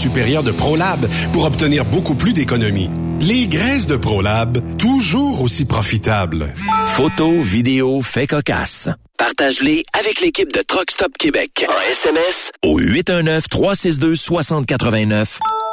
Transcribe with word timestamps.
supérieure 0.00 0.42
de 0.42 0.50
ProLab 0.50 1.06
pour 1.32 1.44
obtenir 1.44 1.84
beaucoup 1.84 2.14
plus 2.14 2.32
d'économies. 2.32 2.88
Les 3.20 3.48
graisses 3.48 3.86
de 3.86 3.96
ProLab, 3.96 4.78
toujours 4.78 5.42
aussi 5.42 5.66
profitables. 5.66 6.54
Photos, 6.96 7.44
vidéos, 7.44 8.00
faits 8.02 8.30
cocasse. 8.30 8.88
Partage-les 9.18 9.84
avec 9.92 10.22
l'équipe 10.22 10.50
de 10.52 10.62
Truck 10.62 10.90
Stop 10.90 11.12
Québec. 11.18 11.66
En 11.68 11.90
SMS 11.90 12.50
au 12.64 12.80
819-362-6089. 12.80 15.38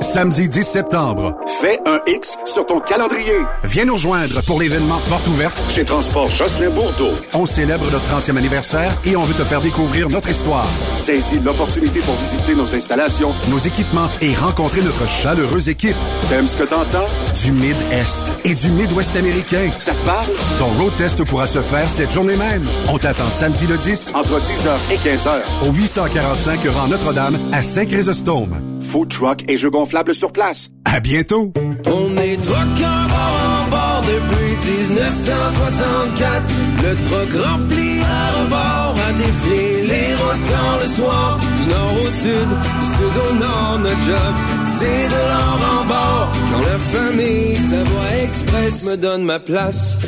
Samedi 0.00 0.48
10 0.48 0.64
septembre, 0.64 1.36
fais 1.60 1.78
un 1.86 1.98
X 2.06 2.38
sur 2.46 2.64
ton 2.64 2.80
calendrier. 2.80 3.36
Viens 3.64 3.84
nous 3.84 3.94
rejoindre 3.94 4.42
pour 4.46 4.58
l'événement 4.58 4.98
Porte 5.10 5.26
ouverte 5.28 5.60
chez 5.68 5.84
Transport 5.84 6.28
Jocelyn 6.30 6.70
Bourdeau. 6.70 7.10
On 7.34 7.44
célèbre 7.44 7.84
notre 7.90 8.06
30e 8.06 8.38
anniversaire 8.38 8.96
et 9.04 9.14
on 9.14 9.24
veut 9.24 9.34
te 9.34 9.44
faire 9.44 9.60
découvrir 9.60 10.08
notre 10.08 10.30
histoire. 10.30 10.66
Saisis 10.94 11.38
l'opportunité 11.40 12.00
pour 12.00 12.14
visiter 12.14 12.54
nos 12.54 12.74
installations, 12.74 13.34
nos 13.50 13.58
équipements 13.58 14.08
et 14.22 14.34
rencontrer 14.34 14.80
notre 14.80 15.06
chaleureuse 15.06 15.68
équipe. 15.68 15.96
T'aimes 16.30 16.46
ce 16.46 16.56
que 16.56 16.64
t'entends? 16.64 17.08
Du 17.44 17.52
Mid-Est 17.52 18.22
et 18.44 18.54
du 18.54 18.70
Mid-Ouest 18.70 19.14
américain. 19.16 19.70
Ça 19.78 19.92
te 19.92 20.06
parle? 20.06 20.30
Ton 20.58 20.82
road 20.82 20.94
test 20.96 21.22
pourra 21.26 21.46
se 21.46 21.60
faire 21.60 21.90
cette 21.90 22.10
journée 22.10 22.36
même. 22.36 22.66
On 22.88 22.96
t'attend 22.96 23.28
samedi 23.30 23.66
le 23.66 23.76
10 23.76 24.08
entre 24.14 24.40
10h 24.40 24.70
et 24.92 24.96
15h 24.96 25.68
au 25.68 25.72
845 25.72 26.60
rang 26.68 26.88
Notre-Dame 26.88 27.38
à 27.52 27.62
Saint-Chrysostome. 27.62 28.79
Food 28.90 29.08
truck 29.08 29.48
et 29.48 29.56
jeux 29.56 29.70
gonflables 29.70 30.16
sur 30.16 30.32
place. 30.32 30.70
À 30.84 30.98
bientôt. 30.98 31.52
On 31.86 32.16
est 32.16 32.36
truckers 32.42 33.08
bord 33.08 33.40
en 33.46 33.70
bord 33.70 34.02
depuis 34.02 34.72
1964. 34.88 36.42
Le 36.82 36.94
truck 36.96 37.46
rempli 37.46 38.00
à 38.00 38.32
rebord 38.32 38.96
a 39.08 39.12
défié 39.12 39.82
les 39.86 40.16
temps 40.16 40.78
le 40.82 40.88
soir, 40.88 41.38
du 41.38 41.70
nord 41.70 41.92
au 41.98 42.10
sud, 42.10 42.48
du 42.80 42.86
sud 42.86 43.14
au 43.30 43.34
nord, 43.34 43.78
notre 43.78 44.02
job, 44.02 44.34
c'est 44.64 45.06
de 45.06 45.20
l'or 45.28 45.60
en 45.70 45.84
bord. 45.84 46.32
Quand 46.50 46.60
la 46.60 46.78
famille 46.78 47.56
Savoie 47.56 48.24
Express 48.24 48.86
me 48.86 48.96
donne 48.96 49.22
ma 49.22 49.38
place. 49.38 49.98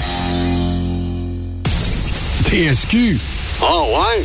TSQ. 2.44 3.18
Oh 3.62 3.86
ouais? 3.90 4.24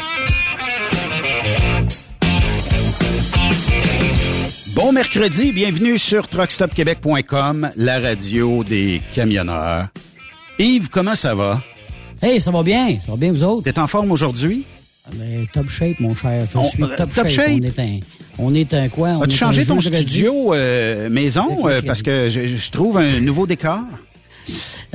Bon 4.75 4.91
mercredi, 4.91 5.51
bienvenue 5.51 5.97
sur 5.97 6.27
truckstopquebec.com, 6.27 7.71
la 7.75 7.99
radio 7.99 8.63
des 8.63 9.01
camionneurs. 9.13 9.87
Yves, 10.59 10.89
comment 10.89 11.15
ça 11.15 11.35
va? 11.35 11.61
Hey, 12.21 12.39
ça 12.39 12.51
va 12.51 12.63
bien, 12.63 12.97
ça 13.03 13.11
va 13.11 13.17
bien 13.17 13.31
vous 13.31 13.43
autres? 13.43 13.63
T'es 13.63 13.77
en 13.79 13.87
forme 13.87 14.11
aujourd'hui? 14.11 14.63
Ben, 15.15 15.45
top 15.51 15.67
shape, 15.69 15.99
mon 15.99 16.15
cher. 16.15 16.45
Je 16.51 16.57
On- 16.57 16.63
suis 16.63 16.83
euh, 16.83 16.87
top, 16.95 17.13
top 17.13 17.27
shape. 17.27 17.29
shape? 17.29 17.49
On 17.59 17.65
est 17.65 17.79
un, 17.79 17.99
on 18.37 18.55
est 18.55 18.73
un 18.73 18.87
quoi? 18.89 19.09
On 19.09 19.21
As-tu 19.23 19.35
changé 19.37 19.65
ton 19.65 19.81
studio 19.81 20.53
euh, 20.53 21.09
maison 21.09 21.67
euh, 21.67 21.81
parce 21.85 22.01
que 22.01 22.29
je, 22.29 22.45
je 22.47 22.71
trouve 22.71 22.97
un 22.97 23.19
nouveau 23.19 23.47
décor? 23.47 23.79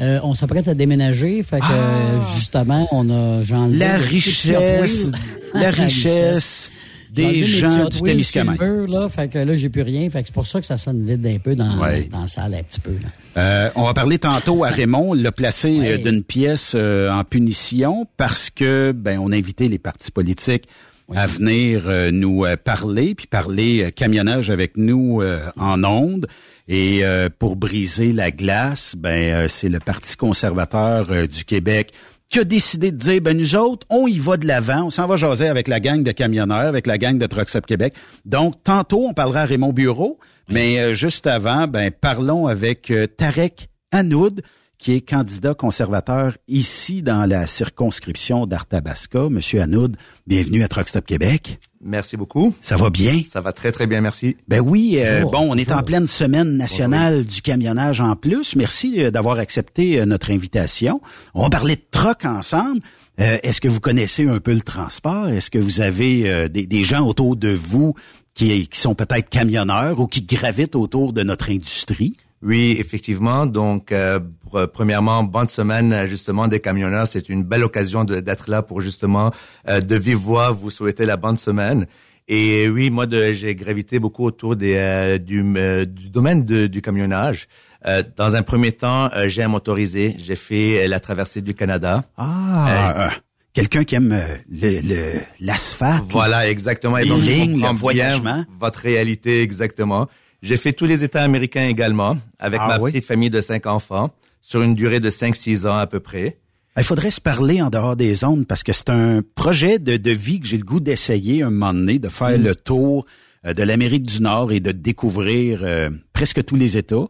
Euh, 0.00 0.20
on 0.22 0.34
s'apprête 0.34 0.68
à 0.68 0.74
déménager, 0.74 1.42
fait 1.42 1.58
que 1.60 1.64
Ah! 1.64 2.20
justement, 2.36 2.88
on 2.92 3.10
a 3.10 3.42
La 3.70 3.96
richesse, 3.98 5.10
la 5.54 5.70
richesse 5.70 6.70
des 7.16 7.42
gens 7.44 7.88
du 7.88 8.00
Témiscamingue. 8.02 8.58
Silver, 8.58 8.86
là, 8.92 9.08
fait 9.08 9.28
que 9.28 9.38
là, 9.38 9.54
j'ai 9.56 9.68
plus 9.68 9.82
rien. 9.82 10.08
Fait 10.10 10.20
que 10.22 10.26
c'est 10.28 10.34
pour 10.34 10.46
ça 10.46 10.60
que 10.60 10.66
ça 10.66 10.76
sonne 10.76 11.04
vide 11.04 11.26
un 11.26 11.38
peu 11.38 11.54
dans, 11.54 11.80
Ouais. 11.80 12.04
dans 12.10 12.20
la 12.22 12.26
salle, 12.28 12.54
un 12.54 12.62
petit 12.62 12.80
peu. 12.80 12.92
Là. 12.92 13.08
Euh, 13.42 13.70
on 13.74 13.84
va 13.84 13.94
parler 13.94 14.18
tantôt 14.18 14.64
à 14.64 14.68
Raymond, 14.68 15.12
l'a 15.14 15.32
placé 15.32 15.78
Ouais. 15.80 15.92
euh, 15.92 15.98
d'une 15.98 16.22
pièce 16.22 16.72
euh, 16.76 17.10
en 17.10 17.24
punition 17.24 18.06
parce 18.16 18.50
que 18.50 18.92
ben 18.96 19.18
on 19.18 19.32
a 19.32 19.36
invité 19.36 19.68
les 19.68 19.78
partis 19.78 20.10
politiques 20.10 20.68
à 21.14 21.26
venir 21.26 21.84
euh, 21.86 22.10
nous 22.10 22.44
euh, 22.44 22.56
parler, 22.56 23.14
puis 23.14 23.26
parler 23.28 23.84
euh, 23.84 23.90
camionnage 23.90 24.50
avec 24.50 24.76
nous 24.76 25.20
euh, 25.22 25.38
en 25.56 25.84
ondes. 25.84 26.26
Et 26.68 27.04
euh, 27.04 27.28
pour 27.38 27.54
briser 27.54 28.12
la 28.12 28.32
glace, 28.32 28.96
ben 28.98 29.32
euh, 29.44 29.46
c'est 29.48 29.68
le 29.68 29.78
Parti 29.78 30.16
conservateur 30.16 31.06
du 31.28 31.44
Québec 31.44 31.92
qui 32.28 32.40
a 32.40 32.44
décidé 32.44 32.90
de 32.90 32.96
dire, 32.96 33.20
ben 33.20 33.36
nous 33.36 33.54
autres, 33.56 33.86
on 33.90 34.06
y 34.06 34.18
va 34.18 34.36
de 34.36 34.46
l'avant, 34.46 34.84
on 34.84 34.90
s'en 34.90 35.06
va 35.06 35.16
jaser 35.16 35.48
avec 35.48 35.68
la 35.68 35.80
gang 35.80 36.02
de 36.02 36.12
camionneurs, 36.12 36.66
avec 36.66 36.86
la 36.86 36.98
gang 36.98 37.18
de 37.18 37.26
Trucks 37.26 37.54
Up 37.56 37.66
Québec. 37.66 37.94
Donc, 38.24 38.62
tantôt, 38.64 39.06
on 39.06 39.14
parlera 39.14 39.42
à 39.42 39.46
Raymond 39.46 39.72
Bureau, 39.72 40.18
mais 40.48 40.78
euh, 40.80 40.94
juste 40.94 41.26
avant, 41.26 41.66
ben 41.68 41.90
parlons 41.90 42.46
avec 42.46 42.90
euh, 42.90 43.06
Tarek 43.06 43.68
Hanoud, 43.92 44.42
qui 44.78 44.92
est 44.92 45.00
candidat 45.00 45.54
conservateur 45.54 46.36
ici 46.48 47.02
dans 47.02 47.24
la 47.26 47.46
circonscription 47.46 48.46
d'Arthabasca. 48.46 49.28
Monsieur 49.30 49.60
Hanoud, 49.62 49.96
bienvenue 50.26 50.62
à 50.62 50.68
Truck 50.68 50.88
Stop 50.88 51.06
Québec. 51.06 51.58
Merci 51.82 52.16
beaucoup. 52.16 52.54
Ça 52.60 52.76
va 52.76 52.90
bien? 52.90 53.22
Ça 53.30 53.40
va 53.40 53.52
très, 53.52 53.70
très 53.72 53.86
bien, 53.86 54.00
merci. 54.00 54.36
Ben 54.48 54.60
oui, 54.60 54.96
euh, 54.98 55.22
Oh, 55.24 55.30
bon, 55.30 55.46
on 55.50 55.56
est 55.56 55.70
en 55.72 55.82
pleine 55.82 56.06
semaine 56.06 56.56
nationale 56.56 57.24
du 57.24 57.42
camionnage 57.42 58.00
en 58.00 58.16
plus. 58.16 58.56
Merci 58.56 59.04
euh, 59.04 59.10
d'avoir 59.10 59.38
accepté 59.38 60.00
euh, 60.00 60.06
notre 60.06 60.30
invitation. 60.30 61.00
On 61.34 61.42
va 61.42 61.50
parler 61.50 61.76
de 61.76 61.82
troc 61.90 62.24
ensemble. 62.24 62.80
Euh, 63.20 63.38
Est-ce 63.42 63.60
que 63.60 63.68
vous 63.68 63.80
connaissez 63.80 64.26
un 64.28 64.40
peu 64.40 64.52
le 64.52 64.60
transport? 64.62 65.28
Est-ce 65.28 65.50
que 65.50 65.58
vous 65.58 65.80
avez 65.80 66.28
euh, 66.30 66.48
des, 66.48 66.66
des 66.66 66.84
gens 66.84 67.06
autour 67.06 67.36
de 67.36 67.50
vous 67.50 67.94
qui, 68.34 68.66
qui 68.68 68.80
sont 68.80 68.94
peut-être 68.94 69.28
camionneurs 69.30 70.00
ou 70.00 70.06
qui 70.06 70.22
gravitent 70.22 70.76
autour 70.76 71.12
de 71.12 71.22
notre 71.22 71.50
industrie? 71.50 72.16
Oui, 72.46 72.76
effectivement. 72.78 73.44
Donc, 73.44 73.90
euh, 73.92 74.20
pr- 74.52 74.68
premièrement, 74.68 75.24
bonne 75.24 75.48
semaine 75.48 75.92
euh, 75.92 76.06
justement 76.06 76.46
des 76.48 76.60
camionneurs. 76.60 77.08
C'est 77.08 77.28
une 77.28 77.42
belle 77.42 77.64
occasion 77.64 78.04
d'être 78.04 78.48
là 78.48 78.62
pour 78.62 78.80
justement 78.80 79.32
euh, 79.68 79.80
de 79.80 79.96
vive 79.96 80.16
voix 80.18 80.52
vous 80.52 80.70
souhaiter 80.70 81.04
la 81.06 81.16
bonne 81.16 81.36
semaine. 81.38 81.86
Et 82.28 82.68
oui, 82.68 82.90
moi, 82.90 83.06
j'ai 83.32 83.54
gravité 83.54 83.98
beaucoup 83.98 84.24
autour 84.24 84.56
des, 84.56 84.74
euh, 84.76 85.18
du, 85.18 85.44
euh, 85.56 85.84
du 85.84 86.08
domaine 86.08 86.44
de- 86.44 86.66
du 86.68 86.80
camionnage. 86.82 87.48
Euh, 87.86 88.02
dans 88.16 88.34
un 88.36 88.42
premier 88.42 88.72
temps, 88.72 89.10
euh, 89.14 89.28
j'ai 89.28 89.42
un 89.42 89.48
motorisé. 89.48 90.14
J'ai 90.18 90.34
fait 90.36 90.88
la 90.88 90.98
traversée 91.00 91.40
du 91.40 91.54
Canada. 91.54 92.04
Ah, 92.16 93.10
quelqu'un 93.52 93.84
qui 93.84 93.94
aime 93.96 94.12
euh, 94.12 94.36
le- 94.50 94.80
le- 94.82 95.20
l'asphalte. 95.40 96.04
Voilà, 96.08 96.48
exactement. 96.50 96.96
Les 96.96 97.08
donc, 97.08 97.22
lignes, 97.22 97.60
le 97.62 97.74
voyagement. 97.76 98.44
votre 98.60 98.80
réalité, 98.80 99.42
exactement. 99.42 100.08
J'ai 100.46 100.56
fait 100.56 100.72
tous 100.72 100.84
les 100.84 101.02
États 101.02 101.22
américains 101.22 101.66
également, 101.66 102.16
avec 102.38 102.60
Ah 102.62 102.68
ma 102.68 102.78
oui? 102.78 102.92
petite 102.92 103.04
famille 103.06 103.30
de 103.30 103.40
cinq 103.40 103.66
enfants, 103.66 104.10
sur 104.40 104.62
une 104.62 104.76
durée 104.76 105.00
de 105.00 105.10
5-6 105.10 105.66
ans 105.66 105.76
à 105.76 105.88
peu 105.88 105.98
près. 105.98 106.38
Il 106.76 106.84
faudrait 106.84 107.10
se 107.10 107.20
parler 107.20 107.60
en 107.62 107.68
dehors 107.68 107.96
des 107.96 108.14
zones 108.14 108.46
parce 108.46 108.62
que 108.62 108.72
c'est 108.72 108.90
un 108.90 109.22
projet 109.34 109.80
de, 109.80 109.96
de 109.96 110.10
vie 110.12 110.38
que 110.38 110.46
j'ai 110.46 110.58
le 110.58 110.62
goût 110.64 110.78
d'essayer 110.78 111.42
un 111.42 111.50
moment 111.50 111.74
donné, 111.74 111.98
de 111.98 112.08
faire 112.08 112.38
le 112.38 112.54
tour 112.54 113.06
euh, 113.44 113.54
de 113.54 113.62
l'Amérique 113.64 114.04
du 114.04 114.20
Nord 114.22 114.52
et 114.52 114.60
de 114.60 114.70
découvrir 114.70 115.60
euh, 115.64 115.90
presque 116.12 116.44
tous 116.44 116.54
les 116.54 116.76
États, 116.76 117.06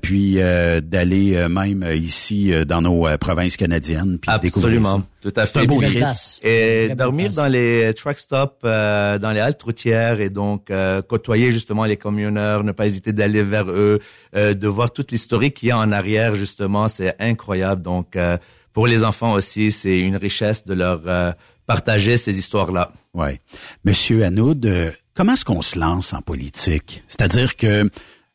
puis 0.00 0.40
euh, 0.40 0.80
d'aller 0.80 1.36
euh, 1.36 1.48
même 1.50 1.82
euh, 1.82 1.94
ici 1.94 2.52
euh, 2.52 2.64
dans 2.64 2.80
nos 2.80 3.06
euh, 3.06 3.18
provinces 3.18 3.56
canadiennes, 3.58 4.18
puis 4.18 4.30
Absolument, 4.30 4.98
ça. 5.22 5.30
tout 5.30 5.32
à 5.36 5.44
C'est 5.44 5.52
fait. 5.52 5.58
un 5.60 5.64
beau 5.66 5.78
Belle 5.78 5.88
trip. 5.90 5.98
place. 5.98 6.40
Et 6.42 6.88
dormir 6.96 7.30
dans 7.32 7.46
les 7.46 7.92
truck 7.94 8.18
stops, 8.18 8.54
euh, 8.64 9.18
dans 9.18 9.32
les 9.32 9.40
haltes 9.40 9.62
routières 9.62 10.20
et 10.20 10.30
donc 10.30 10.70
euh, 10.70 11.02
côtoyer 11.02 11.52
justement 11.52 11.84
les 11.84 11.98
camionneurs, 11.98 12.64
ne 12.64 12.72
pas 12.72 12.86
hésiter 12.86 13.12
d'aller 13.12 13.42
vers 13.42 13.68
eux, 13.70 13.98
euh, 14.34 14.54
de 14.54 14.68
voir 14.68 14.90
toute 14.92 15.12
l'historique 15.12 15.54
qu'il 15.56 15.68
y 15.68 15.72
a 15.72 15.78
en 15.78 15.92
arrière 15.92 16.36
justement, 16.36 16.88
c'est 16.88 17.14
incroyable. 17.20 17.82
Donc 17.82 18.16
euh, 18.16 18.38
pour 18.72 18.86
les 18.86 19.04
enfants 19.04 19.32
aussi, 19.34 19.72
c'est 19.72 19.98
une 19.98 20.16
richesse 20.16 20.64
de 20.64 20.72
leur 20.74 21.02
euh, 21.06 21.32
partager 21.66 22.16
ces 22.16 22.38
histoires-là. 22.38 22.92
Ouais. 23.12 23.40
Monsieur 23.84 24.24
Hanoud, 24.24 24.64
euh, 24.64 24.90
comment 25.14 25.34
est-ce 25.34 25.44
qu'on 25.44 25.62
se 25.62 25.78
lance 25.78 26.12
en 26.14 26.20
politique? 26.22 27.02
C'est-à-dire 27.08 27.56
que 27.56 27.90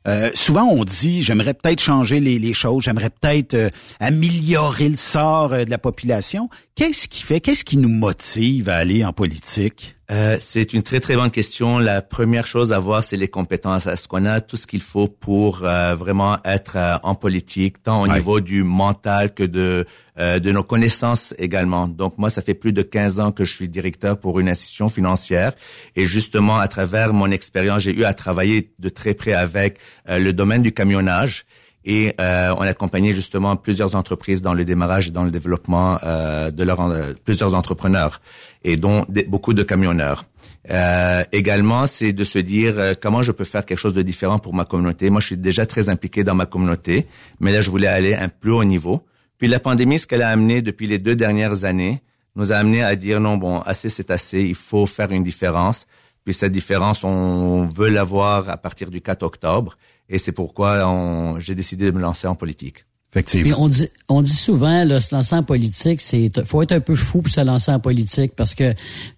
Euh, 0.07 0.31
souvent, 0.33 0.67
on 0.67 0.83
dit, 0.83 1.21
j'aimerais 1.21 1.53
peut-être 1.53 1.81
changer 1.81 2.19
les, 2.19 2.53
choses, 2.53 2.83
j'aimerais 2.83 3.09
peut-être 3.09 3.53
euh, 3.53 3.69
améliorer 3.99 4.89
le 4.89 4.95
sort 4.95 5.53
euh, 5.53 5.63
de 5.63 5.69
la 5.69 5.77
population. 5.77 6.49
Qu'est-ce 6.75 7.07
qui 7.07 7.21
fait, 7.21 7.39
qu'est-ce 7.39 7.63
qui 7.63 7.77
nous 7.77 7.89
motive 7.89 8.69
à 8.69 8.77
aller 8.77 9.05
en 9.05 9.13
politique? 9.13 9.95
Euh, 10.11 10.35
c'est 10.41 10.73
une 10.73 10.83
très 10.83 10.99
très 10.99 11.15
bonne 11.15 11.31
question. 11.31 11.79
La 11.79 12.01
première 12.01 12.45
chose 12.45 12.73
à 12.73 12.79
voir, 12.79 13.01
c'est 13.01 13.15
les 13.15 13.29
compétences. 13.29 13.85
Est-ce 13.87 14.09
qu'on 14.09 14.25
a 14.25 14.41
tout 14.41 14.57
ce 14.57 14.67
qu'il 14.67 14.81
faut 14.81 15.07
pour 15.07 15.61
euh, 15.63 15.95
vraiment 15.95 16.37
être 16.43 16.75
euh, 16.75 16.97
en 17.03 17.15
politique, 17.15 17.81
tant 17.81 18.01
au 18.03 18.07
Ouais. 18.07 18.15
niveau 18.17 18.41
du 18.41 18.63
mental 18.63 19.33
que 19.33 19.43
de 19.43 19.85
euh, 20.19 20.39
de 20.39 20.51
nos 20.51 20.63
connaissances 20.63 21.33
également? 21.37 21.87
Donc 21.87 22.17
moi, 22.17 22.29
ça 22.29 22.41
fait 22.41 22.53
plus 22.55 22.73
de 22.73 22.81
15 22.81 23.21
ans 23.21 23.31
que 23.31 23.45
je 23.45 23.53
suis 23.55 23.69
directeur 23.69 24.19
pour 24.19 24.41
une 24.41 24.49
institution 24.49 24.89
financière 24.89 25.53
et 25.95 26.03
justement 26.03 26.57
à 26.59 26.67
travers 26.67 27.13
mon 27.13 27.31
expérience, 27.31 27.83
j'ai 27.83 27.93
eu 27.95 28.03
à 28.03 28.13
travailler 28.13 28.73
de 28.79 28.89
très 28.89 29.13
près 29.13 29.33
avec 29.33 29.77
euh, 30.09 30.19
le 30.19 30.33
domaine 30.33 30.61
du 30.61 30.73
camionnage. 30.73 31.45
Et 31.83 32.13
euh, 32.21 32.53
on 32.57 32.61
a 32.61 32.67
accompagné 32.67 33.13
justement 33.13 33.55
plusieurs 33.55 33.95
entreprises 33.95 34.41
dans 34.43 34.53
le 34.53 34.65
démarrage 34.65 35.07
et 35.07 35.11
dans 35.11 35.23
le 35.23 35.31
développement 35.31 35.97
euh, 36.03 36.51
de 36.51 36.63
leurs 36.63 36.79
euh, 36.81 37.13
plusieurs 37.25 37.55
entrepreneurs 37.55 38.21
et 38.63 38.77
dont 38.77 39.05
des- 39.09 39.23
beaucoup 39.23 39.53
de 39.55 39.63
camionneurs. 39.63 40.25
Euh, 40.69 41.23
également, 41.31 41.87
c'est 41.87 42.13
de 42.13 42.23
se 42.23 42.37
dire 42.37 42.75
euh, 42.77 42.93
comment 43.01 43.23
je 43.23 43.31
peux 43.31 43.45
faire 43.45 43.65
quelque 43.65 43.79
chose 43.79 43.95
de 43.95 44.03
différent 44.03 44.37
pour 44.37 44.53
ma 44.53 44.63
communauté. 44.65 45.09
Moi, 45.09 45.21
je 45.21 45.27
suis 45.27 45.37
déjà 45.37 45.65
très 45.65 45.89
impliqué 45.89 46.23
dans 46.23 46.35
ma 46.35 46.45
communauté, 46.45 47.07
mais 47.39 47.51
là, 47.51 47.61
je 47.61 47.71
voulais 47.71 47.87
aller 47.87 48.13
un 48.13 48.29
plus 48.29 48.51
haut 48.51 48.63
niveau. 48.63 49.01
Puis 49.39 49.47
la 49.47 49.59
pandémie, 49.59 49.97
ce 49.97 50.05
qu'elle 50.05 50.21
a 50.21 50.29
amené 50.29 50.61
depuis 50.61 50.85
les 50.85 50.99
deux 50.99 51.15
dernières 51.15 51.65
années, 51.65 52.03
nous 52.35 52.51
a 52.51 52.57
amené 52.57 52.83
à 52.83 52.95
dire 52.95 53.19
non, 53.19 53.37
bon, 53.37 53.59
assez, 53.61 53.89
c'est 53.89 54.11
assez. 54.11 54.43
Il 54.43 54.53
faut 54.55 54.85
faire 54.85 55.11
une 55.11 55.23
différence. 55.23 55.87
Puis 56.23 56.35
cette 56.35 56.51
différence, 56.51 57.03
on 57.03 57.65
veut 57.65 57.89
l'avoir 57.89 58.47
à 58.47 58.55
partir 58.57 58.91
du 58.91 59.01
4 59.01 59.23
octobre. 59.23 59.75
Et 60.09 60.17
c'est 60.17 60.31
pourquoi 60.33 60.87
on- 60.89 61.39
j'ai 61.39 61.55
décidé 61.55 61.85
de 61.85 61.91
me 61.91 62.01
lancer 62.01 62.27
en 62.27 62.35
politique. 62.35 62.85
Puis 63.13 63.53
on 63.57 63.67
dit, 63.67 63.89
on 64.07 64.21
dit 64.21 64.31
souvent, 64.31 64.85
là, 64.85 65.01
se 65.01 65.13
lancer 65.13 65.35
en 65.35 65.43
politique, 65.43 65.99
c'est, 65.99 66.31
faut 66.45 66.61
être 66.61 66.71
un 66.71 66.79
peu 66.79 66.95
fou 66.95 67.21
pour 67.21 67.29
se 67.29 67.41
lancer 67.41 67.69
en 67.69 67.79
politique 67.81 68.33
parce 68.37 68.55
que, 68.55 68.73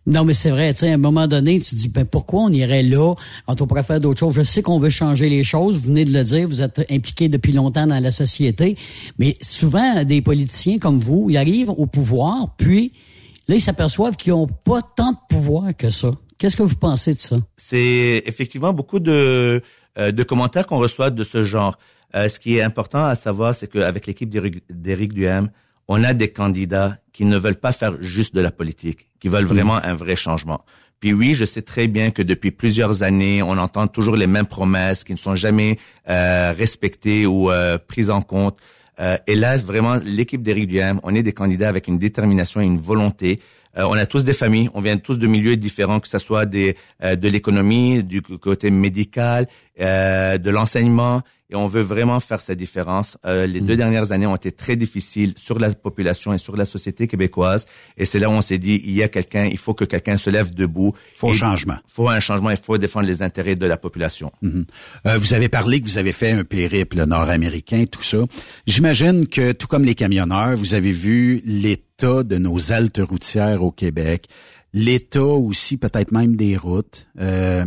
non, 0.07 0.25
mais 0.25 0.33
c'est 0.33 0.49
vrai, 0.49 0.73
tu 0.73 0.79
sais, 0.79 0.89
à 0.89 0.95
un 0.95 0.97
moment 0.97 1.27
donné, 1.27 1.59
tu 1.59 1.69
te 1.69 1.75
dis, 1.75 1.89
ben, 1.89 2.03
pourquoi 2.03 2.41
on 2.41 2.49
irait 2.49 2.81
là? 2.81 3.13
quand 3.45 3.61
on 3.61 3.67
pourrait 3.67 3.83
faire 3.83 3.99
d'autres 3.99 4.19
choses. 4.19 4.33
Je 4.33 4.41
sais 4.41 4.63
qu'on 4.63 4.79
veut 4.79 4.89
changer 4.89 5.29
les 5.29 5.43
choses. 5.43 5.75
Vous 5.75 5.81
venez 5.89 6.05
de 6.05 6.11
le 6.11 6.23
dire, 6.23 6.47
vous 6.47 6.63
êtes 6.63 6.83
impliqué 6.89 7.29
depuis 7.29 7.51
longtemps 7.51 7.85
dans 7.85 7.99
la 7.99 8.09
société. 8.09 8.77
Mais 9.19 9.35
souvent, 9.41 10.03
des 10.03 10.23
politiciens 10.23 10.79
comme 10.79 10.97
vous, 10.97 11.27
ils 11.29 11.37
arrivent 11.37 11.69
au 11.69 11.85
pouvoir, 11.85 12.55
puis, 12.57 12.93
là, 13.47 13.53
ils 13.53 13.61
s'aperçoivent 13.61 14.15
qu'ils 14.15 14.33
ont 14.33 14.47
pas 14.47 14.81
tant 14.81 15.11
de 15.11 15.17
pouvoir 15.29 15.65
que 15.77 15.91
ça. 15.91 16.09
Qu'est-ce 16.39 16.57
que 16.57 16.63
vous 16.63 16.75
pensez 16.77 17.13
de 17.13 17.19
ça? 17.19 17.37
C'est 17.57 18.23
effectivement 18.25 18.73
beaucoup 18.73 18.99
de, 18.99 19.11
euh, 19.11 19.59
de 19.97 20.23
commentaires 20.23 20.65
qu'on 20.67 20.77
reçoit 20.77 21.09
de 21.09 21.23
ce 21.23 21.43
genre. 21.43 21.77
Euh, 22.15 22.29
ce 22.29 22.39
qui 22.39 22.57
est 22.57 22.61
important 22.61 23.03
à 23.03 23.15
savoir, 23.15 23.55
c'est 23.55 23.67
qu'avec 23.67 24.05
l'équipe 24.05 24.29
d'Éric 24.29 25.13
Duhem, 25.13 25.49
on 25.87 26.03
a 26.03 26.13
des 26.13 26.29
candidats 26.29 26.97
qui 27.11 27.25
ne 27.25 27.37
veulent 27.37 27.55
pas 27.55 27.71
faire 27.71 28.01
juste 28.01 28.35
de 28.35 28.41
la 28.41 28.51
politique, 28.51 29.09
qui 29.19 29.27
veulent 29.27 29.45
vraiment 29.45 29.75
un 29.75 29.95
vrai 29.95 30.15
changement. 30.15 30.63
Puis 30.99 31.11
oui, 31.11 31.33
je 31.33 31.43
sais 31.43 31.61
très 31.61 31.87
bien 31.87 32.11
que 32.11 32.21
depuis 32.21 32.51
plusieurs 32.51 33.03
années, 33.03 33.43
on 33.43 33.57
entend 33.57 33.87
toujours 33.87 34.15
les 34.15 34.27
mêmes 34.27 34.45
promesses 34.45 35.03
qui 35.03 35.11
ne 35.11 35.17
sont 35.17 35.35
jamais 35.35 35.77
euh, 36.07 36.53
respectées 36.57 37.25
ou 37.25 37.51
euh, 37.51 37.77
prises 37.77 38.09
en 38.09 38.21
compte. 38.21 38.57
Euh, 38.99 39.17
et 39.27 39.35
là, 39.35 39.57
vraiment, 39.57 39.95
l'équipe 40.05 40.41
d'Éric 40.41 40.67
Duhem, 40.67 40.99
on 41.03 41.13
est 41.15 41.23
des 41.23 41.33
candidats 41.33 41.67
avec 41.67 41.87
une 41.87 41.97
détermination 41.97 42.61
et 42.61 42.65
une 42.65 42.79
volonté. 42.79 43.41
Euh, 43.77 43.85
on 43.89 43.93
a 43.93 44.05
tous 44.05 44.23
des 44.23 44.33
familles, 44.33 44.69
on 44.73 44.81
vient 44.81 44.97
tous 44.97 45.17
de 45.17 45.25
milieux 45.27 45.57
différents, 45.57 45.99
que 45.99 46.07
ce 46.07 46.19
soit 46.19 46.45
des, 46.45 46.75
euh, 47.03 47.15
de 47.15 47.27
l'économie, 47.27 48.03
du 48.03 48.21
côté 48.21 48.69
médical, 48.69 49.47
euh, 49.79 50.37
de 50.37 50.49
l'enseignement, 50.49 51.21
et 51.49 51.55
on 51.55 51.67
veut 51.67 51.81
vraiment 51.81 52.19
faire 52.19 52.41
cette 52.41 52.57
différence. 52.57 53.17
Euh, 53.25 53.45
les 53.45 53.61
deux 53.61 53.75
dernières 53.75 54.11
années 54.11 54.25
ont 54.25 54.35
été 54.35 54.51
très 54.51 54.75
difficiles 54.75 55.33
sur 55.37 55.59
la 55.59 55.71
population 55.71 56.33
et 56.33 56.39
sur 56.39 56.57
la 56.57 56.65
société 56.65 57.07
québécoise, 57.07 57.65
et 57.95 58.05
c'est 58.05 58.17
là 58.19 58.29
où 58.29 58.33
on 58.33 58.41
s'est 58.41 58.57
dit, 58.57 58.81
il 58.83 58.93
y 58.93 59.03
a 59.03 59.07
quelqu'un, 59.07 59.45
il 59.45 59.57
faut 59.57 59.73
que 59.73 59.85
quelqu'un 59.85 60.17
se 60.17 60.29
lève 60.29 60.53
debout. 60.53 60.93
Faut 61.15 61.29
un 61.29 61.33
changement. 61.33 61.77
faut 61.87 62.09
un 62.09 62.19
changement, 62.19 62.49
il 62.49 62.57
faut 62.57 62.77
défendre 62.77 63.05
les 63.05 63.21
intérêts 63.21 63.55
de 63.55 63.65
la 63.65 63.77
population. 63.77 64.31
Mhm. 64.41 64.65
Euh, 65.07 65.17
vous 65.17 65.33
avez 65.33 65.49
parlé 65.49 65.79
que 65.79 65.85
vous 65.85 65.97
avez 65.97 66.11
fait 66.11 66.31
un 66.31 66.43
périple 66.43 67.03
nord-américain, 67.05 67.85
tout 67.91 68.03
ça. 68.03 68.19
J'imagine 68.65 69.27
que, 69.27 69.51
tout 69.51 69.67
comme 69.67 69.83
les 69.83 69.95
camionneurs, 69.95 70.55
vous 70.55 70.73
avez 70.73 70.91
vu 70.91 71.41
l'état 71.45 72.23
de 72.23 72.37
nos 72.37 72.71
haltes 72.71 73.01
routières 73.07 73.63
au 73.63 73.71
Québec, 73.71 74.27
l'état 74.73 75.23
aussi 75.23 75.77
peut-être 75.77 76.11
même 76.11 76.35
des 76.35 76.57
routes. 76.57 77.07
Euh, 77.19 77.65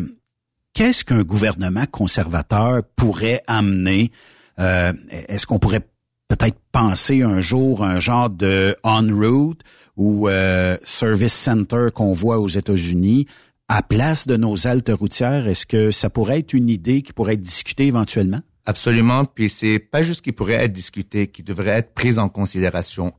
Qu'est-ce 0.76 1.06
qu'un 1.06 1.22
gouvernement 1.22 1.86
conservateur 1.90 2.82
pourrait 2.96 3.42
amener? 3.46 4.12
Euh, 4.58 4.92
Est-ce 5.26 5.46
qu'on 5.46 5.58
pourrait 5.58 5.88
peut-être 6.28 6.58
penser 6.70 7.22
un 7.22 7.40
jour 7.40 7.82
un 7.82 7.98
genre 7.98 8.28
de 8.28 8.76
on-route 8.84 9.62
ou 9.96 10.28
euh, 10.28 10.76
service 10.84 11.32
center 11.32 11.86
qu'on 11.94 12.12
voit 12.12 12.40
aux 12.40 12.48
États-Unis 12.48 13.26
à 13.68 13.82
place 13.82 14.26
de 14.26 14.36
nos 14.36 14.66
haltes 14.66 14.90
routières? 14.90 15.48
Est-ce 15.48 15.64
que 15.64 15.90
ça 15.90 16.10
pourrait 16.10 16.40
être 16.40 16.52
une 16.52 16.68
idée 16.68 17.00
qui 17.00 17.14
pourrait 17.14 17.32
être 17.32 17.40
discutée 17.40 17.86
éventuellement? 17.86 18.42
Absolument. 18.66 19.24
Puis 19.24 19.48
c'est 19.48 19.78
pas 19.78 20.02
juste 20.02 20.20
qui 20.20 20.32
pourrait 20.32 20.62
être 20.62 20.74
discuté, 20.74 21.28
qui 21.28 21.42
devrait 21.42 21.70
être 21.70 21.94
prise 21.94 22.18
en 22.18 22.28
considération. 22.28 23.14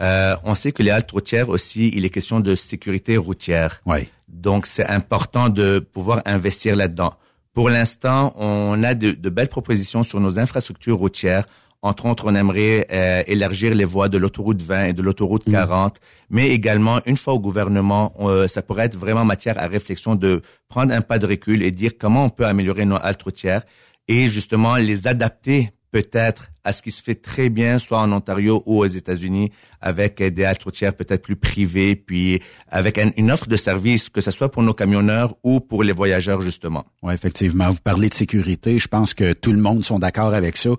Euh, 0.00 0.34
on 0.44 0.54
sait 0.54 0.72
que 0.72 0.82
les 0.82 0.90
haltes 0.90 1.10
routières 1.10 1.50
aussi, 1.50 1.90
il 1.94 2.06
est 2.06 2.10
question 2.10 2.40
de 2.40 2.54
sécurité 2.54 3.18
routière. 3.18 3.82
Oui. 3.84 4.08
Donc 4.32 4.66
c'est 4.66 4.86
important 4.86 5.48
de 5.48 5.78
pouvoir 5.78 6.22
investir 6.24 6.74
là-dedans. 6.74 7.12
Pour 7.54 7.68
l'instant, 7.68 8.32
on 8.36 8.82
a 8.82 8.94
de, 8.94 9.10
de 9.10 9.30
belles 9.30 9.48
propositions 9.48 10.02
sur 10.02 10.20
nos 10.20 10.38
infrastructures 10.38 10.96
routières. 10.96 11.44
Entre 11.82 12.06
autres, 12.06 12.30
on 12.30 12.34
aimerait 12.34 12.86
euh, 12.92 13.22
élargir 13.26 13.74
les 13.74 13.84
voies 13.84 14.08
de 14.08 14.16
l'autoroute 14.16 14.62
20 14.62 14.84
et 14.84 14.92
de 14.92 15.02
l'autoroute 15.02 15.44
40, 15.44 15.98
mais 16.30 16.50
également, 16.50 17.00
une 17.06 17.16
fois 17.16 17.34
au 17.34 17.40
gouvernement, 17.40 18.14
euh, 18.20 18.46
ça 18.46 18.62
pourrait 18.62 18.84
être 18.84 18.96
vraiment 18.96 19.24
matière 19.24 19.58
à 19.58 19.66
réflexion 19.66 20.14
de 20.14 20.42
prendre 20.68 20.94
un 20.94 21.00
pas 21.00 21.18
de 21.18 21.26
recul 21.26 21.62
et 21.62 21.72
dire 21.72 21.92
comment 21.98 22.26
on 22.26 22.30
peut 22.30 22.46
améliorer 22.46 22.84
nos 22.84 22.96
haltes 22.96 23.22
routières 23.22 23.62
et 24.06 24.26
justement 24.26 24.76
les 24.76 25.08
adapter 25.08 25.72
peut-être 25.92 26.48
à 26.64 26.72
ce 26.72 26.82
qui 26.82 26.90
se 26.90 27.02
fait 27.02 27.14
très 27.14 27.48
bien, 27.50 27.78
soit 27.78 27.98
en 28.00 28.10
Ontario 28.12 28.62
ou 28.66 28.78
aux 28.78 28.86
États-Unis, 28.86 29.52
avec 29.80 30.22
des 30.22 30.44
haltes 30.44 30.62
routières 30.62 30.94
peut-être 30.94 31.22
plus 31.22 31.36
privées, 31.36 31.94
puis 31.96 32.40
avec 32.68 32.98
un- 32.98 33.10
une 33.16 33.30
offre 33.30 33.46
de 33.46 33.56
service, 33.56 34.08
que 34.08 34.20
ce 34.20 34.30
soit 34.30 34.50
pour 34.50 34.62
nos 34.62 34.72
camionneurs 34.72 35.34
ou 35.44 35.60
pour 35.60 35.82
les 35.84 35.92
voyageurs, 35.92 36.40
justement. 36.40 36.84
Oui, 37.02 37.12
effectivement. 37.14 37.68
Vous 37.68 37.80
parlez 37.84 38.08
de 38.08 38.14
sécurité. 38.14 38.78
Je 38.78 38.88
pense 38.88 39.12
que 39.14 39.32
tout 39.34 39.52
le 39.52 39.58
monde 39.60 39.84
sont 39.84 39.98
d'accord 39.98 40.34
avec 40.34 40.56
ça. 40.56 40.70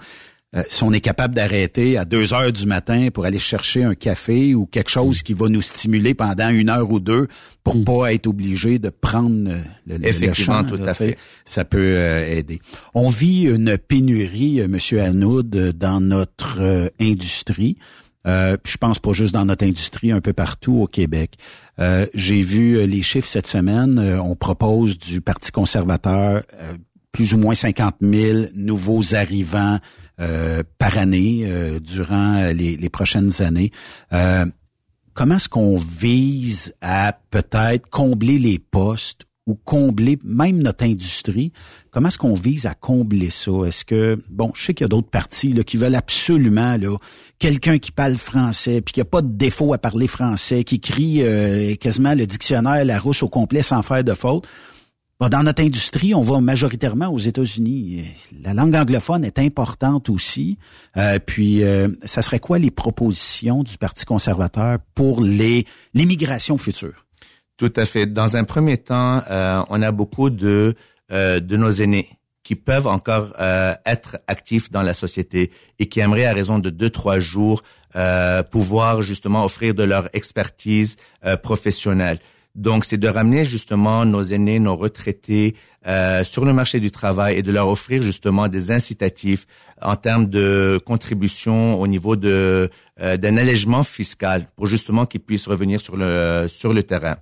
Euh, 0.55 0.61
si 0.69 0.83
on 0.83 0.91
est 0.91 0.99
capable 1.01 1.33
d'arrêter 1.33 1.97
à 1.97 2.05
deux 2.05 2.31
heures 2.33 2.53
du 2.53 2.67
matin 2.67 3.07
pour 3.11 3.25
aller 3.25 3.39
chercher 3.39 3.83
un 3.83 3.95
café 3.95 4.53
ou 4.53 4.65
quelque 4.67 4.91
chose 4.91 5.23
qui 5.23 5.33
va 5.33 5.49
nous 5.49 5.61
stimuler 5.63 6.13
pendant 6.13 6.49
une 6.49 6.69
heure 6.69 6.91
ou 6.91 6.99
deux 6.99 7.27
pour 7.63 7.83
pas 7.83 8.13
être 8.13 8.27
obligé 8.27 8.77
de 8.77 8.89
prendre 8.89 9.49
le, 9.87 9.97
le- 9.97 10.07
Effectivement, 10.07 10.61
le 10.61 10.67
champ, 10.67 10.75
tout 10.77 10.83
là, 10.83 10.91
à 10.91 10.93
fait. 10.93 11.17
Ça 11.43 11.65
peut 11.65 11.79
euh, 11.95 12.27
aider. 12.37 12.59
On 12.93 13.09
vit 13.09 13.43
une 13.45 13.77
pénurie, 13.79 14.61
euh, 14.61 14.67
Monsieur 14.67 15.01
Arnaud, 15.01 15.41
euh, 15.55 15.71
dans 15.73 15.99
notre 16.01 16.57
euh, 16.61 16.87
industrie. 17.01 17.77
Euh, 18.27 18.55
puis 18.61 18.73
je 18.73 18.77
pense 18.77 18.99
pas 18.99 19.11
juste 19.11 19.33
dans 19.33 19.45
notre 19.45 19.65
industrie, 19.65 20.11
un 20.11 20.21
peu 20.21 20.33
partout 20.33 20.75
au 20.81 20.87
Québec. 20.87 21.33
Euh, 21.79 22.05
J'ai 22.13 22.41
vu 22.41 22.85
les 22.85 23.01
chiffres 23.01 23.27
cette 23.27 23.47
semaine. 23.47 23.97
Euh, 23.99 24.21
on 24.21 24.35
propose 24.35 24.97
du 24.99 25.19
Parti 25.19 25.51
conservateur 25.51 26.43
euh, 26.53 26.73
plus 27.11 27.33
ou 27.33 27.37
moins 27.37 27.53
50 27.55 27.95
000 28.01 28.37
nouveaux 28.55 29.13
arrivants 29.13 29.79
par 30.77 30.97
année 30.97 31.43
euh, 31.45 31.79
durant 31.79 32.35
euh, 32.35 32.53
les, 32.53 32.77
les 32.77 32.89
prochaines 32.89 33.41
années. 33.41 33.71
Euh, 34.11 34.45
comment 35.13 35.35
est-ce 35.35 35.49
qu'on 35.49 35.77
vise 35.77 36.73
à 36.81 37.17
peut-être 37.31 37.89
combler 37.89 38.39
les 38.39 38.59
postes 38.59 39.21
ou 39.45 39.55
combler 39.55 40.17
même 40.23 40.61
notre 40.61 40.85
industrie? 40.85 41.51
Comment 41.91 42.07
est-ce 42.07 42.17
qu'on 42.17 42.33
vise 42.33 42.65
à 42.65 42.73
combler 42.73 43.29
ça? 43.29 43.51
Est-ce 43.65 43.83
que, 43.83 44.21
bon, 44.29 44.51
je 44.55 44.65
sais 44.65 44.73
qu'il 44.73 44.85
y 44.85 44.87
a 44.87 44.89
d'autres 44.89 45.09
partis 45.09 45.51
là, 45.51 45.63
qui 45.63 45.77
veulent 45.77 45.95
absolument 45.95 46.77
là, 46.77 46.97
quelqu'un 47.39 47.77
qui 47.77 47.91
parle 47.91 48.15
français, 48.17 48.81
puis 48.81 48.93
qui 48.93 49.01
a 49.01 49.05
pas 49.05 49.21
de 49.21 49.31
défaut 49.31 49.73
à 49.73 49.77
parler 49.77 50.07
français, 50.07 50.63
qui 50.63 50.79
crie 50.79 51.23
euh, 51.23 51.75
quasiment 51.75 52.13
le 52.13 52.25
dictionnaire 52.25 52.85
Larousse 52.85 53.23
au 53.23 53.29
complet 53.29 53.61
sans 53.61 53.81
faire 53.81 54.03
de 54.03 54.13
faute. 54.13 54.47
Dans 55.19 55.43
notre 55.43 55.63
industrie, 55.63 56.13
on 56.13 56.21
va 56.21 56.41
majoritairement 56.41 57.07
aux 57.07 57.17
États-Unis. 57.17 58.03
La 58.41 58.53
langue 58.53 58.75
anglophone 58.75 59.23
est 59.23 59.39
importante 59.39 60.09
aussi. 60.09 60.57
Euh, 60.97 61.17
puis, 61.19 61.63
euh, 61.63 61.87
ça 62.03 62.21
serait 62.21 62.39
quoi 62.39 62.59
les 62.59 62.71
propositions 62.71 63.63
du 63.63 63.77
Parti 63.77 64.05
conservateur 64.05 64.79
pour 64.95 65.21
les 65.21 65.65
l'immigration 65.93 66.57
future? 66.57 67.05
Tout 67.55 67.71
à 67.77 67.85
fait. 67.85 68.05
Dans 68.05 68.35
un 68.35 68.43
premier 68.43 68.77
temps, 68.77 69.21
euh, 69.29 69.63
on 69.69 69.81
a 69.81 69.91
beaucoup 69.91 70.29
de 70.29 70.73
euh, 71.11 71.39
de 71.39 71.55
nos 71.55 71.71
aînés 71.71 72.09
qui 72.43 72.55
peuvent 72.55 72.87
encore 72.87 73.33
euh, 73.39 73.73
être 73.85 74.17
actifs 74.27 74.69
dans 74.71 74.83
la 74.83 74.93
société 74.93 75.51
et 75.79 75.87
qui 75.87 76.01
aimeraient 76.01 76.25
à 76.25 76.33
raison 76.33 76.59
de 76.59 76.69
deux 76.69 76.89
trois 76.89 77.19
jours 77.19 77.63
euh, 77.95 78.43
pouvoir 78.43 79.01
justement 79.01 79.45
offrir 79.45 79.73
de 79.73 79.83
leur 79.83 80.09
expertise 80.13 80.97
euh, 81.25 81.37
professionnelle. 81.37 82.19
Donc, 82.55 82.85
c'est 82.85 82.97
de 82.97 83.07
ramener 83.07 83.45
justement 83.45 84.05
nos 84.05 84.21
aînés, 84.21 84.59
nos 84.59 84.75
retraités 84.75 85.55
euh, 85.87 86.23
sur 86.23 86.45
le 86.45 86.53
marché 86.53 86.79
du 86.79 86.91
travail 86.91 87.37
et 87.37 87.41
de 87.41 87.51
leur 87.51 87.67
offrir 87.67 88.03
justement 88.03 88.47
des 88.47 88.69
incitatifs 88.69 89.47
en 89.81 89.95
termes 89.95 90.27
de 90.27 90.79
contribution 90.85 91.81
au 91.81 91.87
niveau 91.87 92.15
de 92.15 92.69
euh, 93.01 93.17
d'un 93.17 93.37
allègement 93.37 93.83
fiscal 93.83 94.47
pour 94.55 94.67
justement 94.67 95.07
qu'ils 95.07 95.21
puissent 95.21 95.47
revenir 95.47 95.81
sur 95.81 95.95
le 95.95 96.45
sur 96.47 96.73
le 96.73 96.83
terrain. 96.83 97.17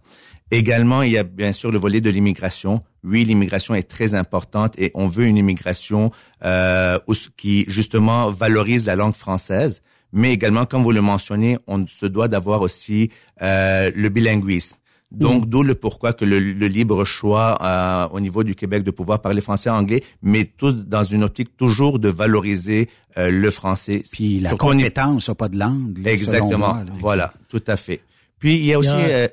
Également, 0.51 1.01
il 1.01 1.13
y 1.13 1.17
a 1.17 1.23
bien 1.23 1.53
sûr 1.53 1.71
le 1.71 1.79
volet 1.79 2.01
de 2.01 2.09
l'immigration. 2.09 2.83
Oui, 3.05 3.23
l'immigration 3.23 3.73
est 3.73 3.89
très 3.89 4.15
importante 4.15 4.77
et 4.77 4.91
on 4.95 5.07
veut 5.07 5.25
une 5.25 5.38
immigration 5.38 6.11
euh, 6.43 7.00
qui 7.38 7.63
justement 7.69 8.31
valorise 8.31 8.85
la 8.85 8.97
langue 8.97 9.15
française, 9.15 9.81
mais 10.11 10.33
également, 10.33 10.65
comme 10.65 10.83
vous 10.83 10.91
le 10.91 11.01
mentionnez, 11.01 11.57
on 11.67 11.88
se 11.88 12.05
doit 12.05 12.27
d'avoir 12.27 12.61
aussi 12.61 13.11
euh, 13.41 13.91
le 13.95 14.09
bilinguisme. 14.09 14.75
Donc, 15.12 15.48
d'où 15.48 15.62
le 15.62 15.75
pourquoi 15.75 16.13
que 16.13 16.24
le, 16.24 16.39
libre 16.39 17.03
choix 17.03 17.58
euh, 17.62 18.08
au 18.13 18.20
niveau 18.22 18.44
du 18.44 18.56
Québec 18.56 18.84
de 18.84 18.91
pouvoir 18.91 19.22
parler 19.22 19.41
français 19.41 19.70
et 19.70 19.74
anglais, 19.74 20.03
mais 20.22 20.46
tout 20.46 20.72
dans 20.72 21.03
une 21.03 21.24
optique 21.24 21.58
toujours 21.58 22.00
de 22.00 22.08
valoriser 22.08 22.89
euh, 23.18 23.30
le 23.30 23.50
français. 23.51 24.03
Puis 24.10 24.39
la 24.39 24.56
compétence, 24.56 25.30
pas 25.38 25.50
de 25.50 25.58
langue. 25.58 26.01
exactement. 26.06 26.77
voilà, 27.00 27.34
tout 27.50 27.63
à 27.68 27.75
fait. 27.75 28.01
Puis 28.39 28.56
il 28.56 28.65
y 28.65 28.74
a 28.74 28.80
aussi, 28.80 28.91
euh, 28.94 29.27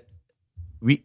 oui. 0.82 1.02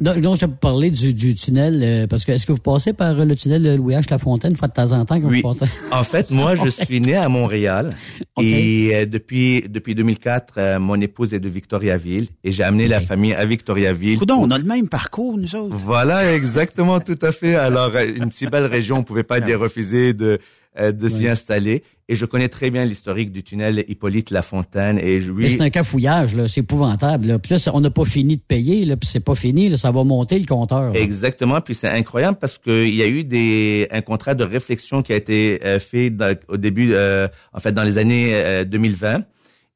Donc, 0.00 0.16
je 0.16 0.20
vais 0.20 0.46
vous 0.46 0.52
parler 0.52 0.90
du, 0.90 1.14
du 1.14 1.34
tunnel, 1.34 1.80
euh, 1.82 2.06
parce 2.06 2.24
que 2.24 2.32
est-ce 2.32 2.46
que 2.46 2.52
vous 2.52 2.58
passez 2.58 2.92
par 2.92 3.14
le 3.14 3.36
tunnel 3.36 3.62
de 3.62 3.74
Louis 3.76 3.94
H. 3.94 4.10
Lafontaine, 4.10 4.56
fois 4.56 4.68
de 4.68 4.72
temps 4.72 4.92
en 4.92 5.04
temps? 5.04 5.20
Quand 5.20 5.28
oui. 5.28 5.42
en 5.92 6.04
fait, 6.04 6.30
moi, 6.30 6.56
je 6.56 6.68
suis 6.68 7.00
né 7.00 7.14
à 7.14 7.28
Montréal 7.28 7.94
et 8.40 8.90
euh, 8.94 9.06
depuis 9.06 9.64
depuis 9.68 9.94
2004, 9.94 10.54
euh, 10.56 10.78
mon 10.78 11.00
épouse 11.00 11.34
est 11.34 11.40
de 11.40 11.48
Victoriaville 11.48 12.28
et 12.42 12.52
j'ai 12.52 12.64
amené 12.64 12.88
la 12.88 13.00
famille 13.00 13.34
à 13.34 13.44
Victoriaville. 13.44 14.18
Coudon, 14.18 14.38
on 14.40 14.50
a 14.50 14.58
le 14.58 14.64
même 14.64 14.88
parcours, 14.88 15.38
nous 15.38 15.54
autres. 15.54 15.76
Voilà, 15.76 16.34
exactement, 16.34 16.98
tout 17.00 17.18
à 17.22 17.30
fait. 17.30 17.54
Alors, 17.54 17.92
une 17.96 18.32
si 18.32 18.46
belle 18.46 18.66
région, 18.66 18.98
on 18.98 19.02
pouvait 19.04 19.22
pas 19.22 19.40
dire 19.40 19.60
refuser 19.60 20.14
de 20.14 20.38
euh, 20.78 20.92
de 20.92 21.08
s'y 21.08 21.28
installer. 21.28 21.82
Et 22.08 22.14
je 22.14 22.24
connais 22.24 22.48
très 22.48 22.70
bien 22.70 22.84
l'historique 22.84 23.32
du 23.32 23.42
tunnel 23.42 23.84
Hippolyte 23.88 24.30
Lafontaine. 24.30 24.98
Et 24.98 25.20
Mais 25.20 25.48
c'est 25.48 25.60
un 25.60 25.70
cafouillage, 25.70 26.34
là. 26.34 26.48
C'est 26.48 26.60
épouvantable. 26.60 27.26
Là. 27.26 27.38
Puis 27.38 27.54
là, 27.54 27.70
on 27.72 27.80
n'a 27.80 27.90
pas 27.90 28.04
fini 28.04 28.36
de 28.36 28.42
payer, 28.42 28.84
là, 28.84 28.96
puis 28.96 29.08
c'est 29.08 29.20
pas 29.20 29.34
fini. 29.34 29.68
Là, 29.68 29.76
ça 29.76 29.90
va 29.90 30.04
monter 30.04 30.38
le 30.38 30.46
compteur. 30.46 30.94
Exactement. 30.94 31.60
Puis 31.60 31.74
c'est 31.74 31.88
incroyable 31.88 32.38
parce 32.40 32.58
qu'il 32.58 32.94
y 32.94 33.02
a 33.02 33.06
eu 33.06 33.24
des 33.24 33.86
un 33.90 34.00
contrat 34.00 34.34
de 34.34 34.44
réflexion 34.44 35.02
qui 35.02 35.12
a 35.12 35.16
été 35.16 35.60
euh, 35.64 35.78
fait 35.78 36.12
au 36.48 36.56
début, 36.56 36.92
euh, 36.92 37.28
en 37.52 37.60
fait, 37.60 37.72
dans 37.72 37.84
les 37.84 37.98
années 37.98 38.64
2020. 38.64 39.24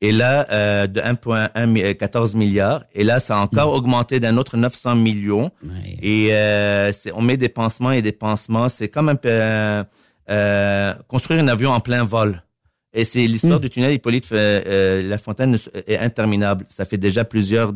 Et 0.02 0.12
là, 0.12 0.46
euh, 0.50 0.86
de 0.86 1.00
1,14 1.00 2.36
milliards. 2.36 2.84
Et 2.94 3.02
là, 3.02 3.18
ça 3.18 3.38
a 3.38 3.40
encore 3.40 3.72
mm. 3.72 3.76
augmenté 3.76 4.20
d'un 4.20 4.36
autre 4.36 4.56
900 4.56 4.96
millions. 4.96 5.50
Et 6.02 6.28
euh, 6.32 6.92
on 7.14 7.22
met 7.22 7.36
des 7.36 7.48
pansements 7.48 7.92
et 7.92 8.02
des 8.02 8.12
pansements. 8.12 8.68
C'est 8.68 8.88
comme 8.88 9.08
un 9.08 9.14
peu 9.14 9.30
euh, 10.28 10.94
construire 11.08 11.40
un 11.40 11.48
avion 11.48 11.70
en 11.70 11.80
plein 11.80 12.04
vol. 12.04 12.42
Et 12.92 13.04
c'est 13.04 13.26
l'histoire 13.26 13.58
mm. 13.58 13.62
du 13.62 13.70
tunnel 13.70 13.92
Hippolyte 13.92 14.28
euh, 14.32 14.62
euh, 14.66 15.02
La 15.02 15.18
Fontaine 15.18 15.56
est 15.86 15.98
interminable. 15.98 16.66
Ça 16.70 16.84
fait 16.84 16.96
déjà 16.96 17.24
plusieurs 17.24 17.72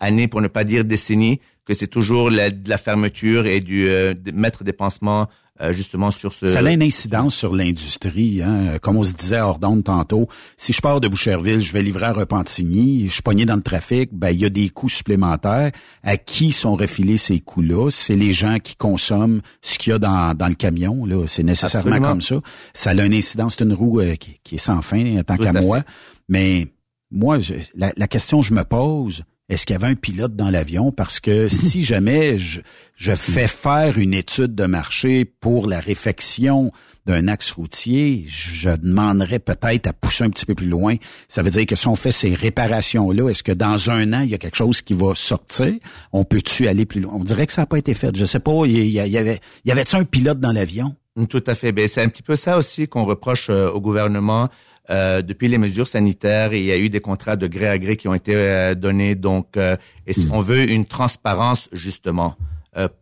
années, 0.00 0.28
pour 0.28 0.40
ne 0.40 0.48
pas 0.48 0.64
dire 0.64 0.84
décennies, 0.84 1.40
que 1.64 1.74
c'est 1.74 1.86
toujours 1.86 2.30
la, 2.30 2.50
de 2.50 2.68
la 2.68 2.78
fermeture 2.78 3.46
et 3.46 3.60
du 3.60 3.88
mettre 4.34 4.64
des 4.64 4.72
pansements 4.72 5.28
euh, 5.62 5.72
justement 5.72 6.10
sur 6.10 6.32
ce... 6.32 6.48
Ça 6.48 6.60
a 6.60 6.70
une 6.70 6.82
incidence 6.82 7.34
sur 7.34 7.54
l'industrie. 7.54 8.42
Hein? 8.42 8.78
Comme 8.80 8.96
on 8.96 9.02
se 9.04 9.12
disait 9.12 9.36
à 9.36 9.46
Ordonne 9.46 9.82
tantôt, 9.82 10.28
si 10.56 10.72
je 10.72 10.80
pars 10.80 11.00
de 11.00 11.08
Boucherville, 11.08 11.60
je 11.60 11.72
vais 11.72 11.82
livrer 11.82 12.06
à 12.06 12.12
Repentigny, 12.12 13.06
je 13.06 13.12
suis 13.12 13.22
pogné 13.22 13.44
dans 13.44 13.56
le 13.56 13.62
trafic, 13.62 14.10
ben 14.12 14.30
il 14.30 14.40
y 14.40 14.44
a 14.44 14.48
des 14.48 14.68
coûts 14.68 14.88
supplémentaires. 14.88 15.70
À 16.02 16.16
qui 16.16 16.52
sont 16.52 16.74
refilés 16.74 17.16
ces 17.16 17.40
coûts-là? 17.40 17.90
C'est 17.90 18.16
les 18.16 18.32
gens 18.32 18.58
qui 18.58 18.76
consomment 18.76 19.40
ce 19.60 19.78
qu'il 19.78 19.92
y 19.92 19.94
a 19.94 19.98
dans, 19.98 20.34
dans 20.34 20.48
le 20.48 20.54
camion. 20.54 21.04
Là, 21.06 21.26
C'est 21.26 21.42
nécessairement 21.42 22.00
comme 22.00 22.22
ça. 22.22 22.36
Ça 22.74 22.90
a 22.90 23.04
une 23.04 23.14
incidence, 23.14 23.56
c'est 23.56 23.64
une 23.64 23.74
roue 23.74 24.00
euh, 24.00 24.14
qui, 24.16 24.54
est 24.54 24.58
sans 24.58 24.82
fin, 24.82 25.22
tant 25.22 25.36
qu'à 25.36 25.52
moi. 25.52 25.82
Mais 26.28 26.66
moi, 27.10 27.38
la, 27.74 27.92
la 27.96 28.08
question 28.08 28.40
que 28.40 28.46
je 28.46 28.54
me 28.54 28.64
pose, 28.64 29.24
est-ce 29.52 29.66
qu'il 29.66 29.74
y 29.74 29.76
avait 29.76 29.88
un 29.88 29.94
pilote 29.94 30.34
dans 30.34 30.50
l'avion? 30.50 30.92
Parce 30.92 31.20
que 31.20 31.48
si 31.48 31.84
jamais 31.84 32.38
je, 32.38 32.60
je, 32.96 33.14
fais 33.14 33.46
faire 33.46 33.98
une 33.98 34.14
étude 34.14 34.54
de 34.54 34.64
marché 34.64 35.24
pour 35.24 35.66
la 35.66 35.80
réfection 35.80 36.72
d'un 37.06 37.26
axe 37.28 37.52
routier, 37.52 38.24
je 38.28 38.70
demanderais 38.70 39.40
peut-être 39.40 39.88
à 39.88 39.92
pousser 39.92 40.24
un 40.24 40.30
petit 40.30 40.46
peu 40.46 40.54
plus 40.54 40.68
loin. 40.68 40.94
Ça 41.28 41.42
veut 41.42 41.50
dire 41.50 41.66
que 41.66 41.74
si 41.74 41.88
on 41.88 41.96
fait 41.96 42.12
ces 42.12 42.34
réparations-là, 42.34 43.28
est-ce 43.28 43.42
que 43.42 43.52
dans 43.52 43.90
un 43.90 44.12
an, 44.12 44.20
il 44.20 44.30
y 44.30 44.34
a 44.34 44.38
quelque 44.38 44.56
chose 44.56 44.82
qui 44.82 44.94
va 44.94 45.14
sortir? 45.14 45.74
On 46.12 46.24
peut-tu 46.24 46.68
aller 46.68 46.86
plus 46.86 47.00
loin? 47.00 47.14
On 47.16 47.24
dirait 47.24 47.46
que 47.46 47.52
ça 47.52 47.62
n'a 47.62 47.66
pas 47.66 47.78
été 47.78 47.94
fait. 47.94 48.16
Je 48.16 48.24
sais 48.24 48.40
pas, 48.40 48.62
il 48.66 48.88
y, 48.88 49.00
avait, 49.00 49.40
y 49.64 49.72
avait-tu 49.72 49.96
un 49.96 50.04
pilote 50.04 50.38
dans 50.38 50.52
l'avion? 50.52 50.94
Tout 51.28 51.44
à 51.46 51.54
fait. 51.54 51.72
Ben, 51.72 51.86
c'est 51.88 52.00
un 52.00 52.08
petit 52.08 52.22
peu 52.22 52.36
ça 52.36 52.56
aussi 52.56 52.88
qu'on 52.88 53.04
reproche 53.04 53.48
euh, 53.50 53.68
au 53.70 53.80
gouvernement. 53.80 54.48
Euh, 54.90 55.22
depuis 55.22 55.48
les 55.48 55.58
mesures 55.58 55.86
sanitaires, 55.86 56.52
il 56.52 56.64
y 56.64 56.72
a 56.72 56.76
eu 56.76 56.90
des 56.90 57.00
contrats 57.00 57.36
de 57.36 57.46
gré 57.46 57.68
à 57.68 57.78
gré 57.78 57.96
qui 57.96 58.08
ont 58.08 58.14
été 58.14 58.34
euh, 58.34 58.74
donnés. 58.74 59.14
Donc, 59.14 59.56
euh, 59.56 59.76
et 60.06 60.12
hmm. 60.12 60.32
on 60.32 60.40
veut 60.40 60.68
une 60.70 60.86
transparence 60.86 61.68
justement 61.72 62.36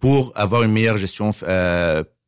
pour 0.01 0.33
avoir 0.35 0.65
une 0.65 0.73
meilleure 0.73 0.97
gestion 0.97 1.31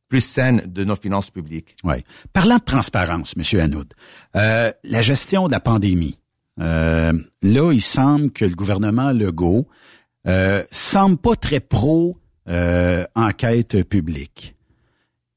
plus 0.07 0.21
saine 0.21 0.63
de 0.65 0.85
nos 0.85 0.95
finances 0.95 1.29
publiques. 1.29 1.75
Oui. 1.83 1.95
Parlant 2.31 2.55
de 2.55 2.63
transparence, 2.63 3.35
Monsieur 3.35 3.59
Hanoud, 3.59 3.93
la 4.33 5.01
gestion 5.01 5.47
de 5.47 5.51
la 5.51 5.59
pandémie. 5.59 6.17
là, 6.55 7.11
il 7.41 7.81
semble 7.81 8.31
que 8.31 8.45
le 8.45 8.55
gouvernement 8.55 9.11
Legault 9.11 9.67
semble 10.71 11.17
pas 11.17 11.35
très 11.35 11.59
pro 11.59 12.17
enquête 12.47 13.83
publique. 13.89 14.55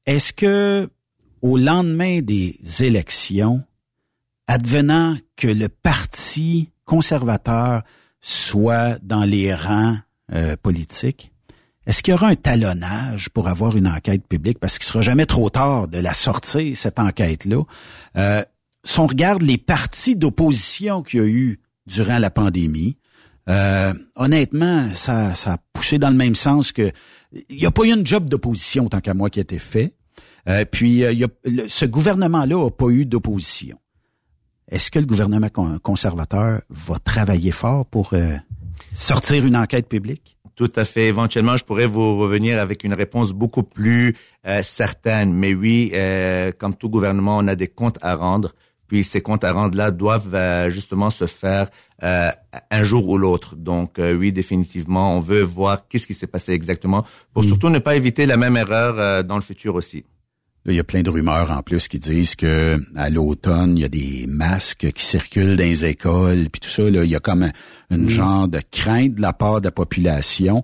Est-ce 0.05 0.31
que 0.31 0.87
au 1.41 1.57
lendemain 1.57 2.21
des 2.21 2.55
élections, 2.79 3.65
advenant 4.47 5.17
que 5.35 5.47
le 5.47 5.69
parti 5.69 6.71
conservateur 6.85 7.83
soit 8.21 8.97
dans 9.03 9.23
les 9.23 9.53
rangs 9.53 9.97
euh, 10.33 10.55
politiques, 10.55 11.31
est-ce 11.87 12.03
qu'il 12.03 12.11
y 12.11 12.15
aura 12.15 12.27
un 12.27 12.35
talonnage 12.35 13.29
pour 13.29 13.47
avoir 13.47 13.77
une 13.77 13.87
enquête 13.87 14.27
publique? 14.27 14.59
Parce 14.59 14.77
qu'il 14.77 14.85
sera 14.85 15.01
jamais 15.01 15.25
trop 15.25 15.49
tard 15.49 15.87
de 15.87 15.97
la 15.97 16.13
sortir, 16.13 16.75
cette 16.75 16.99
enquête-là. 16.99 17.63
Euh, 18.17 18.43
si 18.83 18.99
on 18.99 19.07
regarde 19.07 19.41
les 19.41 19.57
partis 19.57 20.17
d'opposition 20.17 21.01
qu'il 21.01 21.19
y 21.21 21.23
a 21.23 21.25
eu 21.25 21.61
durant 21.87 22.19
la 22.19 22.29
pandémie, 22.29 22.97
euh, 23.49 23.93
honnêtement, 24.15 24.89
ça, 24.89 25.31
a 25.45 25.57
poussé 25.71 25.97
dans 25.97 26.09
le 26.09 26.17
même 26.17 26.35
sens 26.35 26.73
que 26.73 26.91
il 27.49 27.57
n'y 27.57 27.65
a 27.65 27.71
pas 27.71 27.83
eu 27.83 27.93
une 27.93 28.05
job 28.05 28.27
d'opposition 28.27 28.89
tant 28.89 28.99
qu'à 28.99 29.13
moi 29.13 29.29
qui 29.29 29.39
a 29.39 29.43
été 29.43 29.59
fait. 29.59 29.93
Euh, 30.49 30.65
puis 30.65 31.03
ce 31.67 31.85
gouvernement-là 31.85 32.65
n'a 32.65 32.71
pas 32.71 32.89
eu 32.89 33.05
d'opposition. 33.05 33.79
Est-ce 34.69 34.91
que 34.91 34.99
le 34.99 35.05
gouvernement 35.05 35.49
conservateur 35.81 36.61
va 36.69 36.99
travailler 36.99 37.51
fort 37.51 37.85
pour 37.85 38.09
euh, 38.13 38.35
sortir 38.93 39.45
une 39.45 39.55
enquête 39.55 39.87
publique? 39.87 40.37
Tout 40.55 40.71
à 40.75 40.83
fait. 40.83 41.07
Éventuellement, 41.07 41.55
je 41.55 41.63
pourrais 41.63 41.85
vous 41.85 42.17
revenir 42.17 42.59
avec 42.59 42.83
une 42.83 42.93
réponse 42.93 43.31
beaucoup 43.31 43.63
plus 43.63 44.17
euh, 44.45 44.61
certaine. 44.63 45.33
Mais 45.33 45.53
oui, 45.53 45.91
euh, 45.93 46.51
comme 46.51 46.75
tout 46.75 46.89
gouvernement, 46.89 47.37
on 47.37 47.47
a 47.47 47.55
des 47.55 47.69
comptes 47.69 47.97
à 48.01 48.15
rendre. 48.15 48.55
Puis 48.87 49.05
ces 49.05 49.21
comptes 49.21 49.43
à 49.43 49.53
rendre-là 49.53 49.91
doivent 49.91 50.69
justement 50.69 51.09
se 51.09 51.27
faire 51.27 51.67
un 52.01 52.83
jour 52.83 53.09
ou 53.09 53.17
l'autre. 53.17 53.57
Donc 53.57 53.97
oui, 53.99 54.31
définitivement, 54.31 55.17
on 55.17 55.19
veut 55.19 55.41
voir 55.41 55.89
qu'est-ce 55.89 56.07
qui 56.07 56.13
s'est 56.13 56.25
passé 56.25 56.53
exactement 56.53 57.03
pour 57.33 57.43
mm. 57.43 57.47
surtout 57.47 57.67
ne 57.67 57.79
pas 57.79 57.97
éviter 57.97 58.25
la 58.25 58.37
même 58.37 58.55
erreur 58.55 59.25
dans 59.25 59.35
le 59.35 59.41
futur 59.41 59.75
aussi 59.75 60.05
il 60.67 60.75
y 60.75 60.79
a 60.79 60.83
plein 60.83 61.01
de 61.01 61.09
rumeurs 61.09 61.51
en 61.51 61.61
plus 61.61 61.87
qui 61.87 61.99
disent 61.99 62.35
que 62.35 62.79
à 62.95 63.09
l'automne, 63.09 63.77
il 63.77 63.81
y 63.81 63.85
a 63.85 63.89
des 63.89 64.25
masques 64.27 64.91
qui 64.91 65.05
circulent 65.05 65.57
dans 65.57 65.63
les 65.63 65.85
écoles, 65.85 66.49
puis 66.51 66.59
tout 66.59 66.69
ça. 66.69 66.83
Là, 66.89 67.03
il 67.03 67.09
y 67.09 67.15
a 67.15 67.19
comme 67.19 67.43
un, 67.43 67.51
une 67.89 68.05
mm. 68.05 68.09
genre 68.09 68.47
de 68.47 68.61
crainte 68.71 69.15
de 69.15 69.21
la 69.21 69.33
part 69.33 69.61
de 69.61 69.67
la 69.67 69.71
population. 69.71 70.63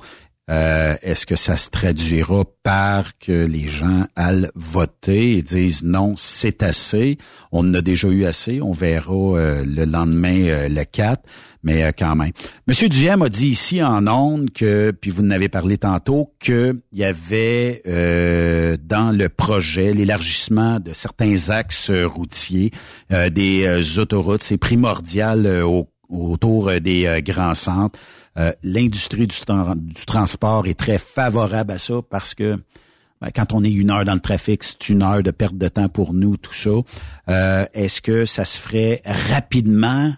Euh, 0.49 0.95
est-ce 1.01 1.25
que 1.25 1.37
ça 1.37 1.55
se 1.55 1.69
traduira 1.69 2.43
par 2.63 3.17
que 3.17 3.45
les 3.45 3.69
gens 3.69 4.07
allent 4.17 4.51
voter 4.55 5.37
et 5.37 5.41
disent 5.41 5.85
non, 5.85 6.15
c'est 6.17 6.63
assez, 6.63 7.17
on 7.53 7.69
en 7.69 7.73
a 7.75 7.81
déjà 7.81 8.09
eu 8.09 8.25
assez, 8.25 8.61
on 8.61 8.73
verra 8.73 9.13
euh, 9.13 9.63
le 9.65 9.85
lendemain 9.85 10.43
euh, 10.43 10.67
le 10.67 10.83
4, 10.83 11.23
mais 11.63 11.91
quand 11.97 12.15
même. 12.15 12.31
Monsieur 12.67 12.89
Duhem 12.89 13.21
a 13.21 13.29
dit 13.29 13.49
ici 13.49 13.81
en 13.81 14.07
ondes 14.07 14.51
que, 14.51 14.91
puis 14.91 15.11
vous 15.11 15.23
en 15.23 15.31
avez 15.31 15.49
parlé 15.49 15.77
tantôt, 15.77 16.33
qu'il 16.39 16.81
y 16.91 17.03
avait 17.03 17.81
dans 18.83 19.15
le 19.15 19.29
projet 19.29 19.93
l'élargissement 19.93 20.79
de 20.79 20.93
certains 20.93 21.49
axes 21.49 21.91
routiers, 21.91 22.71
des 23.09 23.99
autoroutes, 23.99 24.43
c'est 24.43 24.57
primordial 24.57 25.63
autour 26.09 26.71
des 26.81 27.21
grands 27.25 27.53
centres. 27.53 27.99
Euh, 28.37 28.51
l'industrie 28.63 29.27
du, 29.27 29.35
transport 30.07 30.65
est 30.65 30.79
très 30.79 30.97
favorable 30.97 31.71
à 31.71 31.77
ça 31.77 31.95
parce 32.09 32.33
que 32.33 32.57
ben, 33.21 33.29
quand 33.33 33.53
on 33.53 33.63
est 33.63 33.71
une 33.71 33.91
heure 33.91 34.05
dans 34.05 34.15
le 34.15 34.19
trafic, 34.19 34.63
c'est 34.63 34.89
une 34.89 35.03
heure 35.03 35.21
de 35.21 35.31
perte 35.31 35.55
de 35.55 35.67
temps 35.67 35.87
pour 35.87 36.13
nous, 36.13 36.35
tout 36.37 36.53
ça. 36.53 36.71
Euh, 37.29 37.65
est-ce 37.73 38.01
que 38.01 38.25
ça 38.25 38.43
se 38.43 38.57
ferait 38.59 39.01
rapidement? 39.05 40.13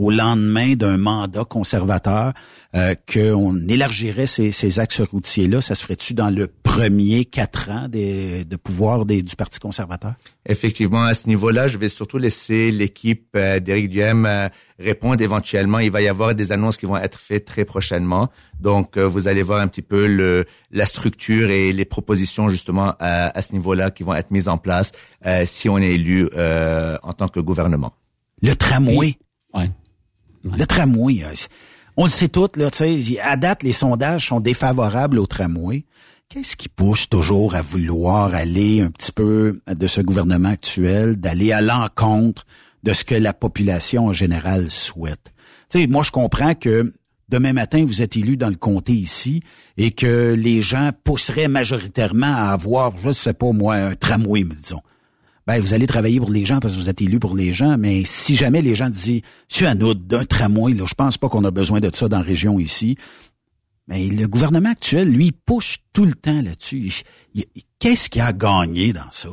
Au 0.00 0.10
lendemain 0.10 0.76
d'un 0.76 0.96
mandat 0.96 1.44
conservateur, 1.44 2.32
euh, 2.74 2.94
qu'on 3.12 3.68
élargirait 3.68 4.26
ces, 4.26 4.50
ces 4.50 4.80
axes 4.80 5.02
routiers-là? 5.02 5.60
Ça 5.60 5.74
se 5.74 5.82
ferait-tu 5.82 6.14
dans 6.14 6.30
le 6.30 6.46
premier 6.46 7.26
quatre 7.26 7.68
ans 7.68 7.86
des, 7.86 8.46
de 8.46 8.56
pouvoir 8.56 9.04
des, 9.04 9.22
du 9.22 9.36
Parti 9.36 9.58
conservateur? 9.58 10.14
Effectivement, 10.46 11.02
à 11.02 11.12
ce 11.12 11.28
niveau-là, 11.28 11.68
je 11.68 11.76
vais 11.76 11.90
surtout 11.90 12.16
laisser 12.16 12.70
l'équipe 12.70 13.28
euh, 13.36 13.60
d'Éric 13.60 13.90
Duhem 13.90 14.24
euh, 14.24 14.48
répondre 14.78 15.20
éventuellement. 15.20 15.80
Il 15.80 15.90
va 15.90 16.00
y 16.00 16.08
avoir 16.08 16.34
des 16.34 16.50
annonces 16.50 16.78
qui 16.78 16.86
vont 16.86 16.96
être 16.96 17.20
faites 17.20 17.44
très 17.44 17.66
prochainement. 17.66 18.30
Donc, 18.58 18.96
euh, 18.96 19.06
vous 19.06 19.28
allez 19.28 19.42
voir 19.42 19.60
un 19.60 19.68
petit 19.68 19.82
peu 19.82 20.06
le, 20.06 20.46
la 20.70 20.86
structure 20.86 21.50
et 21.50 21.74
les 21.74 21.84
propositions 21.84 22.48
justement 22.48 22.94
à, 23.00 23.36
à 23.36 23.42
ce 23.42 23.52
niveau-là 23.52 23.90
qui 23.90 24.02
vont 24.02 24.14
être 24.14 24.30
mises 24.30 24.48
en 24.48 24.56
place 24.56 24.92
euh, 25.26 25.44
si 25.46 25.68
on 25.68 25.76
est 25.76 25.92
élu 25.92 26.26
euh, 26.34 26.96
en 27.02 27.12
tant 27.12 27.28
que 27.28 27.40
gouvernement. 27.40 27.92
Le 28.42 28.54
tramway. 28.54 29.18
Ouais. 29.52 29.70
Le 30.44 30.64
tramway. 30.64 31.24
euh, 31.24 31.34
On 31.96 32.04
le 32.04 32.10
sait 32.10 32.28
tout, 32.28 32.48
là, 32.56 32.68
à 33.22 33.36
date, 33.36 33.62
les 33.62 33.72
sondages 33.72 34.28
sont 34.28 34.40
défavorables 34.40 35.18
au 35.18 35.26
tramway. 35.26 35.84
Qu'est-ce 36.28 36.56
qui 36.56 36.68
pousse 36.68 37.08
toujours 37.08 37.56
à 37.56 37.62
vouloir 37.62 38.34
aller 38.34 38.82
un 38.82 38.90
petit 38.90 39.10
peu 39.12 39.60
de 39.66 39.86
ce 39.86 40.00
gouvernement 40.00 40.50
actuel, 40.50 41.16
d'aller 41.16 41.50
à 41.52 41.60
l'encontre 41.60 42.46
de 42.84 42.92
ce 42.92 43.04
que 43.04 43.16
la 43.16 43.32
population 43.32 44.06
en 44.06 44.12
général 44.12 44.70
souhaite? 44.70 45.32
Tu 45.68 45.80
sais, 45.80 45.86
moi, 45.88 46.04
je 46.04 46.12
comprends 46.12 46.54
que 46.54 46.94
demain 47.28 47.52
matin, 47.52 47.84
vous 47.84 48.00
êtes 48.00 48.16
élu 48.16 48.36
dans 48.36 48.48
le 48.48 48.54
comté 48.54 48.92
ici 48.92 49.42
et 49.76 49.90
que 49.90 50.34
les 50.38 50.62
gens 50.62 50.90
pousseraient 51.04 51.48
majoritairement 51.48 52.32
à 52.32 52.52
avoir, 52.52 52.92
je 53.02 53.10
sais 53.10 53.34
pas 53.34 53.52
moi, 53.52 53.74
un 53.74 53.94
tramway, 53.94 54.44
disons. 54.44 54.80
Ben, 55.46 55.60
vous 55.60 55.74
allez 55.74 55.86
travailler 55.86 56.20
pour 56.20 56.30
les 56.30 56.44
gens 56.44 56.60
parce 56.60 56.74
que 56.74 56.78
vous 56.78 56.88
êtes 56.88 57.00
élu 57.00 57.18
pour 57.18 57.34
les 57.34 57.52
gens, 57.52 57.76
mais 57.78 58.04
si 58.04 58.36
jamais 58.36 58.62
les 58.62 58.74
gens 58.74 58.90
disent, 58.90 59.22
Monsieur 59.50 59.66
Anoud, 59.66 60.06
d'un 60.06 60.24
tramway, 60.24 60.74
là, 60.74 60.84
je 60.86 60.94
pense 60.94 61.18
pas 61.18 61.28
qu'on 61.28 61.44
a 61.44 61.50
besoin 61.50 61.80
de 61.80 61.90
ça 61.94 62.08
dans 62.08 62.18
la 62.18 62.24
région 62.24 62.58
ici. 62.58 62.96
Mais 63.88 64.06
le 64.08 64.28
gouvernement 64.28 64.70
actuel, 64.70 65.10
lui, 65.10 65.32
pousse 65.32 65.78
tout 65.92 66.04
le 66.04 66.14
temps 66.14 66.42
là-dessus. 66.42 67.02
Qu'est-ce 67.80 68.08
qu'il 68.08 68.22
a 68.22 68.32
gagné 68.32 68.92
dans 68.92 69.10
ça? 69.10 69.30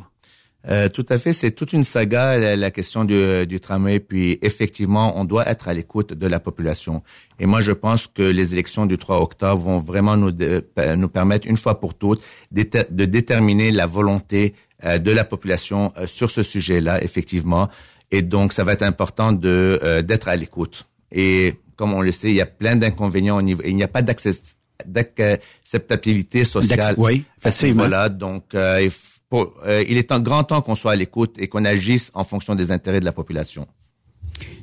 Euh, 0.69 0.89
tout 0.89 1.06
à 1.08 1.17
fait, 1.17 1.32
c'est 1.32 1.51
toute 1.51 1.71
une 1.71 1.86
saga 1.86 2.38
la, 2.38 2.58
la 2.58 2.71
question 2.71 3.06
du, 3.06 3.47
du 3.47 3.62
tramway. 3.62 4.01
Puis 4.01 4.38
effectivement, 4.41 5.17
on 5.17 5.23
doit 5.23 5.47
être 5.47 5.69
à 5.69 5.73
l'écoute 5.73 6.12
de 6.13 6.27
la 6.27 6.41
population. 6.41 7.03
Et 7.39 7.45
moi, 7.45 7.62
je 7.62 7.71
pense 7.71 8.08
que 8.08 8.21
les 8.23 8.51
élections 8.53 8.86
du 8.86 8.97
3 8.97 9.21
octobre 9.21 9.62
vont 9.62 9.80
vraiment 9.80 10.17
nous 10.17 10.32
de- 10.32 10.65
nous 10.95 11.08
permettre 11.10 11.47
une 11.47 11.58
fois 11.58 11.80
pour 11.80 11.93
toutes 11.93 12.21
d'éter- 12.51 12.86
de 12.89 13.06
déterminer 13.06 13.71
la 13.71 13.86
volonté 13.86 14.53
euh, 14.84 14.97
de 14.99 15.12
la 15.12 15.23
population 15.23 15.91
euh, 15.97 16.06
sur 16.06 16.30
ce 16.30 16.43
sujet-là, 16.43 17.01
effectivement. 17.03 17.69
Et 18.12 18.21
donc, 18.21 18.53
ça 18.53 18.63
va 18.63 18.73
être 18.73 18.84
important 18.84 19.32
de 19.34 19.80
euh, 19.84 20.01
d'être 20.01 20.27
à 20.27 20.36
l'écoute. 20.36 20.86
Et 21.12 21.56
comme 21.77 21.93
on 21.93 22.01
le 22.01 22.12
sait, 22.12 22.30
il 22.30 22.36
y 22.36 22.41
a 22.41 22.45
plein 22.45 22.75
d'inconvénients 22.75 23.38
au 23.38 23.41
niveau. 23.41 23.62
Il 23.65 23.75
n'y 23.75 23.84
a 23.84 23.88
pas 23.88 24.01
d'acceptabilité 24.01 26.43
sociale. 26.45 26.95
Oui, 26.97 27.23
effectivement. 27.39 27.84
niveau-là. 27.84 28.10
Donc, 28.10 28.53
euh, 28.53 28.82
il, 28.84 28.91
faut- 28.91 29.16
euh, 29.33 29.83
il 29.87 29.97
est 29.97 30.11
en 30.11 30.19
grand 30.19 30.43
temps 30.43 30.61
qu'on 30.61 30.75
soit 30.75 30.93
à 30.93 30.95
l'écoute 30.95 31.35
et 31.37 31.47
qu'on 31.47 31.65
agisse 31.65 32.11
en 32.13 32.23
fonction 32.23 32.55
des 32.55 32.71
intérêts 32.71 32.99
de 32.99 33.05
la 33.05 33.11
population. 33.11 33.67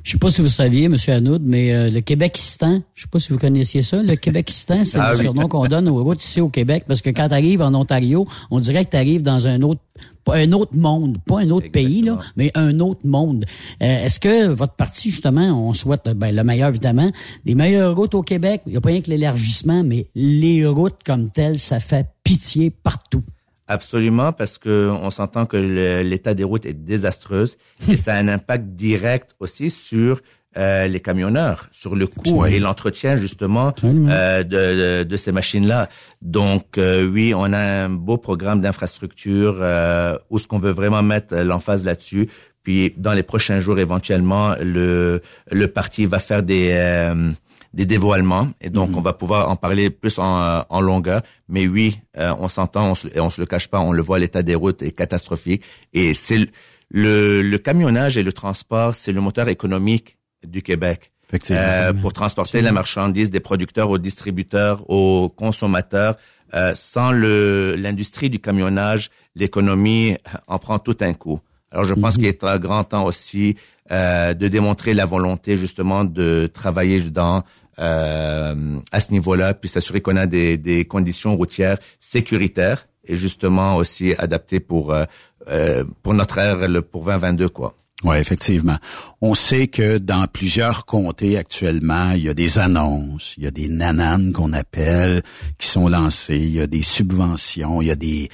Je 0.03 0.11
sais 0.11 0.17
pas 0.17 0.29
si 0.29 0.41
vous 0.41 0.47
saviez, 0.47 0.87
Monsieur 0.87 1.13
Hanoud, 1.13 1.41
mais 1.43 1.73
euh, 1.73 1.89
le 1.89 1.99
Québecistan, 1.99 2.81
je 2.93 3.01
sais 3.01 3.07
pas 3.09 3.19
si 3.19 3.33
vous 3.33 3.39
connaissiez 3.39 3.81
ça, 3.81 4.01
le 4.03 4.15
Québecistan, 4.15 4.85
c'est 4.85 4.97
Ah 5.01 5.11
le 5.11 5.17
oui. 5.17 5.23
surnom 5.23 5.47
qu'on 5.47 5.67
donne 5.67 5.89
aux 5.89 6.03
routes 6.03 6.23
ici 6.23 6.39
au 6.39 6.49
Québec, 6.49 6.85
parce 6.87 7.01
que 7.01 7.09
quand 7.09 7.27
tu 7.27 7.33
arrives 7.33 7.61
en 7.61 7.73
Ontario, 7.73 8.27
on 8.51 8.59
dirait 8.59 8.85
que 8.85 8.91
tu 8.91 8.97
arrives 8.97 9.23
dans 9.23 9.47
un 9.47 9.61
autre 9.61 9.81
pas 10.23 10.37
un 10.37 10.51
autre 10.53 10.75
monde, 10.75 11.19
pas 11.25 11.41
un 11.41 11.49
autre 11.51 11.69
pays, 11.69 12.01
là, 12.01 12.17
mais 12.35 12.51
un 12.55 12.79
autre 12.79 13.01
monde. 13.05 13.45
Euh, 13.81 14.05
Est-ce 14.05 14.19
que 14.19 14.47
votre 14.47 14.73
parti, 14.73 15.11
justement, 15.11 15.67
on 15.69 15.73
souhaite 15.75 16.09
ben, 16.15 16.35
le 16.35 16.43
meilleur, 16.43 16.69
évidemment, 16.69 17.11
des 17.45 17.53
meilleures 17.53 17.95
routes 17.95 18.15
au 18.15 18.23
Québec? 18.23 18.61
Il 18.65 18.71
n'y 18.71 18.77
a 18.77 18.81
pas 18.81 18.89
rien 18.89 19.01
que 19.01 19.09
l'élargissement, 19.11 19.83
mais 19.83 20.07
les 20.15 20.65
routes 20.65 21.03
comme 21.05 21.29
telles, 21.29 21.59
ça 21.59 21.79
fait 21.79 22.07
pitié 22.23 22.71
partout. 22.71 23.21
Absolument, 23.67 24.31
parce 24.31 24.59
que 24.59 24.89
on 24.91 25.09
s'entend 25.09 25.47
que 25.47 25.57
l'état 25.57 26.35
des 26.35 26.43
routes 26.43 26.65
est 26.67 26.73
désastreuse 26.73 27.57
et 27.89 27.97
ça 27.97 28.13
a 28.13 28.17
un 28.17 28.27
impact 28.27 28.67
direct 28.75 29.35
aussi 29.39 29.71
sur 29.71 30.21
euh, 30.57 30.87
les 30.87 30.99
camionneurs, 31.01 31.67
sur 31.71 31.95
le 31.95 32.07
coût 32.07 32.45
et 32.45 32.59
l'entretien 32.59 33.17
justement 33.17 33.73
euh, 33.83 34.43
de, 34.43 35.01
de, 35.01 35.03
de 35.03 35.17
ces 35.17 35.31
machines-là. 35.31 35.89
Donc 36.21 36.77
euh, 36.77 37.05
oui, 37.05 37.33
on 37.35 37.51
a 37.51 37.57
un 37.57 37.89
beau 37.89 38.17
programme 38.17 38.61
d'infrastructure 38.61 39.57
euh, 39.59 40.17
où 40.29 40.39
ce 40.39 40.47
qu'on 40.47 40.59
veut 40.59 40.71
vraiment 40.71 41.03
mettre 41.03 41.35
l'emphase 41.35 41.83
là-dessus. 41.83 42.29
Puis 42.63 42.93
dans 42.97 43.13
les 43.13 43.23
prochains 43.23 43.59
jours, 43.59 43.79
éventuellement, 43.79 44.55
le 44.61 45.21
le 45.51 45.67
parti 45.67 46.05
va 46.05 46.19
faire 46.19 46.41
des 46.41 46.69
euh, 46.71 47.31
des 47.75 47.85
dévoilements 47.85 48.47
et 48.61 48.69
donc 48.69 48.89
on 48.95 49.01
va 49.01 49.13
pouvoir 49.13 49.49
en 49.49 49.55
parler 49.55 49.89
plus 49.89 50.17
en, 50.17 50.41
euh, 50.41 50.61
en 50.69 50.81
longueur. 50.81 51.21
Mais 51.47 51.67
oui, 51.67 51.99
euh, 52.17 52.33
on 52.39 52.47
s'entend, 52.47 52.91
on 52.91 52.95
se, 52.95 53.07
et 53.13 53.19
on 53.19 53.29
se 53.29 53.39
le 53.39 53.45
cache 53.45 53.67
pas, 53.67 53.79
on 53.79 53.91
le 53.91 54.01
voit, 54.01 54.17
l'état 54.17 54.41
des 54.41 54.55
routes 54.55 54.81
est 54.81 54.91
catastrophique 54.91 55.61
et 55.93 56.13
c'est 56.13 56.37
le, 56.37 56.47
le, 56.89 57.41
le 57.41 57.57
camionnage 57.57 58.17
et 58.17 58.23
le 58.23 58.33
transport, 58.33 58.95
c'est 58.95 59.11
le 59.11 59.21
moteur 59.21 59.49
économique 59.49 60.17
du 60.43 60.61
Québec. 60.61 61.11
Euh, 61.51 61.91
pour 61.93 62.13
transporter 62.13 62.61
la 62.61 62.71
marchandise 62.71 63.29
des 63.31 63.39
producteurs 63.39 63.89
aux 63.89 63.97
distributeurs, 63.97 64.89
aux 64.89 65.29
consommateurs. 65.29 66.15
Euh, 66.53 66.73
sans 66.75 67.11
le 67.11 67.75
l'industrie 67.75 68.29
du 68.29 68.39
camionnage, 68.39 69.09
l'économie 69.35 70.15
en 70.47 70.59
prend 70.59 70.77
tout 70.77 70.95
un 71.01 71.13
coup. 71.13 71.39
Alors 71.71 71.85
je 71.85 71.95
pense 71.95 72.15
qu'il 72.15 72.27
est 72.27 72.43
un 72.43 72.59
grand 72.59 72.83
temps 72.83 73.03
aussi 73.03 73.55
euh, 73.91 74.33
de 74.33 74.47
démontrer 74.47 74.93
la 74.93 75.05
volonté 75.05 75.57
justement 75.57 76.05
de 76.05 76.47
travailler 76.53 77.01
dans 77.01 77.43
euh, 77.79 78.79
à 78.91 78.99
ce 78.99 79.11
niveau-là, 79.11 79.53
puis 79.53 79.69
s'assurer 79.69 80.01
qu'on 80.01 80.17
a 80.17 80.27
des, 80.27 80.57
des 80.57 80.85
conditions 80.85 81.35
routières 81.35 81.77
sécuritaires 81.99 82.87
et 83.07 83.15
justement 83.15 83.75
aussi 83.75 84.13
adaptées 84.17 84.59
pour 84.59 84.93
euh, 84.93 85.05
euh, 85.49 85.83
pour 86.01 86.13
notre 86.13 86.37
ère, 86.37 86.57
pour 86.91 87.05
2022 87.05 87.49
quoi. 87.49 87.75
Oui, 88.03 88.17
effectivement. 88.17 88.77
On 89.21 89.35
sait 89.35 89.67
que 89.67 89.97
dans 89.97 90.27
plusieurs 90.27 90.85
comtés 90.85 91.37
actuellement, 91.37 92.11
il 92.11 92.23
y 92.23 92.29
a 92.29 92.33
des 92.33 92.59
annonces, 92.59 93.33
il 93.37 93.43
y 93.43 93.47
a 93.47 93.51
des 93.51 93.67
nananes 93.67 94.31
qu'on 94.31 94.53
appelle 94.53 95.23
qui 95.57 95.67
sont 95.67 95.87
lancées, 95.87 96.37
il 96.37 96.51
y 96.51 96.61
a 96.61 96.67
des 96.67 96.83
subventions, 96.83 97.81
il 97.81 97.87
y 97.87 97.91
a 97.91 97.95
des 97.95 98.29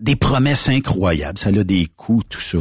des 0.00 0.16
promesses 0.16 0.68
incroyables, 0.68 1.38
ça 1.38 1.50
a 1.50 1.64
des 1.64 1.86
coûts, 1.96 2.22
tout 2.28 2.40
ça. 2.40 2.58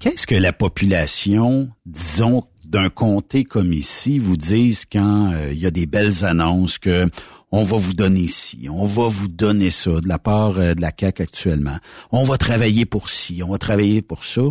Qu'est-ce 0.00 0.26
que 0.26 0.34
la 0.34 0.52
population, 0.52 1.70
disons, 1.86 2.44
d'un 2.66 2.88
comté 2.90 3.44
comme 3.44 3.72
ici, 3.72 4.18
vous 4.18 4.36
disent 4.36 4.84
quand 4.90 5.32
euh, 5.32 5.50
il 5.52 5.58
y 5.58 5.66
a 5.66 5.70
des 5.70 5.86
belles 5.86 6.24
annonces 6.24 6.78
que 6.78 7.08
on 7.52 7.62
va 7.62 7.76
vous 7.76 7.92
donner 7.94 8.26
ci, 8.26 8.68
on 8.70 8.86
va 8.86 9.08
vous 9.08 9.28
donner 9.28 9.70
ça 9.70 10.00
de 10.00 10.08
la 10.08 10.18
part 10.18 10.58
euh, 10.58 10.74
de 10.74 10.80
la 10.80 10.90
CAQ 10.98 11.22
actuellement. 11.22 11.76
On 12.12 12.24
va 12.24 12.36
travailler 12.36 12.84
pour 12.84 13.08
ci, 13.08 13.42
on 13.44 13.50
va 13.50 13.58
travailler 13.58 14.02
pour 14.02 14.24
ça. 14.24 14.42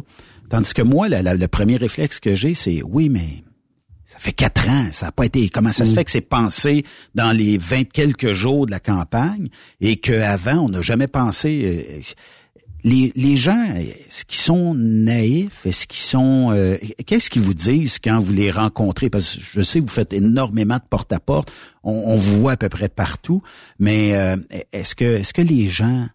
Tandis 0.50 0.74
que 0.74 0.82
moi, 0.82 1.10
la- 1.10 1.22
la- 1.22 1.34
le 1.36 1.48
premier 1.48 1.78
réflexe 1.78 2.20
que 2.20 2.36
j'ai, 2.36 2.54
c'est 2.54 2.82
oui, 2.84 3.10
mais 3.10 3.44
ça 4.06 4.20
fait 4.20 4.32
quatre 4.34 4.70
ans, 4.70 4.88
ça 4.92 5.08
n'a 5.08 5.12
pas 5.12 5.26
été. 5.26 5.50
Comment 5.50 5.72
ça 5.72 5.86
se 5.86 5.94
fait 5.94 6.04
que 6.06 6.12
c'est 6.12 6.22
pensé 6.22 6.84
dans 7.16 7.32
les 7.32 7.58
vingt 7.58 7.84
quelques 7.92 8.32
jours 8.34 8.68
de 8.68 8.72
la 8.72 8.80
campagne 8.80 9.50
et 9.82 9.96
qu'avant, 9.98 10.60
on 10.66 10.70
n'a 10.70 10.82
jamais 10.84 11.08
pensé. 11.08 11.86
euh, 11.90 12.02
les, 12.84 13.12
les 13.16 13.38
gens, 13.38 13.76
est-ce 13.76 14.26
qu'ils 14.26 14.40
sont 14.42 14.74
naïfs? 14.76 15.66
Est-ce 15.66 15.88
qu'ils 15.88 16.00
sont... 16.02 16.50
euh, 16.52 16.78
Qu'est-ce 17.06 17.30
qu'ils 17.30 17.42
vous 17.42 17.54
disent 17.54 17.98
quand 18.00 18.20
vous 18.20 18.34
les 18.34 18.52
rencontrez? 18.52 19.10
Parce 19.10 19.36
que 19.38 19.42
je 19.42 19.62
sais 19.62 19.80
que 19.80 19.86
vous 19.86 19.92
faites 19.92 20.14
énormément 20.14 20.76
de 20.76 20.84
porte-à-porte. 20.90 21.52
On, 21.84 21.92
on 21.94 22.16
vous 22.16 22.42
voit 22.42 22.54
à 22.54 22.58
peu 22.58 22.70
près 22.70 22.90
partout. 22.90 23.42
Mais 23.80 24.16
euh, 24.16 24.36
est-ce 24.72 24.96
que, 24.96 25.06
est-ce 25.06 25.34
que 25.34 25.42
les 25.42 25.70
gens 25.70 26.08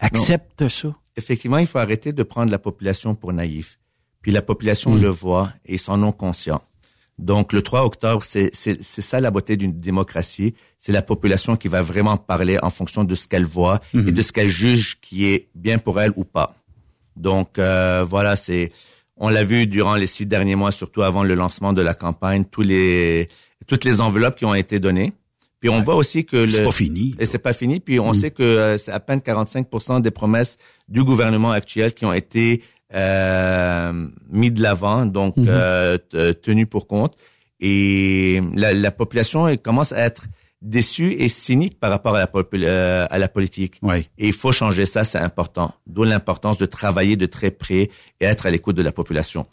acceptent 0.00 0.68
ça? 0.68 0.94
effectivement, 1.16 1.58
il 1.58 1.66
faut 1.66 1.78
arrêter 1.78 2.12
de 2.12 2.22
prendre 2.24 2.50
la 2.50 2.58
population 2.58 3.14
pour 3.14 3.32
naïf. 3.32 3.78
Puis 4.20 4.32
la 4.32 4.42
population 4.42 4.94
le 4.94 5.08
voit 5.08 5.52
et 5.64 5.74
ils 5.74 5.78
s'en 5.78 6.02
ont 6.02 6.12
conscient. 6.12 6.60
Donc 7.18 7.52
le 7.52 7.62
3 7.62 7.84
octobre, 7.84 8.24
c'est 8.24 8.50
c'est 8.54 8.82
c'est 8.82 9.02
ça 9.02 9.20
la 9.20 9.30
beauté 9.30 9.56
d'une 9.56 9.78
démocratie. 9.78 10.54
C'est 10.78 10.92
la 10.92 11.02
population 11.02 11.56
qui 11.56 11.68
va 11.68 11.80
vraiment 11.82 12.16
parler 12.16 12.58
en 12.62 12.70
fonction 12.70 13.04
de 13.04 13.14
ce 13.14 13.28
qu'elle 13.28 13.44
voit 13.44 13.80
et 13.94 14.10
de 14.12 14.22
ce 14.22 14.32
qu'elle 14.32 14.48
juge 14.48 14.98
qui 15.00 15.26
est 15.26 15.48
bien 15.54 15.78
pour 15.78 16.00
elle 16.00 16.12
ou 16.16 16.24
pas. 16.24 16.56
Donc 17.16 17.58
euh, 17.58 18.04
voilà, 18.08 18.34
c'est 18.36 18.72
on 19.16 19.28
l'a 19.28 19.44
vu 19.44 19.66
durant 19.68 19.94
les 19.94 20.08
six 20.08 20.26
derniers 20.26 20.56
mois, 20.56 20.72
surtout 20.72 21.02
avant 21.02 21.22
le 21.22 21.34
lancement 21.34 21.72
de 21.72 21.82
la 21.82 21.94
campagne, 21.94 22.44
tous 22.44 22.62
les 22.62 23.28
toutes 23.68 23.84
les 23.84 24.00
enveloppes 24.00 24.36
qui 24.36 24.44
ont 24.44 24.54
été 24.54 24.80
données. 24.80 25.12
Puis 25.60 25.70
on 25.70 25.82
voit 25.82 25.94
aussi 25.94 26.26
que 26.26 26.36
le 26.36 26.48
C'est 26.48 26.64
pas 26.64 26.72
fini. 26.72 27.14
et 27.18 27.24
c'est 27.24 27.38
pas 27.38 27.54
fini. 27.54 27.80
Puis 27.80 27.98
on 27.98 28.12
sait 28.12 28.30
que 28.30 28.42
euh, 28.42 28.76
c'est 28.76 28.92
à 28.92 29.00
peine 29.00 29.20
45% 29.20 30.02
des 30.02 30.10
promesses 30.10 30.58
du 30.88 31.02
gouvernement 31.04 31.52
actuel 31.52 31.94
qui 31.94 32.04
ont 32.04 32.12
été 32.12 32.60
mis 32.94 34.50
de 34.50 34.62
l'avant, 34.62 35.04
donc 35.06 35.36
euh, 35.38 35.98
t- 35.98 36.34
tenues 36.34 36.66
pour 36.66 36.86
compte. 36.86 37.16
Et 37.60 38.40
la, 38.54 38.72
la 38.72 38.90
population 38.90 39.48
elle 39.48 39.58
commence 39.58 39.92
à 39.92 39.98
être 39.98 40.26
déçue 40.62 41.12
et 41.18 41.28
cynique 41.28 41.78
par 41.78 41.90
rapport 41.90 42.14
à 42.16 42.20
la, 42.20 42.30
euh, 42.54 43.06
à 43.10 43.18
la 43.18 43.28
politique. 43.28 43.78
Oui. 43.82 44.08
Et 44.16 44.28
il 44.28 44.32
faut 44.32 44.52
changer 44.52 44.86
ça, 44.86 45.04
c'est 45.04 45.18
important. 45.18 45.74
D'où 45.86 46.04
l'importance 46.04 46.56
de 46.56 46.66
travailler 46.66 47.16
de 47.16 47.26
très 47.26 47.50
près 47.50 47.90
et 48.20 48.24
être 48.24 48.46
à 48.46 48.50
l'écoute 48.50 48.76
de 48.76 48.82
la 48.82 48.92
population. 48.92 49.46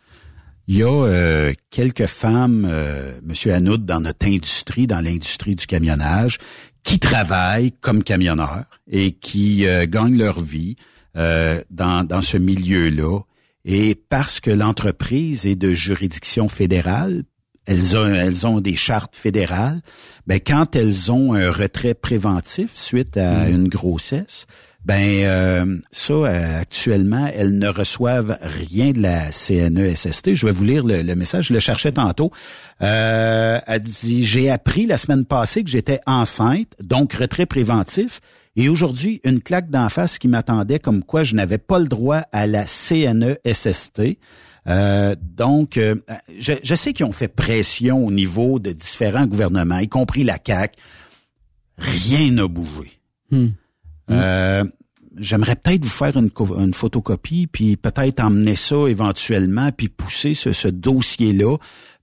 Il 0.67 0.77
y 0.77 0.83
a 0.83 0.87
euh, 0.87 1.53
quelques 1.69 2.05
femmes, 2.05 2.65
euh, 2.69 3.19
Monsieur 3.25 3.53
Hanoud, 3.53 3.83
dans 3.85 3.99
notre 3.99 4.25
industrie, 4.25 4.87
dans 4.87 5.01
l'industrie 5.01 5.55
du 5.55 5.65
camionnage, 5.65 6.37
qui 6.83 6.97
travaillent 6.97 7.73
comme 7.81 8.03
camionneurs 8.03 8.65
et 8.89 9.11
qui 9.11 9.67
euh, 9.67 9.85
gagnent 9.85 10.17
leur 10.17 10.41
vie 10.41 10.77
euh, 11.17 11.61
dans, 11.69 12.07
dans 12.07 12.21
ce 12.21 12.37
milieu-là. 12.37 13.19
Et 13.65 13.95
parce 13.95 14.39
que 14.39 14.51
l'entreprise 14.51 15.45
est 15.45 15.55
de 15.55 15.73
juridiction 15.73 16.49
fédérale, 16.49 17.23
elles 17.65 17.95
ont, 17.95 18.07
elles 18.07 18.47
ont 18.47 18.59
des 18.59 18.75
chartes 18.75 19.15
fédérales, 19.15 19.81
ben 20.25 20.39
quand 20.45 20.75
elles 20.75 21.11
ont 21.11 21.33
un 21.33 21.51
retrait 21.51 21.93
préventif 21.93 22.71
suite 22.73 23.17
à 23.17 23.47
Mm. 23.47 23.53
une 23.53 23.67
grossesse, 23.67 24.47
ben 24.83 25.23
euh, 25.25 25.77
ça 25.91 26.13
euh, 26.13 26.61
actuellement 26.61 27.29
elles 27.35 27.55
ne 27.55 27.67
reçoivent 27.67 28.37
rien 28.41 28.91
de 28.91 29.01
la 29.01 29.31
CNESST. 29.31 30.33
Je 30.33 30.45
vais 30.47 30.51
vous 30.51 30.63
lire 30.63 30.83
le, 30.83 31.03
le 31.03 31.15
message, 31.15 31.47
je 31.49 31.53
le 31.53 31.59
cherchais 31.59 31.91
tantôt. 31.91 32.31
Euh, 32.81 33.59
elle 33.67 33.81
dit 33.81 34.25
j'ai 34.25 34.49
appris 34.49 34.87
la 34.87 34.97
semaine 34.97 35.25
passée 35.25 35.63
que 35.63 35.69
j'étais 35.69 35.99
enceinte, 36.07 36.73
donc 36.83 37.13
retrait 37.13 37.45
préventif. 37.45 38.21
Et 38.55 38.69
aujourd'hui, 38.69 39.21
une 39.23 39.41
claque 39.41 39.69
d'en 39.69 39.89
face 39.89 40.17
qui 40.19 40.27
m'attendait 40.27 40.79
comme 40.79 41.03
quoi 41.03 41.23
je 41.23 41.35
n'avais 41.35 41.57
pas 41.57 41.79
le 41.79 41.87
droit 41.87 42.23
à 42.31 42.47
la 42.47 42.65
CNESST. 42.65 44.01
Euh, 44.67 45.15
donc, 45.21 45.77
euh, 45.77 45.95
je, 46.37 46.53
je 46.61 46.75
sais 46.75 46.93
qu'ils 46.93 47.05
ont 47.05 47.11
fait 47.11 47.27
pression 47.27 48.05
au 48.05 48.11
niveau 48.11 48.59
de 48.59 48.71
différents 48.73 49.25
gouvernements, 49.25 49.79
y 49.79 49.87
compris 49.87 50.23
la 50.23 50.37
CAC. 50.37 50.75
Rien 51.77 52.31
n'a 52.31 52.47
bougé. 52.47 52.99
Euh, 54.11 54.63
J'aimerais 55.17 55.57
peut-être 55.57 55.83
vous 55.83 55.89
faire 55.89 56.15
une, 56.15 56.29
une 56.57 56.73
photocopie, 56.73 57.47
puis 57.47 57.75
peut-être 57.75 58.21
emmener 58.21 58.55
ça 58.55 58.87
éventuellement, 58.87 59.69
puis 59.75 59.89
pousser 59.89 60.33
ce, 60.33 60.53
ce 60.53 60.69
dossier-là, 60.69 61.57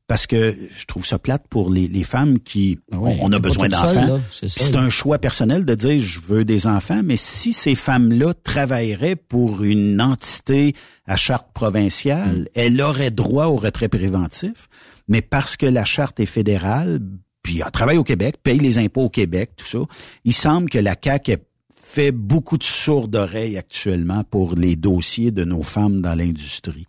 parce 0.08 0.26
que 0.26 0.56
je 0.74 0.84
trouve 0.86 1.06
ça 1.06 1.18
plate 1.18 1.44
pour 1.48 1.70
les, 1.70 1.86
les 1.86 2.02
femmes 2.02 2.40
qui 2.40 2.80
oui, 2.92 3.12
on, 3.20 3.30
a 3.32 3.38
besoin 3.38 3.68
d'enfants. 3.68 4.20
c'est 4.32 4.74
un 4.74 4.88
choix 4.88 5.18
personnel 5.18 5.64
de 5.64 5.74
dire 5.74 6.00
je 6.00 6.20
veux 6.20 6.44
des 6.44 6.66
enfants, 6.66 7.02
mais 7.04 7.16
si 7.16 7.52
ces 7.52 7.76
femmes-là 7.76 8.32
travailleraient 8.34 9.16
pour 9.16 9.62
une 9.62 10.00
entité 10.00 10.74
à 11.06 11.16
charte 11.16 11.52
provinciale, 11.52 12.38
Mm. 12.38 12.44
elles 12.54 12.80
auraient 12.80 13.10
droit 13.10 13.46
au 13.46 13.56
retrait 13.56 13.88
préventif, 13.88 14.68
mais 15.08 15.22
parce 15.22 15.56
que 15.56 15.66
la 15.66 15.84
charte 15.84 16.20
est 16.20 16.26
fédérale, 16.26 17.00
puis 17.42 17.60
elle 17.64 17.70
travaille 17.70 17.98
au 17.98 18.04
Québec, 18.04 18.36
paye 18.42 18.58
les 18.58 18.78
impôts 18.78 19.02
au 19.02 19.10
Québec, 19.10 19.52
tout 19.56 19.66
ça, 19.66 19.78
il 20.24 20.32
semble 20.32 20.68
que 20.70 20.78
la 20.78 20.96
CAQ 21.02 21.36
fait 21.74 22.12
beaucoup 22.12 22.58
de 22.58 22.64
sourdes 22.64 23.16
oreilles 23.16 23.56
actuellement 23.56 24.22
pour 24.24 24.54
les 24.54 24.76
dossiers 24.76 25.30
de 25.30 25.44
nos 25.44 25.62
femmes 25.62 26.00
dans 26.02 26.14
l'industrie. 26.14 26.86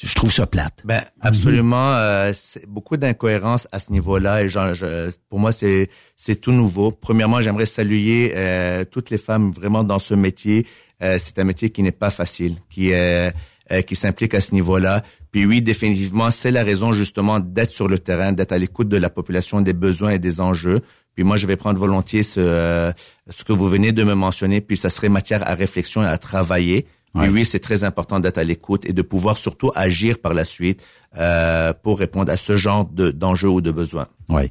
Je 0.00 0.14
trouve 0.14 0.32
ça 0.32 0.46
plate. 0.46 0.82
Ben 0.84 1.02
absolument, 1.20 1.94
euh, 1.94 2.32
beaucoup 2.68 2.96
d'incohérences 2.96 3.66
à 3.72 3.80
ce 3.80 3.90
niveau-là 3.90 4.42
et 4.44 4.48
genre, 4.48 4.72
je- 4.74 5.10
pour 5.28 5.40
moi 5.40 5.50
c'est 5.50 5.88
c'est 6.16 6.36
tout 6.40 6.52
nouveau. 6.52 6.92
Premièrement, 6.92 7.40
j'aimerais 7.40 7.66
saluer 7.66 8.32
euh, 8.36 8.84
toutes 8.84 9.10
les 9.10 9.18
femmes 9.18 9.50
vraiment 9.50 9.82
dans 9.82 9.98
ce 9.98 10.14
métier. 10.14 10.66
Euh, 11.02 11.18
c'est 11.18 11.38
un 11.40 11.44
métier 11.44 11.70
qui 11.70 11.82
n'est 11.82 11.90
pas 11.92 12.10
facile, 12.10 12.56
qui 12.70 12.92
euh, 12.92 13.30
qui 13.86 13.96
s'implique 13.96 14.34
à 14.34 14.40
ce 14.40 14.54
niveau-là. 14.54 15.02
Puis 15.32 15.44
oui, 15.44 15.60
définitivement, 15.60 16.30
c'est 16.30 16.50
la 16.50 16.62
raison 16.64 16.92
justement 16.92 17.38
d'être 17.40 17.72
sur 17.72 17.86
le 17.88 17.98
terrain, 17.98 18.32
d'être 18.32 18.52
à 18.52 18.58
l'écoute 18.58 18.88
de 18.88 18.96
la 18.96 19.10
population, 19.10 19.60
des 19.60 19.74
besoins 19.74 20.10
et 20.12 20.18
des 20.18 20.40
enjeux. 20.40 20.80
Puis 21.14 21.24
moi, 21.24 21.36
je 21.36 21.46
vais 21.46 21.56
prendre 21.56 21.78
volontiers 21.78 22.22
ce, 22.22 22.38
euh, 22.40 22.92
ce 23.28 23.42
que 23.44 23.52
vous 23.52 23.68
venez 23.68 23.90
de 23.92 24.04
me 24.04 24.14
mentionner, 24.14 24.60
puis 24.60 24.76
ça 24.76 24.88
serait 24.88 25.08
matière 25.10 25.46
à 25.46 25.54
réflexion 25.54 26.02
et 26.02 26.06
à 26.06 26.16
travailler. 26.16 26.86
Puis 27.22 27.28
oui, 27.30 27.44
c'est 27.44 27.58
très 27.60 27.84
important 27.84 28.20
d'être 28.20 28.38
à 28.38 28.44
l'écoute 28.44 28.84
et 28.86 28.92
de 28.92 29.02
pouvoir 29.02 29.38
surtout 29.38 29.70
agir 29.74 30.18
par 30.18 30.34
la 30.34 30.44
suite 30.44 30.82
euh, 31.16 31.72
pour 31.82 31.98
répondre 31.98 32.30
à 32.32 32.36
ce 32.36 32.56
genre 32.56 32.84
de- 32.86 33.10
d'enjeux 33.10 33.48
ou 33.48 33.60
de 33.60 33.70
besoins. 33.70 34.06
Oui. 34.28 34.50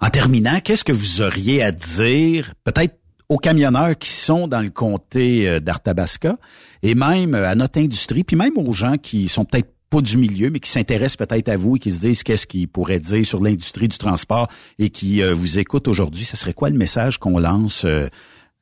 En 0.00 0.08
terminant, 0.10 0.60
qu'est-ce 0.62 0.84
que 0.84 0.92
vous 0.92 1.22
auriez 1.22 1.62
à 1.62 1.72
dire, 1.72 2.54
peut-être 2.64 2.96
aux 3.28 3.38
camionneurs 3.38 3.98
qui 3.98 4.08
sont 4.10 4.48
dans 4.48 4.60
le 4.60 4.70
comté 4.70 5.48
euh, 5.48 5.60
d'Arthabasca 5.60 6.36
et 6.82 6.94
même 6.94 7.34
euh, 7.34 7.48
à 7.48 7.54
notre 7.54 7.78
industrie, 7.80 8.24
puis 8.24 8.36
même 8.36 8.56
aux 8.56 8.72
gens 8.72 8.96
qui 8.96 9.28
sont 9.28 9.44
peut-être 9.44 9.68
pas 9.90 10.00
du 10.02 10.18
milieu, 10.18 10.50
mais 10.50 10.60
qui 10.60 10.70
s'intéressent 10.70 11.16
peut-être 11.26 11.48
à 11.48 11.56
vous 11.56 11.76
et 11.76 11.78
qui 11.78 11.90
se 11.90 12.00
disent 12.00 12.22
qu'est-ce 12.22 12.46
qu'ils 12.46 12.68
pourraient 12.68 13.00
dire 13.00 13.24
sur 13.26 13.42
l'industrie 13.42 13.88
du 13.88 13.96
transport 13.98 14.48
et 14.78 14.90
qui 14.90 15.22
euh, 15.22 15.32
vous 15.34 15.58
écoutent 15.58 15.88
aujourd'hui. 15.88 16.24
Ce 16.26 16.36
serait 16.36 16.52
quoi 16.52 16.68
le 16.70 16.76
message 16.76 17.18
qu'on 17.18 17.38
lance 17.38 17.84
euh, 17.86 18.06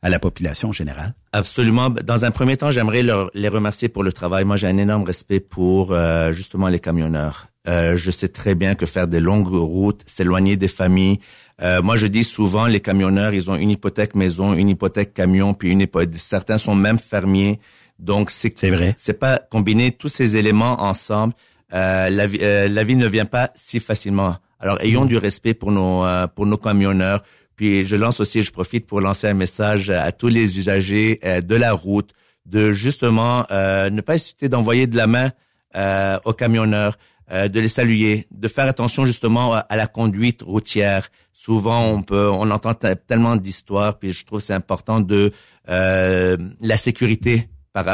à 0.03 0.09
la 0.09 0.19
population 0.19 0.73
générale? 0.73 1.15
Absolument. 1.33 1.91
Dans 1.91 2.25
un 2.25 2.31
premier 2.31 2.57
temps, 2.57 2.71
j'aimerais 2.71 3.03
leur- 3.03 3.31
les 3.35 3.49
remercier 3.49 3.89
pour 3.89 4.03
le 4.03 4.13
travail. 4.13 4.45
Moi, 4.45 4.57
j'ai 4.57 4.67
un 4.69 4.77
énorme 4.77 5.05
respect 5.05 5.41
pour 5.41 5.93
euh, 5.93 6.33
justement 6.33 6.69
les 6.69 6.79
camionneurs. 6.81 7.49
Euh, 7.69 7.97
je 7.97 8.11
sais 8.13 8.29
très 8.29 8.55
bien 8.55 8.75
que 8.77 8.87
faire 8.87 9.09
des 9.09 9.19
longues 9.21 9.49
routes, 9.49 10.03
s'éloigner 10.07 10.57
des 10.57 10.69
familles. 10.69 11.19
Euh, 11.63 11.83
moi, 11.83 11.97
je 11.97 12.07
dis 12.07 12.23
souvent, 12.23 12.67
les 12.67 12.81
camionneurs, 12.81 13.35
ils 13.35 13.51
ont 13.51 13.57
une 13.57 13.71
hypothèque 13.71 14.15
maison, 14.15 14.55
une 14.55 14.69
hypothèque 14.69 15.15
camion, 15.15 15.55
puis 15.55 15.71
une 15.71 15.81
hypothèque. 15.81 16.19
Certains 16.19 16.59
sont 16.59 16.75
même 16.77 16.99
fermiers. 16.99 17.59
Donc, 17.99 18.31
c'est 18.31 18.57
c'est 18.57 18.71
vrai. 18.71 18.95
C'est 18.97 19.19
pas 19.19 19.41
combiner 19.51 19.91
tous 19.91 20.09
ces 20.09 20.37
éléments 20.37 20.81
ensemble. 20.83 21.33
Euh, 21.73 22.09
la, 22.11 22.27
vie, 22.27 22.39
euh, 22.43 22.69
la 22.69 22.85
vie 22.85 22.95
ne 22.95 23.09
vient 23.09 23.25
pas 23.25 23.51
si 23.57 23.81
facilement. 23.81 24.37
Alors, 24.61 24.81
ayons 24.83 25.05
du 25.07 25.17
respect 25.17 25.55
pour 25.55 25.73
nos 25.73 26.05
euh, 26.05 26.27
pour 26.29 26.47
nos 26.47 26.59
camionneurs. 26.59 27.23
Puis, 27.57 27.87
je 27.87 27.97
lance 27.97 28.21
aussi, 28.21 28.43
je 28.43 28.53
profite 28.53 28.87
pour 28.87 29.01
lancer 29.01 29.27
un 29.27 29.35
message 29.35 29.91
à 29.91 30.13
tous 30.13 30.29
les 30.29 30.59
usagers 30.59 31.19
euh, 31.25 31.41
de 31.41 31.55
la 31.57 31.73
route 31.73 32.11
de 32.45 32.73
justement 32.73 33.45
euh, 33.51 33.91
ne 33.91 34.01
pas 34.01 34.15
hésiter 34.15 34.49
d'envoyer 34.49 34.87
de 34.87 34.97
la 34.97 35.07
main 35.07 35.31
euh, 35.75 36.19
aux 36.25 36.33
camionneurs, 36.33 36.97
euh, 37.33 37.49
de 37.49 37.59
les 37.59 37.69
saluer, 37.69 38.27
de 38.31 38.47
faire 38.47 38.67
attention 38.67 39.05
justement 39.05 39.53
à, 39.55 39.59
à 39.59 39.77
la 39.77 39.87
conduite 39.89 40.43
routière. 40.43 41.09
Souvent, 41.33 41.89
on 41.91 42.03
peut, 42.03 42.29
on 42.31 42.51
entend 42.51 42.75
te- 42.75 42.95
tellement 42.95 43.37
d'histoires, 43.37 43.99
puis 43.99 44.13
je 44.13 44.25
trouve 44.25 44.41
c'est 44.41 44.55
important 44.55 45.01
de 45.01 45.33
euh, 45.69 46.37
la 46.61 46.77
sécurité 46.77 47.49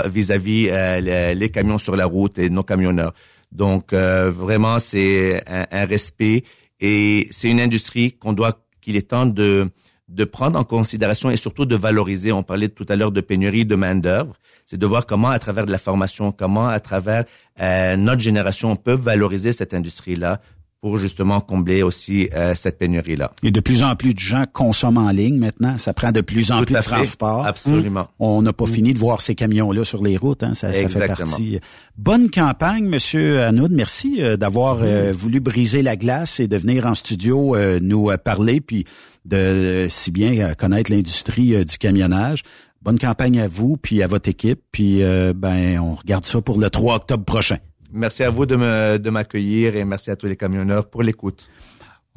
vis-à-vis 0.07 0.69
euh, 0.71 1.35
les, 1.35 1.51
camions 1.51 1.79
sur 1.79 1.97
la 1.97 2.07
route 2.07 2.39
et 2.39 2.51
nos 2.51 2.63
camionneurs. 2.63 3.15
Donc 3.51 3.93
euh, 3.93 4.31
vraiment, 4.31 4.79
c'est 4.79 5.43
un, 5.49 5.67
un 5.73 5.87
respect 5.87 6.45
et 6.79 7.27
c'est 7.31 7.49
une 7.51 7.61
industrie 7.61 8.13
qu'on 8.13 8.33
doit, 8.33 8.61
qu'il 8.83 8.97
est 8.97 9.09
temps 9.09 9.25
de 9.25 9.71
de 10.09 10.25
prendre 10.25 10.59
en 10.59 10.65
considération 10.65 11.31
et 11.31 11.37
surtout 11.37 11.65
de 11.65 11.77
valoriser. 11.77 12.33
On 12.33 12.43
parlait 12.43 12.69
tout 12.69 12.87
à 12.89 12.97
l'heure 12.97 13.13
de 13.13 13.21
pénurie 13.21 13.65
de 13.65 13.75
main 13.75 13.95
d'œuvre. 13.95 14.35
C'est 14.67 14.77
de 14.77 14.87
voir 14.87 15.07
comment, 15.07 15.31
à 15.31 15.39
travers 15.39 15.67
de 15.67 15.73
la 15.73 15.79
formation, 15.79 16.33
comment, 16.33 16.69
à 16.69 16.81
travers 16.81 17.25
euh, 17.61 17.97
notre 17.97 18.21
génération, 18.21 18.73
on 18.73 18.77
peut 18.77 18.93
valoriser 18.93 19.53
cette 19.53 19.75
industrie-là 19.75 20.41
pour 20.83 20.97
justement 20.97 21.41
combler 21.41 21.85
aussi 21.85 22.29
euh, 22.35 22.57
cette 22.57 22.77
pénurie-là. 22.77 23.31
Et 23.45 23.53
de 23.53 23.61
plus 23.61 23.85
en 23.85 23.95
plus 23.95 24.15
de 24.15 24.19
gens 24.19 24.45
consomment 24.53 24.99
en 24.99 25.11
ligne 25.11 25.39
maintenant. 25.39 25.79
Ça 25.79 25.95
prend 25.95 26.11
de 26.11 26.21
plus 26.21 26.51
en 26.51 26.59
Tout 26.59 26.65
plus 26.67 26.75
de 26.75 26.81
transport. 26.83 27.47
Absolument. 27.47 28.09
On 28.19 28.43
n'a 28.43 28.53
pas 28.53 28.67
fini 28.67 28.93
de 28.93 28.99
voir 28.99 29.21
ces 29.21 29.37
camions-là 29.37 29.85
sur 29.85 30.03
les 30.03 30.17
routes. 30.17 30.43
Hein. 30.43 30.55
Ça, 30.55 30.75
ça 30.75 30.89
fait 30.89 31.07
partie. 31.07 31.61
Bonne 31.97 32.29
campagne, 32.31 32.85
Monsieur 32.85 33.43
Hanoud. 33.43 33.71
Merci 33.71 34.17
euh, 34.19 34.37
d'avoir 34.37 34.81
euh, 34.83 35.13
Mm. 35.13 35.15
voulu 35.15 35.41
briser 35.41 35.83
la 35.83 35.97
glace 35.97 36.41
et 36.41 36.49
de 36.49 36.57
venir 36.57 36.85
en 36.87 36.95
studio 36.95 37.55
euh, 37.55 37.79
nous 37.81 38.11
euh, 38.11 38.17
parler, 38.17 38.61
puis 38.61 38.85
de 39.25 39.37
euh, 39.37 39.89
si 39.89 40.11
bien 40.11 40.55
connaître 40.55 40.91
l'industrie 40.91 41.65
du 41.65 41.79
camionnage. 41.79 42.43
Bonne 42.83 42.99
campagne 42.99 43.39
à 43.41 43.47
vous, 43.47 43.77
puis 43.77 44.03
à 44.03 44.09
votre 44.09 44.29
équipe. 44.29 44.61
Puis 44.73 45.05
euh, 45.05 45.33
ben, 45.33 45.79
on 45.79 45.95
regarde 45.95 46.25
ça 46.25 46.41
pour 46.43 46.59
le 46.59 46.69
3 46.71 46.97
octobre 46.97 47.25
prochain. 47.25 47.59
Merci 47.93 48.23
à 48.23 48.31
vous 48.31 48.47
de 48.47 48.57
me 48.57 48.99
de 48.99 49.11
m'accueillir 49.11 49.77
et 49.77 49.85
merci 49.85 50.11
à 50.11 50.17
tous 50.17 50.27
les 50.27 50.37
camionneurs 50.37 50.89
pour 50.89 51.03
l'écoute. 51.03 51.49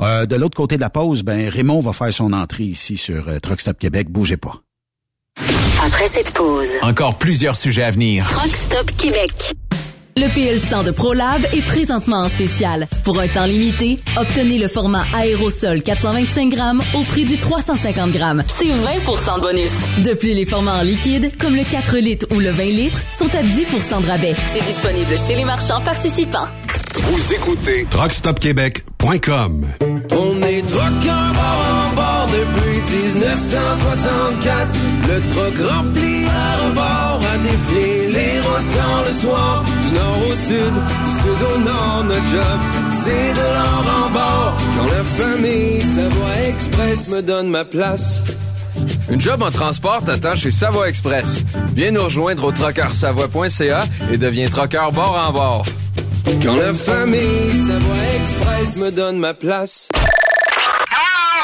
Euh, 0.02 0.26
de 0.26 0.36
l'autre 0.36 0.58
côté 0.58 0.76
de 0.76 0.82
la 0.82 0.90
pause, 0.90 1.24
ben 1.24 1.50
Raymond 1.50 1.80
va 1.80 1.94
faire 1.94 2.14
son 2.14 2.34
entrée 2.34 2.64
ici 2.64 2.98
sur 2.98 3.30
euh, 3.30 3.40
Truck 3.40 3.62
Stop 3.62 3.78
Québec. 3.80 4.10
Bougez 4.10 4.38
pas. 4.38 4.56
Après 5.86 6.08
cette 6.08 6.32
pause, 6.34 6.70
Encore 6.82 7.18
plusieurs 7.18 7.56
sujets 7.56 7.84
à 7.84 7.92
venir. 7.92 8.26
Truck 8.30 8.56
Stop 8.56 8.92
Québec. 8.98 9.54
Le 10.18 10.28
PL100 10.28 10.86
de 10.86 10.92
ProLab 10.92 11.46
est 11.52 11.62
présentement 11.62 12.22
en 12.22 12.30
spécial. 12.30 12.88
Pour 13.04 13.20
un 13.20 13.28
temps 13.28 13.44
limité, 13.44 13.98
obtenez 14.16 14.60
le 14.60 14.70
format 14.70 15.04
aérosol 15.14 15.84
425 15.84 16.50
grammes 16.52 16.82
au 16.94 17.04
prix 17.04 17.26
du 17.26 17.36
350 17.36 18.14
grammes. 18.14 18.42
C'est 18.48 18.70
20% 18.70 19.36
de 19.36 19.42
bonus. 19.42 19.74
De 20.06 20.14
plus, 20.14 20.34
les 20.34 20.46
formats 20.46 20.78
en 20.78 20.84
liquide, 20.84 21.38
comme 21.38 21.54
le 21.54 21.66
4 21.66 21.98
litres 21.98 22.28
ou 22.32 22.40
le 22.40 22.50
20 22.52 22.64
litres, 22.64 23.00
sont 23.12 23.28
à 23.36 23.44
10% 23.44 24.04
de 24.04 24.08
rabais. 24.08 24.36
C'est 24.48 24.64
disponible 24.64 25.18
chez 25.20 25.36
les 25.36 25.44
marchands 25.44 25.82
participants. 25.82 26.48
Vous 26.94 27.34
écoutez 27.34 27.86
TruckStopQuébec.com. 27.90 29.68
On 30.12 30.42
est 30.44 30.62
truckers 30.62 31.34
bord 31.34 31.66
en 31.68 31.94
bord 31.94 32.28
depuis 32.28 32.80
1964. 33.04 34.80
Le 35.10 35.20
truck 35.34 35.70
rempli 35.70 36.26
à 36.26 36.56
rebord 36.64 37.20
a 37.34 37.38
défié 37.40 37.95
rotants 38.56 39.02
le 39.08 39.14
soir. 39.14 39.64
Du 39.64 39.96
nord 39.96 40.18
au 40.24 40.36
sud, 40.36 40.74
du 41.06 41.12
sud 41.12 41.42
au 41.56 41.60
nord, 41.60 42.04
notre 42.06 42.28
job, 42.28 42.60
c'est 42.92 43.34
de 43.34 43.48
l'or 43.56 43.86
en 44.04 44.10
bord. 44.10 44.58
Quand 44.78 44.86
la 44.86 45.04
famille 45.04 45.82
Savoie 45.82 46.48
Express 46.48 47.10
me 47.10 47.22
donne 47.22 47.50
ma 47.50 47.66
place. 47.66 48.22
Une 49.10 49.22
job 49.22 49.42
en 49.42 49.52
transport 49.52 50.04
t'attend 50.04 50.36
chez 50.36 50.52
Savoie 50.52 50.90
Express. 50.90 51.44
Viens 51.74 51.92
nous 51.92 52.04
rejoindre 52.04 52.44
au 52.46 52.52
trockeursavoie.ca 52.52 53.86
et 54.12 54.18
deviens 54.18 54.50
trockeur 54.50 54.92
bord 54.92 55.26
en 55.28 55.32
bord. 55.32 55.66
Quand 56.44 56.56
la 56.56 56.74
famille 56.74 57.52
Savoie 57.68 58.06
Express 58.22 58.78
me 58.78 58.92
donne 58.92 59.20
ma 59.20 59.34
place. 59.34 59.88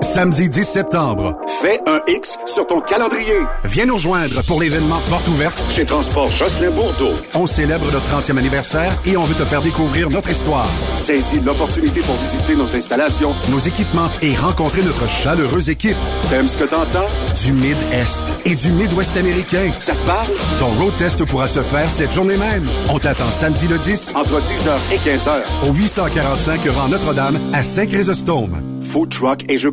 Samedi 0.00 0.48
10 0.48 0.62
septembre, 0.62 1.34
fais 1.60 1.80
un 1.88 1.98
X 2.06 2.38
sur 2.46 2.64
ton 2.68 2.78
calendrier. 2.80 3.40
Viens 3.64 3.84
nous 3.86 3.94
rejoindre 3.94 4.44
pour 4.44 4.60
l'événement 4.60 5.00
Porte 5.10 5.26
ouverte 5.26 5.60
chez 5.68 5.84
Transport 5.84 6.30
Jocelyn 6.30 6.70
Bourdeau. 6.70 7.14
On 7.34 7.48
célèbre 7.48 7.90
notre 7.90 8.06
30e 8.06 8.38
anniversaire 8.38 8.96
et 9.04 9.16
on 9.16 9.24
veut 9.24 9.34
te 9.34 9.44
faire 9.44 9.60
découvrir 9.60 10.08
notre 10.08 10.30
histoire. 10.30 10.68
Saisis 10.94 11.40
l'opportunité 11.40 12.00
pour 12.02 12.14
visiter 12.14 12.54
nos 12.54 12.76
installations, 12.76 13.34
nos 13.50 13.58
équipements 13.58 14.08
et 14.22 14.36
rencontrer 14.36 14.82
notre 14.82 15.08
chaleureuse 15.08 15.68
équipe. 15.68 15.96
T'aimes 16.30 16.46
ce 16.46 16.58
que 16.58 16.64
t'entends? 16.64 17.08
Du 17.44 17.52
Mid-Est 17.52 18.22
et 18.44 18.54
du 18.54 18.70
Mid-Ouest 18.70 19.16
américain. 19.16 19.72
Ça 19.80 19.94
te 19.94 20.06
parle? 20.06 20.30
Ton 20.60 20.68
road 20.80 20.94
test 20.96 21.24
pourra 21.26 21.48
se 21.48 21.60
faire 21.64 21.90
cette 21.90 22.12
journée 22.12 22.36
même. 22.36 22.68
On 22.88 23.00
t'attend 23.00 23.32
samedi 23.32 23.66
le 23.66 23.78
10 23.78 24.10
entre 24.14 24.40
10h 24.40 24.78
et 24.92 24.98
15h 24.98 25.68
au 25.68 25.72
845 25.72 26.60
rang 26.68 26.86
Notre-Dame 26.88 27.36
à 27.52 27.64
Saint-Chrysostome. 27.64 28.62
Food 28.80 29.10
truck 29.10 29.44
et 29.50 29.58
jeux 29.58 29.72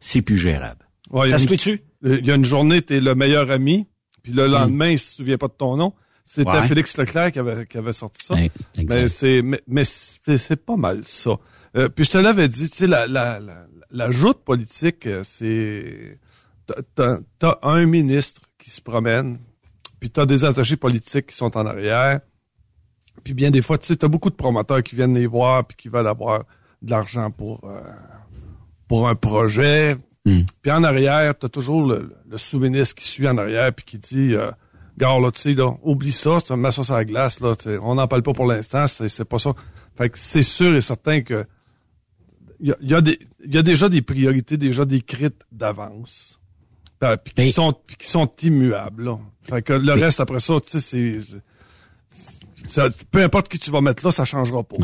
c'est 0.00 0.22
plus 0.22 0.38
gérable? 0.38 0.88
Ouais, 1.10 1.28
ça 1.28 1.38
se 1.38 1.46
peut-tu? 1.46 1.82
Il 2.02 2.26
y 2.26 2.30
a 2.30 2.34
une 2.34 2.44
journée, 2.44 2.80
tu 2.82 2.96
es 2.96 3.00
le 3.00 3.14
meilleur 3.14 3.50
ami, 3.50 3.86
puis 4.22 4.32
le 4.32 4.46
lendemain, 4.46 4.88
il 4.90 4.98
se 4.98 5.14
souvient 5.14 5.38
pas 5.38 5.48
de 5.48 5.52
ton 5.52 5.76
nom. 5.76 5.92
C'était 6.24 6.48
Ouais. 6.50 6.68
Félix 6.68 6.96
Leclerc 6.96 7.32
qui 7.32 7.38
avait, 7.40 7.66
qui 7.66 7.76
avait 7.78 7.92
sorti 7.92 8.24
ça. 8.24 8.34
Ouais, 8.34 8.50
mais 8.94 9.08
c'est 9.08 9.42
mais, 9.42 9.60
mais 9.66 9.84
c'est 9.84 10.64
pas 10.64 10.76
mal 10.76 11.02
ça. 11.06 11.32
Euh, 11.76 11.88
puis 11.88 12.04
je 12.04 12.10
te 12.12 12.18
l'avais 12.18 12.48
dit, 12.48 12.68
tu 12.70 12.76
sais, 12.76 12.86
la, 12.86 13.06
la, 13.06 13.40
la, 13.40 13.66
la 13.90 14.10
joute 14.10 14.38
politique, 14.44 15.06
euh, 15.06 15.22
c'est... 15.24 16.18
t'as- 16.94 17.18
t'as 17.38 17.58
un 17.62 17.86
ministre 17.86 18.40
qui 18.58 18.70
se 18.70 18.80
promène, 18.80 19.38
puis 19.98 20.10
t'as 20.10 20.26
des 20.26 20.44
attachés 20.44 20.76
politiques 20.76 21.28
qui 21.28 21.36
sont 21.36 21.56
en 21.56 21.66
arrière, 21.66 22.20
puis 23.24 23.34
bien 23.34 23.50
des 23.50 23.62
fois, 23.62 23.78
tu 23.78 23.86
sais, 23.86 23.96
t'as 23.96 24.08
beaucoup 24.08 24.30
de 24.30 24.34
promoteurs 24.36 24.82
qui 24.82 24.94
viennent 24.96 25.14
les 25.14 25.26
voir, 25.26 25.64
puis 25.66 25.76
qui 25.76 25.88
veulent 25.88 26.06
avoir 26.08 26.44
de 26.82 26.90
l'argent 26.90 27.30
pour... 27.30 27.60
euh, 27.64 27.80
pour 28.88 29.08
un 29.08 29.14
projet. 29.14 29.96
Puis 30.62 30.70
en 30.70 30.84
arrière, 30.84 31.36
t'as 31.38 31.48
toujours 31.48 31.86
le, 31.86 32.14
le 32.28 32.38
sous-ministre 32.38 32.94
qui 32.94 33.04
suit 33.06 33.26
en 33.28 33.38
arrière 33.38 33.72
puis 33.72 33.84
qui 33.84 33.98
dit 33.98 34.34
euh, 34.34 34.50
Gars, 34.98 35.18
là, 35.18 35.30
tu 35.30 35.40
sais, 35.40 35.52
là, 35.54 35.72
oublie 35.82 36.12
ça, 36.12 36.38
tu 36.46 36.52
mets 36.54 36.70
ça 36.70 36.84
sur 36.84 36.94
la 36.94 37.04
glace, 37.06 37.40
là, 37.40 37.56
tu 37.56 37.70
on 37.80 37.94
n'en 37.94 38.06
parle 38.06 38.22
pas 38.22 38.32
pour 38.34 38.46
l'instant, 38.46 38.86
c'est, 38.86 39.24
pas 39.24 39.38
ça. 39.38 39.54
Fait 39.96 40.10
que 40.10 40.18
c'est 40.18 40.42
sûr 40.42 40.74
et 40.76 40.80
certain 40.82 41.22
que 41.22 41.46
il 42.62 42.74
y 42.82 42.86
y, 42.90 42.94
a 42.94 43.00
des- 43.00 43.18
y 43.46 43.56
a 43.56 43.62
déjà 43.62 43.88
des 43.88 44.02
priorités, 44.02 44.58
déjà 44.58 44.84
décrites 44.84 45.42
d'avance. 45.50 46.38
Euh, 47.02 47.16
Puis 47.16 47.32
qui 47.32 47.52
sont 47.52 47.72
puis 47.72 47.96
qui 47.96 48.06
sont 48.06 48.30
immuables. 48.42 49.04
Là. 49.04 49.18
Fait 49.42 49.62
que 49.62 49.72
le 49.72 49.92
reste 49.94 50.20
après 50.20 50.40
ça, 50.40 50.60
tu 50.60 50.78
sais, 50.78 51.20
c'est. 52.68 53.00
peu 53.10 53.22
importe 53.22 53.48
qui 53.48 53.58
tu 53.58 53.70
vas 53.70 53.80
mettre 53.80 54.04
là, 54.04 54.12
ça 54.12 54.26
changera 54.26 54.62
pas. 54.62 54.76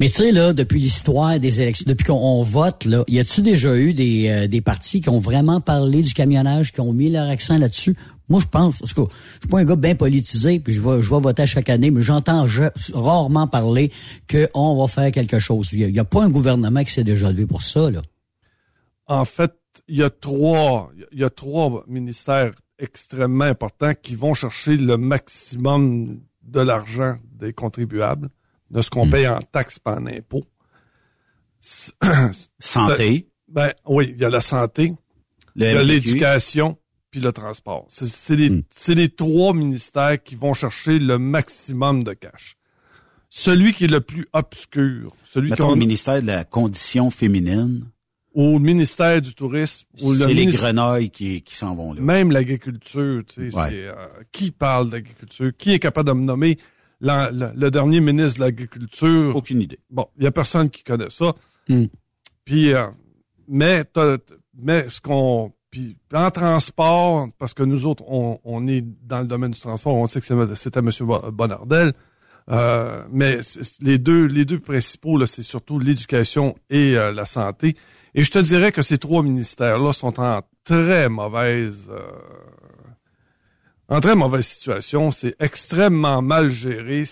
Mais 0.00 0.06
tu 0.08 0.14
sais, 0.14 0.32
là, 0.32 0.52
depuis 0.52 0.78
l'histoire 0.78 1.40
des 1.40 1.60
élections, 1.60 1.84
depuis 1.88 2.04
qu'on 2.04 2.14
on 2.14 2.42
vote, 2.42 2.84
là, 2.84 3.02
y 3.08 3.18
a-tu 3.18 3.42
déjà 3.42 3.76
eu 3.76 3.94
des, 3.94 4.28
euh, 4.28 4.46
des 4.46 4.60
partis 4.60 5.00
qui 5.00 5.08
ont 5.08 5.18
vraiment 5.18 5.60
parlé 5.60 6.02
du 6.02 6.14
camionnage, 6.14 6.72
qui 6.72 6.80
ont 6.80 6.92
mis 6.92 7.10
leur 7.10 7.28
accent 7.28 7.58
là-dessus? 7.58 7.96
Moi, 8.28 8.40
je 8.40 8.46
pense, 8.46 8.78
parce 8.78 8.92
que 8.92 9.00
je 9.00 9.40
suis 9.40 9.48
pas 9.48 9.58
un 9.60 9.64
gars 9.64 9.74
bien 9.74 9.94
politisé, 9.94 10.60
puis 10.60 10.72
je 10.72 10.80
vais, 10.82 11.02
je 11.02 11.10
vais 11.10 11.18
voter 11.20 11.46
chaque 11.46 11.68
année, 11.68 11.90
mais 11.90 12.02
j'entends 12.02 12.46
je- 12.46 12.64
rarement 12.92 13.46
parler 13.48 13.90
qu'on 14.30 14.76
va 14.76 14.86
faire 14.86 15.10
quelque 15.10 15.38
chose. 15.38 15.70
Il 15.72 15.80
y, 15.80 15.98
a 15.98 16.04
pas 16.04 16.22
un 16.22 16.28
gouvernement 16.28 16.84
qui 16.84 16.92
s'est 16.92 17.04
déjà 17.04 17.30
levé 17.30 17.46
pour 17.46 17.62
ça, 17.62 17.90
là. 17.90 18.02
En 19.06 19.24
fait, 19.24 19.52
y 19.88 20.02
a 20.02 20.10
trois, 20.10 20.92
il 21.12 21.18
y 21.18 21.24
a 21.24 21.30
trois 21.30 21.82
ministères 21.88 22.52
extrêmement 22.78 23.46
importants 23.46 23.92
qui 24.00 24.14
vont 24.14 24.34
chercher 24.34 24.76
le 24.76 24.98
maximum 24.98 26.20
de 26.42 26.60
l'argent 26.60 27.16
des 27.32 27.52
contribuables, 27.54 28.28
de 28.70 28.82
ce 28.82 28.90
qu'on 28.90 29.06
Hmm. 29.06 29.10
paye 29.10 29.28
en 29.28 29.40
taxes 29.40 29.78
et 29.84 29.88
en 29.90 30.06
impôts. 30.06 30.44
Santé. 32.58 33.28
Ben 33.48 33.72
oui, 33.86 34.12
il 34.14 34.20
y 34.20 34.24
a 34.24 34.28
la 34.30 34.40
santé, 34.42 34.94
Le 35.56 35.64
il 35.66 35.72
y 35.72 35.76
a 35.76 35.82
MPQ. 35.82 35.86
l'éducation, 35.86 36.76
puis 37.10 37.20
le 37.20 37.32
transport. 37.32 37.86
C'est 37.88 38.36
les, 38.36 38.50
Hmm. 38.50 38.62
les 38.88 39.08
trois 39.08 39.54
ministères 39.54 40.22
qui 40.22 40.34
vont 40.36 40.52
chercher 40.54 40.98
le 40.98 41.18
maximum 41.18 42.04
de 42.04 42.12
cash. 42.12 42.56
Celui 43.30 43.72
qui 43.72 43.84
est 43.84 43.88
le 43.88 44.00
plus 44.00 44.26
obscur, 44.32 45.14
celui 45.24 45.50
qu'on 45.52 45.70
au 45.70 45.76
ministère 45.76 46.20
de 46.22 46.26
la 46.26 46.44
condition 46.44 47.10
féminine, 47.10 47.86
au 48.34 48.58
ministère 48.58 49.20
du 49.22 49.34
tourisme, 49.34 49.86
ou 50.02 50.12
le 50.12 50.18
c'est 50.18 50.34
les 50.34 50.46
grenouilles 50.46 51.10
qui, 51.10 51.42
qui 51.42 51.54
s'en 51.56 51.74
vont 51.74 51.92
là. 51.94 52.00
Même 52.00 52.30
l'agriculture, 52.30 53.22
tu 53.26 53.50
sais, 53.50 53.56
Ouais. 53.56 53.70
euh, 53.74 53.94
qui 54.32 54.50
parle 54.50 54.90
d'agriculture? 54.90 55.50
Qui 55.58 55.72
est 55.72 55.78
capable 55.78 56.08
de 56.08 56.14
me 56.14 56.24
nommer 56.24 56.58
l'an- 57.00 57.30
le, 57.32 57.50
le 57.54 57.70
dernier 57.70 58.00
ministre 58.00 58.38
de 58.40 58.44
l'agriculture? 58.44 59.34
Aucune 59.36 59.60
idée. 59.60 59.78
Bon, 59.90 60.06
il 60.16 60.24
y 60.24 60.26
a 60.26 60.30
personne 60.32 60.70
qui 60.70 60.82
connaît 60.84 61.10
ça. 61.10 61.34
Hmm. 61.68 61.86
Puis, 62.44 62.72
euh, 62.74 62.86
mais, 63.48 63.84
t'as- 63.84 64.18
mais 64.60 64.88
ce 64.88 65.00
qu'on, 65.00 65.52
puis 65.70 65.96
en 66.14 66.30
transport, 66.30 67.28
parce 67.38 67.54
que 67.54 67.62
nous 67.62 67.86
autres, 67.86 68.04
on, 68.08 68.38
on 68.44 68.66
est 68.68 68.84
dans 69.06 69.20
le 69.20 69.26
domaine 69.26 69.50
du 69.52 69.60
transport, 69.60 69.94
on 69.94 70.06
sait 70.06 70.20
que 70.20 70.26
c'est- 70.26 70.54
c'était 70.56 70.80
M. 70.80 70.90
Bo- 71.00 71.30
Bonardel. 71.30 71.92
Euh, 72.50 73.04
mais 73.12 73.40
les 73.80 73.98
deux, 73.98 74.24
les 74.24 74.46
deux 74.46 74.58
principaux, 74.58 75.18
là, 75.18 75.26
c'est 75.26 75.42
surtout 75.42 75.78
l'éducation 75.78 76.56
et 76.70 76.96
euh, 76.96 77.12
la 77.12 77.26
santé. 77.26 77.76
Et 78.14 78.24
je 78.24 78.30
te 78.30 78.38
dirais 78.38 78.72
que 78.72 78.80
ces 78.80 78.96
trois 78.96 79.22
ministères-là 79.22 79.92
sont 79.92 80.18
en 80.18 80.40
très 80.64 81.10
mauvaise, 81.10 81.90
euh, 81.90 82.00
en 83.88 84.00
très 84.00 84.14
mauvaise 84.14 84.46
situation. 84.46 85.10
C'est 85.10 85.34
extrêmement 85.40 86.22
mal 86.22 86.50
géré. 86.50 87.04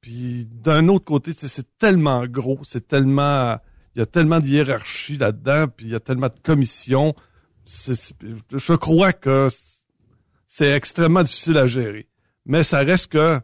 Puis 0.00 0.46
d'un 0.50 0.88
autre 0.88 1.04
côté, 1.04 1.32
c'est 1.34 1.78
tellement 1.78 2.26
gros, 2.26 2.60
c'est 2.62 2.86
tellement, 2.86 3.58
il 3.94 3.98
y 3.98 4.02
a 4.02 4.06
tellement 4.06 4.40
de 4.40 4.46
hiérarchie 4.46 5.18
là-dedans, 5.18 5.66
puis 5.68 5.86
il 5.86 5.92
y 5.92 5.94
a 5.94 6.00
tellement 6.00 6.28
de 6.28 6.40
commissions. 6.42 7.14
Je 7.66 8.74
crois 8.74 9.12
que 9.12 9.48
c'est 10.46 10.70
extrêmement 10.70 11.22
difficile 11.22 11.58
à 11.58 11.66
gérer. 11.66 12.08
Mais 12.46 12.62
ça 12.62 12.78
reste 12.78 13.12
que 13.12 13.40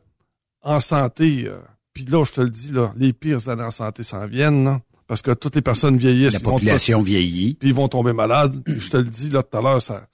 en 0.62 0.80
santé, 0.80 1.44
euh, 1.46 1.58
puis 1.92 2.04
là, 2.04 2.24
je 2.24 2.32
te 2.32 2.40
le 2.40 2.50
dis, 2.50 2.72
là, 2.72 2.92
les 2.96 3.12
pires 3.12 3.48
années 3.48 3.62
en 3.62 3.70
santé 3.70 4.02
s'en 4.02 4.26
viennent, 4.26 4.64
là, 4.64 4.80
parce 5.06 5.22
que 5.22 5.30
toutes 5.32 5.54
les 5.54 5.62
personnes 5.62 5.96
vieillissent. 5.96 6.34
La 6.34 6.40
population 6.40 7.02
vieillit. 7.02 7.54
Puis 7.54 7.68
ils 7.68 7.74
vont 7.74 7.86
tomber 7.86 8.12
malades. 8.12 8.60
Je 8.66 8.90
te 8.90 8.96
le 8.96 9.04
dis, 9.04 9.30
là, 9.30 9.42
tout 9.42 9.56
à 9.56 9.60
l'heure, 9.60 9.80
ça 9.80 10.08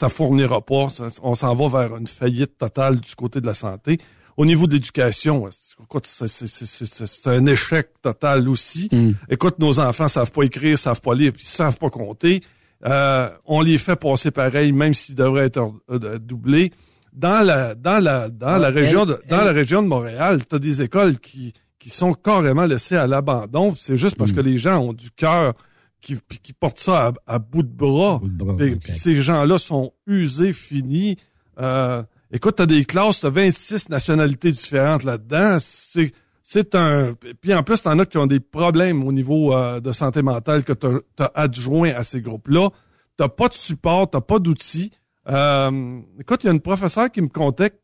ça 0.00 0.08
fournira 0.08 0.60
pas. 0.62 0.88
Ça- 0.88 1.08
on 1.22 1.34
s'en 1.34 1.54
va 1.54 1.66
vers 1.80 1.96
une 1.96 2.06
faillite 2.06 2.56
totale 2.58 3.00
du 3.00 3.14
côté 3.14 3.40
de 3.40 3.46
la 3.46 3.54
santé. 3.54 3.98
Au 4.38 4.46
niveau 4.46 4.66
de 4.66 4.72
l'éducation, 4.72 5.46
écoute, 5.82 6.06
c'est- 6.06 7.26
un 7.26 7.44
échec 7.46 7.88
total 8.00 8.48
aussi. 8.48 8.88
Écoute, 9.28 9.58
nos 9.58 9.78
enfants 9.78 10.08
savent 10.08 10.32
pas 10.32 10.44
écrire, 10.44 10.78
savent 10.78 11.02
pas 11.02 11.14
lire, 11.14 11.32
puis 11.34 11.42
ils 11.42 11.46
savent 11.46 11.76
pas 11.76 11.90
compter. 11.90 12.40
Euh, 12.86 13.28
on 13.44 13.60
les 13.60 13.76
fait 13.76 13.96
passer 13.96 14.30
pareil, 14.30 14.72
même 14.72 14.94
s'ils 14.94 15.14
devraient 15.14 15.46
être 15.46 15.70
euh, 15.90 16.18
doublés. 16.18 16.72
Dans 17.12 17.40
la 17.44 17.74
dans 17.74 17.98
la 17.98 18.30
dans 18.30 18.56
la 18.56 18.68
Ah, 18.68 18.70
région 18.70 19.02
elle- 19.02 19.08
de 19.08 19.20
dans 19.28 19.44
la 19.44 19.52
région 19.52 19.82
de 19.82 19.88
Montréal, 19.88 20.38
tu 20.48 20.54
as 20.56 20.58
des 20.58 20.80
écoles 20.80 21.18
qui 21.18 21.52
qui 21.78 21.90
sont 21.90 22.14
carrément 22.14 22.64
laissées 22.64 22.96
à 22.96 23.06
l'abandon. 23.06 23.74
C'est 23.78 23.98
juste 23.98 24.16
parce 24.16 24.32
que 24.32 24.40
les 24.40 24.56
gens 24.56 24.78
ont 24.78 24.92
du 24.94 25.10
cœur 25.10 25.52
qui, 26.00 26.18
qui 26.42 26.52
portent 26.52 26.80
ça 26.80 27.08
à, 27.26 27.34
à 27.34 27.38
bout 27.38 27.62
de 27.62 27.68
bras. 27.72 28.20
Puis- 28.56 28.76
puis 28.76 28.92
ces 28.98 29.20
gens-là 29.22 29.58
sont 29.58 29.92
usés, 30.06 30.52
finis. 30.52 31.16
Euh, 31.60 32.02
écoute, 32.32 32.56
t'as 32.56 32.66
des 32.66 32.84
classes, 32.84 33.20
t'as 33.20 33.30
26 33.30 33.88
nationalités 33.88 34.50
différentes 34.52 35.04
là-dedans. 35.04 35.58
C'est 35.60 36.12
c'est 36.42 36.74
un. 36.74 37.14
Puis 37.40 37.54
en 37.54 37.62
plus, 37.62 37.82
t'en 37.82 37.98
as 37.98 38.06
qui 38.06 38.18
ont 38.18 38.26
des 38.26 38.40
problèmes 38.40 39.04
au 39.06 39.12
niveau 39.12 39.54
euh, 39.54 39.78
de 39.80 39.92
santé 39.92 40.22
mentale 40.22 40.64
que 40.64 40.72
t'as 40.72 40.98
as 41.18 41.30
adjoint 41.34 41.90
à 41.94 42.02
ces 42.02 42.20
groupes-là. 42.22 42.70
T'as 43.16 43.28
pas 43.28 43.48
de 43.48 43.54
support, 43.54 44.08
t'as 44.10 44.20
pas 44.22 44.38
d'outils. 44.38 44.90
Euh, 45.28 46.00
écoute, 46.18 46.42
il 46.42 46.46
y 46.46 46.48
a 46.50 46.52
une 46.52 46.60
professeure 46.60 47.10
qui 47.12 47.20
me 47.20 47.28
contait 47.28 47.70
que 47.70 47.76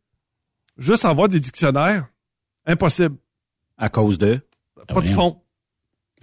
juste 0.79 1.05
avoir 1.05 1.29
des 1.29 1.39
dictionnaires, 1.39 2.09
impossible. 2.67 3.17
À 3.79 3.89
cause 3.89 4.19
de? 4.19 4.41
Pas 4.89 5.01
de 5.03 5.07
fond. 5.15 5.43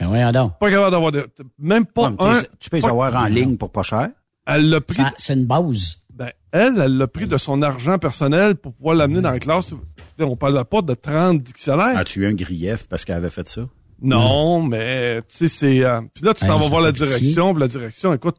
Ben 0.04 0.10
voyons 0.10 0.32
donc. 0.32 0.60
Pas 0.60 0.70
capable 0.70 0.92
d'avoir 0.92 1.12
de. 1.12 1.28
Même 1.60 1.86
pas 1.86 2.14
un. 2.20 2.42
tu 2.60 2.70
peux 2.70 2.78
les 2.78 2.86
avoir 2.86 3.16
en 3.16 3.26
ligne 3.26 3.58
pour 3.58 3.72
pas 3.72 3.84
cher. 3.84 4.10
Elle 4.46 4.70
l'a 4.70 4.82
pris. 4.82 5.02
C'est 5.18 5.34
une 5.34 5.46
base. 5.46 6.00
Ben, 6.14 6.30
elle, 6.52 6.78
elle 6.80 6.98
l'a 6.98 7.08
pris 7.08 7.26
de 7.26 7.38
son 7.38 7.62
argent 7.64 7.98
personnel 7.98 8.56
pour 8.56 8.74
pouvoir 8.74 8.96
l'amener 8.96 9.22
dans 9.22 9.32
la 9.32 9.40
classe. 9.40 9.74
On 10.20 10.36
parle 10.36 10.64
pas 10.66 10.82
de 10.84 10.94
30 10.94 11.42
dictionnaires. 11.42 11.98
As-tu 11.98 12.22
eu 12.22 12.28
un 12.28 12.34
grief 12.36 12.88
parce 12.88 13.04
qu'elle 13.06 13.16
avait 13.16 13.30
fait 13.32 13.48
ça? 13.50 13.62
Non, 14.02 14.62
mais 14.62 15.22
tu 15.30 15.38
sais, 15.38 15.48
c'est. 15.48 15.84
euh, 15.84 16.02
puis 16.14 16.24
là, 16.26 16.34
tu 16.34 16.44
Hey, 16.44 16.50
t'en 16.50 16.60
vas 16.60 16.68
voir 16.70 16.82
la 16.82 16.92
direction, 16.92 17.54
puis 17.54 17.62
la 17.62 17.68
direction, 17.68 18.14
écoute, 18.14 18.38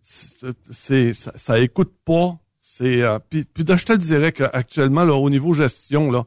c'est, 0.00 0.56
c'est- 0.70 1.12
ça, 1.12 1.32
ça 1.36 1.58
écoute 1.60 1.92
pas. 2.04 2.36
C'est. 2.60 3.02
euh, 3.02 3.18
puis, 3.28 3.44
puis 3.44 3.64
là, 3.64 3.76
je 3.76 3.84
te 3.84 3.92
le 3.92 3.98
dirais 3.98 4.32
qu'actuellement, 4.32 5.04
là, 5.04 5.14
au 5.14 5.28
niveau 5.30 5.52
gestion, 5.52 6.10
là, 6.10 6.24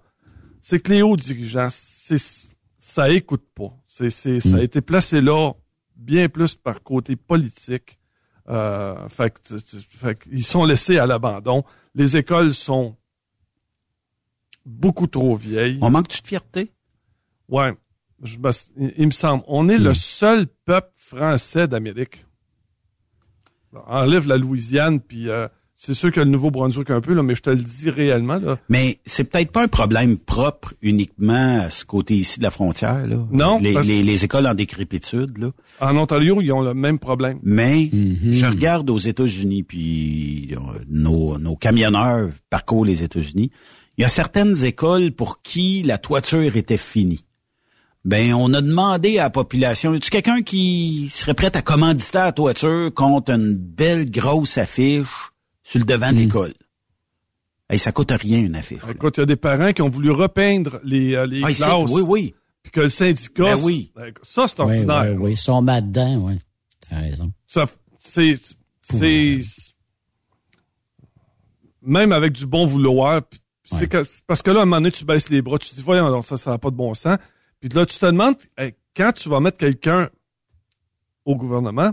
c'est 0.62 0.80
que 0.80 0.92
les 0.92 1.02
hauts 1.02 1.18
dirigeants, 1.18 1.68
c'est, 1.72 2.22
ça 2.80 3.10
écoute 3.10 3.44
pas. 3.56 3.74
C'est, 3.98 4.12
c'est, 4.12 4.40
ça 4.40 4.58
a 4.58 4.62
été 4.62 4.82
placé 4.82 5.22
là 5.22 5.54
bien 5.96 6.30
plus 6.30 6.54
par 6.54 6.84
côté 6.84 7.16
politique. 7.16 7.98
Euh, 8.48 9.10
fait 9.10 9.34
fait 9.90 10.20
qu'ils 10.20 10.44
sont 10.46 10.66
laissés 10.66 11.00
à 11.00 11.08
l'abandon. 11.08 11.64
Les 11.96 12.16
écoles 12.16 12.54
sont 12.54 12.96
beaucoup 14.66 15.08
trop 15.08 15.36
vieilles. 15.36 15.80
On 15.82 15.90
manque-tu 15.90 16.22
de 16.22 16.28
fierté? 16.28 16.72
Ouais. 17.50 17.74
Je 18.22 18.38
me- 18.38 18.52
il, 18.78 18.94
il 18.98 19.06
me 19.08 19.12
semble. 19.12 19.44
On 19.48 19.68
est 19.68 19.80
le 19.80 19.96
seul 19.96 20.46
peuple 20.46 20.92
français 20.96 21.68
d'Amérique. 21.68 22.24
Enlève 23.88 24.28
la 24.28 24.38
Louisiane, 24.38 25.00
puis 25.02 25.28
euh, 25.30 25.48
c'est 25.80 25.94
sûr 25.94 26.12
que 26.12 26.20
le 26.20 26.26
Nouveau-Brunswick 26.26 26.90
un 26.90 27.02
peu, 27.02 27.14
là, 27.14 27.22
mais 27.22 27.36
je 27.36 27.42
te 27.44 27.52
le 27.52 27.58
dis 27.58 27.92
réellement. 27.92 28.40
Là. 28.40 28.58
Mais 28.68 28.98
c'est 29.06 29.24
peut-être 29.30 29.52
pas 29.52 29.62
un 29.64 29.68
problème 29.68 30.18
propre 30.18 30.74
uniquement 30.82 31.60
à 31.62 31.70
ce 31.70 31.86
côté 31.86 32.16
ici 32.16 32.40
de 32.40 32.44
la 32.44 32.50
frontière. 32.52 33.06
Là. 33.08 33.18
Non, 33.32 33.60
Les, 33.60 33.74
parce- 33.74 33.86
les- 33.86 34.02
les 34.02 34.26
écoles 34.26 34.48
en 34.48 34.56
décrépitude. 34.56 35.38
Là. 35.38 35.52
En 35.80 35.96
Ontario, 35.98 36.42
ils 36.42 36.52
ont 36.52 36.62
le 36.62 36.74
même 36.74 36.98
problème. 36.98 37.38
Mais 37.44 37.90
je 37.94 38.46
regarde 38.48 38.90
aux 38.90 38.98
États-Unis, 38.98 39.62
puis 39.64 40.50
euh, 40.54 40.58
nos, 40.90 41.38
nos 41.38 41.56
camionneurs 41.56 42.30
parcourent 42.50 42.86
les 42.86 43.04
États-Unis. 43.04 43.52
Il 43.98 44.02
y 44.02 44.06
a 44.06 44.10
certaines 44.10 44.66
écoles 44.66 45.12
pour 45.12 45.42
qui 45.44 45.84
la 45.84 45.98
toiture 46.00 46.56
était 46.56 46.78
finie. 46.78 47.24
Ben, 48.04 48.34
on 48.34 48.54
a 48.54 48.62
demandé 48.62 49.20
à 49.20 49.24
la 49.24 49.30
population, 49.30 49.94
y 49.94 49.98
a 49.98 50.00
quelqu'un 50.00 50.42
qui 50.42 51.10
serait 51.12 51.34
prêt 51.34 51.56
à 51.56 51.62
commanditer 51.62 52.18
la 52.18 52.32
toiture 52.32 52.92
contre 52.94 53.32
une 53.32 53.56
belle 53.56 54.10
grosse 54.10 54.58
affiche 54.58 55.32
sur 55.68 55.80
le 55.80 55.86
devant 55.86 56.12
de 56.12 56.18
l'école? 56.18 56.54
Hey, 57.70 57.78
ça 57.78 57.92
coûte 57.92 58.12
rien, 58.12 58.40
une 58.40 58.56
affiche. 58.56 58.80
Écoute, 58.90 59.18
il 59.18 59.20
y 59.20 59.24
a 59.24 59.26
des 59.26 59.36
parents 59.36 59.74
qui 59.74 59.82
ont 59.82 59.90
voulu 59.90 60.12
repeindre 60.12 60.80
les, 60.84 61.16
euh, 61.16 61.26
les 61.26 61.42
Ah, 61.44 61.52
ici, 61.52 61.62
classes. 61.64 61.90
oui, 61.90 62.02
oui. 62.02 62.36
Puis 62.64 62.72
que 62.72 62.80
le 62.82 62.90
syndicat... 62.90 63.56
Ben 63.56 63.62
oui. 63.64 63.92
Ça, 64.24 64.48
c'est 64.48 64.60
ordinaire. 64.62 65.14
oui, 65.16 65.18
oui. 65.20 65.32
Ils 65.34 65.38
sont 65.38 65.62
mal 65.62 65.86
dedans, 65.86 66.16
oui. 66.28 66.40
T'as 66.90 67.00
raison. 67.00 67.34
Ça, 67.46 67.66
c'est, 68.00 68.36
c'est, 68.82 69.40
même 71.82 72.14
avec 72.14 72.32
du 72.32 72.46
bon 72.46 72.66
vouloir, 72.66 73.22
puis 73.24 73.42
c'est 73.66 73.90
que, 73.90 74.06
parce 74.26 74.42
que 74.42 74.52
là, 74.52 74.60
à 74.60 74.64
un 74.64 74.66
moment 74.66 74.78
donné, 74.78 74.92
tu 74.92 75.04
baisses 75.04 75.28
les 75.28 75.42
bras, 75.42 75.58
tu 75.58 75.70
te 75.70 75.76
dis, 75.76 75.82
voyons, 75.82 76.08
alors 76.08 76.24
ça, 76.24 76.38
ça 76.38 76.52
n'a 76.52 76.58
pas 76.58 76.70
de 76.72 76.78
bon 76.78 76.94
sens. 76.94 77.18
Puis 77.60 77.68
là, 77.70 77.86
tu 77.86 78.00
te 78.00 78.06
demandes, 78.06 78.38
hey, 78.58 78.74
quand 78.96 79.12
tu 79.12 79.28
vas 79.28 79.42
mettre 79.42 79.58
quelqu'un 79.58 80.10
au 81.26 81.36
gouvernement, 81.36 81.92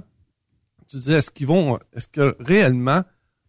tu 0.89 0.99
te 0.99 1.03
dis, 1.03 1.13
est-ce 1.13 1.33
qu'ils 1.33 1.49
vont, 1.49 1.81
est-ce 1.93 2.07
que 2.07 2.37
réellement, 2.39 3.03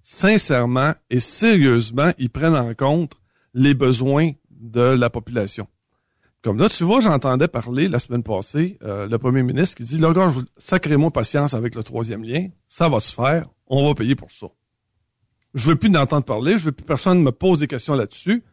sincèrement 0.05 0.93
et 1.09 1.19
sérieusement, 1.19 2.11
ils 2.19 2.29
prennent 2.29 2.55
en 2.55 2.75
compte 2.75 3.13
les 3.55 3.73
besoins 3.73 4.33
de 4.51 4.81
la 4.81 5.09
population? 5.09 5.67
Comme 6.43 6.59
là, 6.59 6.69
tu 6.69 6.83
vois, 6.83 6.99
j'entendais 6.99 7.47
parler 7.47 7.87
la 7.87 7.97
semaine 7.97 8.21
passée, 8.21 8.77
euh, 8.83 9.07
le 9.07 9.17
premier 9.17 9.41
ministre 9.41 9.75
qui 9.75 9.83
dit, 9.83 9.97
là, 9.97 10.13
gars, 10.13 10.31
sacrez-moi 10.57 11.09
patience 11.09 11.55
avec 11.55 11.73
le 11.73 11.81
troisième 11.81 12.23
lien, 12.23 12.49
ça 12.67 12.87
va 12.87 12.99
se 12.99 13.15
faire, 13.15 13.47
on 13.65 13.87
va 13.87 13.95
payer 13.95 14.13
pour 14.13 14.29
ça. 14.29 14.45
Je 15.55 15.69
veux 15.69 15.75
plus 15.75 15.89
d'entendre 15.89 16.23
parler, 16.23 16.59
je 16.59 16.65
veux 16.65 16.71
plus 16.71 16.85
personne 16.85 17.23
me 17.23 17.31
pose 17.31 17.59
des 17.59 17.67
questions 17.67 17.95
là-dessus. 17.95 18.43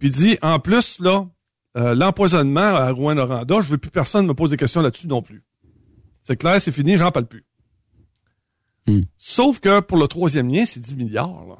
Puis 0.00 0.08
il 0.08 0.12
dit, 0.12 0.38
en 0.42 0.58
plus, 0.58 0.98
là, 0.98 1.24
euh, 1.76 1.94
l'empoisonnement 1.94 2.60
à 2.60 2.90
Rouen-Noranda, 2.90 3.60
je 3.60 3.70
veux 3.70 3.78
plus 3.78 3.92
personne 3.92 4.26
me 4.26 4.34
pose 4.34 4.50
des 4.50 4.56
questions 4.56 4.82
là-dessus 4.82 5.06
non 5.06 5.22
plus. 5.22 5.44
C'est 6.24 6.36
clair, 6.36 6.60
c'est 6.60 6.72
fini, 6.72 6.96
j'en 6.96 7.12
parle 7.12 7.26
plus. 7.26 7.44
Sauf 9.18 9.60
que 9.60 9.80
pour 9.80 9.98
le 9.98 10.06
troisième 10.08 10.48
lien, 10.52 10.64
c'est 10.64 10.80
10 10.80 10.96
milliards. 10.96 11.44
Là. 11.48 11.56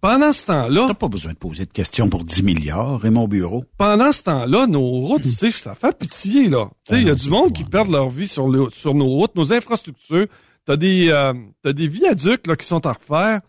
Pendant 0.00 0.32
ce 0.32 0.46
temps-là... 0.46 0.86
T'as 0.88 0.94
pas 0.94 1.08
besoin 1.08 1.32
de 1.32 1.38
poser 1.38 1.64
de 1.64 1.70
questions 1.70 2.08
pour 2.08 2.24
10 2.24 2.42
milliards, 2.42 3.04
et 3.06 3.10
mon 3.10 3.28
bureau. 3.28 3.64
Pendant 3.78 4.10
ce 4.10 4.22
temps-là, 4.24 4.66
nos 4.66 4.80
routes, 4.82 5.22
tu 5.22 5.28
sais, 5.30 5.50
ça 5.52 5.74
fait 5.76 5.96
pitié, 5.96 6.48
là. 6.48 6.68
Tu 6.88 6.94
sais, 6.94 7.00
il 7.02 7.06
y 7.06 7.10
a 7.10 7.14
du 7.14 7.28
monde 7.30 7.52
qui 7.52 7.62
perd 7.64 7.88
leur 7.90 8.08
vie 8.08 8.26
sur, 8.26 8.48
le- 8.48 8.70
sur 8.72 8.94
nos 8.94 9.06
routes, 9.06 9.36
nos 9.36 9.52
infrastructures. 9.52 10.26
T'as 10.66 10.76
des, 10.76 11.08
euh, 11.10 11.32
t'as 11.62 11.72
des 11.72 11.86
viaducs, 11.86 12.46
là, 12.48 12.56
qui 12.56 12.66
sont 12.66 12.84
à 12.86 12.92
refaire. 12.94 13.40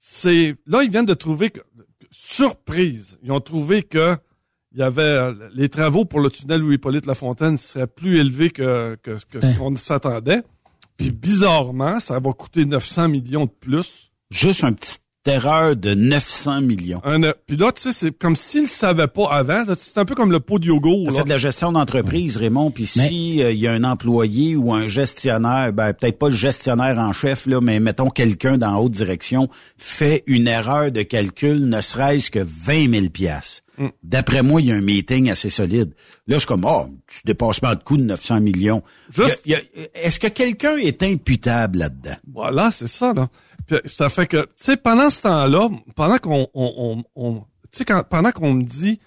C'est, 0.00 0.56
là, 0.66 0.82
ils 0.82 0.90
viennent 0.90 1.06
de 1.06 1.14
trouver 1.14 1.50
que, 1.50 1.60
surprise. 2.10 3.18
Ils 3.22 3.32
ont 3.32 3.40
trouvé 3.40 3.82
que 3.82 4.16
il 4.74 4.78
y 4.78 4.82
avait, 4.82 5.02
euh, 5.02 5.34
les 5.54 5.68
travaux 5.68 6.04
pour 6.06 6.20
le 6.20 6.30
tunnel 6.30 6.60
Louis-Hippolyte 6.62 7.04
Lafontaine 7.06 7.58
seraient 7.58 7.86
plus 7.86 8.18
élevés 8.18 8.48
que, 8.50 8.96
que, 9.02 9.18
que 9.30 9.40
ce 9.40 9.58
qu'on 9.58 9.76
s'attendait. 9.76 10.42
Puis, 10.96 11.10
bizarrement, 11.10 12.00
ça 12.00 12.18
va 12.18 12.32
coûter 12.32 12.64
900 12.64 13.08
millions 13.08 13.46
de 13.46 13.50
plus. 13.50 14.10
Juste 14.30 14.64
un 14.64 14.72
petit 14.72 14.98
erreur 15.28 15.76
de 15.76 15.94
900 15.94 16.60
millions. 16.62 17.00
Un, 17.04 17.22
euh, 17.22 17.32
puis 17.46 17.56
là, 17.56 17.72
tu 17.72 17.82
sais, 17.82 17.92
c'est 17.92 18.10
comme 18.16 18.36
s'ils 18.36 18.62
ne 18.62 18.68
savaient 18.68 19.06
pas 19.08 19.28
avant. 19.30 19.64
C'est 19.78 19.98
un 19.98 20.04
peu 20.04 20.14
comme 20.14 20.32
le 20.32 20.40
pot 20.40 20.58
de 20.58 20.66
yogourt. 20.66 21.10
Ça 21.10 21.18
fait 21.18 21.24
de 21.24 21.28
la 21.28 21.38
gestion 21.38 21.72
d'entreprise, 21.72 22.36
Raymond. 22.36 22.70
Puis 22.70 22.86
si 22.86 23.42
euh, 23.42 23.52
il 23.52 23.58
y 23.58 23.66
a 23.66 23.72
un 23.72 23.84
employé 23.84 24.56
ou 24.56 24.72
un 24.72 24.86
gestionnaire, 24.86 25.72
ben 25.72 25.92
peut-être 25.92 26.18
pas 26.18 26.28
le 26.28 26.34
gestionnaire 26.34 26.98
en 26.98 27.12
chef 27.12 27.46
là, 27.46 27.60
mais 27.60 27.80
mettons 27.80 28.10
quelqu'un 28.10 28.58
dans 28.58 28.72
la 28.72 28.78
haute 28.80 28.92
direction 28.92 29.48
fait 29.76 30.22
une 30.26 30.48
erreur 30.48 30.90
de 30.90 31.02
calcul, 31.02 31.68
ne 31.68 31.80
serait-ce 31.80 32.30
que 32.30 32.40
20 32.40 32.92
000 32.92 33.08
pièces. 33.10 33.62
Mm. 33.78 33.86
D'après 34.02 34.42
moi, 34.42 34.60
il 34.60 34.68
y 34.68 34.72
a 34.72 34.74
un 34.74 34.80
meeting 34.80 35.30
assez 35.30 35.48
solide. 35.48 35.92
Là, 36.26 36.36
je 36.36 36.40
suis 36.40 36.46
comme, 36.46 36.64
oh, 36.66 36.86
tu 37.06 37.20
dépassement 37.24 37.70
de 37.74 37.82
coût 37.82 37.96
de 37.96 38.02
900 38.02 38.40
millions. 38.40 38.82
Juste- 39.10 39.42
Est-ce 39.94 40.20
que 40.20 40.26
quelqu'un 40.26 40.76
est 40.76 41.02
imputable 41.02 41.78
là-dedans? 41.78 42.16
Voilà, 42.32 42.70
c'est 42.70 42.86
ça, 42.88 43.12
là. 43.14 43.28
Puis, 43.66 43.78
ça 43.86 44.08
fait 44.08 44.26
que, 44.26 44.42
tu 44.44 44.52
sais, 44.56 44.76
pendant 44.76 45.08
ce 45.10 45.22
temps-là, 45.22 45.68
pendant 45.94 46.18
qu'on, 46.18 46.48
on, 46.54 47.04
on, 47.14 47.24
on- 47.24 47.40
tu 47.70 47.78
sais, 47.78 47.84
pendant 48.10 48.32
qu'on 48.32 48.52
me 48.54 48.64
dit, 48.64 49.00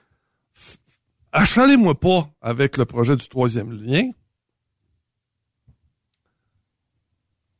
achalez-moi 1.31 1.99
pas 1.99 2.29
avec 2.41 2.77
le 2.77 2.85
projet 2.85 3.15
du 3.15 3.27
troisième 3.27 3.71
lien, 3.71 4.09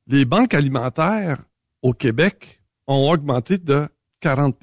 les 0.08 0.26
banques 0.26 0.54
alimentaires 0.54 1.44
au 1.82 1.94
Québec 1.94 2.62
ont 2.88 3.10
augmenté 3.12 3.58
de 3.58 3.88
40% 4.22 4.54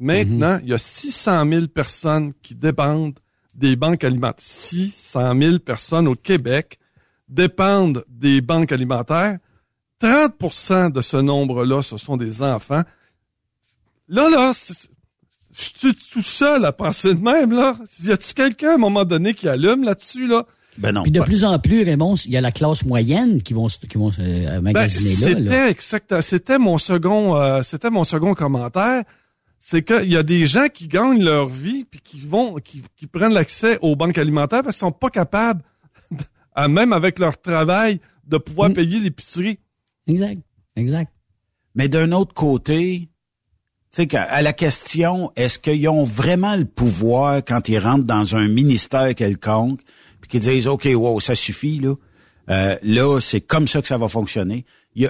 Maintenant, 0.00 0.58
il 0.62 0.68
y 0.68 0.72
a 0.72 0.78
600 0.78 1.48
000 1.48 1.66
personnes 1.68 2.32
qui 2.42 2.54
dépendent 2.54 3.18
des 3.54 3.74
banques 3.74 4.04
alimentaires. 4.04 4.36
600 4.38 5.36
000 5.40 5.58
personnes 5.58 6.06
au 6.06 6.14
Québec 6.14 6.78
dépendent 7.28 8.04
des 8.08 8.40
banques 8.40 8.70
alimentaires. 8.70 9.38
30% 10.00 10.92
de 10.92 11.00
ce 11.00 11.16
nombre-là, 11.16 11.82
ce 11.82 11.96
sont 11.96 12.16
des 12.16 12.42
enfants. 12.42 12.82
Là, 14.08 14.30
là, 14.30 14.52
je 14.54 15.62
suis 15.78 15.94
tout 16.12 16.22
seul 16.22 16.64
à 16.64 16.72
penser 16.72 17.14
de 17.14 17.20
même, 17.20 17.52
là. 17.52 17.76
Y 18.02 18.12
a-tu 18.12 18.32
quelqu'un 18.34 18.70
à 18.70 18.74
un 18.74 18.78
moment 18.78 19.04
donné 19.04 19.34
qui 19.34 19.48
allume 19.48 19.84
là-dessus, 19.84 20.26
là? 20.26 20.44
Ben 20.78 20.92
non. 20.92 21.02
Puis 21.02 21.10
de 21.10 21.20
plus 21.20 21.44
en 21.44 21.58
plus, 21.58 21.82
Raymond, 21.82 22.14
il 22.24 22.30
y 22.30 22.36
a 22.36 22.40
la 22.40 22.52
classe 22.52 22.84
moyenne 22.84 23.42
qui 23.42 23.52
vont, 23.52 23.66
se- 23.68 23.78
qui 23.78 23.98
vont 23.98 24.12
se 24.12 24.20
euh, 24.20 24.60
Ben, 24.60 24.72
magasiner 24.72 25.10
là. 25.16 25.16
c'était 25.26 25.70
exact, 25.70 26.20
c'était 26.20 26.58
mon 26.58 26.78
second, 26.78 27.36
euh, 27.36 27.62
c'était 27.62 27.90
mon 27.90 28.04
second 28.04 28.34
commentaire. 28.34 29.02
C'est 29.58 29.82
qu'il 29.82 30.04
y 30.08 30.16
a 30.16 30.22
des 30.22 30.46
gens 30.46 30.68
qui 30.72 30.86
gagnent 30.86 31.24
leur 31.24 31.48
vie 31.48 31.82
puis 31.84 32.00
qui 32.00 32.20
vont, 32.20 32.54
qui, 32.56 32.84
qui 32.96 33.08
prennent 33.08 33.32
l'accès 33.34 33.76
aux 33.82 33.96
banques 33.96 34.18
alimentaires 34.18 34.62
parce 34.62 34.76
qu'ils 34.76 34.86
sont 34.86 34.92
pas 34.92 35.10
capables, 35.10 35.62
à, 36.54 36.68
même 36.68 36.92
avec 36.92 37.18
leur 37.18 37.40
travail, 37.40 38.00
de 38.28 38.36
Mm. 38.36 38.40
pouvoir 38.40 38.72
payer 38.72 39.00
l'épicerie. 39.00 39.58
Exact, 40.08 40.40
exact. 40.76 41.12
Mais 41.74 41.88
d'un 41.88 42.12
autre 42.12 42.34
côté, 42.34 43.08
tu 43.92 44.02
sais, 44.02 44.16
à 44.16 44.42
la 44.42 44.52
question, 44.52 45.30
est-ce 45.36 45.58
qu'ils 45.58 45.88
ont 45.88 46.02
vraiment 46.02 46.56
le 46.56 46.64
pouvoir 46.64 47.44
quand 47.44 47.68
ils 47.68 47.78
rentrent 47.78 48.04
dans 48.04 48.34
un 48.34 48.48
ministère 48.48 49.14
quelconque, 49.14 49.80
puis 50.20 50.28
qu'ils 50.28 50.40
disent, 50.40 50.66
OK, 50.66 50.88
wow, 50.92 51.20
ça 51.20 51.34
suffit, 51.34 51.78
là. 51.78 51.94
Euh, 52.50 52.76
là, 52.82 53.20
c'est 53.20 53.42
comme 53.42 53.68
ça 53.68 53.82
que 53.82 53.88
ça 53.88 53.98
va 53.98 54.08
fonctionner. 54.08 54.64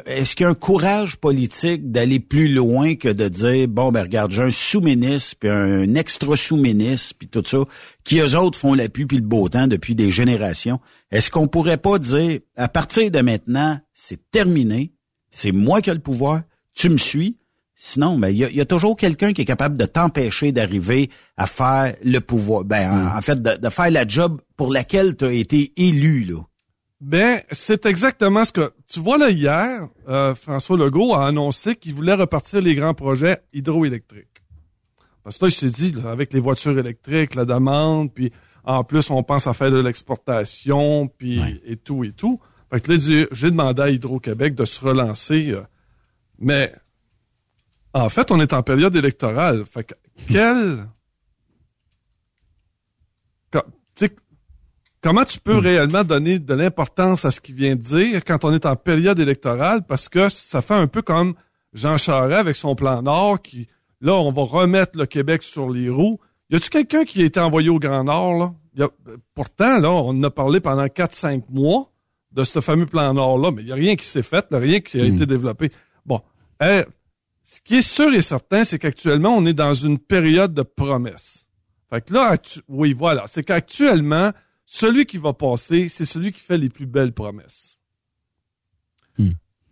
Est-ce 0.06 0.36
qu'il 0.36 0.44
y 0.44 0.46
a 0.46 0.50
un 0.50 0.54
courage 0.54 1.16
politique 1.16 1.90
d'aller 1.90 2.20
plus 2.20 2.48
loin 2.48 2.94
que 2.94 3.08
de 3.08 3.28
dire, 3.28 3.68
bon, 3.68 3.90
ben 3.90 4.02
regarde, 4.02 4.30
j'ai 4.30 4.42
un 4.42 4.50
sous-ministre, 4.50 5.36
puis 5.40 5.48
un 5.48 5.94
extra 5.94 6.36
sous-ministre, 6.36 7.14
puis 7.18 7.28
tout 7.28 7.42
ça, 7.46 7.58
qui 8.04 8.18
eux 8.20 8.36
autres 8.36 8.58
font 8.58 8.74
l'appui 8.74 9.06
puis 9.06 9.16
le 9.16 9.22
beau 9.22 9.48
temps 9.48 9.66
depuis 9.66 9.94
des 9.94 10.10
générations. 10.10 10.80
Est-ce 11.10 11.30
qu'on 11.30 11.48
pourrait 11.48 11.76
pas 11.78 11.98
dire, 11.98 12.40
à 12.56 12.68
partir 12.68 13.10
de 13.10 13.20
maintenant, 13.20 13.78
c'est 13.92 14.20
terminé, 14.30 14.92
c'est 15.30 15.52
moi 15.52 15.80
qui 15.80 15.90
ai 15.90 15.94
le 15.94 16.00
pouvoir, 16.00 16.42
tu 16.74 16.90
me 16.90 16.98
suis, 16.98 17.36
Sinon, 17.80 18.18
ben, 18.18 18.30
il 18.30 18.38
y, 18.38 18.44
a- 18.44 18.50
il 18.50 18.56
y 18.56 18.60
a 18.60 18.64
toujours 18.64 18.96
quelqu'un 18.96 19.32
qui 19.32 19.42
est 19.42 19.44
capable 19.44 19.78
de 19.78 19.84
t'empêcher 19.84 20.50
d'arriver 20.50 21.10
à 21.36 21.46
faire 21.46 21.94
le 22.02 22.18
pouvoir. 22.18 22.64
Ben, 22.64 22.90
en, 22.90 23.16
en 23.16 23.20
fait, 23.20 23.40
de, 23.40 23.56
de 23.56 23.68
faire 23.68 23.88
la 23.92 24.04
job 24.04 24.40
pour 24.56 24.72
laquelle 24.72 25.16
tu 25.16 25.24
as 25.26 25.30
été 25.32 25.72
élu, 25.76 26.24
là. 26.24 26.42
Ben, 27.00 27.42
c'est 27.52 27.86
exactement 27.86 28.44
ce 28.44 28.52
que 28.52 28.72
tu 28.88 28.98
vois 29.00 29.18
là 29.18 29.30
hier. 29.30 29.88
euh, 30.08 30.34
François 30.34 30.76
Legault 30.76 31.14
a 31.14 31.26
annoncé 31.28 31.76
qu'il 31.76 31.94
voulait 31.94 32.14
repartir 32.14 32.60
les 32.60 32.74
grands 32.74 32.94
projets 32.94 33.40
hydroélectriques. 33.52 34.42
Parce 35.22 35.38
que 35.38 35.44
là, 35.44 35.48
il 35.50 35.54
s'est 35.54 35.70
dit, 35.70 35.92
là, 35.92 36.10
avec 36.10 36.32
les 36.32 36.40
voitures 36.40 36.76
électriques, 36.78 37.34
la 37.34 37.44
demande, 37.44 38.12
puis 38.12 38.32
En 38.64 38.84
plus, 38.84 39.08
on 39.10 39.22
pense 39.22 39.46
à 39.46 39.54
faire 39.54 39.70
de 39.70 39.78
l'exportation, 39.80 41.08
puis 41.08 41.40
et 41.64 41.76
tout 41.76 42.04
et 42.04 42.12
tout. 42.12 42.38
Fait 42.70 42.80
que 42.82 42.92
là, 42.92 42.98
j'ai- 42.98 43.26
j'ai 43.32 43.50
demandé 43.50 43.80
à 43.80 43.88
Hydro-Québec 43.88 44.54
de 44.54 44.66
se 44.66 44.84
relancer. 44.84 45.52
euh, 45.52 45.62
mais 46.38 46.74
en 47.94 48.10
fait, 48.10 48.30
on 48.30 48.38
est 48.42 48.52
en 48.52 48.62
période 48.62 48.94
électorale. 48.94 49.64
Fait 49.64 49.84
que 49.84 49.94
quel... 50.28 50.86
Co- 53.50 53.62
tu 53.94 54.04
sais, 54.06 54.16
Comment 55.00 55.24
tu 55.24 55.38
peux 55.38 55.56
réellement 55.58 56.02
donner 56.04 56.38
de 56.38 56.54
l'importance 56.54 57.24
à 57.24 57.30
ce 57.30 57.40
qu'il 57.40 57.54
vient 57.54 57.76
de 57.76 57.80
dire 57.82 58.24
quand 58.24 58.44
on 58.44 58.52
est 58.52 58.66
en 58.66 58.74
période 58.76 59.18
électorale? 59.20 59.82
Parce 59.86 60.08
que 60.08 60.28
ça 60.28 60.60
fait 60.60 60.74
un 60.74 60.88
peu 60.88 61.02
comme 61.02 61.34
Jean 61.72 61.96
Charest 61.98 62.38
avec 62.40 62.56
son 62.56 62.74
plan 62.74 63.00
Nord 63.02 63.40
qui, 63.40 63.68
là, 64.00 64.14
on 64.14 64.32
va 64.32 64.42
remettre 64.42 64.98
le 64.98 65.06
Québec 65.06 65.42
sur 65.44 65.70
les 65.70 65.88
roues. 65.88 66.18
Y 66.50 66.56
a-tu 66.56 66.70
quelqu'un 66.70 67.04
qui 67.04 67.22
a 67.22 67.26
été 67.26 67.38
envoyé 67.38 67.68
au 67.68 67.78
Grand 67.78 68.04
Nord, 68.04 68.34
là? 68.38 68.52
Y 68.76 68.82
a- 68.82 68.90
pourtant, 69.34 69.78
là, 69.78 69.90
on 69.90 70.08
en 70.10 70.22
a 70.24 70.30
parlé 70.30 70.60
pendant 70.60 70.86
4-5 70.88 71.44
mois 71.50 71.90
de 72.32 72.42
ce 72.44 72.60
fameux 72.60 72.86
plan 72.86 73.14
Nord-là, 73.14 73.50
mais 73.52 73.62
il 73.62 73.66
n'y 73.66 73.72
a 73.72 73.76
rien 73.76 73.96
qui 73.96 74.06
s'est 74.06 74.22
fait, 74.22 74.46
là, 74.50 74.58
rien 74.58 74.80
qui 74.80 75.00
a 75.00 75.04
été 75.04 75.26
développé. 75.26 75.70
Bon. 76.06 76.20
Eh, 76.62 76.82
ce 77.42 77.60
qui 77.62 77.76
est 77.76 77.82
sûr 77.82 78.12
et 78.14 78.22
certain, 78.22 78.64
c'est 78.64 78.78
qu'actuellement, 78.78 79.36
on 79.36 79.46
est 79.46 79.54
dans 79.54 79.74
une 79.74 79.98
période 79.98 80.54
de 80.54 80.62
promesses. 80.62 81.46
Fait 81.90 82.00
que 82.04 82.12
là, 82.12 82.36
oui, 82.68 82.92
voilà. 82.92 83.24
C'est 83.26 83.42
qu'actuellement, 83.44 84.30
celui 84.70 85.06
qui 85.06 85.16
va 85.16 85.32
passer, 85.32 85.88
c'est 85.88 86.04
celui 86.04 86.30
qui 86.30 86.40
fait 86.40 86.58
les 86.58 86.68
plus 86.68 86.84
belles 86.84 87.12
promesses. 87.14 87.78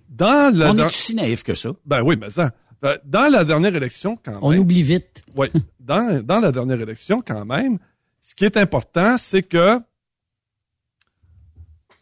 Dans 0.09 0.55
la 0.57 0.72
On 0.72 0.78
est 0.78 0.84
aussi 0.86 1.14
naïf 1.14 1.42
que 1.42 1.55
ça? 1.55 1.70
Ben 1.84 2.01
oui, 2.03 2.16
mais 2.18 2.30
ça. 2.30 2.51
ben, 2.80 2.97
Dans 3.05 3.30
la 3.30 3.44
dernière 3.44 3.74
élection, 3.76 4.16
quand 4.24 4.38
On 4.40 4.51
même. 4.53 4.61
oublie 4.61 4.82
vite. 4.82 5.22
Oui. 5.36 5.49
Dans, 5.80 6.22
dans 6.24 6.40
la 6.40 6.51
dernière 6.51 6.80
élection, 6.80 7.20
quand 7.20 7.44
même, 7.44 7.78
ce 8.20 8.34
qui 8.34 8.44
est 8.47 8.57
important, 8.57 9.18
c'est 9.18 9.42
que 9.42 9.78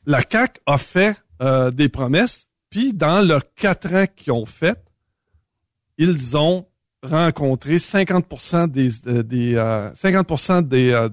la 0.07 0.20
CAQ 0.30 0.61
a 0.66 0.78
fait 0.78 1.16
euh, 1.42 1.70
des 1.72 1.88
promesses, 1.88 2.47
puis 2.70 2.92
dans 2.95 3.26
leurs 3.26 3.53
quatre 3.55 3.92
ans 3.92 4.07
qu'ils 4.14 4.32
ont 4.32 4.47
fait, 4.47 4.80
ils 5.99 6.36
ont 6.36 6.66
rencontré 7.03 7.78
50% 7.78 8.68
des, 8.70 8.90
euh, 9.09 9.22
des 9.24 9.57
euh, 9.57 9.90
50% 9.95 10.62
des, 10.62 10.92
euh, 10.92 11.09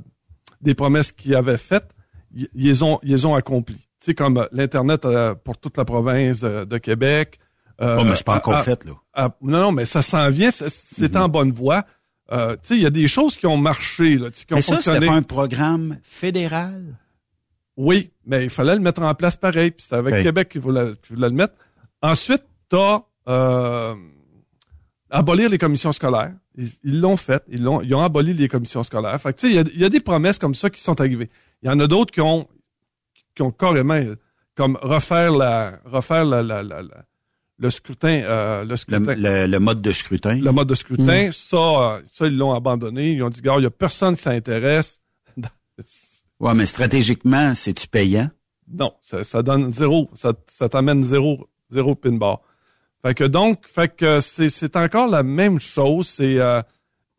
des 0.62 0.76
promesses 0.76 1.12
qu'ils 1.12 1.36
avaient 1.36 1.57
faites, 1.57 1.89
ils 2.34 2.47
ils 2.55 2.66
les 2.68 2.84
ont, 2.84 2.99
ils 3.03 3.26
ont 3.28 3.36
accomplies. 3.36 3.88
Tu 3.99 4.05
sais, 4.07 4.14
comme 4.16 4.38
euh, 4.38 4.45
l'Internet 4.51 5.05
euh, 5.05 5.36
pour 5.36 5.57
toute 5.57 5.78
la 5.78 5.86
province 5.86 6.41
euh, 6.43 6.66
de 6.66 6.78
Québec. 6.78 7.39
euh, 7.82 7.97
Oh, 7.99 8.03
mais 8.03 8.16
c'est 8.16 8.26
pas 8.26 8.36
encore 8.38 8.55
à- 8.55 8.64
fait, 8.64 8.84
là. 8.86 8.93
à- 9.14 9.36
non, 9.41 9.59
non, 9.62 9.72
mais 9.72 9.86
ça 9.86 10.01
s'en 10.01 10.30
vient, 10.30 10.51
c'est- 10.51 10.70
c'est 10.70 11.16
en 11.16 11.28
bonne 11.30 11.51
voie. 11.51 11.84
Euh, 12.32 12.53
tu 12.53 12.59
sais, 12.70 12.76
il 12.76 12.82
y 12.82 12.86
a 12.86 12.89
des 12.91 13.07
choses 13.07 13.36
qui 13.38 13.45
ont 13.45 13.57
marché, 13.57 14.18
là, 14.18 14.32
tu 14.32 14.39
sais, 14.39 14.45
qui 14.45 14.53
ont 14.53 14.57
Mais 14.57 14.62
ça, 14.62 14.82
c'était 14.82 15.05
pas 15.05 15.14
un 15.14 15.22
programme 15.24 15.97
fédéral? 16.03 16.97
Oui, 17.78 18.12
mais 18.26 18.43
il 18.43 18.49
fallait 18.49 18.76
le 18.76 18.82
mettre 18.82 19.01
en 19.01 19.14
place 19.16 19.36
pareil. 19.38 19.72
Puis 19.72 19.84
c'était 19.84 19.95
avec. 19.95 20.24
Québec 20.24 20.49
qui 20.49 20.59
voulait, 20.59 20.91
qui 21.01 21.14
voulait 21.14 21.30
le 21.30 21.36
mettre. 21.36 21.53
Ensuite, 22.01 22.43
t'as 22.70 23.01
euh, 23.28 23.95
abolir 25.12 25.49
les 25.49 25.57
commissions 25.57 25.91
scolaires. 25.91 26.34
Ils 26.57 26.99
l'ont 27.01 27.18
fait. 27.18 27.43
Ils 27.49 27.62
l'ont, 27.62 27.82
ils 27.82 27.93
ont 27.93 28.01
aboli 28.01 28.34
les 28.34 28.47
commissions 28.47 28.84
scolaires. 28.84 29.20
Fait 29.22 29.34
que, 29.34 29.39
tu 29.39 29.47
sais, 29.47 29.53
il 29.53 29.55
y 29.55 29.59
a, 29.59 29.64
il 29.74 29.80
y 29.82 29.86
a 29.86 29.89
des 29.89 29.99
promesses 29.99 30.38
comme 30.39 30.55
ça 30.55 30.70
qui 30.70 30.82
sont 30.82 30.99
arrivées. 30.99 31.30
Il 31.62 31.68
y 31.68 31.72
en 31.72 31.80
a 31.80 31.88
d'autres 31.88 32.12
qui 32.12 32.22
ont, 32.22 32.47
qui 33.36 33.41
ont 33.43 33.51
carrément, 33.51 33.93
euh, 33.93 34.16
comme 34.55 34.78
refaire 34.82 35.32
la, 35.32 35.80
refaire 35.86 36.26
la, 36.26 36.41
la, 36.41 36.64
la- 36.64 36.82
la- 36.82 37.05
le 37.57 37.70
scrutin, 37.70 38.22
euh, 38.24 38.66
le 38.66 38.76
scrutin. 38.76 39.14
Le, 39.16 39.45
le 39.45 39.59
mode 39.59 39.82
de 39.84 39.91
scrutin. 39.91 40.36
Le 40.41 40.51
mode 40.51 40.68
de 40.68 40.74
scrutin, 40.76 41.28
Mm. 41.30 41.32
ça, 41.32 41.57
euh, 41.57 42.01
ça, 42.12 42.26
ils 42.26 42.36
l'ont 42.36 42.53
abandonné. 42.55 43.12
Ils 43.12 43.22
ont 43.22 43.30
dit, 43.30 43.41
gars, 43.41 43.53
il 43.59 43.64
y 43.64 43.68
a 43.68 43.70
personne 43.72 44.16
qui 44.16 44.24
s'intéresse. 44.24 45.01
Ouais, 46.39 46.55
mais 46.55 46.66
stratégiquement, 46.66 47.53
c'est-tu 47.53 47.88
payant? 47.88 48.30
Non, 48.68 48.93
ça, 48.99 49.24
ça 49.24 49.43
donne 49.43 49.72
zéro. 49.72 50.09
Ça, 50.16 50.34
ça 50.47 50.70
t'amène 50.70 51.03
zéro, 51.03 51.47
zéro 51.70 51.93
pin 51.93 52.14
bar. 52.14 52.41
Fait 53.04 53.14
que 53.16 53.24
donc, 53.24 53.68
fait 53.68 53.95
que 53.95 54.20
c'est, 54.20 54.49
c'est 54.49 54.76
encore 54.76 55.08
la 55.08 55.24
même 55.24 55.60
chose. 55.60 56.08
C'est 56.08 56.38
euh, 56.39 56.62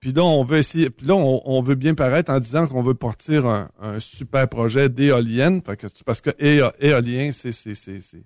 puis 0.01 0.13
là 0.13 0.23
on 0.23 0.45
veut 0.45 0.59
essayer, 0.59 0.91
puis 0.91 1.07
là 1.07 1.15
on, 1.15 1.43
on 1.45 1.63
veut 1.63 1.75
bien 1.75 1.95
paraître 1.95 2.31
en 2.33 2.39
disant 2.41 2.67
qu'on 2.67 2.83
veut 2.83 2.95
partir 2.95 3.47
un, 3.47 3.69
un 3.81 3.99
super 4.01 4.49
projet 4.49 4.89
d'éolienne. 4.89 5.61
Fait 5.65 5.77
que 5.77 5.87
parce 6.05 6.21
que 6.21 6.31
éo- 6.39 6.71
éolien, 6.81 7.31
c'est 7.33 7.53
c'est 7.53 7.75
c'est 7.75 8.01
c'est 8.01 8.25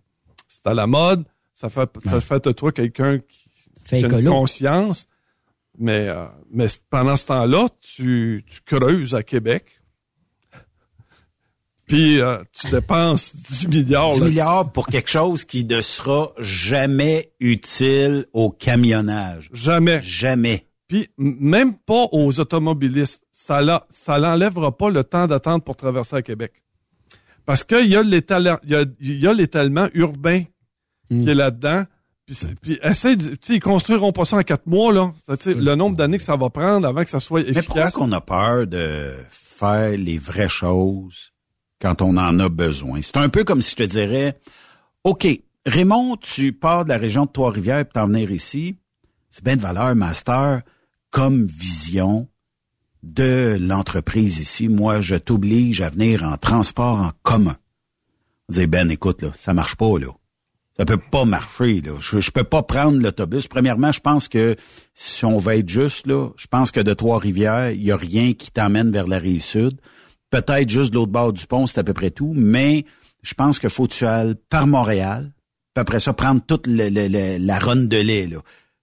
c'est 0.48 0.66
à 0.66 0.74
la 0.74 0.86
mode. 0.86 1.24
Ça 1.54 1.70
fait 1.70 1.88
ça 2.04 2.20
fait 2.20 2.44
de 2.44 2.52
toi 2.52 2.72
quelqu'un 2.72 3.18
qui, 3.18 3.48
Fait 3.84 3.98
qui 4.00 4.04
a 4.04 4.08
une 4.08 4.24
conscience. 4.32 5.08
Mais 5.78 6.08
euh, 6.08 6.24
mais 6.50 6.66
pendant 6.90 7.16
ce 7.16 7.26
temps-là, 7.26 7.68
tu 7.80 8.44
tu 8.46 8.60
creuses 8.64 9.14
à 9.14 9.22
Québec. 9.22 9.80
Puis 11.86 12.20
euh, 12.20 12.38
tu 12.52 12.70
dépenses 12.70 13.36
10 13.48 13.68
milliards. 13.68 14.12
10 14.14 14.20
là. 14.20 14.26
milliards 14.26 14.72
pour 14.72 14.86
quelque 14.88 15.08
chose 15.10 15.44
qui 15.44 15.64
ne 15.64 15.80
sera 15.80 16.32
jamais 16.38 17.32
utile 17.40 18.26
au 18.32 18.50
camionnage. 18.50 19.48
Jamais. 19.52 20.00
Jamais. 20.02 20.66
Puis 20.88 21.08
même 21.18 21.74
pas 21.74 22.06
aux 22.12 22.38
automobilistes. 22.40 23.22
Ça 23.30 23.60
la- 23.60 23.86
ça 23.90 24.18
l'enlèvera 24.18 24.76
pas 24.76 24.90
le 24.90 25.04
temps 25.04 25.26
d'attendre 25.28 25.62
pour 25.62 25.76
traverser 25.76 26.16
à 26.16 26.22
Québec. 26.22 26.52
Parce 27.44 27.62
qu'il 27.62 27.86
y 27.86 27.94
a 27.96 28.02
l'étal- 28.02 28.58
il 28.64 28.70
y 28.70 28.74
a, 28.74 28.84
il 29.00 29.20
y 29.20 29.26
a 29.28 29.32
l'étalement 29.32 29.88
urbain 29.94 30.42
qui 31.08 31.28
est 31.30 31.34
là-dedans. 31.34 31.84
Puis, 32.26 32.36
puis 32.60 32.78
essaye 32.82 33.16
tu 33.16 33.36
sais, 33.40 33.54
ils 33.54 33.60
construiront 33.60 34.10
pas 34.10 34.24
ça 34.24 34.36
en 34.38 34.42
quatre 34.42 34.66
mois, 34.66 34.92
là. 34.92 35.12
Le 35.28 35.74
nombre 35.76 35.96
d'années 35.96 36.18
que 36.18 36.24
ça 36.24 36.34
va 36.34 36.50
prendre 36.50 36.88
avant 36.88 37.04
que 37.04 37.10
ça 37.10 37.20
soit 37.20 37.42
Mais 37.44 37.52
pourquoi 37.62 37.82
efficace. 37.82 37.94
qu'on 37.94 38.10
a 38.10 38.20
peur 38.20 38.66
de 38.66 39.12
faire 39.30 39.96
les 39.96 40.18
vraies 40.18 40.48
choses? 40.48 41.30
Quand 41.80 42.02
on 42.02 42.16
en 42.16 42.38
a 42.38 42.48
besoin? 42.48 43.00
C'est 43.02 43.16
un 43.16 43.28
peu 43.28 43.44
comme 43.44 43.62
si 43.62 43.72
je 43.72 43.76
te 43.76 43.82
dirais, 43.82 44.38
OK, 45.04 45.26
Raymond, 45.66 46.16
tu 46.16 46.52
pars 46.52 46.84
de 46.84 46.90
la 46.90 46.98
région 46.98 47.24
de 47.24 47.30
Trois-Rivières 47.30 47.84
pour 47.84 47.94
t'en 47.94 48.06
venir 48.06 48.30
ici. 48.30 48.76
C'est 49.30 49.44
bien 49.44 49.56
de 49.56 49.60
valeur, 49.60 49.94
master, 49.94 50.62
comme 51.10 51.46
vision 51.46 52.28
de 53.02 53.56
l'entreprise 53.60 54.38
ici. 54.38 54.68
Moi, 54.68 55.00
je 55.00 55.14
t'oblige 55.16 55.80
à 55.80 55.90
venir 55.90 56.22
en 56.24 56.36
transport 56.36 57.00
en 57.00 57.10
commun. 57.22 57.56
On 58.48 58.52
dit, 58.52 58.66
Ben, 58.66 58.90
écoute, 58.90 59.22
là, 59.22 59.30
ça 59.34 59.54
marche 59.54 59.76
pas, 59.76 59.98
là. 59.98 60.08
Ça 60.76 60.84
peut 60.84 60.98
pas 60.98 61.24
marcher, 61.24 61.80
là. 61.80 61.92
Je, 62.00 62.30
peux 62.30 62.44
pas 62.44 62.62
prendre 62.62 63.00
l'autobus. 63.00 63.48
Premièrement, 63.48 63.92
je 63.92 64.00
pense 64.00 64.28
que 64.28 64.56
si 64.92 65.24
on 65.24 65.38
va 65.38 65.56
être 65.56 65.68
juste, 65.70 66.06
là, 66.06 66.28
je 66.36 66.46
pense 66.48 66.70
que 66.70 66.80
de 66.80 66.92
Trois-Rivières, 66.92 67.70
il 67.70 67.82
y 67.82 67.92
a 67.92 67.96
rien 67.96 68.34
qui 68.34 68.50
t'amène 68.50 68.90
vers 68.90 69.06
la 69.06 69.18
rive 69.18 69.40
sud. 69.40 69.80
Peut-être 70.30 70.68
juste 70.68 70.90
de 70.90 70.96
l'autre 70.96 71.12
bord 71.12 71.32
du 71.32 71.46
pont, 71.46 71.66
c'est 71.66 71.78
à 71.80 71.84
peu 71.84 71.92
près 71.94 72.10
tout, 72.10 72.32
mais 72.36 72.84
je 73.22 73.34
pense 73.34 73.58
qu'il 73.58 73.70
faut 73.70 73.86
que 73.86 73.92
tu 73.94 74.04
ailles 74.06 74.34
par 74.50 74.66
Montréal, 74.66 75.32
puis 75.74 75.80
après 75.80 76.00
ça, 76.00 76.12
prendre 76.12 76.40
toute 76.44 76.66
le- 76.66 76.88
le- 76.88 77.08
le- 77.08 77.38
la 77.38 77.58
ronde 77.58 77.88
de 77.88 77.96
lait, 77.98 78.26
là. 78.26 78.38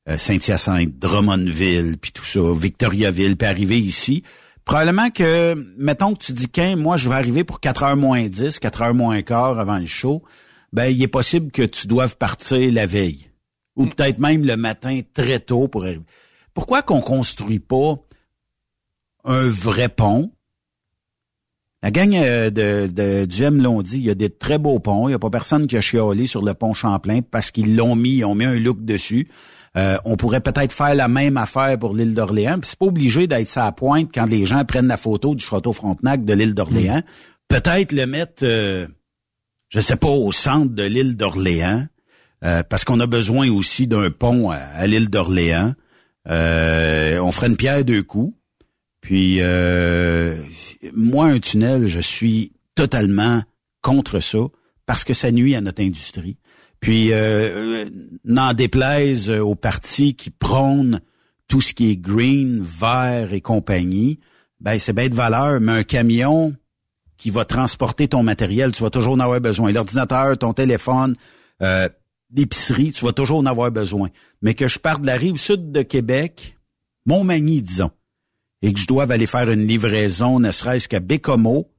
Euh, 0.09 0.17
Saint-Hyacinthe, 0.17 0.99
Drummondville, 0.99 1.97
puis 1.97 2.11
tout 2.11 2.25
ça, 2.25 2.41
Victoriaville, 2.53 3.37
puis 3.37 3.47
arriver 3.47 3.79
ici. 3.79 4.23
Probablement 4.65 5.09
que, 5.09 5.53
mettons 5.77 6.13
que 6.13 6.23
tu 6.23 6.33
dis 6.33 6.47
qu'un, 6.49 6.75
moi, 6.75 6.97
je 6.97 7.07
vais 7.09 7.15
arriver 7.15 7.43
pour 7.43 7.59
4 7.59 7.83
heures 7.83 7.95
moins 7.97 8.27
10, 8.27 8.59
4 8.59 8.81
heures 8.81 8.93
moins 8.93 9.21
quart 9.21 9.59
avant 9.59 9.77
le 9.79 9.85
show, 9.85 10.23
ben, 10.73 10.85
il 10.87 11.01
est 11.03 11.07
possible 11.07 11.51
que 11.51 11.61
tu 11.63 11.87
doives 11.87 12.17
partir 12.17 12.71
la 12.71 12.85
veille. 12.85 13.29
Ou 13.75 13.85
peut-être 13.85 14.19
même 14.19 14.45
le 14.45 14.55
matin 14.57 15.01
très 15.13 15.39
tôt 15.39 15.67
pour 15.67 15.83
arriver. 15.83 16.03
Pourquoi 16.53 16.81
qu'on 16.81 17.01
construit 17.01 17.59
pas 17.59 17.95
un 19.25 19.47
vrai 19.49 19.89
pont? 19.89 20.31
La 21.83 21.91
gang 21.91 22.15
euh, 22.15 22.49
de, 22.49 22.87
de, 22.87 23.25
du 23.25 23.43
M 23.43 23.61
l'ont 23.61 23.81
dit, 23.81 23.97
il 23.97 24.05
y 24.05 24.09
a 24.09 24.15
des 24.15 24.29
très 24.29 24.57
beaux 24.57 24.79
ponts. 24.79 25.09
Il 25.09 25.11
n'y 25.11 25.15
a 25.15 25.19
pas 25.19 25.29
personne 25.29 25.67
qui 25.67 25.75
a 25.75 25.81
chialé 25.81 26.25
sur 26.27 26.41
le 26.41 26.53
pont 26.53 26.71
Champlain 26.71 27.19
parce 27.29 27.51
qu'ils 27.51 27.75
l'ont 27.75 27.97
mis, 27.97 28.15
ils 28.17 28.25
ont 28.25 28.35
mis 28.35 28.45
un 28.45 28.55
look 28.55 28.85
dessus. 28.85 29.27
Euh, 29.75 29.97
on 30.05 30.15
pourrait 30.15 30.39
peut-être 30.39 30.71
faire 30.71 30.95
la 30.95 31.09
même 31.09 31.35
affaire 31.35 31.77
pour 31.77 31.93
l'île 31.93 32.13
d'Orléans. 32.13 32.59
Puis 32.59 32.69
c'est 32.69 32.79
pas 32.79 32.85
obligé 32.85 33.27
d'être 33.27 33.47
ça 33.47 33.65
à 33.65 33.73
pointe 33.73 34.09
quand 34.13 34.25
les 34.25 34.45
gens 34.45 34.63
prennent 34.63 34.87
la 34.87 34.97
photo 34.97 35.35
du 35.35 35.43
château 35.43 35.73
Frontenac 35.73 36.23
de 36.23 36.33
l'île 36.33 36.53
d'Orléans. 36.53 37.01
Peut-être 37.49 37.91
le 37.91 38.05
mettre, 38.05 38.43
euh, 38.43 38.87
je 39.67 39.81
sais 39.81 39.97
pas, 39.97 40.07
au 40.07 40.31
centre 40.31 40.73
de 40.73 40.83
l'île 40.83 41.17
d'Orléans, 41.17 41.85
euh, 42.45 42.63
parce 42.63 42.85
qu'on 42.85 43.01
a 43.01 43.07
besoin 43.07 43.49
aussi 43.49 43.87
d'un 43.87 44.09
pont 44.09 44.51
à, 44.51 44.55
à 44.55 44.87
l'île 44.87 45.09
d'Orléans. 45.09 45.73
Euh, 46.29 47.19
on 47.19 47.31
ferait 47.31 47.47
une 47.47 47.57
pierre 47.57 47.83
deux 47.83 48.03
coups. 48.03 48.33
Puis 49.03 49.41
euh, 49.41 50.41
moi, 50.93 51.25
un 51.25 51.39
tunnel, 51.39 51.87
je 51.87 51.99
suis 51.99 52.53
totalement 52.73 53.43
contre 53.81 54.21
ça 54.21 54.39
parce 54.85 55.03
que 55.03 55.13
ça 55.13 55.29
nuit 55.29 55.55
à 55.55 55.61
notre 55.61 55.83
industrie. 55.83 56.37
Puis 56.79 57.09
euh, 57.11 57.85
n'en 58.23 58.53
déplaise 58.53 59.29
aux 59.29 59.55
partis 59.55 60.15
qui 60.15 60.29
prônent 60.29 61.01
tout 61.49 61.59
ce 61.59 61.73
qui 61.73 61.91
est 61.91 61.97
green, 61.97 62.61
vert 62.61 63.33
et 63.33 63.41
compagnie, 63.41 64.19
ben 64.61 64.79
c'est 64.79 64.93
bien 64.93 65.09
de 65.09 65.15
valeur, 65.15 65.59
mais 65.59 65.73
un 65.73 65.83
camion 65.83 66.55
qui 67.17 67.29
va 67.29 67.43
transporter 67.43 68.07
ton 68.07 68.23
matériel, 68.23 68.71
tu 68.71 68.83
vas 68.83 68.89
toujours 68.89 69.13
en 69.15 69.19
avoir 69.19 69.41
besoin. 69.41 69.73
L'ordinateur, 69.73 70.37
ton 70.37 70.53
téléphone, 70.53 71.15
euh, 71.61 71.89
l'épicerie, 72.33 72.93
tu 72.93 73.03
vas 73.03 73.11
toujours 73.11 73.39
en 73.39 73.45
avoir 73.45 73.69
besoin. 73.69 74.09
Mais 74.41 74.53
que 74.53 74.69
je 74.69 74.79
parte 74.79 75.01
de 75.01 75.07
la 75.07 75.17
rive 75.17 75.35
sud 75.35 75.73
de 75.73 75.81
Québec, 75.81 76.57
Montmagny, 77.05 77.61
disons, 77.61 77.91
et 78.63 78.71
que 78.71 78.79
je 78.79 78.87
dois 78.87 79.11
aller 79.11 79.27
faire 79.27 79.51
une 79.51 79.67
livraison, 79.67 80.39
ne 80.39 80.49
serait-ce 80.51 80.87
qu'à 80.87 81.01
Bécomo, 81.01 81.69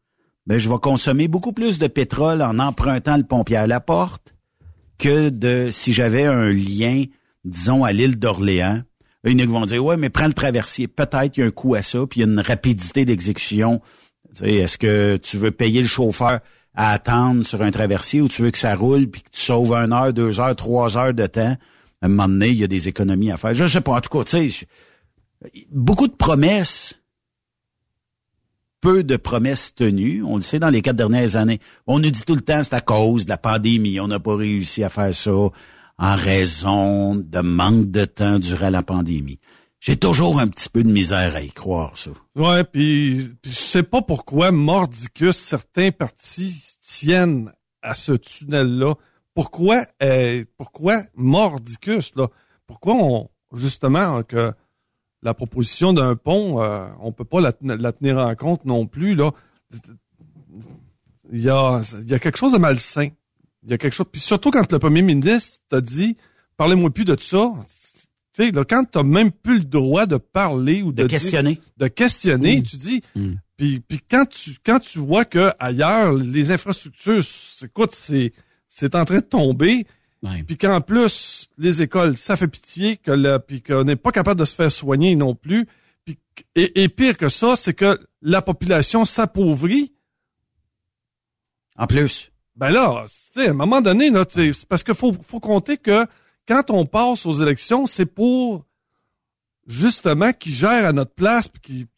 ben, 0.47 0.59
je 0.59 0.69
vais 0.69 0.79
consommer 0.79 1.29
beaucoup 1.29 1.55
plus 1.55 1.79
de 1.79 1.87
pétrole 1.87 2.43
en 2.43 2.59
empruntant 2.59 3.17
le 3.17 3.25
pompier 3.25 3.57
à 3.57 3.67
la 3.67 3.81
porte 3.81 4.35
que 4.99 5.31
de 5.31 5.71
si 5.71 5.95
j'avais 5.95 6.25
un 6.25 6.53
lien, 6.53 7.05
disons, 7.45 7.85
à 7.85 7.93
l'île 7.93 8.19
d'Orléans. 8.19 8.83
Ils 9.25 9.49
vont 9.49 9.65
dire, 9.65 9.83
ouais, 9.83 9.97
mais 9.97 10.11
prends 10.11 10.27
le 10.27 10.35
traversier. 10.35 10.87
Peut-être 10.87 11.33
qu'il 11.33 11.41
y 11.41 11.45
a 11.45 11.49
un 11.49 11.51
coût 11.51 11.75
à 11.75 11.81
ça, 11.81 12.01
puis 12.07 12.21
il 12.21 12.27
y 12.27 12.29
a 12.29 12.31
une 12.31 12.41
rapidité 12.41 13.07
d'exécution. 13.07 13.81
Est-ce 14.43 14.77
que 14.77 15.17
tu 15.17 15.39
veux 15.39 15.51
payer 15.51 15.81
le 15.81 15.89
chauffeur 15.89 16.41
à 16.75 16.93
attendre 16.93 17.47
sur 17.47 17.63
un 17.63 17.71
traversier 17.71 18.21
ou 18.21 18.29
tu 18.29 18.43
veux 18.43 18.51
que 18.51 18.59
ça 18.59 18.75
roule 18.75 19.07
puis 19.07 19.23
que 19.23 19.31
tu 19.31 19.41
sauves 19.41 19.73
une 19.73 19.95
heure, 19.95 20.13
deux 20.13 20.39
heures, 20.39 20.55
trois 20.55 20.99
heures 20.99 21.15
de 21.15 21.27
temps? 21.27 21.57
À 22.03 22.07
un 22.07 22.09
moment 22.09 22.29
donné, 22.29 22.49
il 22.49 22.57
y 22.57 22.65
a 22.65 22.67
des 22.67 22.89
économies 22.89 23.31
à 23.31 23.39
faire. 23.39 23.55
Je 23.55 23.65
sais 23.65 23.81
pas. 23.81 23.93
En 23.93 24.01
tout 24.03 24.11
cas, 24.11 24.25
tu 24.25 24.51
sais, 24.51 24.67
beaucoup 25.71 26.09
de 26.09 26.15
promesses 26.15 27.01
peu 28.85 29.03
de 29.03 29.17
promesses 29.17 29.75
tenues. 29.75 30.23
On 30.23 30.37
le 30.37 30.43
sait 30.43 30.59
dans 30.59 30.69
les 30.69 30.83
quatre 30.83 30.97
dernières 30.97 31.37
années. 31.37 31.59
On 31.87 31.99
nous 31.99 32.11
dit 32.11 32.23
tout 32.27 32.35
le 32.35 32.43
temps 32.43 32.63
c'est 32.63 32.75
à 32.75 32.83
cause 32.83 33.25
de 33.25 33.31
la 33.31 33.39
pandémie. 33.39 33.99
On 33.99 34.09
n'a 34.09 34.21
pas 34.21 34.37
réussi 34.37 34.85
à 34.85 34.91
faire 34.91 35.15
ça 35.15 35.31
en 35.33 36.15
raison 36.17 37.15
de 37.15 37.41
manque 37.41 37.91
de 37.91 38.05
temps 38.05 38.39
durant 38.39 38.69
la 38.69 38.83
pandémie. 38.83 39.41
J'ai 39.81 39.97
toujours 39.97 40.39
un 40.39 40.49
petit 40.49 40.69
peu 40.69 40.83
de 40.83 40.91
misère 40.91 41.35
à 41.35 41.41
y 41.41 41.51
croire, 41.51 41.97
ça. 41.97 42.11
Ouais, 42.37 42.63
puis 42.65 43.33
je 43.45 43.51
sais 43.51 43.83
pas 43.83 44.03
pourquoi 44.03 44.51
Mordicus, 44.51 45.37
certains 45.37 45.91
partis 45.91 46.63
tiennent 46.83 47.53
à 47.81 47.95
ce 47.95 48.13
tunnel-là. 48.13 48.95
Pourquoi, 49.33 49.87
euh, 50.03 50.45
pourquoi 50.59 51.05
Mordicus, 51.15 52.13
là? 52.17 52.29
Pourquoi 52.67 52.95
on, 52.97 53.31
justement, 53.55 54.23
que 54.23 54.53
la 55.25 55.35
proposition 55.35 55.93
d'un 55.93 56.15
pont, 56.15 56.63
euh, 56.63 56.87
on 57.01 57.11
peut 57.11 57.25
pas 57.25 57.41
la, 57.41 57.53
tenir 57.53 58.19
en 58.19 58.35
compte 58.35 58.65
non 58.65 58.87
plus. 58.87 59.15
Là, 59.15 59.33
il 61.33 61.41
y 61.41 61.49
a, 61.49 61.81
il 62.03 62.11
y 62.11 62.15
a 62.15 62.19
quelque 62.19 62.37
chose 62.37 62.53
de 62.53 62.59
malsain. 62.59 63.09
Il 63.65 63.71
y 63.71 63.75
a 63.75 63.79
quelque 63.79 63.95
chose. 63.95 64.07
Puis 64.13 64.21
surtout 64.21 64.51
quand 64.51 64.71
le 64.71 64.79
premier 64.79 65.03
ministre 65.03 65.63
t'a 65.71 65.81
dit, 65.81 66.17
parlez-moi 66.57 66.91
plus 66.91 67.07
de 67.07 67.17
ça. 67.19 67.53
Tu 68.35 68.45
sais, 68.45 68.53
quand 68.69 68.85
t'as 68.85 69.03
même 69.03 69.31
plus 69.31 69.59
le 69.59 69.65
droit 69.65 70.07
de 70.07 70.17
parler 70.17 70.83
ou 70.83 70.93
de, 70.93 71.07
questionner, 71.07 71.61
de 71.79 71.89
questionner, 71.89 72.63
tu 72.63 72.77
dis. 72.77 73.03
Mm. 73.15 73.35
Puis, 73.57 73.81
puis 73.81 74.01
quand 74.11 74.29
tu 74.29 74.57
quand 74.67 74.81
tu 74.81 74.99
vois 74.99 75.25
que 75.25 75.53
ailleurs 75.61 76.13
les 76.13 76.51
infrastructures, 76.51 77.23
écoute, 77.63 77.93
c'est 77.93 78.33
c'est 78.67 78.97
en 78.97 79.05
train 79.05 79.19
de 79.19 79.21
tomber 79.21 79.87
puis 80.47 80.57
qu'en 80.57 80.81
plus, 80.81 81.49
les 81.59 81.83
écoles, 81.83 82.17
ça 82.17 82.37
fait 82.37 82.49
pitié, 82.49 82.97
que 82.97 83.11
le, 83.11 83.39
puis 83.39 83.63
qu'on 83.63 83.85
n'est 83.85 83.97
pas 83.97 84.13
capable 84.13 84.41
de 84.41 84.45
se 84.45 84.55
faire 84.55 84.73
soigner 84.73 85.17
non 85.17 85.35
plus. 85.35 85.69
Puis, 86.05 86.19
et, 86.55 86.89
pire 86.89 87.17
que 87.17 87.29
ça, 87.29 87.57
c'est 87.57 87.75
que 87.75 87.99
la 88.23 88.43
population 88.43 89.05
s'appauvrit. 89.05 89.93
En 91.77 91.87
plus. 91.87 92.31
Ben 92.57 92.71
là, 92.71 93.05
à 93.37 93.41
un 93.41 93.53
moment 93.53 93.81
donné, 93.81 94.11
là, 94.11 94.25
parce 94.69 94.85
qu'il 94.85 94.95
faut, 94.95 95.13
faut 95.27 95.41
compter 95.41 95.77
que 95.77 96.07
quand 96.47 96.71
on 96.71 96.87
passe 96.87 97.27
aux 97.27 97.43
élections, 97.43 97.87
c'est 97.87 98.07
pour 98.07 98.65
justement 99.67 100.33
qui 100.33 100.53
gèrent 100.53 100.87
à 100.87 100.93
notre 100.93 101.15
place, 101.15 101.49
puis 101.49 101.89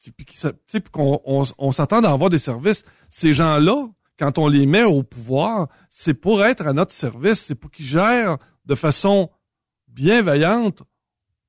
qu'on 0.91 1.21
on, 1.25 1.45
on 1.59 1.73
s'attend 1.73 2.03
à 2.05 2.11
avoir 2.11 2.31
des 2.31 2.39
services. 2.39 2.85
Ces 3.11 3.35
gens-là, 3.35 3.89
quand 4.19 4.39
on 4.39 4.49
les 4.49 4.67
met 4.67 4.85
au 4.85 5.03
pouvoir, 5.03 5.69
c'est 5.89 6.15
pour 6.15 6.45
être 6.45 6.67
à 6.67 6.73
notre 6.73 6.93
service, 6.93 7.41
c'est 7.41 7.55
pour 7.55 7.71
qu'ils 7.71 7.87
gèrent 7.87 8.39
de 8.65 8.75
façon 8.75 9.31
bienveillante 9.89 10.83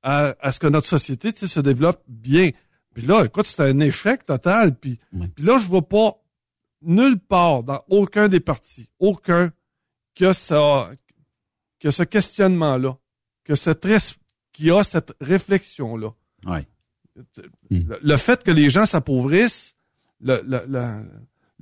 à, 0.02 0.34
ce 0.52 0.58
que 0.58 0.66
notre 0.66 0.86
société 0.86 1.32
se 1.34 1.60
développe 1.60 2.02
bien. 2.06 2.50
Puis 2.94 3.06
là, 3.06 3.24
écoute, 3.24 3.46
c'est 3.46 3.62
un 3.62 3.78
échec 3.80 4.24
total. 4.24 4.74
Puis, 4.76 4.98
puis 5.34 5.44
là, 5.44 5.58
je 5.58 5.66
vois 5.66 5.86
pas 5.86 6.22
nulle 6.82 7.18
part 7.18 7.62
dans 7.62 7.82
aucun 7.88 8.28
des 8.28 8.40
partis, 8.40 8.88
aucun, 8.98 9.52
que 10.14 10.32
ça, 10.32 10.90
que 11.80 11.90
ce 11.90 12.02
questionnement-là, 12.02 12.96
que 13.44 13.54
cette 13.54 13.86
qui 14.52 14.70
a 14.70 14.82
cette 14.82 15.12
réflexion-là. 15.20 16.10
Le, 17.70 18.16
fait 18.16 18.42
que 18.42 18.50
les 18.50 18.70
gens 18.70 18.86
s'appauvrissent, 18.86 19.76
le, 20.20 20.40
le, 20.44 20.64
le 20.66 21.04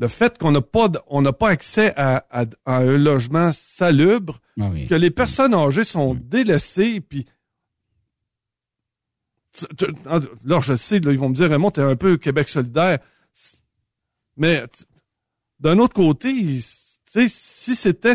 fait 0.09 0.37
qu'on 0.39 0.53
n'a 0.53 0.61
pas 0.61 0.91
on 1.07 1.23
n'a 1.23 1.33
pas 1.33 1.49
accès 1.49 1.93
à, 1.97 2.25
un 2.67 2.97
logement 2.97 3.51
salubre, 3.53 4.41
ah 4.61 4.71
que 4.89 4.95
les 4.95 5.11
personnes 5.11 5.55
âgées 5.55 5.85
sont 5.85 6.15
délaissées, 6.15 7.01
puis 7.01 7.27
là 10.45 10.61
je 10.61 10.77
sais, 10.77 10.99
ils 10.99 11.19
vont 11.19 11.31
me 11.31 11.35
dire 11.35 11.49
Raymond, 11.49 11.71
t'es 11.71 11.81
un 11.81 11.97
peu 11.97 12.19
Québec 12.19 12.49
solidaire, 12.49 12.99
mais 14.37 14.65
d'un 15.61 15.79
autre 15.79 15.95
côté, 15.95 16.61
si 16.61 17.75
c'était, 17.75 18.13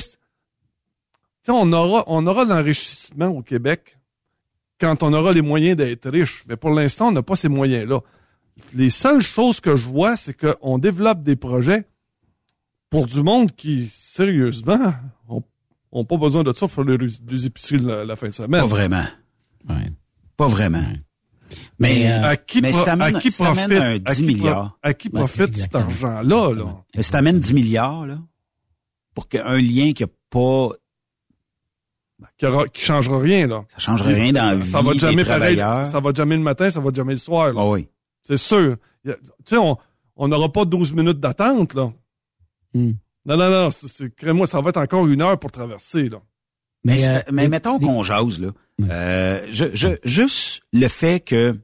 on 1.47 1.73
aura 1.73 2.03
on 2.05 2.27
aura 2.27 2.45
l'enrichissement 2.45 3.29
au 3.29 3.41
Québec 3.41 3.97
quand 4.79 5.01
on 5.01 5.13
aura 5.13 5.31
les 5.31 5.41
moyens 5.41 5.77
d'être 5.77 6.09
riche, 6.09 6.43
mais 6.47 6.57
pour 6.57 6.71
l'instant 6.71 7.07
on 7.07 7.11
n'a 7.11 7.23
pas 7.23 7.35
ces 7.35 7.49
moyens 7.49 7.87
là 7.87 8.01
les 8.73 8.89
seules 8.89 9.21
choses 9.21 9.59
que 9.59 9.75
je 9.75 9.87
vois, 9.87 10.17
c'est 10.17 10.33
qu'on 10.33 10.77
développe 10.77 11.23
des 11.23 11.35
projets 11.35 11.85
pour 12.89 13.07
du 13.07 13.21
monde 13.21 13.51
qui, 13.55 13.91
sérieusement, 13.93 14.93
ont, 15.91 16.05
pas 16.05 16.17
besoin 16.17 16.43
de 16.43 16.53
ça 16.53 16.67
pour 16.67 16.71
faire 16.71 16.83
les, 16.83 17.45
épiceries 17.45 17.79
la, 17.79 18.15
fin 18.15 18.29
de 18.29 18.33
semaine. 18.33 18.61
Pas 18.61 18.67
vraiment. 18.67 19.05
Pas 20.37 20.47
vraiment. 20.47 20.83
Mais, 21.79 22.11
euh, 22.11 22.29
à 22.29 22.37
qui, 22.37 22.61
mais 22.61 22.73
à 22.75 23.11
qui 23.11 23.31
profite, 23.31 23.71
un 23.71 23.97
10 23.97 24.23
milliards. 24.23 24.77
À 24.81 24.93
qui 24.93 25.09
profite 25.09 25.57
cet 25.57 25.75
argent-là, 25.75 26.53
là? 26.53 26.83
Mais 26.95 27.01
si 27.01 27.11
t'amènes 27.11 27.39
10 27.39 27.53
milliards, 27.53 28.05
là, 28.05 28.19
pour 29.13 29.27
qu'un 29.27 29.57
lien 29.57 29.91
qui 29.91 30.03
a 30.03 30.07
pas 30.29 30.69
qui, 32.37 32.45
aura, 32.45 32.67
qui 32.67 32.81
changera 32.83 33.19
rien, 33.19 33.47
là. 33.47 33.63
Ça 33.67 33.79
changera 33.79 34.09
rien 34.09 34.31
dans 34.31 34.45
la 34.45 34.55
vie 34.55 34.69
ça 34.69 34.81
va 34.81 34.93
jamais 34.93 35.25
pareil, 35.25 35.57
Ça 35.57 35.99
va 35.99 36.13
jamais 36.13 36.37
le 36.37 36.43
matin, 36.43 36.69
ça 36.69 36.79
va 36.79 36.91
jamais 36.93 37.13
le 37.13 37.19
soir, 37.19 37.53
là. 37.53 37.61
Ah 37.61 37.69
oui. 37.69 37.87
C'est 38.23 38.37
sûr. 38.37 38.77
Tu 39.05 39.11
sais, 39.45 39.57
on 39.57 40.27
n'aura 40.27 40.51
pas 40.51 40.65
12 40.65 40.93
minutes 40.93 41.19
d'attente, 41.19 41.73
là. 41.73 41.91
Hmm. 42.73 42.91
Non, 43.25 43.37
non, 43.37 43.49
non. 43.49 43.69
Crée-moi, 44.17 44.47
ça 44.47 44.61
va 44.61 44.69
être 44.69 44.77
encore 44.77 45.07
une 45.07 45.21
heure 45.21 45.39
pour 45.39 45.51
traverser, 45.51 46.09
là. 46.09 46.21
Mais, 46.83 47.07
euh, 47.07 47.19
mais 47.31 47.47
mettons 47.47 47.77
qu'on 47.77 48.01
jase, 48.01 48.39
là. 48.39 48.49
Euh, 48.89 49.45
je, 49.51 49.65
je, 49.73 49.89
juste 50.03 50.61
le 50.73 50.87
fait 50.87 51.19
que, 51.19 51.55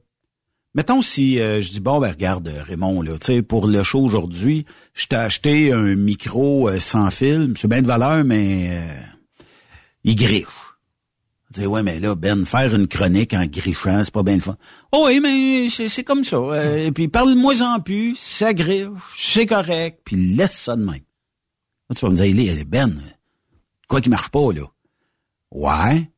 mettons 0.74 1.02
si 1.02 1.40
euh, 1.40 1.60
je 1.60 1.70
dis, 1.70 1.80
bon, 1.80 1.98
ben 1.98 2.10
regarde, 2.10 2.48
Raymond, 2.48 3.02
là, 3.02 3.18
tu 3.18 3.26
sais, 3.26 3.42
pour 3.42 3.66
le 3.66 3.82
show 3.82 4.00
aujourd'hui, 4.00 4.64
je 4.94 5.06
t'ai 5.06 5.16
acheté 5.16 5.72
un 5.72 5.96
micro 5.96 6.70
sans 6.78 7.10
fil, 7.10 7.54
c'est 7.56 7.66
bien 7.66 7.82
de 7.82 7.88
valeur, 7.88 8.22
mais 8.22 8.80
il 10.04 10.14
griffe. 10.14 10.67
Tu 11.54 11.64
ouais, 11.64 11.82
mais 11.82 11.98
là, 11.98 12.14
Ben, 12.14 12.44
faire 12.44 12.74
une 12.74 12.86
chronique 12.86 13.32
en 13.32 13.46
griffant, 13.46 14.04
c'est 14.04 14.12
pas 14.12 14.22
bien 14.22 14.34
le 14.34 14.40
fun. 14.40 14.56
Oh 14.92 15.04
oui, 15.06 15.20
mais 15.20 15.68
c'est 15.70 16.04
comme 16.04 16.22
ça. 16.22 16.36
Euh, 16.36 16.86
et 16.86 16.92
puis 16.92 17.08
parle-moi 17.08 17.62
en 17.62 17.80
plus, 17.80 18.16
ça 18.16 18.52
griffe, 18.52 18.88
c'est 19.16 19.46
correct, 19.46 20.00
puis 20.04 20.16
laisse 20.34 20.56
ça 20.56 20.76
de 20.76 20.82
même. 20.82 21.00
Là, 21.88 21.96
tu 21.96 22.04
vas 22.04 22.10
me 22.10 22.16
dire, 22.16 22.64
Ben, 22.66 23.00
quoi 23.88 24.02
qui 24.02 24.10
marche 24.10 24.28
pas, 24.28 24.52
là? 24.52 24.64
Ouais, 25.50 26.10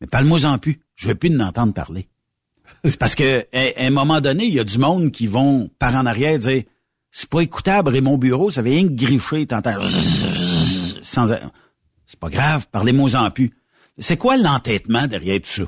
mais 0.00 0.08
parle-moi 0.08 0.44
en 0.44 0.58
plus. 0.58 0.80
Je 0.96 1.08
veux 1.08 1.14
plus 1.14 1.30
n'entendre 1.30 1.72
parler. 1.72 2.08
C'est 2.84 2.98
parce 2.98 3.14
que 3.14 3.46
à, 3.52 3.86
un 3.86 3.90
moment 3.90 4.20
donné, 4.20 4.46
il 4.46 4.54
y 4.54 4.60
a 4.60 4.64
du 4.64 4.78
monde 4.78 5.12
qui 5.12 5.28
vont 5.28 5.70
par 5.78 5.94
en 5.94 6.06
arrière 6.06 6.38
dire 6.40 6.64
c'est 7.12 7.30
pas 7.30 7.40
écoutable, 7.40 7.96
et 7.96 8.00
mon 8.00 8.18
bureau, 8.18 8.50
ça 8.50 8.60
avait 8.60 8.70
rien 8.70 8.88
que 8.88 8.94
griffer, 8.94 9.46
t'entends 9.46 9.78
sans 11.02 11.28
c'est 12.06 12.20
pas 12.20 12.28
grave, 12.28 12.66
parlez-moi 12.70 13.14
en 13.16 13.30
plus. 13.30 13.52
C'est 13.98 14.16
quoi 14.16 14.36
l'entêtement 14.36 15.06
derrière 15.06 15.40
tout 15.40 15.48
ça? 15.48 15.64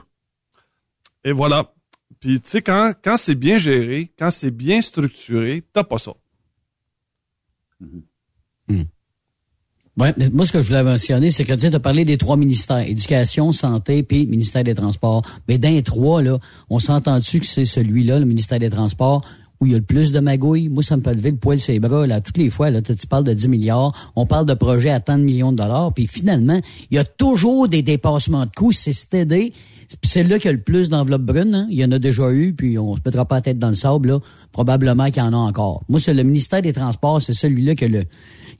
Et 1.25 1.33
voilà. 1.33 1.73
Puis, 2.21 2.41
tu 2.41 2.51
sais, 2.51 2.63
quand, 2.63 2.93
quand 3.03 3.17
c'est 3.17 3.35
bien 3.35 3.59
géré, 3.59 4.13
quand 4.19 4.31
c'est 4.31 4.51
bien 4.51 4.81
structuré, 4.83 5.63
t'as 5.73 5.85
pas 5.85 5.99
ça. 5.99 6.13
Mm-hmm. 7.83 8.87
Ouais, 9.99 10.15
moi, 10.33 10.47
ce 10.47 10.53
que 10.53 10.63
je 10.63 10.69
voulais 10.69 10.85
mentionner, 10.85 11.33
c'est 11.33 11.45
que 11.45 11.55
tu 11.55 11.67
as 11.67 11.81
parlé 11.81 12.05
des 12.05 12.17
trois 12.19 12.37
ministères, 12.37 12.89
éducation, 12.89 13.51
santé, 13.51 14.05
puis 14.05 14.27
ministère 14.27 14.63
des 14.63 14.75
Transports. 14.75 15.23
Mais 15.49 15.59
d'un 15.59 15.81
trois, 15.83 16.23
là, 16.23 16.39
on 16.71 16.79
s'entend 16.79 17.19
dessus 17.19 17.41
que 17.41 17.47
c'est 17.47 17.65
celui-là, 17.65 18.21
le 18.21 18.25
ministère 18.25 18.61
des 18.61 18.71
Transports, 18.71 19.25
où 19.61 19.67
il 19.67 19.73
y 19.73 19.75
a 19.75 19.79
le 19.79 19.85
plus 19.85 20.13
de 20.13 20.21
magouilles. 20.21 20.69
Moi, 20.69 20.83
ça 20.83 20.97
me 20.97 21.03
fait 21.03 21.15
lever 21.15 21.31
le 21.31 21.37
poil 21.37 21.59
sur 21.59 21.73
les 21.73 21.81
bras. 21.81 22.07
Là, 22.07 22.21
toutes 22.21 22.37
les 22.37 22.51
fois, 22.51 22.71
là, 22.71 22.81
tu 22.83 23.07
parles 23.07 23.25
de 23.25 23.33
10 23.33 23.49
milliards, 23.49 24.13
on 24.17 24.27
parle 24.27 24.47
de 24.47 24.55
projets 24.55 24.91
à 24.91 25.01
tant 25.01 25.19
de 25.19 25.25
millions 25.25 25.53
de 25.53 25.57
dollars, 25.57 25.93
puis 25.93 26.07
finalement, 26.07 26.61
il 26.91 26.97
y 26.97 26.99
a 26.99 27.05
toujours 27.05 27.69
des 27.69 27.83
dépassements 27.83 28.47
de 28.47 28.51
coûts. 28.51 28.73
C'est 28.73 28.93
cest 28.93 29.27
c'est 30.03 30.23
là 30.23 30.39
qu'il 30.39 30.47
y 30.47 30.49
a 30.49 30.53
le 30.53 30.61
plus 30.61 30.91
d'enveloppe 30.91 31.23
brune. 31.23 31.55
Hein. 31.55 31.67
Il 31.71 31.79
y 31.79 31.85
en 31.85 31.91
a 31.93 31.99
déjà 31.99 32.31
eu, 32.31 32.53
puis 32.53 32.79
on 32.79 32.97
se 32.97 33.01
mettra 33.05 33.25
pas 33.25 33.37
la 33.37 33.41
tête 33.41 33.59
dans 33.59 33.71
le 33.71 33.75
sable. 33.75 34.11
Là. 34.11 34.21
Probablement 34.53 35.07
qu'il 35.07 35.23
y 35.23 35.27
en 35.27 35.33
a 35.33 35.37
encore. 35.37 35.83
Moi, 35.89 35.99
c'est 35.99 36.13
le 36.13 36.23
ministère 36.23 36.61
des 36.61 36.73
Transports, 36.73 37.23
c'est 37.23 37.33
celui-là 37.33 37.75
que 37.75 37.87
le 37.87 38.05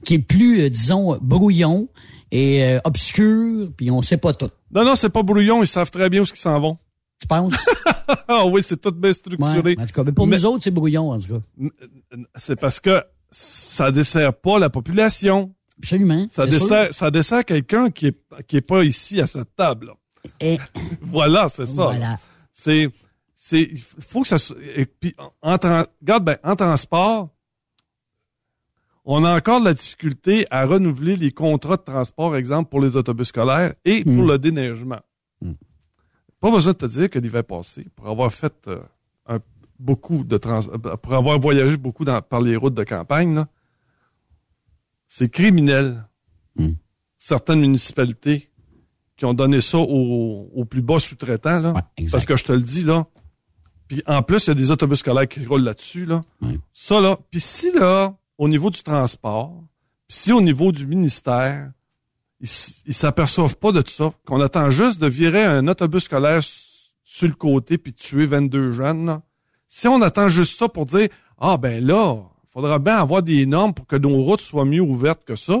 qui 0.05 0.15
est 0.15 0.19
plus, 0.19 0.61
euh, 0.61 0.69
disons, 0.69 1.17
brouillon 1.21 1.89
et 2.31 2.63
euh, 2.63 2.79
obscur, 2.83 3.69
puis 3.75 3.91
on 3.91 4.01
sait 4.01 4.17
pas 4.17 4.33
tout. 4.33 4.49
Non, 4.71 4.85
non, 4.85 4.95
c'est 4.95 5.09
pas 5.09 5.23
brouillon. 5.23 5.61
Ils 5.63 5.67
savent 5.67 5.91
très 5.91 6.09
bien 6.09 6.21
où 6.21 6.25
ils 6.25 6.37
s'en 6.37 6.59
vont. 6.59 6.77
Tu 7.19 7.27
penses? 7.27 7.53
ah 8.27 8.45
oui, 8.45 8.63
c'est 8.63 8.79
tout 8.79 8.91
bien 8.91 9.11
structuré. 9.13 9.75
Ouais, 9.75 9.81
en 9.83 9.85
tout 9.85 9.93
cas, 9.93 10.03
mais 10.03 10.11
pour 10.11 10.25
Mais- 10.27 10.37
nous 10.37 10.45
autres, 10.45 10.63
c'est 10.63 10.71
brouillon, 10.71 11.11
en 11.11 11.19
tout 11.19 11.27
cas. 11.39 11.67
C'est 12.37 12.55
parce 12.55 12.79
que 12.79 13.03
ça 13.31 13.91
dessert 13.91 14.33
pas 14.33 14.57
la 14.57 14.69
population. 14.69 15.53
Absolument. 15.77 16.27
Ça 16.31 16.45
dessert, 16.45 16.93
ça 16.93 17.11
dessert 17.11 17.45
quelqu'un 17.45 17.89
qui 17.89 18.07
est, 18.07 18.19
qui 18.47 18.57
est 18.57 18.61
pas 18.61 18.83
ici 18.83 19.21
à 19.21 19.27
cette 19.27 19.55
table. 19.55 19.87
là. 19.87 19.93
Et 20.39 20.57
Voilà, 21.01 21.49
c'est 21.49 21.67
ça. 21.67 21.83
Voilà. 21.85 22.17
C'est, 22.51 22.89
c'est, 23.33 23.61
il 23.61 23.81
faut 24.07 24.21
que 24.23 24.27
ça, 24.37 24.53
et 24.75 24.85
puis, 24.85 25.15
en, 25.41 25.53
regarde, 25.53 26.23
ben, 26.25 26.37
en 26.43 26.55
transport, 26.55 27.29
on 29.05 29.23
a 29.23 29.35
encore 29.35 29.59
de 29.61 29.65
la 29.65 29.73
difficulté 29.73 30.45
à 30.51 30.65
renouveler 30.65 31.15
les 31.15 31.31
contrats 31.31 31.77
de 31.77 31.81
transport, 31.83 32.35
exemple, 32.35 32.69
pour 32.69 32.81
les 32.81 32.95
autobus 32.95 33.29
scolaires 33.29 33.73
et 33.85 34.03
pour 34.03 34.23
le 34.23 34.37
déneigement. 34.37 34.99
Pas 36.39 36.51
besoin 36.51 36.73
de 36.73 36.77
te 36.77 36.85
dire 36.85 37.09
que 37.09 37.19
l'hiver 37.19 37.43
passé, 37.43 37.85
pour 37.95 38.07
avoir 38.07 38.31
fait 38.31 38.53
euh, 38.67 38.79
un- 39.27 39.39
beaucoup 39.77 40.23
de 40.23 40.37
trans, 40.37 40.61
euh, 40.69 40.77
pour 40.97 41.13
avoir 41.13 41.39
voyagé 41.39 41.77
beaucoup 41.77 42.05
dans- 42.05 42.21
par 42.21 42.41
les 42.41 42.55
routes 42.55 42.73
de 42.75 42.83
campagne, 42.83 43.35
là, 43.35 43.47
c'est 45.07 45.29
criminel. 45.29 46.05
Certaines 47.17 47.59
municipalités 47.59 48.49
qui 49.17 49.25
ont 49.25 49.33
donné 49.33 49.59
ça 49.61 49.77
aux, 49.79 50.49
aux 50.53 50.65
plus 50.65 50.81
bas 50.81 50.99
sous-traitants, 50.99 51.59
là. 51.59 51.73
parce 52.11 52.25
que 52.25 52.37
je 52.37 52.45
te 52.45 52.51
le 52.53 52.61
dis, 52.61 52.83
là. 52.83 53.05
Puis 53.87 54.01
en 54.05 54.21
plus, 54.23 54.45
il 54.45 54.49
y 54.49 54.51
a 54.51 54.55
des 54.55 54.71
autobus 54.71 54.99
scolaires 54.99 55.27
qui 55.27 55.45
roulent 55.45 55.63
là-dessus, 55.63 56.05
là. 56.05 56.21
Ça, 56.73 57.01
là. 57.01 57.17
Puis 57.31 57.39
si, 57.41 57.71
là, 57.73 58.15
au 58.37 58.47
niveau 58.47 58.69
du 58.69 58.81
transport, 58.83 59.63
puis 60.07 60.17
si 60.17 60.31
au 60.31 60.41
niveau 60.41 60.71
du 60.71 60.85
ministère, 60.87 61.71
ils 62.41 62.93
s'aperçoivent 62.93 63.55
pas 63.57 63.71
de 63.71 63.81
tout 63.81 63.91
ça, 63.91 64.13
qu'on 64.25 64.39
attend 64.41 64.69
juste 64.69 64.99
de 65.01 65.07
virer 65.07 65.43
un 65.43 65.67
autobus 65.67 66.03
scolaire 66.03 66.41
sur 67.03 67.27
le 67.27 67.33
côté 67.33 67.77
puis 67.77 67.91
de 67.91 67.97
tuer 67.97 68.25
22 68.25 68.71
jeunes, 68.71 69.05
là. 69.05 69.21
Si 69.67 69.87
on 69.87 70.01
attend 70.01 70.29
juste 70.29 70.57
ça 70.57 70.67
pour 70.67 70.85
dire, 70.85 71.09
ah, 71.39 71.57
ben 71.57 71.85
là, 71.85 72.15
faudra 72.51 72.79
bien 72.79 72.97
avoir 72.97 73.21
des 73.21 73.45
normes 73.45 73.73
pour 73.73 73.85
que 73.85 73.95
nos 73.97 74.23
routes 74.23 74.41
soient 74.41 74.65
mieux 74.65 74.81
ouvertes 74.81 75.23
que 75.25 75.35
ça. 75.35 75.59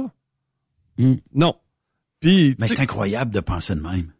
Non. 1.33 1.55
Puis, 2.19 2.55
Mais 2.59 2.67
c'est 2.67 2.79
incroyable 2.79 3.31
de 3.31 3.39
penser 3.39 3.75
de 3.75 3.81
même. 3.81 4.11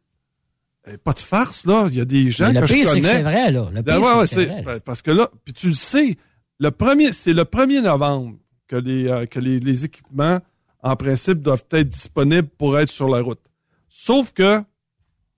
eh, 0.87 0.97
pas 0.97 1.13
de 1.13 1.19
farce, 1.19 1.65
là. 1.65 1.87
Il 1.91 1.97
y 1.97 2.01
a 2.01 2.05
des 2.05 2.29
gens 2.31 2.51
le 2.51 2.61
que 2.61 2.65
je 2.67 2.73
pire, 2.73 2.85
c'est 2.85 2.89
connais. 2.91 3.01
que 3.01 3.07
c'est 3.07 3.21
vrai, 3.23 3.51
là. 3.51 3.69
Le 3.73 3.83
pire, 3.83 3.99
Ben 4.01 4.17
ouais, 4.19 4.27
c'est 4.27 4.45
vrai, 4.45 4.55
là. 4.57 4.61
ben, 4.63 4.79
Parce 4.79 5.01
que 5.01 5.11
là, 5.11 5.29
puis 5.43 5.53
tu 5.53 5.69
le 5.69 5.73
sais, 5.73 6.17
le 6.59 6.71
premier, 6.71 7.11
c'est 7.11 7.33
le 7.33 7.43
1er 7.43 7.81
novembre 7.81 8.37
que 8.67 8.75
les, 8.75 9.07
euh, 9.07 9.25
que 9.25 9.39
les, 9.39 9.59
les 9.59 9.85
équipements, 9.85 10.39
en 10.81 10.95
principe, 10.95 11.41
doivent 11.41 11.65
être 11.71 11.89
disponibles 11.89 12.47
pour 12.57 12.77
être 12.79 12.89
sur 12.89 13.09
la 13.09 13.21
route. 13.21 13.39
Sauf 13.89 14.31
que 14.33 14.61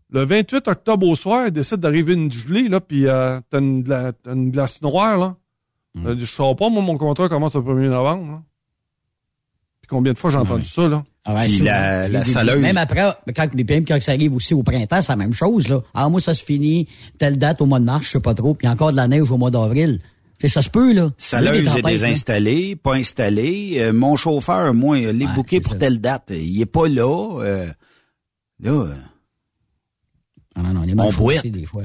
le 0.10 0.26
28 0.26 0.68
octobre 0.68 1.08
au 1.08 1.16
soir, 1.16 1.48
il 1.48 1.52
décide 1.52 1.78
d'arriver 1.78 2.14
une 2.14 2.32
gelée, 2.32 2.68
là, 2.68 2.80
puis 2.82 3.08
euh, 3.08 3.40
t'as 3.50 3.60
une, 3.60 3.82
gla- 3.84 4.14
une 4.26 4.52
glace 4.52 4.82
noire, 4.82 5.18
là. 5.18 5.36
Mm. 5.96 6.08
Euh, 6.08 6.16
Je 6.20 6.26
sais 6.26 6.56
pas, 6.58 6.70
moi, 6.70 6.82
mon 6.82 6.98
contrat 6.98 7.30
commence 7.30 7.56
le 7.56 7.62
1er 7.62 7.90
novembre, 7.90 8.32
là. 8.32 8.42
Puis 9.82 9.88
combien 9.88 10.14
de 10.14 10.18
fois 10.18 10.30
j'ai 10.30 10.38
entendu 10.38 10.64
ça, 10.66 10.88
là? 10.88 11.04
Ah 11.24 11.34
ouais, 11.36 11.46
Puis 11.46 11.58
souvent. 11.58 11.66
la- 11.72 12.08
la. 12.10 12.56
Même 12.58 12.78
après, 12.78 13.14
quand, 13.36 13.54
même 13.54 13.86
quand 13.86 14.02
ça 14.02 14.12
arrive 14.12 14.34
aussi 14.36 14.54
au 14.54 14.64
printemps, 14.64 15.02
c'est 15.02 15.12
la 15.12 15.16
même 15.16 15.34
chose, 15.34 15.68
là. 15.68 15.82
Ah, 15.94 16.10
moi, 16.10 16.20
ça 16.20 16.34
se 16.34 16.44
finit 16.44 16.88
telle 17.18 17.38
date 17.38 17.62
au 17.62 17.66
mois 17.66 17.80
de 17.80 17.86
mars, 17.86 18.04
je 18.06 18.10
sais 18.10 18.20
pas 18.20 18.34
trop, 18.34 18.54
puis 18.54 18.66
il 18.66 18.68
y 18.68 18.70
a 18.70 18.74
encore 18.74 18.92
de 18.92 18.98
la 18.98 19.08
neige 19.08 19.30
au 19.32 19.38
mois 19.38 19.52
d'avril. 19.52 20.00
Ça 20.50 20.62
se 20.62 20.70
peut, 20.70 20.94
là. 20.94 21.12
Saleuse 21.18 21.76
est 21.76 21.82
désinstallée, 21.82 22.76
pas 22.76 22.96
installée. 22.96 23.76
Euh, 23.80 23.94
mon 23.94 24.16
chauffeur, 24.16 24.74
moi, 24.74 24.98
il 24.98 25.22
est 25.22 25.36
booké 25.36 25.62
pour 25.62 25.78
telle 25.78 26.00
date. 26.02 26.32
Il 26.32 26.60
est 26.62 26.66
pas 26.66 26.88
là. 26.88 27.40
euh, 27.42 27.72
là, 28.60 28.72
euh, 28.72 28.96
Ah 30.56 30.62
non, 30.62 30.74
non, 30.74 30.82
on 30.82 30.88
est 30.88 30.92
on 30.94 30.96
mal 30.96 31.52
des 31.52 31.66
fois. 31.66 31.84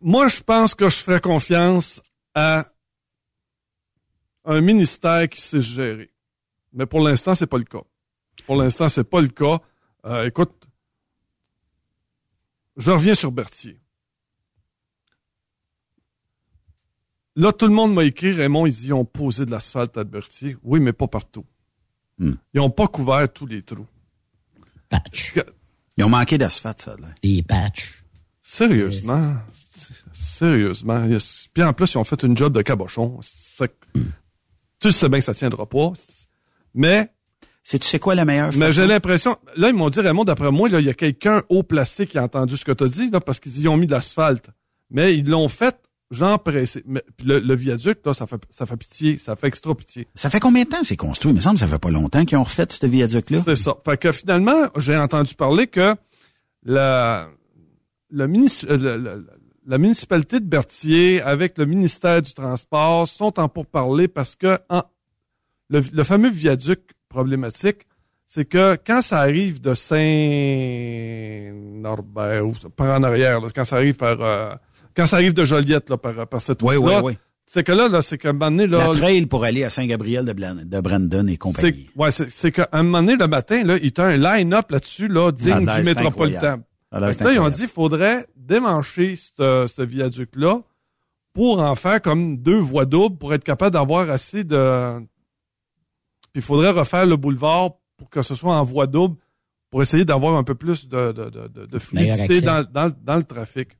Moi, 0.00 0.28
je 0.28 0.40
pense 0.40 0.74
que 0.74 0.88
je 0.88 0.96
ferais 0.96 1.20
confiance 1.20 2.00
à 2.34 2.66
un 4.44 4.60
ministère 4.60 5.28
qui 5.28 5.40
sait 5.40 5.60
gérer. 5.60 6.10
Mais 6.72 6.86
pour 6.86 7.00
l'instant, 7.00 7.34
c'est 7.34 7.46
pas 7.46 7.58
le 7.58 7.64
cas. 7.64 7.82
Pour 8.46 8.56
l'instant, 8.56 8.88
c'est 8.88 9.04
pas 9.04 9.20
le 9.20 9.28
cas. 9.28 9.58
Euh, 10.06 10.26
écoute, 10.26 10.52
je 12.76 12.90
reviens 12.90 13.14
sur 13.14 13.32
Berthier. 13.32 13.80
Là, 17.38 17.52
tout 17.52 17.68
le 17.68 17.72
monde 17.72 17.94
m'a 17.94 18.02
écrit, 18.02 18.32
Raymond, 18.32 18.66
ils 18.66 18.86
y 18.86 18.92
ont 18.92 19.04
posé 19.04 19.46
de 19.46 19.52
l'asphalte 19.52 19.96
à 19.96 20.02
Berthier. 20.02 20.56
Oui, 20.64 20.80
mais 20.80 20.92
pas 20.92 21.06
partout. 21.06 21.44
Hmm. 22.18 22.32
Ils 22.52 22.56
n'ont 22.56 22.70
pas 22.70 22.88
couvert 22.88 23.32
tous 23.32 23.46
les 23.46 23.62
trous. 23.62 23.86
Patch. 24.88 25.34
Ils 25.96 26.02
ont 26.02 26.08
manqué 26.08 26.36
d'asphalte, 26.36 26.82
ça. 26.82 26.96
Là. 27.00 27.06
Des 27.22 27.44
patchs. 27.44 28.02
Sérieusement. 28.42 29.34
Sérieusement. 30.12 31.04
Yes. 31.04 31.48
Puis 31.54 31.62
en 31.62 31.72
plus, 31.72 31.92
ils 31.94 31.98
ont 31.98 32.04
fait 32.04 32.20
une 32.24 32.36
job 32.36 32.52
de 32.52 32.62
cabochon. 32.62 33.20
C'est- 33.22 33.72
Tu 34.80 34.90
sais 34.90 35.08
bien 35.08 35.20
que 35.20 35.24
ça 35.24 35.34
tiendra 35.34 35.64
pas. 35.66 35.92
Mais. 36.74 37.08
C'est, 37.62 37.78
tu 37.78 37.86
sais 37.86 38.00
quoi 38.00 38.16
la 38.16 38.24
meilleure 38.24 38.50
Mais 38.56 38.72
j'ai 38.72 38.86
l'impression. 38.86 39.36
Là, 39.54 39.68
ils 39.68 39.74
m'ont 39.74 39.90
dit, 39.90 40.00
Raymond, 40.00 40.24
d'après 40.24 40.50
moi, 40.50 40.68
là, 40.68 40.80
il 40.80 40.86
y 40.86 40.90
a 40.90 40.94
quelqu'un 40.94 41.42
haut 41.50 41.62
placé 41.62 42.06
qui 42.08 42.18
a 42.18 42.24
entendu 42.24 42.56
ce 42.56 42.64
que 42.64 42.72
tu 42.72 42.82
as 42.82 42.88
dit, 42.88 43.10
là, 43.10 43.20
parce 43.20 43.38
qu'ils 43.38 43.60
y 43.60 43.68
ont 43.68 43.76
mis 43.76 43.86
de 43.86 43.92
l'asphalte. 43.92 44.50
Mais 44.90 45.16
ils 45.16 45.28
l'ont 45.28 45.48
fait, 45.48 45.76
genre 46.10 46.42
pressé. 46.42 46.82
Mais, 46.86 47.02
le, 47.24 47.38
le 47.38 47.54
viaduc, 47.54 47.98
là, 48.04 48.14
ça 48.14 48.26
fait, 48.26 48.40
ça 48.50 48.66
fait 48.66 48.76
pitié. 48.76 49.18
Ça 49.18 49.36
fait 49.36 49.46
extra 49.48 49.74
pitié. 49.74 50.06
Ça 50.14 50.30
fait 50.30 50.40
combien 50.40 50.64
de 50.64 50.68
temps 50.68 50.80
que 50.80 50.86
c'est 50.86 50.96
construit? 50.96 51.32
Il 51.32 51.34
me 51.34 51.40
semble 51.40 51.56
que 51.56 51.60
ça 51.60 51.66
fait 51.66 51.78
pas 51.78 51.90
longtemps 51.90 52.24
qu'ils 52.24 52.38
ont 52.38 52.44
refait 52.44 52.66
ce 52.68 52.86
viaduc-là. 52.86 53.42
C'est 53.44 53.56
ça. 53.56 53.74
Fait 53.84 53.98
que 53.98 54.12
finalement, 54.12 54.68
j'ai 54.76 54.96
entendu 54.96 55.34
parler 55.34 55.66
que 55.66 55.94
la, 56.64 57.28
munici- 58.12 58.66
euh, 58.68 59.22
la, 59.66 59.78
municipalité 59.78 60.40
de 60.40 60.46
Berthier 60.46 61.20
avec 61.22 61.56
le 61.58 61.66
ministère 61.66 62.20
du 62.22 62.32
Transport 62.34 63.06
sont 63.06 63.38
en 63.38 63.48
pourparlers 63.48 64.08
parce 64.08 64.34
que 64.34 64.58
en- 64.70 64.82
le, 65.70 65.82
le 65.92 66.04
fameux 66.04 66.30
viaduc 66.30 66.80
problématique, 67.10 67.86
c'est 68.26 68.44
que 68.46 68.76
quand 68.86 69.02
ça 69.02 69.20
arrive 69.20 69.60
de 69.60 69.74
Saint-Norbert 69.74 72.46
ou 72.46 72.52
par 72.76 72.98
en 72.98 73.02
arrière, 73.02 73.40
là, 73.40 73.48
quand 73.54 73.64
ça 73.64 73.76
arrive 73.76 73.94
par 73.94 74.20
euh, 74.20 74.50
quand 74.98 75.06
ça 75.06 75.16
arrive 75.16 75.32
de 75.32 75.44
Joliette 75.44 75.88
là, 75.90 75.96
par, 75.96 76.26
par 76.26 76.40
cette 76.42 76.62
Oui, 76.62 76.76
route-là, 76.76 76.98
oui, 77.02 77.12
oui. 77.12 77.18
c'est 77.46 77.62
que 77.64 77.72
là, 77.72 77.88
là 77.88 78.02
c'est 78.02 78.18
qu'à 78.18 78.30
un 78.30 78.32
moment 78.32 78.50
donné, 78.50 78.66
là, 78.66 78.78
La 78.92 78.98
trail 78.98 79.26
pour 79.26 79.44
aller 79.44 79.62
à 79.64 79.70
Saint-Gabriel 79.70 80.24
de, 80.24 80.32
Blan- 80.32 80.64
de 80.64 80.80
Brandon 80.80 81.26
et 81.28 81.36
compagnie. 81.36 81.88
c'est 81.94 81.98
ouais, 82.00 82.10
c'est 82.10 82.30
c'est 82.30 82.52
qu'à 82.52 82.68
un 82.72 82.82
moment 82.82 83.02
donné 83.02 83.16
le 83.16 83.28
matin 83.28 83.62
là, 83.64 83.76
il 83.76 83.92
y 83.96 84.00
a 84.00 84.04
un 84.04 84.16
line-up 84.16 84.70
là-dessus 84.70 85.08
là 85.08 85.30
digne 85.32 85.60
du 85.60 85.82
métropolitain. 85.84 86.62
là, 86.92 87.12
ils 87.32 87.38
ont 87.38 87.48
dit 87.48 87.56
qu'il 87.58 87.68
faudrait 87.68 88.26
démancher 88.36 89.14
ce 89.16 89.82
viaduc-là 89.82 90.60
pour 91.32 91.60
en 91.60 91.74
faire 91.76 92.02
comme 92.02 92.38
deux 92.38 92.58
voies 92.58 92.86
doubles 92.86 93.16
pour 93.18 93.32
être 93.32 93.44
capable 93.44 93.74
d'avoir 93.74 94.10
assez 94.10 94.42
de. 94.42 94.98
Puis 96.32 96.36
il 96.36 96.42
faudrait 96.42 96.70
refaire 96.70 97.06
le 97.06 97.16
boulevard 97.16 97.72
pour 97.96 98.10
que 98.10 98.22
ce 98.22 98.34
soit 98.34 98.54
en 98.56 98.64
voie 98.64 98.86
double 98.88 99.16
pour 99.70 99.82
essayer 99.82 100.04
d'avoir 100.04 100.34
un 100.36 100.44
peu 100.44 100.54
plus 100.54 100.88
de, 100.88 101.12
de, 101.12 101.30
de, 101.30 101.66
de- 101.66 101.78
fluidité 101.78 102.40
dans, 102.40 102.64
dans, 102.64 102.90
dans 103.04 103.16
le 103.16 103.22
trafic. 103.22 103.77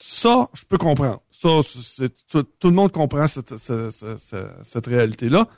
Ça, 0.00 0.48
je 0.54 0.64
peux 0.64 0.78
comprendre. 0.78 1.20
Ça, 1.30 1.48
c'est, 1.64 2.12
tout, 2.28 2.42
tout 2.42 2.68
le 2.68 2.74
monde 2.74 2.92
comprend 2.92 3.26
cette, 3.26 3.56
ce- 3.58 3.90
ce- 3.90 4.16
ce- 4.18 4.48
cette 4.62 4.86
réalité-là. 4.86 5.48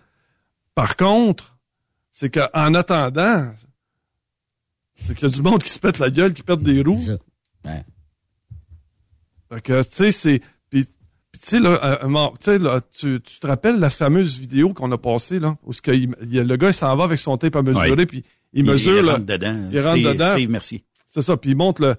Par 0.74 0.96
contre, 0.96 1.58
c'est 2.10 2.30
qu'en 2.30 2.74
attendant, 2.74 3.52
c'est 4.96 5.14
qu'il 5.14 5.28
y 5.28 5.32
a 5.32 5.34
du 5.34 5.42
monde 5.42 5.62
qui 5.62 5.68
se 5.70 5.78
pète 5.78 5.98
la 5.98 6.10
gueule, 6.10 6.32
qui 6.34 6.42
pète 6.42 6.60
des 6.60 6.82
roues. 6.82 7.00
Ouais. 7.64 7.84
Fait 9.52 9.60
que, 9.60 9.82
tu 9.82 9.88
sais, 9.90 10.12
c'est... 10.12 10.40
Puis, 10.70 10.84
puis 11.32 11.40
tu 11.40 11.48
sais, 11.48 11.58
là, 11.58 11.78
euh, 11.84 12.02
moment- 12.04 12.34
tu 12.38 12.44
sais, 12.46 12.58
là, 12.58 12.80
tu, 12.80 13.20
tu 13.20 13.40
te 13.40 13.46
rappelles 13.46 13.78
la 13.78 13.90
fameuse 13.90 14.38
vidéo 14.38 14.72
qu'on 14.72 14.90
a 14.92 14.98
passée, 14.98 15.38
là, 15.38 15.56
où 15.64 15.72
ce 15.72 15.82
que 15.82 15.90
il- 15.90 16.14
il 16.22 16.42
le 16.42 16.56
gars, 16.56 16.68
il 16.68 16.74
s'en 16.74 16.94
va 16.96 17.04
avec 17.04 17.18
son 17.18 17.36
tape 17.36 17.56
à 17.56 17.62
mesurer, 17.62 17.90
Ouais. 17.92 18.06
puis 18.06 18.24
il 18.52 18.64
mesure... 18.64 18.96
Il 18.98 19.04
là, 19.04 19.12
rentre 19.14 19.26
dedans. 19.26 19.68
Il 19.72 19.80
rentre 19.80 19.96
Steve- 19.96 20.12
dedans. 20.12 20.32
Steve, 20.32 20.50
merci. 20.50 20.84
C'est 21.06 21.22
ça, 21.22 21.36
puis 21.36 21.50
il 21.50 21.56
montre 21.56 21.82
le... 21.82 21.96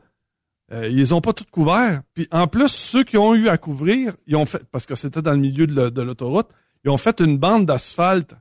euh, 0.71 0.87
ils 0.89 1.13
ont 1.13 1.21
pas 1.21 1.33
tout 1.33 1.43
couvert. 1.51 2.01
Puis 2.13 2.27
en 2.31 2.47
plus, 2.47 2.69
ceux 2.69 3.03
qui 3.03 3.17
ont 3.17 3.33
eu 3.35 3.49
à 3.49 3.57
couvrir, 3.57 4.13
ils 4.27 4.35
ont 4.35 4.45
fait... 4.45 4.63
Parce 4.71 4.85
que 4.85 4.95
c'était 4.95 5.21
dans 5.21 5.31
le 5.33 5.37
milieu 5.39 5.67
de, 5.67 6.01
l'autoroute, 6.01 6.49
ils 6.85 6.89
ont 6.89 6.97
fait 6.97 7.19
une 7.19 7.37
bande 7.37 7.65
d'asphalte 7.65 8.33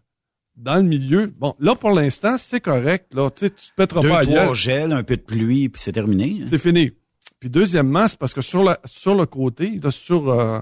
dans 0.57 0.77
le 0.77 0.83
milieu. 0.83 1.27
Bon, 1.39 1.55
là, 1.59 1.75
pour 1.75 1.91
l'instant, 1.91 2.37
c'est 2.39 2.61
correct. 2.61 3.15
Là, 3.15 3.31
tu 3.31 3.51
te 3.51 3.61
pèteras 3.77 4.03
Deux, 4.03 4.09
pas 4.09 4.25
trois 4.25 4.55
gels, 4.55 4.93
un 4.93 5.03
peu 5.03 5.17
de 5.17 5.23
pluie, 5.23 5.69
puis 5.69 5.81
c'est 5.83 5.93
terminé. 5.93 6.41
hein. 6.43 6.47
C'est 6.49 6.59
fini. 6.59 6.93
Puis 7.39 7.49
deuxièmement, 7.51 8.07
c'est 8.07 8.19
parce 8.19 8.35
que 8.35 8.43
sur 8.43 8.63
la 8.63 8.79
sur 8.85 9.15
le 9.15 9.25
côté, 9.25 9.81
là, 9.83 9.91
sur 9.91 10.29
euh, 10.29 10.61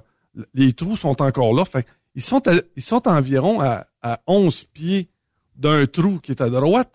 les 0.55 0.73
trous 0.73 0.97
sont 0.97 1.21
encore 1.21 1.53
là. 1.53 1.64
Fait 1.64 1.85
ils 2.14 2.23
sont 2.23 2.47
à- 2.47 2.61
ils 2.77 2.83
sont 2.83 3.09
environ 3.09 3.61
à, 3.61 3.89
à 4.01 4.21
11 4.29 4.64
pieds 4.73 5.09
d'un 5.57 5.87
trou 5.87 6.21
qui 6.21 6.31
est 6.31 6.41
à 6.41 6.49
droite. 6.49 6.95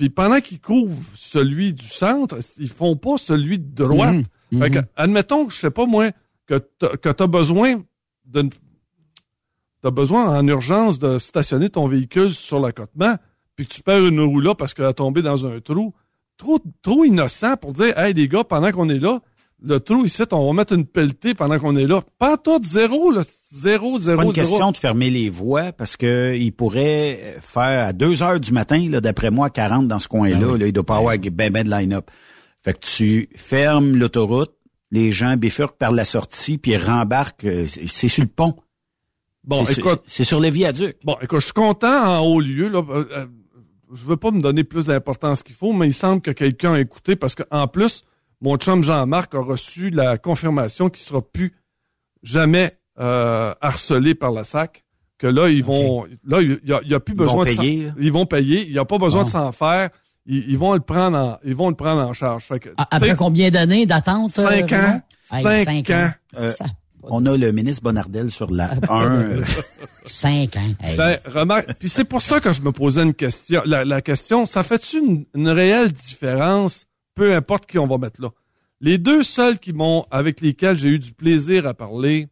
Puis 0.00 0.08
pendant 0.08 0.40
qu'ils 0.40 0.60
couvrent 0.62 0.96
celui 1.14 1.74
du 1.74 1.86
centre, 1.86 2.38
ils 2.58 2.70
font 2.70 2.96
pas 2.96 3.18
celui 3.18 3.58
de 3.58 3.84
droite. 3.84 4.24
Mhm. 4.50 4.62
Fait 4.62 4.70
que, 4.70 4.78
Mhm. 4.78 4.86
admettons 4.96 5.44
que 5.46 5.52
je 5.52 5.58
sais 5.58 5.70
pas 5.70 5.84
moi 5.84 6.08
que 6.46 6.54
tu 6.78 7.22
as 7.22 7.26
besoin 7.26 7.82
d'une 8.24 8.48
t'as 9.82 9.90
besoin 9.90 10.38
en 10.38 10.46
urgence 10.48 10.98
de 10.98 11.18
stationner 11.18 11.68
ton 11.68 11.86
véhicule 11.86 12.32
sur 12.32 12.60
l'accotement, 12.60 13.16
puis 13.56 13.66
que 13.66 13.74
tu 13.74 13.82
perds 13.82 14.06
une 14.06 14.20
roue 14.20 14.40
là 14.40 14.54
parce 14.54 14.72
qu'elle 14.72 14.86
a 14.86 14.94
tombé 14.94 15.20
dans 15.20 15.44
un 15.46 15.60
trou. 15.60 15.92
Trop, 16.38 16.58
trop 16.80 17.04
innocent 17.04 17.56
pour 17.58 17.74
dire, 17.74 17.98
hey 17.98 18.14
les 18.14 18.26
gars, 18.26 18.44
pendant 18.44 18.72
qu'on 18.72 18.88
est 18.88 18.98
là, 18.98 19.20
le 19.62 19.78
trou 19.80 20.04
ici, 20.04 20.22
on 20.32 20.46
va 20.46 20.52
mettre 20.52 20.72
une 20.74 20.86
pelletée 20.86 21.34
pendant 21.34 21.58
qu'on 21.58 21.76
est 21.76 21.86
là. 21.86 22.02
Pas 22.18 22.36
tout, 22.36 22.60
zéro, 22.62 23.10
là. 23.10 23.22
Zéro, 23.52 23.98
C'est 23.98 24.04
zéro, 24.04 24.16
pas 24.18 24.24
une 24.24 24.32
zéro. 24.32 24.48
question 24.48 24.70
de 24.72 24.76
fermer 24.76 25.10
les 25.10 25.28
voies 25.28 25.72
parce 25.72 25.96
que 25.96 26.36
il 26.36 26.52
pourrait 26.52 27.36
faire 27.40 27.86
à 27.88 27.92
2 27.92 28.22
heures 28.22 28.38
du 28.40 28.52
matin, 28.52 28.88
là, 28.88 29.00
d'après 29.00 29.30
moi, 29.30 29.50
40 29.50 29.88
dans 29.88 29.98
ce 29.98 30.06
coin-là. 30.08 30.38
Ah 30.42 30.52
oui. 30.52 30.58
là, 30.60 30.66
il 30.68 30.72
doit 30.72 30.84
pas 30.86 30.96
avoir 30.98 31.16
ben, 31.18 31.50
ben 31.52 31.64
de 31.64 31.70
line-up. 31.70 32.10
Fait 32.62 32.74
que 32.74 32.78
tu 32.86 33.28
fermes 33.34 33.96
l'autoroute, 33.96 34.52
les 34.92 35.10
gens 35.12 35.36
bifurquent 35.36 35.78
par 35.78 35.90
la 35.92 36.04
sortie, 36.04 36.58
puis 36.58 36.72
ils 36.72 36.76
rembarquent. 36.78 37.44
euh, 37.44 37.66
C'est 37.88 38.08
sur 38.08 38.22
le 38.22 38.28
pont. 38.28 38.54
Bon, 39.44 39.64
C'est- 39.64 39.78
écoute. 39.78 40.02
C'est 40.06 40.24
sur 40.24 40.40
le 40.40 40.48
viaduc. 40.48 40.96
Bon, 41.04 41.16
écoute, 41.22 41.40
je 41.40 41.46
suis 41.46 41.52
content 41.54 42.04
en 42.04 42.20
haut 42.20 42.40
lieu, 42.40 42.68
là. 42.68 42.82
Euh, 42.90 43.04
euh, 43.16 43.26
je 43.92 44.06
veux 44.06 44.16
pas 44.16 44.30
me 44.30 44.40
donner 44.40 44.62
plus 44.62 44.86
d'importance 44.86 45.42
qu'il 45.42 45.56
faut, 45.56 45.72
mais 45.72 45.88
il 45.88 45.94
semble 45.94 46.20
que 46.22 46.30
quelqu'un 46.30 46.74
a 46.74 46.80
écouté 46.80 47.16
parce 47.16 47.34
que, 47.34 47.42
en 47.50 47.66
plus, 47.66 48.04
mon 48.40 48.56
chum 48.56 48.82
Jean-Marc 48.82 49.34
a 49.34 49.40
reçu 49.40 49.90
la 49.90 50.18
confirmation 50.18 50.88
qu'il 50.88 51.02
sera 51.02 51.20
plus 51.22 51.54
jamais 52.22 52.76
euh, 52.98 53.54
harcelé 53.60 54.14
par 54.14 54.32
la 54.32 54.44
SAC. 54.44 54.84
Que 55.18 55.26
là, 55.26 55.48
ils 55.50 55.62
vont, 55.64 56.06
là, 56.24 56.40
il 56.40 56.58
y 56.64 56.72
a, 56.72 56.80
il 56.82 56.90
y 56.90 56.94
a 56.94 57.00
plus 57.00 57.12
Ils 57.12 57.18
besoin 57.18 57.34
vont 57.34 57.44
de 57.44 57.50
s'en- 57.50 57.60
payer, 57.60 57.84
là. 57.86 57.92
Ils 58.00 58.12
vont 58.12 58.24
payer. 58.26 58.66
Il 58.66 58.72
n'y 58.72 58.78
a 58.78 58.84
pas 58.86 58.96
besoin 58.98 59.20
Bon. 59.22 59.26
de 59.26 59.32
s'en 59.32 59.52
faire. 59.52 59.90
Ils, 60.24 60.50
ils 60.50 60.56
vont 60.58 60.72
le 60.72 60.80
prendre 60.80 61.18
en, 61.18 61.38
ils 61.44 61.54
vont 61.54 61.68
le 61.68 61.74
prendre 61.76 62.00
en 62.00 62.14
charge. 62.14 62.44
Fait 62.44 62.58
que, 62.58 62.70
Après 62.78 63.14
combien 63.16 63.50
d'années 63.50 63.84
d'attente? 63.84 64.38
euh, 64.38 64.48
Cinq 64.48 64.72
ans. 64.72 65.00
Hey, 65.32 65.64
Cinq 65.64 65.90
ans. 65.90 66.10
Euh, 66.38 66.52
on 67.02 67.24
a 67.26 67.36
le 67.36 67.52
ministre 67.52 67.82
Bonardel 67.82 68.30
sur 68.30 68.50
la 68.50 68.70
1. 68.88 69.10
euh, 69.12 69.44
Cinq 70.06 70.56
ans. 70.56 70.74
Hey. 70.82 70.96
Ben, 70.96 71.18
remarque, 71.26 71.74
puis 71.78 71.88
c'est 71.90 72.04
pour 72.04 72.22
ça 72.22 72.40
que 72.40 72.52
je 72.52 72.62
me 72.62 72.72
posais 72.72 73.02
une 73.02 73.14
question. 73.14 73.60
La, 73.66 73.84
la 73.84 74.00
question, 74.02 74.46
ça 74.46 74.62
fait-tu 74.62 74.98
une, 74.98 75.24
une 75.34 75.48
réelle 75.48 75.92
différence, 75.92 76.86
peu 77.20 77.34
importe 77.34 77.66
qui 77.66 77.78
on 77.78 77.86
va 77.86 77.98
mettre 77.98 78.22
là? 78.22 78.30
Les 78.80 78.96
deux 78.96 79.22
seuls 79.22 79.58
qui 79.58 79.74
m'ont, 79.74 80.06
avec 80.10 80.40
lesquels 80.40 80.78
j'ai 80.78 80.88
eu 80.88 80.98
du 80.98 81.12
plaisir 81.12 81.66
à 81.66 81.74
parler, 81.74 82.28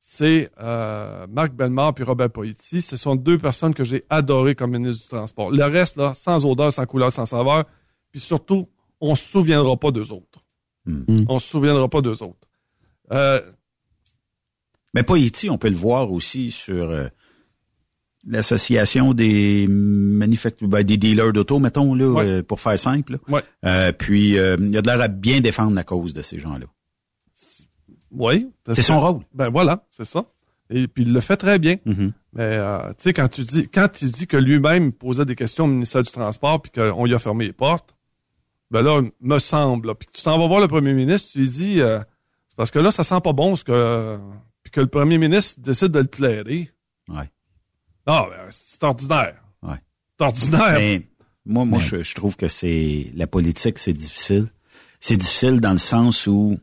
c'est 0.00 0.50
euh, 0.60 1.28
Marc 1.28 1.52
Bellemare 1.52 1.94
puis 1.94 2.02
Robert 2.02 2.30
Poitiers. 2.30 2.80
Ce 2.80 2.96
sont 2.96 3.14
deux 3.14 3.38
personnes 3.38 3.72
que 3.72 3.84
j'ai 3.84 4.04
adorées 4.10 4.56
comme 4.56 4.72
ministre 4.72 5.04
du 5.04 5.08
Transport. 5.10 5.52
Le 5.52 5.62
reste, 5.62 5.98
là, 5.98 6.14
sans 6.14 6.44
odeur, 6.44 6.72
sans 6.72 6.84
couleur, 6.84 7.12
sans 7.12 7.26
saveur. 7.26 7.64
Puis 8.10 8.18
surtout, 8.18 8.68
on 9.00 9.14
se 9.14 9.24
souviendra 9.24 9.76
pas 9.76 9.92
d'eux 9.92 10.10
autres. 10.10 10.44
Hmm. 10.84 11.24
On 11.28 11.38
se 11.38 11.46
souviendra 11.46 11.88
pas 11.88 12.00
d'eux 12.00 12.24
autres. 12.24 12.48
Euh, 13.12 13.40
Mais 14.94 15.04
ici, 15.14 15.48
on 15.48 15.58
peut 15.58 15.70
le 15.70 15.76
voir 15.76 16.10
aussi 16.10 16.50
sur 16.50 16.90
euh, 16.90 17.06
l'association 18.26 19.14
des 19.14 19.66
manufacturiers, 19.68 20.70
ben, 20.70 20.82
des 20.84 20.96
dealers 20.96 21.32
d'auto, 21.32 21.58
mettons, 21.58 21.94
là, 21.94 22.06
Ouais. 22.08 22.24
euh, 22.26 22.42
pour 22.42 22.60
faire 22.60 22.78
simple. 22.78 23.12
là. 23.14 23.18
Ouais. 23.28 23.42
Euh, 23.64 23.92
puis, 23.92 24.38
euh, 24.38 24.56
il 24.60 24.76
a 24.76 24.82
de 24.82 24.86
l'air 24.86 25.00
à 25.00 25.08
bien 25.08 25.40
défendre 25.40 25.74
la 25.74 25.84
cause 25.84 26.12
de 26.14 26.22
ces 26.22 26.38
gens-là. 26.38 26.66
Oui. 28.10 28.50
C'est 28.72 28.82
son 28.82 29.00
rôle. 29.00 29.22
Ben 29.34 29.48
voilà, 29.48 29.84
c'est 29.90 30.04
ça. 30.04 30.24
Et 30.70 30.86
puis 30.88 31.02
il 31.04 31.12
le 31.12 31.20
fait 31.20 31.36
très 31.36 31.58
bien. 31.58 31.76
Mhm. 31.84 32.12
Mais 32.34 32.58
tu 32.98 33.04
sais, 33.04 33.12
quand 33.12 33.28
tu 33.28 33.42
dis 33.42 33.68
quand 33.68 34.00
il 34.02 34.10
dit 34.10 34.26
que 34.26 34.36
lui-même 34.36 34.92
posait 34.92 35.24
des 35.24 35.34
questions 35.34 35.64
au 35.64 35.68
ministère 35.68 36.02
du 36.02 36.10
Transport 36.10 36.62
puis 36.62 36.72
qu'on 36.72 37.04
lui 37.04 37.14
a 37.14 37.18
fermé 37.18 37.46
les 37.46 37.52
portes, 37.52 37.94
ben 38.70 38.80
là, 38.82 39.02
me 39.20 39.38
semble, 39.38 39.88
là, 39.88 39.94
puis 39.94 40.08
tu 40.12 40.22
t'en 40.22 40.38
vas 40.38 40.46
voir 40.46 40.60
le 40.60 40.68
premier 40.68 40.94
ministre, 40.94 41.30
tu 41.32 41.38
lui 41.40 41.48
dis 41.48 41.76
c'est 41.78 42.56
parce 42.56 42.70
que 42.70 42.78
là, 42.78 42.90
ça 42.90 43.02
sent 43.04 43.20
pas 43.22 43.32
bon 43.32 43.56
ce 43.56 43.64
que 43.64 44.18
puis 44.62 44.70
que 44.70 44.80
le 44.80 44.86
premier 44.86 45.18
ministre 45.18 45.60
décide 45.60 45.88
de 45.88 45.98
le 46.00 46.06
clairer. 46.06 46.70
Ouais. 47.08 47.30
Ah 48.06 48.26
ben, 48.28 48.48
c'est 48.50 48.82
ordinaire. 48.84 49.42
Ouais. 49.62 49.76
C'est 50.18 50.24
ordinaire. 50.24 50.72
Mais 50.78 51.02
moi, 51.44 51.64
moi, 51.64 51.78
Ouais. 51.78 51.84
je, 51.84 52.02
je 52.02 52.14
trouve 52.14 52.36
que 52.36 52.48
c'est 52.48 53.10
la 53.14 53.26
politique, 53.26 53.78
c'est 53.78 53.92
difficile. 53.92 54.48
C'est 55.00 55.16
difficile 55.16 55.60
dans 55.60 55.72
le 55.72 55.78
sens 55.78 56.26
où, 56.26 56.56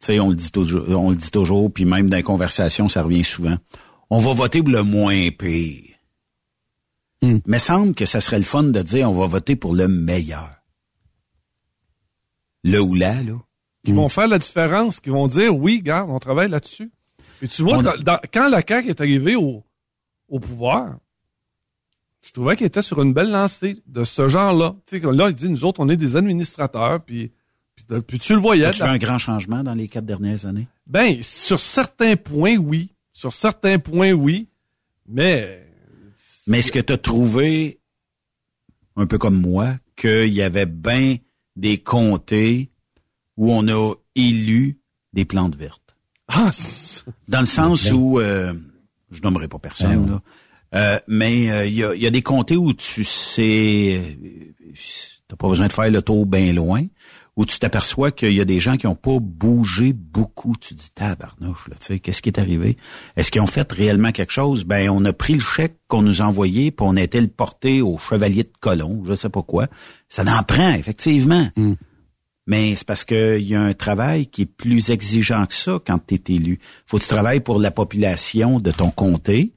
tu 0.00 0.06
sais, 0.06 0.20
on 0.20 0.30
le 0.30 0.36
dit 0.36 0.50
toujours, 0.50 0.88
on 0.88 1.10
le 1.10 1.16
dit 1.16 1.30
toujours, 1.30 1.72
puis 1.72 1.84
même 1.84 2.08
dans 2.08 2.16
les 2.16 2.22
conversations, 2.22 2.88
ça 2.88 3.02
revient 3.02 3.24
souvent. 3.24 3.56
On 4.10 4.20
va 4.20 4.34
voter 4.34 4.62
pour 4.62 4.72
le 4.72 4.82
moins 4.82 5.30
pire. 5.30 5.84
Hmm. 7.22 7.38
Mais 7.46 7.58
semble 7.58 7.94
que 7.94 8.04
ça 8.04 8.20
serait 8.20 8.38
le 8.38 8.44
fun 8.44 8.62
de 8.64 8.80
dire 8.82 9.10
on 9.10 9.14
va 9.14 9.26
voter 9.26 9.56
pour 9.56 9.74
le 9.74 9.88
meilleur. 9.88 10.54
Le 12.64 12.80
ou 12.80 12.94
là, 12.94 13.22
là. 13.22 13.34
Qui 13.84 13.92
vont 13.92 14.08
faire 14.08 14.28
la 14.28 14.38
différence, 14.38 15.00
qui 15.00 15.08
vont 15.10 15.28
dire 15.28 15.54
oui, 15.56 15.80
garde, 15.82 16.10
on 16.10 16.18
travaille 16.18 16.48
là-dessus. 16.50 16.90
Puis 17.38 17.48
tu 17.48 17.62
vois, 17.62 17.78
On- 17.78 17.82
dans- 17.82 17.96
dans- 17.96 18.18
quand 18.32 18.48
la 18.50 18.62
CAQ 18.66 18.88
est 18.90 19.00
arrivée 19.00 19.36
au, 19.36 19.64
au 20.28 20.40
pouvoir, 20.40 20.98
je 22.22 22.32
trouvais 22.32 22.56
qu'il 22.56 22.66
était 22.66 22.82
sur 22.82 23.00
une 23.02 23.12
belle 23.14 23.30
lancée 23.30 23.82
de 23.86 24.04
ce 24.04 24.28
genre-là. 24.28 24.74
Tu 24.86 24.96
sais, 24.96 25.00
que 25.00 25.06
là, 25.08 25.28
il 25.28 25.34
dit, 25.34 25.48
nous 25.48 25.64
autres, 25.64 25.80
on 25.80 25.88
est 25.88 25.96
des 25.96 26.16
administrateurs, 26.16 27.02
puis, 27.02 27.32
puis, 28.06 28.18
tu 28.18 28.34
le 28.34 28.40
voyais. 28.40 28.64
As-tu 28.66 28.80
de 28.80 28.84
la- 28.84 28.90
vu 28.90 28.94
un 28.96 28.98
grand 28.98 29.18
changement 29.18 29.62
dans 29.62 29.74
les 29.74 29.88
quatre 29.88 30.04
dernières 30.04 30.44
années? 30.46 30.68
Ben, 30.86 31.22
sur 31.22 31.60
certains 31.60 32.16
points, 32.16 32.56
oui. 32.56 32.90
Sur 33.12 33.32
certains 33.32 33.78
points, 33.78 34.12
oui. 34.12 34.48
Mais, 35.06 35.64
Mais 36.46 36.58
est-ce 36.58 36.72
que 36.72 36.78
tu 36.80 36.92
as 36.92 36.98
trouvé, 36.98 37.80
un 38.96 39.06
peu 39.06 39.16
comme 39.18 39.40
moi, 39.40 39.76
qu'il 39.96 40.32
y 40.32 40.42
avait 40.42 40.66
bien 40.66 41.16
des 41.56 41.78
comtés 41.78 42.70
où 43.36 43.52
on 43.52 43.66
a 43.68 43.94
élu 44.14 44.78
des 45.12 45.24
plantes 45.24 45.56
vertes? 45.56 45.96
ah, 46.28 46.50
Dans 47.28 47.40
le 47.40 47.46
sens 47.46 47.84
Ben. 47.84 47.94
où, 47.94 48.20
euh, 48.20 48.54
je 49.10 49.22
nommerai 49.22 49.48
pas 49.48 49.58
personne, 49.58 50.04
Ben 50.06 50.10
là, 50.12 50.20
Euh, 50.74 50.98
mais 51.08 51.50
euh, 51.50 51.66
il 51.66 51.74
y, 51.74 51.84
a, 51.84 51.94
y 51.94 52.06
a 52.06 52.10
des 52.10 52.20
comtés 52.22 52.56
où 52.56 52.74
tu 52.74 53.02
sais, 53.04 54.02
euh, 54.20 54.72
t'as 55.26 55.36
pas 55.36 55.48
besoin 55.48 55.66
de 55.66 55.72
faire 55.72 55.90
le 55.90 56.02
tour 56.02 56.26
bien 56.26 56.52
loin, 56.52 56.84
où 57.36 57.46
tu 57.46 57.58
t'aperçois 57.58 58.10
qu'il 58.10 58.32
y 58.32 58.40
a 58.40 58.44
des 58.44 58.60
gens 58.60 58.76
qui 58.76 58.86
ont 58.86 58.94
pas 58.96 59.18
bougé 59.20 59.92
beaucoup. 59.94 60.54
Tu 60.60 60.74
dis, 60.74 60.90
tabarnouche, 60.92 61.68
là, 61.68 61.76
tu 61.80 61.86
sais, 61.86 61.98
qu'est-ce 62.00 62.20
qui 62.20 62.28
est 62.28 62.38
arrivé? 62.38 62.76
Est-ce 63.16 63.30
qu'ils 63.30 63.40
ont 63.40 63.46
fait 63.46 63.70
réellement 63.72 64.12
quelque 64.12 64.32
chose? 64.32 64.64
Ben, 64.64 64.90
on 64.90 65.02
a 65.06 65.12
pris 65.12 65.34
le 65.34 65.40
chèque 65.40 65.78
qu'on 65.86 66.02
nous 66.02 66.20
a 66.20 66.26
envoyé, 66.26 66.70
puis 66.70 66.84
on 66.86 66.96
a 66.96 67.02
été 67.02 67.20
le 67.20 67.28
porter 67.28 67.80
au 67.80 67.96
chevalier 67.96 68.42
de 68.42 68.52
colon, 68.60 69.02
je 69.06 69.14
sais 69.14 69.30
pas 69.30 69.42
quoi. 69.42 69.68
Ça 70.08 70.22
en 70.24 70.42
prend, 70.42 70.74
effectivement. 70.74 71.48
Mais 72.48 72.74
c'est 72.74 72.86
parce 72.86 73.04
qu'il 73.04 73.46
y 73.46 73.54
a 73.54 73.60
un 73.60 73.74
travail 73.74 74.26
qui 74.26 74.42
est 74.42 74.46
plus 74.46 74.88
exigeant 74.88 75.44
que 75.44 75.54
ça 75.54 75.78
quand 75.86 76.00
tu 76.04 76.14
es 76.14 76.34
élu. 76.34 76.58
faut 76.86 76.96
que 76.96 77.02
tu 77.02 77.08
travailles 77.10 77.40
pour 77.40 77.60
la 77.60 77.70
population 77.70 78.58
de 78.58 78.70
ton 78.70 78.90
comté, 78.90 79.52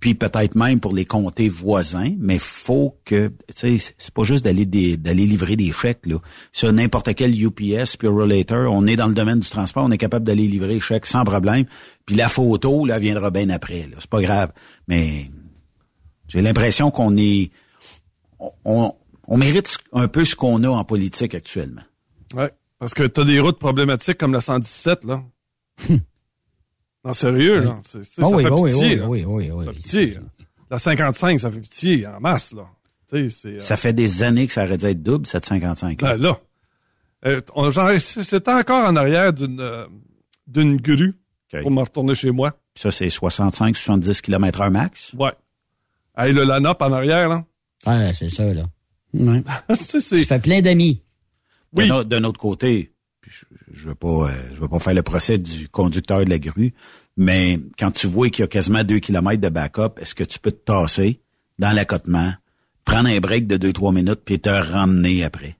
puis 0.00 0.14
peut-être 0.16 0.56
même 0.56 0.80
pour 0.80 0.92
les 0.92 1.04
comtés 1.04 1.48
voisins, 1.48 2.12
mais 2.18 2.40
faut 2.40 2.98
que, 3.04 3.28
tu 3.28 3.78
sais, 3.78 3.94
c'est 3.96 4.12
pas 4.12 4.24
juste 4.24 4.42
d'aller 4.42 4.66
des- 4.66 4.96
d'aller 4.96 5.24
livrer 5.24 5.54
des 5.54 5.70
chèques, 5.70 6.04
là. 6.06 6.16
Sur 6.50 6.72
n'importe 6.72 7.14
quel 7.14 7.32
UPS, 7.40 7.96
puis 7.96 8.08
on 8.08 8.86
est 8.88 8.96
dans 8.96 9.06
le 9.06 9.14
domaine 9.14 9.38
du 9.38 9.48
transport, 9.48 9.84
on 9.84 9.92
est 9.92 9.98
capable 9.98 10.26
d'aller 10.26 10.48
livrer 10.48 10.74
les 10.74 10.80
chèques 10.80 11.06
sans 11.06 11.22
problème. 11.24 11.66
Puis 12.06 12.16
la 12.16 12.28
photo, 12.28 12.84
là, 12.84 12.98
viendra 12.98 13.30
bien 13.30 13.48
après, 13.50 13.82
là. 13.88 13.98
C'est 14.00 14.10
pas 14.10 14.20
grave. 14.20 14.50
Mais 14.88 15.30
j'ai 16.26 16.42
l'impression 16.42 16.90
qu'on 16.90 17.16
est, 17.16 17.52
on, 18.64 18.92
on 19.28 19.36
mérite 19.36 19.78
un 19.92 20.08
peu 20.08 20.24
ce 20.24 20.34
qu'on 20.34 20.64
a 20.64 20.68
en 20.68 20.82
politique 20.84 21.36
actuellement. 21.36 21.82
Ouais. 22.34 22.50
Parce 22.78 22.94
que 22.94 23.04
t'as 23.04 23.24
des 23.24 23.38
routes 23.40 23.58
problématiques 23.58 24.18
comme 24.18 24.32
la 24.32 24.40
117, 24.40 25.04
là. 25.04 25.22
non, 27.04 27.12
sérieux, 27.12 27.60
là. 27.60 27.80
C'est- 27.84 28.04
c'est- 28.04 28.22
Ah 28.22 28.28
ça 28.28 28.36
oui, 28.36 28.42
fait 28.44 28.50
oui, 28.50 28.70
pitié, 28.70 28.88
oui, 28.88 28.96
là. 28.96 29.06
oui, 29.08 29.24
oui, 29.26 29.50
oui. 29.50 29.64
Ça 29.66 29.72
fait 29.72 29.76
pitié. 29.78 30.18
La 30.70 30.78
55, 30.78 31.40
ça 31.40 31.50
fait 31.50 31.60
pitié 31.60 32.06
en 32.06 32.20
masse, 32.20 32.52
là. 32.52 32.66
Euh, 33.14 33.28
Ça 33.58 33.76
fait 33.76 33.92
des 33.92 34.22
années 34.22 34.46
que 34.46 34.54
ça 34.54 34.64
aurait 34.64 34.78
dû 34.78 34.86
être 34.86 35.02
double, 35.02 35.26
cette 35.26 35.44
55 35.44 36.00
là. 36.00 36.16
Ben 36.16 36.22
là, 36.22 36.40
euh, 37.26 37.42
on- 37.54 37.68
genre, 37.70 37.90
c'était 38.00 38.50
encore 38.52 38.86
en 38.88 38.96
arrière 38.96 39.34
d'une 39.34 39.60
euh, 39.60 39.86
d'une 40.46 40.78
grue 40.78 41.14
pour 41.60 41.70
me 41.70 41.80
retourner 41.82 42.14
chez 42.14 42.30
moi. 42.30 42.56
Ça, 42.74 42.90
c'est 42.90 43.08
65-70 43.08 44.22
km 44.22 44.62
heure 44.62 44.70
max? 44.70 45.12
Ouais. 45.18 45.32
Hey, 46.16 46.32
le 46.32 46.44
Lanop 46.44 46.80
en 46.80 46.90
arrière, 46.92 47.28
là. 47.28 47.44
Ah, 47.84 48.14
c'est 48.14 48.30
ça, 48.30 48.44
là. 48.54 48.64
Ouais. 49.12 49.42
c'est, 49.76 50.00
c'est- 50.00 50.20
Tu 50.20 50.24
fais 50.24 50.38
plein 50.38 50.62
d'amis. 50.62 51.02
Oui. 51.74 51.88
D'un 51.88 52.24
autre- 52.24 52.38
côté, 52.38 52.92
je, 53.72 53.88
veux 53.88 53.94
pas, 53.94 54.28
euh, 54.30 54.50
je 54.54 54.60
veux 54.60 54.68
pas 54.68 54.78
faire 54.78 54.94
le 54.94 55.02
procès 55.02 55.38
du 55.38 55.68
conducteur 55.68 56.24
de 56.24 56.30
la 56.30 56.38
grue, 56.38 56.74
mais 57.16 57.60
quand 57.78 57.90
tu 57.90 58.06
vois 58.06 58.28
qu'il 58.30 58.42
y 58.42 58.44
a 58.44 58.48
quasiment 58.48 58.84
2 58.84 58.98
km 58.98 59.40
de 59.40 59.48
backup, 59.48 59.98
est-ce 60.00 60.14
que 60.14 60.24
tu 60.24 60.38
peux 60.38 60.52
te 60.52 60.64
tasser 60.64 61.20
dans 61.58 61.72
l'accotement, 61.74 62.32
prendre 62.84 63.08
un 63.08 63.20
break 63.20 63.46
de 63.46 63.56
2-3 63.56 63.94
minutes, 63.94 64.20
puis 64.24 64.38
te 64.40 64.48
ramener 64.50 65.22
après? 65.24 65.56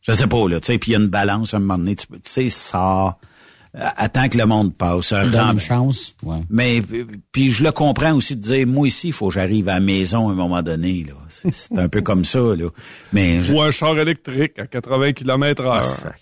Je 0.00 0.12
sais 0.12 0.26
pas, 0.26 0.48
là, 0.48 0.60
tu 0.60 0.66
sais, 0.66 0.78
puis 0.78 0.90
il 0.90 0.94
y 0.94 0.96
a 0.96 1.00
une 1.00 1.06
balance 1.08 1.54
à 1.54 1.58
un 1.58 1.60
moment 1.60 1.78
donné, 1.78 1.94
tu 1.94 2.06
peux- 2.08 2.16
tu 2.18 2.28
sais, 2.30 2.50
ça, 2.50 3.18
attends 3.74 4.28
que 4.28 4.36
le 4.38 4.46
monde 4.46 4.74
passe, 4.74 5.12
une 5.12 5.60
chance. 5.60 6.14
Ouais. 6.22 6.40
Mais 6.50 6.82
puis 7.32 7.50
je 7.50 7.64
le 7.64 7.72
comprends 7.72 8.12
aussi 8.14 8.36
de 8.36 8.40
dire 8.40 8.66
moi 8.66 8.86
ici 8.86 9.08
il 9.08 9.12
faut 9.12 9.28
que 9.28 9.34
j'arrive 9.34 9.68
à 9.68 9.74
la 9.74 9.80
maison 9.80 10.28
à 10.28 10.32
un 10.32 10.34
moment 10.34 10.62
donné 10.62 11.04
là. 11.06 11.14
C'est 11.28 11.52
c'est 11.52 11.78
un 11.78 11.88
peu 11.88 12.02
comme 12.02 12.24
ça 12.24 12.38
là. 12.40 12.68
Mais 13.12 13.42
je- 13.42 13.52
Ou 13.52 13.60
un 13.62 13.70
char 13.70 13.98
électrique 13.98 14.58
à 14.58 14.66
80 14.66 15.12
km 15.12 15.64
Ah, 15.66 15.76
heure. 15.76 15.84
sac. 15.84 16.20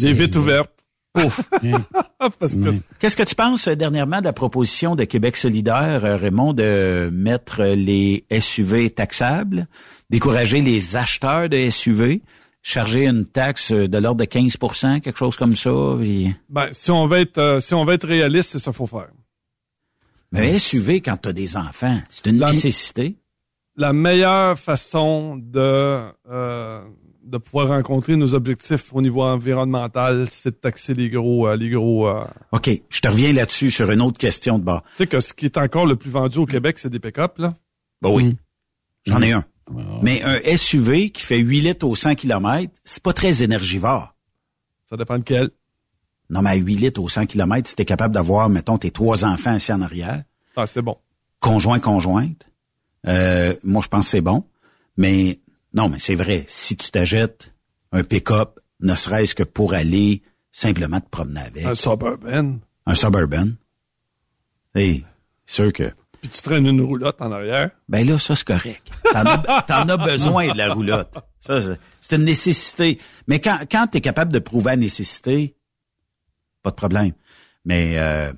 Des 0.00 0.12
vitres 0.12 0.38
ouvertes. 0.38 0.70
Ouf. 1.16 1.40
Que 1.60 2.72
Qu'est-ce 3.00 3.16
que 3.16 3.22
tu 3.24 3.34
penses 3.34 3.66
euh, 3.66 3.74
dernièrement 3.74 4.20
de 4.20 4.24
la 4.26 4.32
proposition 4.34 4.94
de 4.94 5.04
Québec 5.04 5.36
solidaire, 5.36 6.04
euh, 6.04 6.16
Raymond, 6.16 6.52
de 6.52 7.10
mettre 7.12 7.62
les 7.64 8.24
SUV 8.38 8.90
taxables, 8.90 9.66
décourager 10.10 10.60
les 10.60 10.96
acheteurs 10.96 11.48
de 11.48 11.68
SUV 11.70 12.20
charger 12.62 13.06
une 13.06 13.24
taxe 13.26 13.72
de 13.72 13.98
l'ordre 13.98 14.20
de 14.20 14.26
15% 14.26 15.00
quelque 15.00 15.18
chose 15.18 15.36
comme 15.36 15.56
ça. 15.56 15.70
puis- 15.98 16.34
Ben, 16.48 16.68
si 16.72 16.90
on 16.90 17.06
veut 17.08 17.18
être, 17.20 17.38
euh, 17.38 17.60
si 17.60 17.74
on 17.74 17.84
veut 17.84 17.94
être 17.94 18.06
réaliste, 18.06 18.50
c'est 18.50 18.58
ça 18.58 18.70
qu'il 18.70 18.76
faut 18.78 18.86
faire. 18.86 19.08
Mais 20.32 20.58
SUV, 20.58 21.00
quand 21.00 21.16
tu 21.16 21.28
as 21.28 21.32
des 21.32 21.56
enfants, 21.56 22.00
c'est 22.08 22.26
une 22.26 22.38
nécessité. 22.38 23.16
La 23.76 23.92
meilleure 23.92 24.58
façon 24.58 25.36
de, 25.36 26.02
euh, 26.30 26.82
de 27.24 27.38
pouvoir 27.38 27.68
rencontrer 27.68 28.14
nos 28.16 28.34
objectifs 28.34 28.92
au 28.92 29.00
niveau 29.02 29.22
environnemental, 29.22 30.28
c'est 30.30 30.50
de 30.50 30.56
taxer 30.56 30.94
les 30.94 31.08
gros, 31.08 31.48
euh, 31.48 31.56
les 31.56 31.70
gros. 31.70 32.06
euh, 32.08 32.24
OK, 32.52 32.70
je 32.88 33.00
te 33.00 33.08
reviens 33.08 33.32
là-dessus 33.32 33.70
sur 33.70 33.90
une 33.90 34.02
autre 34.02 34.18
question 34.18 34.58
de 34.58 34.64
bas. 34.64 34.82
tu 34.92 34.96
sais 34.98 35.06
que 35.06 35.20
ce 35.20 35.32
qui 35.32 35.46
est 35.46 35.56
encore 35.56 35.86
le 35.86 35.96
plus 35.96 36.10
vendu 36.10 36.38
au 36.38 36.46
Québec, 36.46 36.78
c'est 36.78 36.90
des 36.90 37.00
pick-up, 37.00 37.38
là. 37.38 37.54
Ben 38.02 38.10
oui. 38.12 38.36
J'en 39.06 39.22
ai 39.22 39.32
un. 39.32 39.44
Mais 40.02 40.22
un 40.22 40.40
SUV 40.56 41.10
qui 41.10 41.22
fait 41.22 41.38
8 41.38 41.60
litres 41.60 41.86
au 41.86 41.94
100 41.94 42.14
km, 42.16 42.72
c'est 42.84 43.02
pas 43.02 43.12
très 43.12 43.42
énergivore. 43.42 44.14
Ça 44.88 44.96
dépend 44.96 45.18
de 45.18 45.22
quel. 45.24 45.50
Non, 46.30 46.42
mais 46.42 46.50
à 46.50 46.54
8 46.54 46.76
litres 46.76 47.00
au 47.02 47.08
100 47.08 47.26
km, 47.26 47.68
si 47.68 47.76
t'es 47.76 47.84
capable 47.84 48.14
d'avoir, 48.14 48.48
mettons, 48.48 48.78
tes 48.78 48.90
trois 48.90 49.24
enfants 49.24 49.52
assis 49.52 49.72
en 49.72 49.80
arrière, 49.82 50.22
Ah, 50.56 50.66
c'est 50.66 50.82
bon. 50.82 50.96
conjoint, 51.40 51.78
conjointe, 51.80 52.46
euh, 53.06 53.54
moi, 53.62 53.82
je 53.82 53.88
pense 53.88 54.06
que 54.06 54.10
c'est 54.10 54.20
bon. 54.20 54.44
Mais 54.96 55.40
non, 55.74 55.88
mais 55.88 55.98
c'est 55.98 56.14
vrai, 56.14 56.44
si 56.48 56.76
tu 56.76 56.90
t'achètes 56.90 57.54
un 57.92 58.02
pick-up, 58.04 58.60
ne 58.80 58.94
serait-ce 58.94 59.34
que 59.34 59.42
pour 59.42 59.74
aller 59.74 60.22
simplement 60.52 61.00
te 61.00 61.08
promener 61.08 61.40
avec. 61.40 61.64
Un 61.64 61.74
suburban. 61.74 62.58
Un 62.86 62.94
suburban. 62.94 63.50
Et 64.74 65.02
sûr 65.46 65.72
que... 65.72 65.92
Puis 66.20 66.28
tu 66.28 66.42
traînes 66.42 66.66
une 66.66 66.80
roulotte 66.82 67.16
en 67.20 67.32
arrière. 67.32 67.70
Ben 67.88 68.06
là, 68.06 68.18
ça, 68.18 68.36
c'est 68.36 68.46
correct. 68.46 68.86
T'en 69.12 69.24
as, 69.24 69.62
t'en 69.68 69.88
as 69.88 69.96
besoin 69.96 70.52
de 70.52 70.56
la 70.58 70.72
roulotte. 70.74 71.14
Ça, 71.40 71.60
c'est- 71.60 71.78
c'est 72.00 72.16
une 72.16 72.24
nécessité. 72.24 72.98
Mais 73.26 73.40
quand, 73.40 73.58
quand 73.70 73.86
tu 73.90 73.98
es 73.98 74.00
capable 74.00 74.32
de 74.32 74.38
prouver 74.38 74.70
la 74.72 74.76
nécessité, 74.76 75.54
pas 76.62 76.70
de 76.70 76.76
problème. 76.76 77.12
Mais, 77.64 77.98
euh, 77.98 78.32
tu 78.32 78.36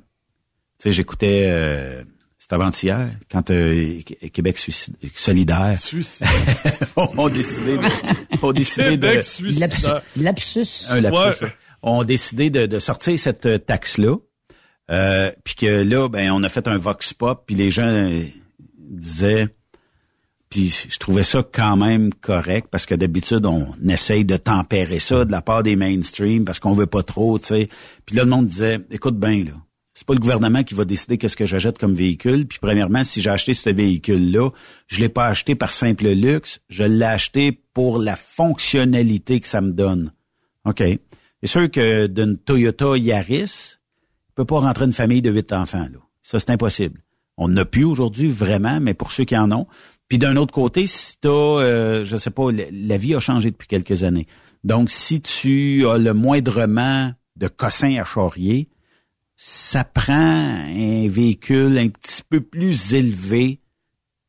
sais, 0.79 0.93
j'écoutais, 0.93 1.47
euh, 1.51 2.05
c'était 2.39 2.55
avant-hier, 2.55 3.09
quand 3.31 3.51
euh, 3.51 4.01
Qu- 4.03 4.31
Québec 4.31 4.59
Suicide- 4.59 4.95
solidaire 5.17 5.77
ont 6.97 7.29
décidé 7.29 7.79
de... 7.79 8.45
ont 8.45 8.53
décidé 8.53 8.97
de 8.97 9.21
suicidaire. 9.23 10.03
Lapsus. 10.17 10.87
un 10.91 11.01
lapsus, 11.01 11.19
Ouais. 11.19 11.43
ouais. 11.49 11.53
ont 11.83 12.05
décidé 12.05 12.51
de, 12.51 12.67
de 12.67 12.79
sortir 12.79 13.19
cette 13.19 13.47
euh, 13.47 13.59
taxe-là. 13.59 14.17
Euh, 14.91 15.31
puis 15.45 15.55
que 15.55 15.83
là, 15.83 16.09
ben, 16.09 16.31
on 16.33 16.43
a 16.43 16.49
fait 16.49 16.69
un 16.69 16.77
vox 16.77 17.13
pop, 17.15 17.45
puis 17.47 17.55
les 17.55 17.71
gens 17.71 17.85
euh, 17.87 18.25
disaient, 18.79 19.49
puis 20.51 20.69
je 20.89 20.99
trouvais 20.99 21.23
ça 21.23 21.43
quand 21.51 21.77
même 21.77 22.13
correct, 22.13 22.69
parce 22.71 22.85
que 22.85 22.95
d'habitude, 22.95 23.47
on 23.47 23.73
essaye 23.89 24.25
de 24.25 24.37
tempérer 24.37 24.99
ça 24.99 25.25
de 25.25 25.33
la 25.33 25.41
part 25.41 25.63
des 25.63 25.77
mainstream, 25.77 26.45
parce 26.45 26.61
qu'on 26.61 26.75
veut 26.75 26.87
pas 26.87 27.03
trop, 27.03 27.39
tu 27.39 27.47
sais. 27.47 27.69
Puis 28.05 28.17
là, 28.17 28.25
le 28.25 28.31
monde 28.31 28.47
disait, 28.47 28.81
écoute 28.91 29.19
bien, 29.19 29.45
là, 29.45 29.53
c'est 29.95 30.07
pas 30.07 30.15
le 30.15 30.21
gouvernement 30.21 30.63
qui 30.63 30.75
va 30.75 30.85
décider 30.85 31.19
qu'est-ce 31.19 31.37
que 31.37 31.45
j'achète 31.45 31.79
comme 31.79 31.95
véhicule. 31.95 32.47
Puis 32.47 32.59
premièrement, 32.61 33.05
si 33.05 33.21
j'ai 33.21 33.31
acheté 33.31 33.53
ce 33.53 33.71
véhicule-là, 33.71 34.51
je 34.87 35.01
l'ai 35.01 35.11
pas 35.11 35.27
acheté 35.27 35.55
par 35.55 35.73
simple 35.73 36.09
luxe, 36.09 36.61
je 36.69 36.85
l'ai 36.85 37.05
acheté 37.05 37.53
pour 37.75 37.99
la 37.99 38.17
fonctionnalité 38.17 39.41
que 39.41 39.47
ça 39.47 39.61
me 39.61 39.73
donne. 39.73 40.13
OK. 40.65 40.83
C'est 41.43 41.49
sûr 41.49 41.71
que 41.71 42.07
d'une 42.07 42.39
Toyota 42.39 42.97
Yaris, 42.97 43.77
peut 44.35 44.45
pas 44.45 44.61
rentrer 44.61 44.85
une 44.85 44.93
famille 44.93 45.23
de 45.23 45.31
huit 45.31 45.53
enfants. 45.53 45.89
Là. 45.93 45.99
Ça, 46.23 46.39
c'est 46.39 46.51
impossible. 46.51 47.01
On 47.37 47.49
n'a 47.49 47.65
plus 47.65 47.85
aujourd'hui 47.85 48.29
vraiment, 48.29 48.81
mais 48.81 48.95
pour 48.95 49.13
ceux 49.13 49.25
qui 49.25 49.37
en 49.37 49.51
ont. 49.53 49.67
Puis 50.09 50.19
d'un 50.19 50.37
autre 50.37 50.53
côté, 50.53 50.87
si 50.87 51.19
tu 51.21 51.29
as, 51.29 52.05
je 52.05 52.17
sais 52.17 52.31
pas, 52.31 52.51
la, 52.53 52.99
vie 52.99 53.15
a 53.15 53.21
changé 53.21 53.51
depuis 53.51 53.69
quelques 53.69 54.05
années. 54.05 54.27
Donc, 54.65 54.91
si 54.91 55.21
tu 55.21 55.87
as 55.89 55.99
le 55.99 56.13
moindrement 56.13 57.13
de 57.37 57.49
cossin 57.49 57.97
à 57.97 58.05
charrier, 58.05 58.69
ça 59.37 59.85
prend 59.85 60.13
un 60.13 61.09
véhicule 61.09 61.79
un 61.79 61.89
petit 61.89 62.23
peu 62.29 62.41
plus 62.41 62.95
élevé 62.95 63.61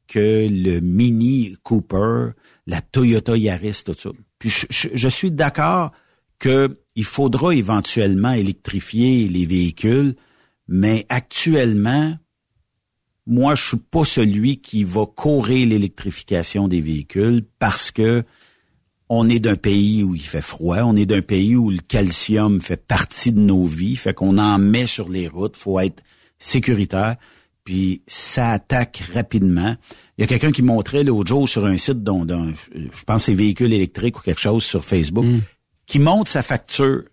que 0.08 0.47
le 0.49 0.80
Mini 0.80 1.56
Cooper, 1.64 2.30
la 2.66 2.82
Toyota 2.82 3.36
Yaris, 3.36 3.84
tout 3.86 3.93
ça. 3.93 4.10
Puis 4.39 4.49
je, 4.49 5.08
suis 5.08 5.32
d'accord 5.32 5.91
qu'il 6.95 7.05
faudra 7.05 7.53
éventuellement 7.53 8.33
électrifier 8.33 9.27
les 9.27 9.45
véhicules, 9.45 10.15
mais 10.67 11.05
actuellement, 11.09 12.15
moi, 13.25 13.55
je 13.55 13.67
suis 13.69 13.77
pas 13.77 14.03
celui 14.03 14.57
qui 14.57 14.83
va 14.83 15.05
courir 15.05 15.67
l'électrification 15.67 16.67
des 16.67 16.81
véhicules 16.81 17.45
parce 17.59 17.91
que 17.91 18.23
on 19.09 19.29
est 19.29 19.39
d'un 19.39 19.55
pays 19.55 20.03
où 20.03 20.15
il 20.15 20.21
fait 20.21 20.41
froid, 20.41 20.79
on 20.83 20.95
est 20.95 21.05
d'un 21.05 21.21
pays 21.21 21.55
où 21.55 21.69
le 21.69 21.79
calcium 21.79 22.61
fait 22.61 22.83
partie 22.83 23.31
de 23.31 23.39
nos 23.39 23.65
vies, 23.65 23.95
fait 23.95 24.13
qu'on 24.13 24.37
en 24.37 24.57
met 24.57 24.87
sur 24.87 25.09
les 25.09 25.27
routes, 25.27 25.55
faut 25.55 25.79
être 25.79 26.01
sécuritaire, 26.39 27.17
puis 27.63 28.01
ça 28.07 28.51
attaque 28.51 29.03
rapidement. 29.13 29.75
Il 30.17 30.21
y 30.21 30.23
a 30.23 30.27
quelqu'un 30.27 30.51
qui 30.51 30.63
montrait 30.63 31.03
l'autre 31.03 31.27
jour 31.27 31.47
sur 31.47 31.65
un 31.65 31.77
site 31.77 32.03
dont, 32.03 32.25
je 32.73 33.03
pense 33.05 33.25
c'est 33.25 33.33
véhicule 33.33 33.73
électrique 33.73 34.17
ou 34.17 34.21
quelque 34.21 34.41
chose 34.41 34.63
sur 34.63 34.83
Facebook, 34.83 35.25
qui 35.93 35.99
montre 35.99 36.31
sa 36.31 36.41
facture. 36.41 37.03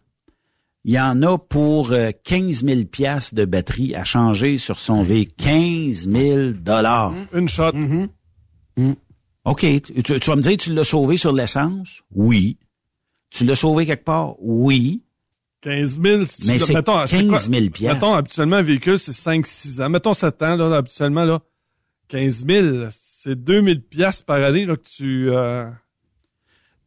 Il 0.84 0.94
y 0.94 0.98
en 0.98 1.20
a 1.22 1.36
pour 1.36 1.92
euh, 1.92 2.12
15 2.24 2.64
000 2.64 2.84
piastres 2.86 3.34
de 3.34 3.44
batterie 3.44 3.94
à 3.94 4.04
changer 4.04 4.56
sur 4.56 4.78
son 4.78 5.02
véhicule. 5.02 5.34
15 5.36 6.08
000 6.08 6.50
dollars. 6.52 7.12
Une 7.34 7.46
shot. 7.46 7.72
OK. 9.44 9.60
Tu, 9.82 10.02
tu 10.02 10.30
vas 10.30 10.36
me 10.36 10.40
dire, 10.40 10.56
tu 10.56 10.72
l'as 10.72 10.84
sauvé 10.84 11.18
sur 11.18 11.32
l'essence? 11.32 12.00
Oui. 12.14 12.56
Tu 13.28 13.44
l'as 13.44 13.54
sauvé 13.54 13.84
quelque 13.84 14.04
part? 14.04 14.34
Oui. 14.42 15.02
15 15.60 16.00
000. 16.00 16.24
si 16.24 16.40
tu 16.40 16.46
Mais 16.46 16.52
le- 16.54 16.58
c'est 16.64 16.72
mettons, 16.72 17.04
15 17.04 17.28
quoi? 17.28 17.38
000 17.38 17.68
piastres. 17.70 17.94
Mettons, 18.00 18.14
habituellement, 18.14 18.56
un 18.56 18.62
véhicule, 18.62 18.98
c'est 18.98 19.12
5-6 19.12 19.82
ans. 19.82 19.90
Mettons 19.90 20.14
7 20.14 20.42
ans, 20.42 20.56
là, 20.56 20.74
habituellement, 20.74 21.24
là, 21.24 21.40
15 22.08 22.46
000, 22.46 22.88
c'est 23.18 23.36
2 23.44 23.62
000 23.62 23.76
piastres 23.90 24.24
par 24.24 24.42
année, 24.42 24.64
là, 24.64 24.76
que 24.76 24.84
tu... 24.96 25.30
euh, 25.30 25.68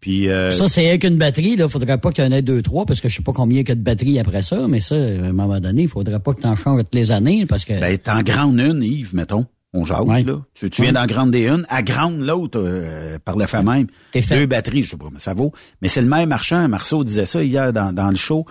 Puis, 0.03 0.27
euh, 0.27 0.51
Ça, 0.51 0.67
c'est 0.67 0.85
avec 0.89 1.05
une 1.05 1.15
batterie, 1.17 1.55
là. 1.55 1.69
Faudrait 1.69 1.97
pas 1.97 2.11
qu'il 2.11 2.25
y 2.25 2.27
en 2.27 2.31
ait 2.33 2.41
deux, 2.41 2.61
trois, 2.61 2.85
parce 2.85 2.99
que 2.99 3.07
je 3.07 3.15
sais 3.15 3.23
pas 3.23 3.31
combien 3.31 3.61
il 3.61 3.69
y 3.69 3.71
a 3.71 3.75
de 3.75 3.79
batteries 3.79 4.19
après 4.19 4.41
ça, 4.41 4.67
mais 4.67 4.81
ça, 4.81 4.95
à 4.95 4.99
un 4.99 5.31
moment 5.31 5.61
donné, 5.61 5.83
il 5.83 5.87
faudrait 5.87 6.19
pas 6.19 6.33
que 6.33 6.41
t'en 6.41 6.57
changes 6.57 6.81
toutes 6.81 6.93
les 6.93 7.13
années, 7.13 7.45
parce 7.45 7.63
que. 7.63 7.79
ben, 7.79 7.97
t'en 7.97 8.21
grandes 8.21 8.59
une, 8.59 8.83
Yves, 8.83 9.15
mettons. 9.15 9.45
On 9.71 9.85
jase, 9.85 10.01
Ouais. 10.01 10.23
là. 10.23 10.41
Tu, 10.55 10.69
tu 10.69 10.81
viens 10.81 10.91
Ouais. 10.91 10.93
d'en 10.99 11.05
grande 11.05 11.33
une, 11.33 11.65
à 11.69 11.81
grande 11.83 12.19
l'autre, 12.19 12.59
euh, 12.61 13.17
par 13.23 13.37
le 13.37 13.45
fait 13.47 13.63
même. 13.63 13.87
Deux 14.29 14.45
batteries, 14.45 14.83
je 14.83 14.89
sais 14.89 14.97
pas, 14.97 15.07
mais 15.09 15.19
ça 15.19 15.33
vaut. 15.33 15.53
Mais 15.81 15.87
c'est 15.87 16.01
le 16.01 16.07
maire 16.09 16.27
marchand, 16.27 16.67
Marceau 16.67 17.05
disait 17.05 17.25
ça 17.25 17.41
hier 17.41 17.71
dans, 17.71 17.93
dans 17.93 18.09
le 18.09 18.17
show. 18.17 18.45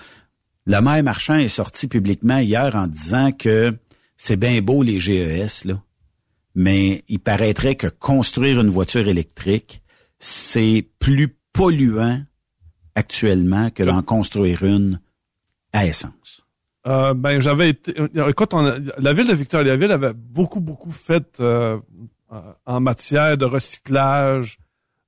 Le 0.67 0.81
maire 0.81 1.03
marchand 1.05 1.35
est 1.37 1.49
sorti 1.49 1.87
publiquement 1.87 2.39
hier 2.39 2.75
en 2.75 2.87
disant 2.87 3.31
que 3.31 3.77
c'est 4.17 4.39
bien 4.39 4.63
beau 4.63 4.83
les 4.83 4.99
GES, 4.99 5.67
là. 5.67 5.83
Mais 6.55 7.05
il 7.09 7.19
paraîtrait 7.19 7.75
que 7.75 7.89
construire 7.89 8.59
une 8.59 8.71
voiture 8.71 9.07
électrique, 9.07 9.83
c'est 10.19 10.89
plus 10.99 11.37
polluant 11.53 12.21
actuellement 12.95 13.71
que 13.71 13.83
d'en 13.83 14.03
construire 14.03 14.63
une 14.65 15.01
à 15.73 15.87
essence. 15.87 16.43
Euh, 16.87 17.15
ben 17.15 17.41
j'avais 17.41 17.71
été. 17.71 17.95
euh, 18.01 18.29
Écoute, 18.29 18.53
on 18.55 18.67
a- 18.67 18.79
la 18.99 19.13
ville 19.13 19.29
de 19.29 19.35
Victoriaville 19.35 19.93
avait 19.93 20.13
beaucoup 20.15 20.61
beaucoup 20.61 20.91
fait 20.91 21.39
euh, 21.41 21.79
euh, 22.33 22.41
en 22.67 22.81
matière 22.81 23.37
de 23.39 23.45
recyclage, 23.45 24.59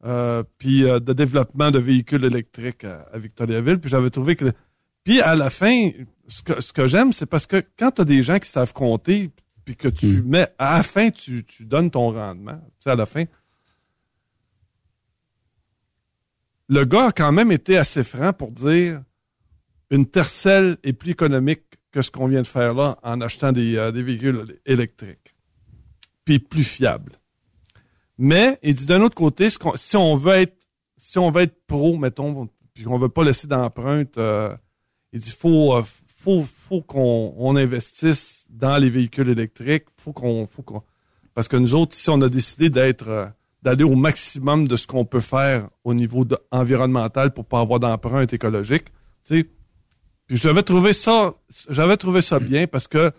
euh, 0.04 0.42
puis 0.58 0.84
euh, 0.84 1.00
de 1.00 1.12
développement 1.12 1.70
de 1.70 1.78
véhicules 1.80 2.24
électriques 2.24 2.84
à, 2.84 3.06
à 3.12 3.18
Victoriaville. 3.18 3.80
Puis 3.80 3.90
j'avais 3.90 4.10
trouvé 4.10 4.36
que, 4.36 4.52
puis 5.02 5.20
à 5.20 5.34
la 5.34 5.50
fin, 5.50 5.90
ce 6.28 6.42
que 6.42 6.60
ce 6.60 6.72
que 6.72 6.86
j'aime, 6.86 7.12
c'est 7.12 7.26
parce 7.26 7.46
que 7.46 7.62
quand 7.78 7.90
tu 7.90 8.02
as 8.02 8.04
des 8.04 8.22
gens 8.22 8.38
qui 8.38 8.48
savent 8.48 8.72
compter, 8.72 9.30
puis 9.64 9.74
que 9.76 9.88
tu 9.88 10.22
mets 10.22 10.48
à 10.58 10.76
la 10.78 10.82
fin, 10.84 11.10
tu 11.10 11.44
tu 11.44 11.64
donnes 11.64 11.90
ton 11.90 12.12
rendement. 12.12 12.54
Tu 12.78 12.84
sais 12.84 12.90
à 12.90 12.96
la 12.96 13.06
fin. 13.06 13.24
Le 16.68 16.84
gars 16.84 17.06
a 17.06 17.12
quand 17.12 17.32
même 17.32 17.52
été 17.52 17.76
assez 17.76 18.04
franc 18.04 18.32
pour 18.32 18.50
dire 18.50 19.02
une 19.90 20.06
tercelle 20.06 20.78
est 20.82 20.92
plus 20.92 21.10
économique 21.10 21.62
que 21.92 22.02
ce 22.02 22.10
qu'on 22.10 22.26
vient 22.26 22.42
de 22.42 22.46
faire 22.46 22.74
là 22.74 22.98
en 23.02 23.20
achetant 23.20 23.52
des, 23.52 23.76
euh, 23.76 23.90
véhicules 23.90 24.58
électriques. 24.66 25.34
Puis 26.24 26.38
plus 26.38 26.64
fiable. 26.64 27.12
Mais, 28.18 28.58
il 28.62 28.74
dit 28.74 28.86
d'un 28.86 29.02
autre 29.02 29.14
côté, 29.14 29.48
si 29.50 29.96
on 29.96 30.16
veut 30.16 30.34
être 30.34 30.56
si 30.96 31.18
on 31.18 31.30
veut 31.30 31.42
être 31.42 31.66
pro, 31.66 31.96
mettons, 31.96 32.48
puis 32.72 32.84
qu'on 32.84 32.98
veut 32.98 33.08
pas 33.08 33.24
laisser 33.24 33.46
d'empreinte, 33.46 34.16
euh, 34.16 34.56
il 35.12 35.20
dit 35.20 35.36
faut 35.38 35.74
euh, 35.74 35.82
faut 36.06 36.44
faut 36.44 36.80
qu'on 36.80 37.34
on 37.36 37.56
investisse 37.56 38.46
dans 38.48 38.76
les 38.76 38.88
véhicules 38.88 39.28
électriques, 39.28 39.86
faut 39.98 40.12
qu'on 40.12 40.46
faut 40.46 40.62
qu'on 40.62 40.82
parce 41.34 41.48
que 41.48 41.56
nous 41.56 41.74
autres, 41.74 41.94
si 41.94 42.08
on 42.10 42.20
a 42.22 42.28
décidé 42.28 42.70
d'être 42.70 43.32
d'aller 43.64 43.82
au 43.84 43.94
maximum 43.96 44.68
de 44.68 44.76
ce 44.76 44.86
qu'on 44.86 45.04
peut 45.06 45.20
faire 45.22 45.68
au 45.84 45.94
niveau 45.94 46.24
de- 46.24 46.38
environnemental 46.52 47.32
pour 47.32 47.46
pas 47.46 47.60
avoir 47.60 47.80
d'empreinte 47.80 48.32
écologique, 48.32 48.84
tu 49.24 49.40
sais, 49.40 49.48
puis 50.26 50.36
j'avais 50.36 50.62
trouvé 50.62 50.92
ça, 50.92 51.34
j'avais 51.68 51.96
trouvé 51.96 52.20
ça 52.20 52.38
bien 52.38 52.66
parce 52.66 52.86
que 52.86 53.10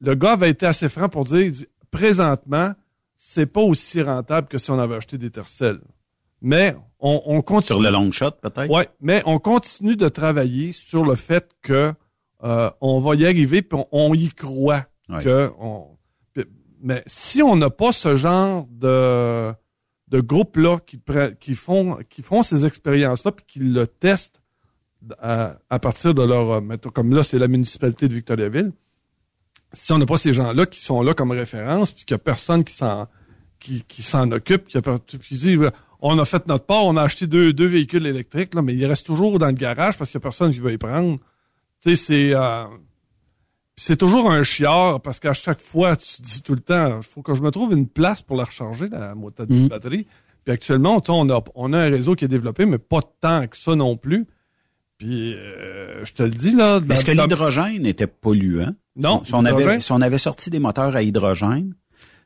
le 0.00 0.14
gars 0.14 0.32
avait 0.32 0.50
été 0.50 0.64
assez 0.66 0.88
franc 0.88 1.08
pour 1.08 1.24
dire, 1.24 1.50
présentement, 1.90 2.72
c'est 3.16 3.46
pas 3.46 3.60
aussi 3.62 4.00
rentable 4.02 4.48
que 4.48 4.58
si 4.58 4.70
on 4.70 4.78
avait 4.78 4.94
acheté 4.96 5.18
des 5.18 5.30
tercelles. 5.30 5.80
mais 6.40 6.76
on, 7.00 7.20
on 7.26 7.42
continue. 7.42 7.66
Sur 7.78 7.80
le 7.82 7.90
long 7.90 8.10
shot, 8.12 8.30
peut-être? 8.42 8.70
Ouais, 8.70 8.88
mais 9.00 9.22
on 9.26 9.38
continue 9.38 9.96
de 9.96 10.08
travailler 10.08 10.72
sur 10.72 11.04
le 11.04 11.14
fait 11.14 11.50
que 11.62 11.92
euh, 12.44 12.70
on 12.80 13.00
va 13.00 13.14
y 13.16 13.24
arriver, 13.26 13.62
puis 13.62 13.78
on, 13.78 13.86
on 14.10 14.14
y 14.14 14.28
croit. 14.28 14.84
Ouais. 15.08 15.22
Que 15.24 15.50
on, 15.58 15.86
mais 16.80 17.02
si 17.06 17.42
on 17.42 17.56
n'a 17.56 17.70
pas 17.70 17.92
ce 17.92 18.16
genre 18.16 18.66
de 18.70 19.52
de 20.08 20.20
groupe 20.20 20.56
là 20.56 20.78
qui 20.86 21.00
qui 21.40 21.54
font 21.54 21.98
qui 22.08 22.22
font 22.22 22.42
ces 22.42 22.64
expériences 22.64 23.24
là 23.24 23.32
puis 23.32 23.44
qui 23.46 23.58
le 23.58 23.86
testent 23.86 24.40
à, 25.20 25.58
à 25.68 25.78
partir 25.78 26.14
de 26.14 26.22
leur 26.22 26.50
euh, 26.50 26.76
comme 26.94 27.14
là 27.14 27.22
c'est 27.22 27.38
la 27.38 27.48
municipalité 27.48 28.08
de 28.08 28.14
Victoriaville 28.14 28.72
si 29.72 29.92
on 29.92 29.98
n'a 29.98 30.06
pas 30.06 30.16
ces 30.16 30.32
gens-là 30.32 30.66
qui 30.66 30.82
sont 30.82 31.02
là 31.02 31.14
comme 31.14 31.30
référence, 31.30 31.92
puis 31.92 32.04
qu'il 32.04 32.14
n'y 32.14 32.20
a 32.20 32.24
personne 32.24 32.64
qui 32.64 32.74
s'en 32.74 33.08
qui, 33.58 33.82
qui 33.82 34.02
s'en 34.02 34.30
occupe, 34.30 34.68
qui, 34.68 34.78
a, 34.78 34.98
qui 35.00 35.34
dit 35.34 35.56
euh, 35.56 35.70
on 36.00 36.18
a 36.18 36.24
fait 36.24 36.46
notre 36.46 36.64
part, 36.64 36.84
on 36.84 36.96
a 36.96 37.02
acheté 37.02 37.26
deux, 37.26 37.52
deux 37.52 37.66
véhicules 37.66 38.06
électriques, 38.06 38.54
là, 38.54 38.62
mais 38.62 38.74
ils 38.74 38.86
restent 38.86 39.06
toujours 39.06 39.38
dans 39.38 39.48
le 39.48 39.52
garage 39.52 39.98
parce 39.98 40.10
qu'il 40.10 40.18
n'y 40.18 40.22
a 40.22 40.26
personne 40.26 40.52
qui 40.52 40.60
veut 40.60 40.72
y 40.72 40.78
prendre. 40.78 41.18
Tu 41.80 41.90
sais, 41.90 41.96
c'est 41.96 42.34
euh, 42.34 42.64
c'est 43.80 43.96
toujours 43.96 44.30
un 44.30 44.42
chiard 44.42 45.00
parce 45.00 45.20
qu'à 45.20 45.34
chaque 45.34 45.60
fois, 45.60 45.96
tu 45.96 46.06
te 46.16 46.22
dis 46.22 46.42
tout 46.42 46.54
le 46.54 46.60
temps, 46.60 46.98
il 46.98 47.02
faut 47.02 47.22
que 47.22 47.34
je 47.34 47.42
me 47.42 47.50
trouve 47.50 47.72
une 47.72 47.86
place 47.86 48.22
pour 48.22 48.36
la 48.36 48.44
recharger, 48.44 48.88
la 48.88 49.14
moto 49.14 49.46
de 49.46 49.54
Mm. 49.54 49.68
batterie. 49.68 50.06
Puis 50.44 50.52
actuellement, 50.54 51.02
on 51.08 51.30
a, 51.30 51.42
on 51.54 51.72
a 51.72 51.78
un 51.78 51.88
réseau 51.90 52.14
qui 52.14 52.24
est 52.24 52.28
développé, 52.28 52.64
mais 52.66 52.78
pas 52.78 53.00
tant 53.20 53.46
que 53.46 53.56
ça 53.56 53.74
non 53.76 53.96
plus. 53.96 54.26
Puis, 54.96 55.34
euh, 55.34 56.04
je 56.04 56.12
te 56.12 56.22
le 56.24 56.30
dis, 56.30 56.52
là... 56.52 56.80
Est-ce 56.90 57.04
que 57.04 57.12
l'hydrogène 57.12 57.86
était 57.86 58.08
polluant? 58.08 58.74
Non, 58.96 59.22
Si 59.24 59.32
on, 59.34 59.44
avait, 59.44 59.78
si 59.80 59.92
on 59.92 60.00
avait 60.00 60.18
sorti 60.18 60.50
des 60.50 60.58
moteurs 60.58 60.96
à 60.96 61.02
hydrogène, 61.02 61.74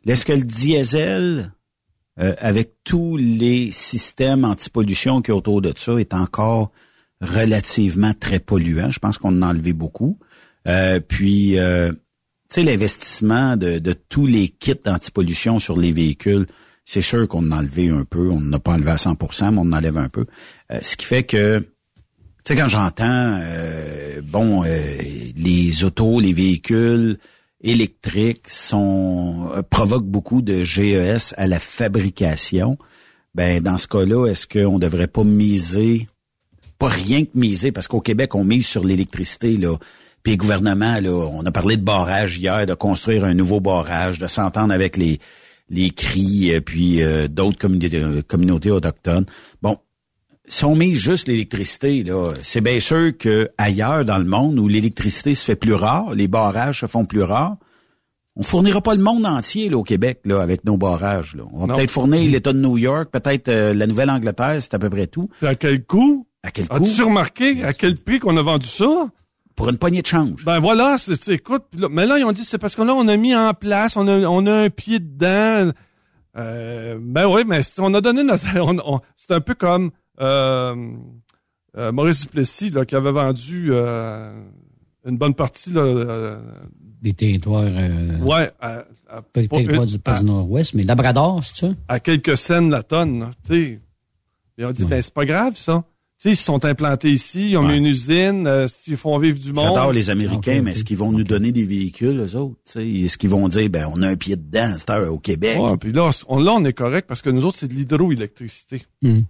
est-ce 0.06 0.24
que 0.24 0.32
le 0.32 0.44
diesel, 0.44 1.52
euh, 2.18 2.34
avec 2.38 2.76
tous 2.84 3.18
les 3.18 3.70
systèmes 3.70 4.44
anti-pollution 4.46 5.20
qui 5.20 5.30
y 5.30 5.34
a 5.34 5.36
autour 5.36 5.60
de 5.60 5.72
ça, 5.76 5.96
est 5.98 6.14
encore 6.14 6.70
relativement 7.20 8.12
très 8.18 8.40
polluant? 8.40 8.90
Je 8.90 8.98
pense 9.00 9.18
qu'on 9.18 9.36
en 9.38 9.42
a 9.42 9.48
enlevé 9.50 9.72
beaucoup. 9.74 10.18
Euh, 10.68 11.00
puis, 11.00 11.58
euh, 11.58 11.92
tu 11.92 11.96
sais, 12.50 12.62
l'investissement 12.62 13.56
de, 13.56 13.78
de 13.78 13.92
tous 13.92 14.26
les 14.26 14.48
kits 14.48 14.74
anti-pollution 14.86 15.58
sur 15.58 15.76
les 15.76 15.92
véhicules, 15.92 16.46
c'est 16.84 17.00
sûr 17.00 17.28
qu'on 17.28 17.50
a 17.50 17.58
enlevé 17.58 17.88
un 17.88 18.04
peu. 18.04 18.30
On 18.30 18.40
n'a 18.40 18.58
pas 18.58 18.72
enlevé 18.72 18.90
à 18.90 18.96
100% 18.96 19.52
mais 19.52 19.58
on 19.58 19.62
en 19.62 19.72
enlève 19.72 19.96
un 19.96 20.08
peu. 20.08 20.26
Euh, 20.70 20.78
ce 20.82 20.96
qui 20.96 21.06
fait 21.06 21.24
que 21.24 21.60
tu 22.44 22.54
sais, 22.54 22.60
quand 22.60 22.68
j'entends, 22.68 23.38
euh, 23.40 24.20
bon, 24.20 24.64
euh, 24.64 24.68
les 25.36 25.84
autos, 25.84 26.18
les 26.18 26.32
véhicules 26.32 27.18
électriques 27.62 28.48
sont 28.48 29.48
provoquent 29.70 30.08
beaucoup 30.08 30.42
de 30.42 30.64
GES 30.64 31.34
à 31.36 31.46
la 31.46 31.60
fabrication. 31.60 32.76
Ben, 33.36 33.62
dans 33.62 33.78
ce 33.78 33.86
cas-là, 33.86 34.26
est-ce 34.26 34.48
qu'on 34.48 34.80
devrait 34.80 35.06
pas 35.06 35.22
miser, 35.22 36.08
pas 36.80 36.88
rien 36.88 37.24
que 37.24 37.30
miser, 37.34 37.70
parce 37.70 37.86
qu'au 37.86 38.00
Québec, 38.00 38.34
on 38.34 38.42
mise 38.42 38.66
sur 38.66 38.82
l'électricité, 38.82 39.56
là. 39.56 39.76
Puis 40.22 40.32
le 40.32 40.38
gouvernement, 40.38 41.00
là, 41.00 41.10
on 41.10 41.44
a 41.44 41.50
parlé 41.50 41.76
de 41.76 41.82
barrage 41.82 42.38
hier, 42.38 42.64
de 42.66 42.74
construire 42.74 43.24
un 43.24 43.34
nouveau 43.34 43.60
barrage, 43.60 44.18
de 44.18 44.26
s'entendre 44.26 44.72
avec 44.72 44.96
les 44.96 45.18
les 45.72 45.90
cris, 45.90 46.52
puis 46.60 47.02
euh, 47.02 47.28
d'autres 47.28 47.58
communautés, 47.58 48.22
communautés 48.28 48.70
autochtones. 48.70 49.24
Bon, 49.62 49.78
si 50.46 50.64
on 50.64 50.76
mise 50.76 50.98
juste 50.98 51.28
l'électricité, 51.28 52.02
là, 52.02 52.32
c'est 52.42 52.60
bien 52.60 52.78
sûr 52.78 53.16
que 53.16 53.50
ailleurs 53.58 54.04
dans 54.04 54.18
le 54.18 54.24
monde 54.24 54.58
où 54.58 54.68
l'électricité 54.68 55.34
se 55.34 55.44
fait 55.44 55.56
plus 55.56 55.74
rare, 55.74 56.14
les 56.14 56.28
barrages 56.28 56.80
se 56.80 56.86
font 56.86 57.04
plus 57.04 57.22
rares, 57.22 57.56
on 58.36 58.42
fournira 58.42 58.80
pas 58.80 58.94
le 58.94 59.02
monde 59.02 59.24
entier 59.26 59.68
là, 59.68 59.78
au 59.78 59.82
Québec 59.82 60.20
là, 60.24 60.42
avec 60.42 60.64
nos 60.64 60.76
barrages. 60.76 61.36
Là. 61.36 61.44
On 61.52 61.66
va 61.66 61.74
peut-être 61.74 61.90
fournir 61.90 62.30
l'État 62.30 62.52
de 62.52 62.58
New 62.58 62.76
York, 62.76 63.10
peut-être 63.10 63.48
euh, 63.48 63.74
la 63.74 63.86
Nouvelle-Angleterre, 63.86 64.58
c'est 64.60 64.74
à 64.74 64.78
peu 64.78 64.90
près 64.90 65.06
tout. 65.06 65.28
À 65.42 65.54
quel 65.54 65.84
coût? 65.84 66.26
À 66.42 66.50
quel 66.50 66.68
coût? 66.68 66.84
As-tu 66.84 67.02
remarqué 67.02 67.62
à 67.62 67.72
quel 67.72 67.96
prix 67.96 68.18
qu'on 68.18 68.36
a 68.36 68.42
vendu 68.42 68.66
ça? 68.66 69.08
Pour 69.62 69.70
une 69.70 69.78
poignée 69.78 70.02
de 70.02 70.06
change. 70.06 70.44
Ben 70.44 70.58
voilà, 70.60 70.98
c'est, 70.98 71.14
c'est- 71.22 71.34
écoute, 71.34 71.64
là- 71.78 71.88
mais 71.90 72.06
là, 72.06 72.18
ils 72.18 72.24
ont 72.24 72.32
dit, 72.32 72.44
c'est 72.44 72.58
parce 72.58 72.74
que 72.74 72.82
là, 72.82 72.94
on 72.94 73.06
a 73.08 73.16
mis 73.16 73.34
en 73.34 73.54
place, 73.54 73.96
on 73.96 74.06
a, 74.08 74.18
on 74.26 74.46
a 74.46 74.52
un 74.64 74.70
pied 74.70 74.98
dedans. 75.00 75.70
Euh, 76.36 76.98
ben 77.00 77.26
oui, 77.26 77.42
mais 77.46 77.62
si 77.62 77.80
on 77.80 77.92
a 77.94 78.00
donné 78.00 78.22
notre... 78.24 78.44
on- 78.60 78.78
on- 78.96 79.00
c'est 79.16 79.32
un 79.32 79.40
peu 79.40 79.54
comme 79.54 79.90
euh, 80.20 80.74
euh, 81.76 81.92
Maurice 81.92 82.22
Duplessis, 82.22 82.70
là, 82.70 82.84
qui 82.84 82.94
avait 82.96 83.12
vendu 83.12 83.68
euh, 83.70 84.32
une 85.06 85.18
bonne 85.18 85.34
partie, 85.34 85.70
là, 85.70 85.80
euh, 85.82 86.38
Des 87.02 87.12
territoires, 87.12 87.64
euh, 87.66 88.18
ouais, 88.20 88.50
à, 88.60 88.84
pas 89.08 89.22
territoires 89.32 89.82
une- 89.82 89.84
du 89.86 89.98
pas 89.98 90.18
du 90.20 90.24
Nord-Ouest, 90.24 90.74
mais 90.74 90.82
Labrador, 90.84 91.40
c'est 91.44 91.66
ça? 91.66 91.74
à 91.88 92.00
quelques 92.00 92.36
cents 92.36 92.68
la 92.68 92.82
tonne, 92.82 93.30
tu 93.46 93.52
sais. 93.52 93.80
Ils 94.58 94.64
ont 94.66 94.70
dit, 94.72 94.84
ben 94.84 95.00
c'est 95.02 95.12
pas 95.14 95.24
grave, 95.24 95.56
ça. 95.56 95.82
Tu 96.22 96.28
sais, 96.28 96.34
ils 96.34 96.36
se 96.36 96.44
sont 96.44 96.64
implantés 96.64 97.10
ici, 97.10 97.50
ils 97.50 97.56
ont 97.56 97.64
mis 97.66 97.78
une 97.78 97.86
usine, 97.86 98.46
euh, 98.46 98.68
s'ils 98.68 98.96
font 98.96 99.18
vivre 99.18 99.40
du 99.40 99.52
monde. 99.52 99.66
J'adore 99.66 99.90
les 99.92 100.08
Américains, 100.08 100.60
mais 100.62 100.70
est-ce 100.70 100.84
qu'ils 100.84 100.96
vont 100.96 101.10
nous 101.10 101.24
donner 101.24 101.50
des 101.50 101.64
véhicules, 101.64 102.16
eux 102.20 102.36
autres? 102.36 102.54
tu 102.64 102.72
sais? 102.74 102.88
Est-ce 102.88 103.18
qu'ils 103.18 103.30
vont 103.30 103.48
dire, 103.48 103.68
ben, 103.68 103.90
on 103.92 104.02
a 104.02 104.08
un 104.08 104.14
pied 104.14 104.36
dedans, 104.36 104.72
c'est 104.78 104.96
au 105.08 105.18
Québec? 105.18 105.58
Ouais, 105.60 105.76
puis 105.76 105.90
là, 105.92 106.10
on, 106.28 106.38
là, 106.40 106.52
on 106.52 106.64
est 106.64 106.72
correct 106.74 107.06
parce 107.08 107.22
que 107.22 107.30
nous 107.30 107.44
autres, 107.44 107.56
c'est 107.58 107.66
de 107.66 107.74
l'hydroélectricité. 107.74 108.84
Hmm. 109.02 109.22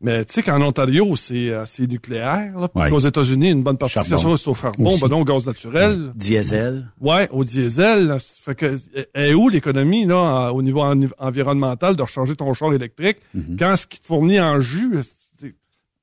Mais 0.00 0.24
tu 0.26 0.34
sais 0.34 0.42
qu'en 0.44 0.62
Ontario, 0.62 1.16
c'est 1.16 1.50
euh, 1.50 1.64
c'est 1.66 1.88
nucléaire. 1.90 2.56
Là, 2.56 2.68
Ouais. 2.76 2.88
qu'aux 2.88 3.00
États-Unis, 3.00 3.50
une 3.50 3.64
bonne 3.64 3.76
partie, 3.78 3.94
Charbon. 3.94 4.16
c'est 4.16 4.22
ça, 4.22 4.36
c'est 4.36 4.48
au 4.50 4.54
charbon, 4.54 4.90
Aussi. 4.90 5.00
ben 5.00 5.08
non, 5.08 5.22
au 5.22 5.24
gaz 5.24 5.44
naturel. 5.44 6.12
Diesel. 6.14 6.86
Ouais, 7.00 7.28
au 7.32 7.42
diesel. 7.42 8.06
là, 8.06 8.18
fait 8.20 8.54
que 8.54 8.78
est 9.12 9.34
où 9.34 9.48
l'économie 9.48 10.06
là 10.06 10.52
au 10.52 10.62
niveau 10.62 10.82
en- 10.82 11.00
environnemental 11.18 11.96
de 11.96 12.02
recharger 12.02 12.36
ton 12.36 12.54
char 12.54 12.72
électrique? 12.72 13.16
Mhm. 13.34 13.56
quand 13.58 13.74
ce 13.74 13.88
qui 13.88 13.98
te 13.98 14.06
fournit 14.06 14.38
en 14.38 14.60
jus 14.60 15.00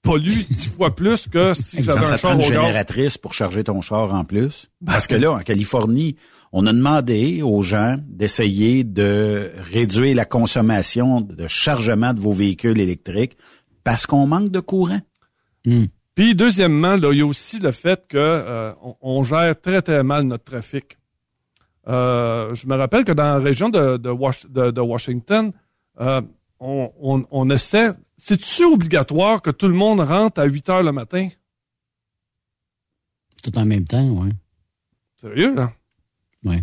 pollue 0.05 0.43
dix 0.49 0.67
fois 0.69 0.95
plus 0.95 1.27
que 1.27 1.53
si 1.53 1.83
j'avais 1.83 2.05
un 2.05 2.17
char 2.17 2.31
au 2.31 2.33
une 2.35 2.39
gaz. 2.41 2.47
génératrice 2.47 3.17
pour 3.17 3.33
charger 3.33 3.63
ton 3.63 3.81
char 3.81 4.13
en 4.13 4.23
plus. 4.23 4.69
Parce 4.85 5.07
que 5.07 5.15
là, 5.15 5.31
en 5.33 5.39
Californie, 5.39 6.15
on 6.53 6.65
a 6.67 6.71
demandé 6.73 7.41
aux 7.41 7.61
gens 7.63 7.97
d'essayer 8.07 8.83
de 8.85 9.51
réduire 9.71 10.15
la 10.15 10.25
consommation 10.25 11.19
de 11.21 11.47
chargement 11.47 12.13
de 12.13 12.19
vos 12.21 12.33
véhicules 12.33 12.79
électriques 12.79 13.35
parce 13.83 14.05
qu'on 14.05 14.25
manque 14.27 14.51
de 14.51 14.59
courant. 14.61 15.01
Puis 16.15 16.33
deuxièmement, 16.35 16.95
là, 16.95 17.11
il 17.11 17.17
y 17.19 17.21
a 17.21 17.25
aussi 17.25 17.59
le 17.59 17.71
fait 17.71 18.05
que 18.07 18.17
euh, 18.17 18.71
on, 18.81 18.95
on 19.01 19.23
gère 19.23 19.59
très 19.59 19.81
très 19.81 20.01
mal 20.03 20.23
notre 20.23 20.45
trafic. 20.45 20.97
Euh, 21.87 22.55
je 22.55 22.65
me 22.67 22.75
rappelle 22.75 23.03
que 23.03 23.11
dans 23.11 23.25
la 23.25 23.39
région 23.39 23.69
de, 23.69 23.97
de- 23.97 24.71
de 24.71 24.81
Washington, 24.81 25.51
euh, 25.99 26.21
on, 26.59 26.89
on, 27.01 27.25
on 27.31 27.49
essaie. 27.49 27.89
C'est-tu 28.17 28.63
obligatoire 28.65 29.41
que 29.41 29.49
tout 29.51 29.67
le 29.67 29.73
monde 29.73 29.99
rentre 29.99 30.39
à 30.39 30.45
8 30.45 30.69
heures 30.69 30.83
le 30.83 30.91
matin? 30.91 31.29
Tout 33.43 33.57
en 33.57 33.65
même 33.65 33.85
temps, 33.85 34.07
oui. 34.07 34.29
Sérieux, 35.19 35.53
là? 35.53 35.71
Oui. 36.43 36.57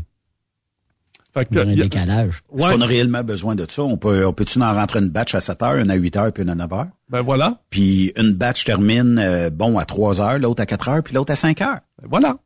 Fait 1.34 1.48
Il 1.50 1.56
y 1.56 1.60
a 1.60 1.62
un 1.62 1.74
décalage. 1.74 2.42
Est-ce 2.54 2.66
qu'on 2.66 2.80
a 2.82 2.86
réellement 2.86 3.22
besoin 3.24 3.54
de 3.54 3.64
ça? 3.70 3.82
On 3.82 3.96
peut, 3.96 4.26
on 4.26 4.32
peut-tu 4.34 4.60
en 4.60 4.72
rentrer 4.74 4.98
une 4.98 5.08
batch 5.08 5.34
à 5.34 5.40
7 5.40 5.62
heures, 5.62 5.76
une 5.76 5.90
à 5.90 5.94
8 5.94 6.16
heures, 6.16 6.32
puis 6.32 6.42
une 6.42 6.50
à 6.50 6.54
9 6.54 6.72
heures? 6.72 6.88
Ben 7.08 7.22
voilà. 7.22 7.60
Puis 7.70 8.12
une 8.16 8.32
batch 8.32 8.64
termine, 8.64 9.18
euh, 9.18 9.48
bon, 9.48 9.78
à 9.78 9.84
3 9.86 10.20
heures, 10.20 10.38
l'autre 10.38 10.62
à 10.62 10.66
4 10.66 10.88
heures, 10.88 11.02
puis 11.02 11.14
l'autre 11.14 11.32
à 11.32 11.36
5 11.36 11.60
heures. 11.62 11.80
Ben 12.00 12.08
voilà. 12.08 12.36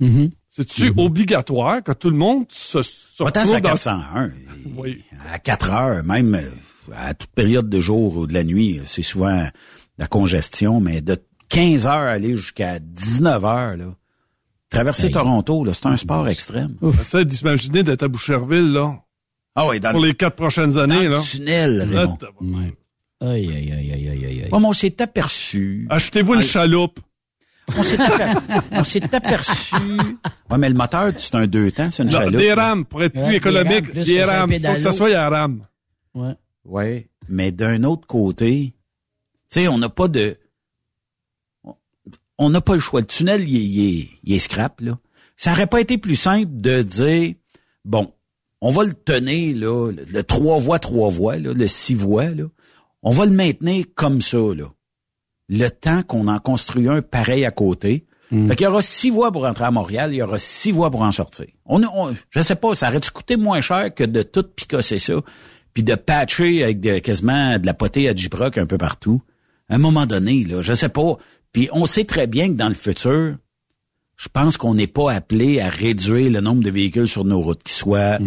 Mm-hmm. 0.00 0.30
C'est-tu 0.50 0.92
obligatoire 0.96 1.82
que 1.82 1.92
tout 1.92 2.10
le 2.10 2.16
monde 2.16 2.46
se, 2.50 2.82
se 2.82 3.22
Pas 3.24 3.32
tant 3.32 3.40
à 3.40 3.60
dans- 3.60 3.70
401. 3.70 4.30
Oui. 4.76 5.02
À 5.32 5.38
4 5.40 5.72
heures, 5.72 6.04
même 6.04 6.34
euh, 6.34 6.50
à 6.94 7.14
toute 7.14 7.30
période 7.30 7.68
de 7.68 7.80
jour 7.80 8.16
ou 8.16 8.26
de 8.26 8.34
la 8.34 8.44
nuit, 8.44 8.80
c'est 8.84 9.02
souvent 9.02 9.46
la 9.98 10.06
congestion, 10.06 10.80
mais 10.80 11.00
de 11.00 11.16
15 11.48 11.86
heures 11.86 11.92
aller 12.08 12.34
jusqu'à 12.34 12.78
19 12.78 13.44
heures, 13.44 13.76
là. 13.76 13.94
Traverser 14.70 15.06
Hey. 15.08 15.12
Toronto, 15.12 15.64
là, 15.64 15.74
c'est 15.74 15.86
un 15.86 15.96
sport 15.98 16.26
extrême. 16.28 16.76
Essaye 17.00 17.26
d'imaginer 17.26 17.82
d'être 17.82 18.02
à 18.04 18.08
Boucherville, 18.08 18.72
là. 18.72 18.96
Ah 19.54 19.68
oui, 19.68 19.80
dans 19.80 19.90
Pour 19.90 20.00
le- 20.00 20.08
les 20.08 20.14
quatre 20.14 20.36
prochaines 20.36 20.78
années, 20.78 21.04
dans 21.08 21.10
là. 21.12 21.18
le 21.18 21.22
tunnel, 21.22 21.82
Raymond. 21.92 22.18
Ouais. 22.40 22.72
Aïe, 23.20 23.48
aïe, 23.52 23.72
aïe, 23.72 23.92
aïe, 23.92 24.08
aïe, 24.08 24.24
aïe. 24.26 24.48
Ouais, 24.50 24.58
mais 24.60 24.66
on 24.66 24.72
s'est 24.72 25.00
aperçu. 25.02 25.86
Achetez-vous 25.90 26.34
une 26.34 26.42
chaloupe. 26.42 27.00
On 27.76 27.82
s'est 27.82 27.96
aper- 28.00 28.34
on 28.72 28.82
s'est 28.82 29.14
aperçu. 29.14 29.74
Ouais, 30.50 30.58
mais 30.58 30.70
le 30.70 30.74
moteur, 30.74 31.12
c'est 31.18 31.34
un 31.34 31.46
deux 31.46 31.70
temps, 31.70 31.90
c'est 31.90 32.02
une 32.02 32.08
Non, 32.08 32.18
chaloupe. 32.20 32.36
des 32.40 32.52
rames, 32.54 32.84
pour 32.86 33.02
être 33.02 33.14
Ouais, 33.14 33.22
plus 33.24 33.30
des 33.32 33.36
économique, 33.36 33.84
rames, 33.84 33.92
plus 33.92 34.04
des 34.06 34.20
un 34.22 34.26
rames. 34.26 34.50
Faut 34.52 34.72
que 34.74 34.80
ça 34.80 34.92
soit 34.92 35.14
à 35.14 35.28
rame. 35.28 35.66
Ouais. 36.14 36.32
Ouais, 36.64 37.08
mais 37.28 37.52
d'un 37.52 37.84
autre 37.84 38.06
côté, 38.06 38.74
tu 39.50 39.60
sais, 39.60 39.68
on 39.68 39.78
n'a 39.78 39.88
pas 39.88 40.08
de, 40.08 40.36
on 42.38 42.50
n'a 42.50 42.60
pas 42.60 42.74
le 42.74 42.80
choix. 42.80 43.00
Le 43.00 43.06
tunnel, 43.06 43.48
il 43.48 43.56
est, 43.56 43.64
il 43.64 43.98
est, 44.00 44.08
il 44.24 44.32
est 44.34 44.38
scrap 44.38 44.80
là. 44.80 44.98
Ça 45.36 45.52
aurait 45.52 45.66
pas 45.66 45.80
été 45.80 45.98
plus 45.98 46.16
simple 46.16 46.50
de 46.52 46.82
dire, 46.82 47.34
bon, 47.84 48.12
on 48.60 48.70
va 48.70 48.84
le 48.84 48.92
tenir 48.92 49.56
là, 49.56 49.90
le, 49.90 50.22
trois 50.22 50.58
voies, 50.58 50.78
trois 50.78 51.10
voies, 51.10 51.38
là, 51.38 51.52
le 51.52 51.68
six 51.68 51.94
voies 51.94 52.30
là. 52.30 52.44
On 53.02 53.10
va 53.10 53.26
le 53.26 53.32
maintenir 53.32 53.86
comme 53.94 54.20
ça 54.20 54.38
là. 54.38 54.72
Le 55.48 55.68
temps 55.68 56.02
qu'on 56.02 56.28
en 56.28 56.38
construit 56.38 56.88
un 56.88 57.02
pareil 57.02 57.44
à 57.44 57.50
côté. 57.50 58.06
Fait 58.30 58.56
qu'il 58.56 58.64
y 58.64 58.66
aura 58.66 58.80
six 58.80 59.10
voies 59.10 59.30
pour 59.30 59.44
entrer 59.44 59.64
à 59.64 59.70
Montréal, 59.70 60.14
il 60.14 60.16
y 60.16 60.22
aura 60.22 60.38
six 60.38 60.72
voies 60.72 60.90
pour 60.90 61.02
en 61.02 61.12
sortir. 61.12 61.44
On, 61.66 61.82
on 61.82 62.14
je 62.30 62.40
sais 62.40 62.54
pas, 62.54 62.74
ça 62.74 62.88
aurait-tu 62.88 63.10
coûté 63.10 63.36
moins 63.36 63.60
cher 63.60 63.94
que 63.94 64.04
de 64.04 64.22
tout 64.22 64.44
picosser 64.44 64.98
ça, 64.98 65.20
puis 65.74 65.82
de 65.82 65.94
patcher 65.94 66.64
avec 66.64 66.80
de, 66.80 66.98
quasiment 66.98 67.58
de 67.58 67.66
la 67.66 67.74
potée 67.74 68.08
à 68.08 68.14
J-Proc 68.14 68.58
un 68.58 68.66
peu 68.66 68.78
partout. 68.78 69.22
À 69.68 69.76
un 69.76 69.78
moment 69.78 70.06
donné, 70.06 70.44
là, 70.44 70.62
je 70.62 70.72
sais 70.72 70.88
pas. 70.88 71.16
Puis 71.52 71.68
on 71.72 71.86
sait 71.86 72.04
très 72.04 72.26
bien 72.26 72.48
que 72.48 72.54
dans 72.54 72.68
le 72.68 72.74
futur, 72.74 73.36
je 74.16 74.28
pense 74.28 74.56
qu'on 74.56 74.74
n'est 74.74 74.86
pas 74.86 75.12
appelé 75.12 75.60
à 75.60 75.68
réduire 75.68 76.30
le 76.30 76.40
nombre 76.40 76.62
de 76.62 76.70
véhicules 76.70 77.08
sur 77.08 77.24
nos 77.24 77.40
routes, 77.40 77.62
qu'ils 77.62 77.72
soient 77.72 78.18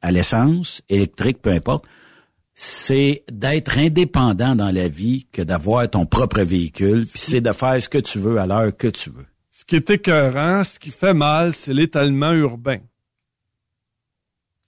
à 0.00 0.12
l'essence, 0.12 0.82
électrique, 0.88 1.40
peu 1.42 1.50
importe. 1.50 1.86
C'est 2.54 3.24
d'être 3.30 3.76
indépendant 3.76 4.56
dans 4.56 4.70
la 4.70 4.88
vie 4.88 5.26
que 5.30 5.42
d'avoir 5.42 5.90
ton 5.90 6.06
propre 6.06 6.40
véhicule, 6.40 7.06
puis 7.06 7.18
c'est 7.20 7.42
de 7.42 7.52
faire 7.52 7.82
ce 7.82 7.88
que 7.88 7.98
tu 7.98 8.18
veux 8.18 8.38
à 8.38 8.46
l'heure 8.46 8.74
que 8.74 8.88
tu 8.88 9.10
veux. 9.10 9.26
Ce 9.50 9.64
qui 9.64 9.76
est 9.76 9.90
écœurant, 9.90 10.64
ce 10.64 10.78
qui 10.78 10.90
fait 10.90 11.14
mal, 11.14 11.54
c'est 11.54 11.74
l'étalement 11.74 12.32
urbain. 12.32 12.78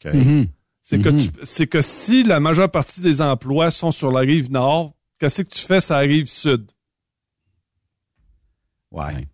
Mhm. 0.05 0.49
C'est 0.91 0.99
que 1.01 1.11
Mhm. 1.11 1.21
tu- 1.21 1.31
c'est 1.45 1.67
que 1.67 1.83
si 1.83 2.23
la 2.23 2.41
majeure 2.41 2.71
partie 2.71 3.03
des 3.03 3.21
emplois 3.21 3.71
sont 3.71 3.91
sur 3.91 4.11
la 4.11 4.21
rive 4.21 4.51
nord, 4.51 4.95
qu'est-ce 5.19 5.43
que 5.43 5.49
tu 5.49 5.59
fais 5.61 5.81
sur 5.81 5.93
la 5.93 6.01
rive 6.01 6.29
sud? 6.29 6.71
Ouais. 8.91 9.29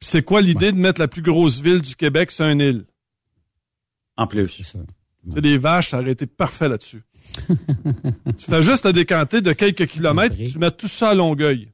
C'est 0.00 0.22
quoi 0.22 0.40
l'idée 0.40 0.70
de 0.70 0.76
mettre 0.76 1.00
la 1.00 1.08
plus 1.08 1.22
grosse 1.22 1.60
ville 1.60 1.80
du 1.82 1.96
Québec 1.96 2.30
sur 2.30 2.44
une 2.46 2.60
île? 2.60 2.86
En 4.16 4.28
plus. 4.28 4.62
C'est 5.34 5.40
des 5.40 5.58
vaches, 5.58 5.88
ça 5.90 5.98
aurait 5.98 6.12
été 6.12 6.26
parfait 6.28 6.68
là-dessus. 6.68 7.02
tu 8.38 8.44
fais 8.48 8.62
juste 8.62 8.84
te 8.84 8.88
décanter 8.88 9.40
de 9.40 9.52
quelques 9.52 9.88
kilomètres, 9.88 10.36
tu 10.36 10.58
mets 10.60 10.70
tout 10.70 10.86
ça 10.86 11.10
à 11.10 11.14
Longueuil. 11.14 11.72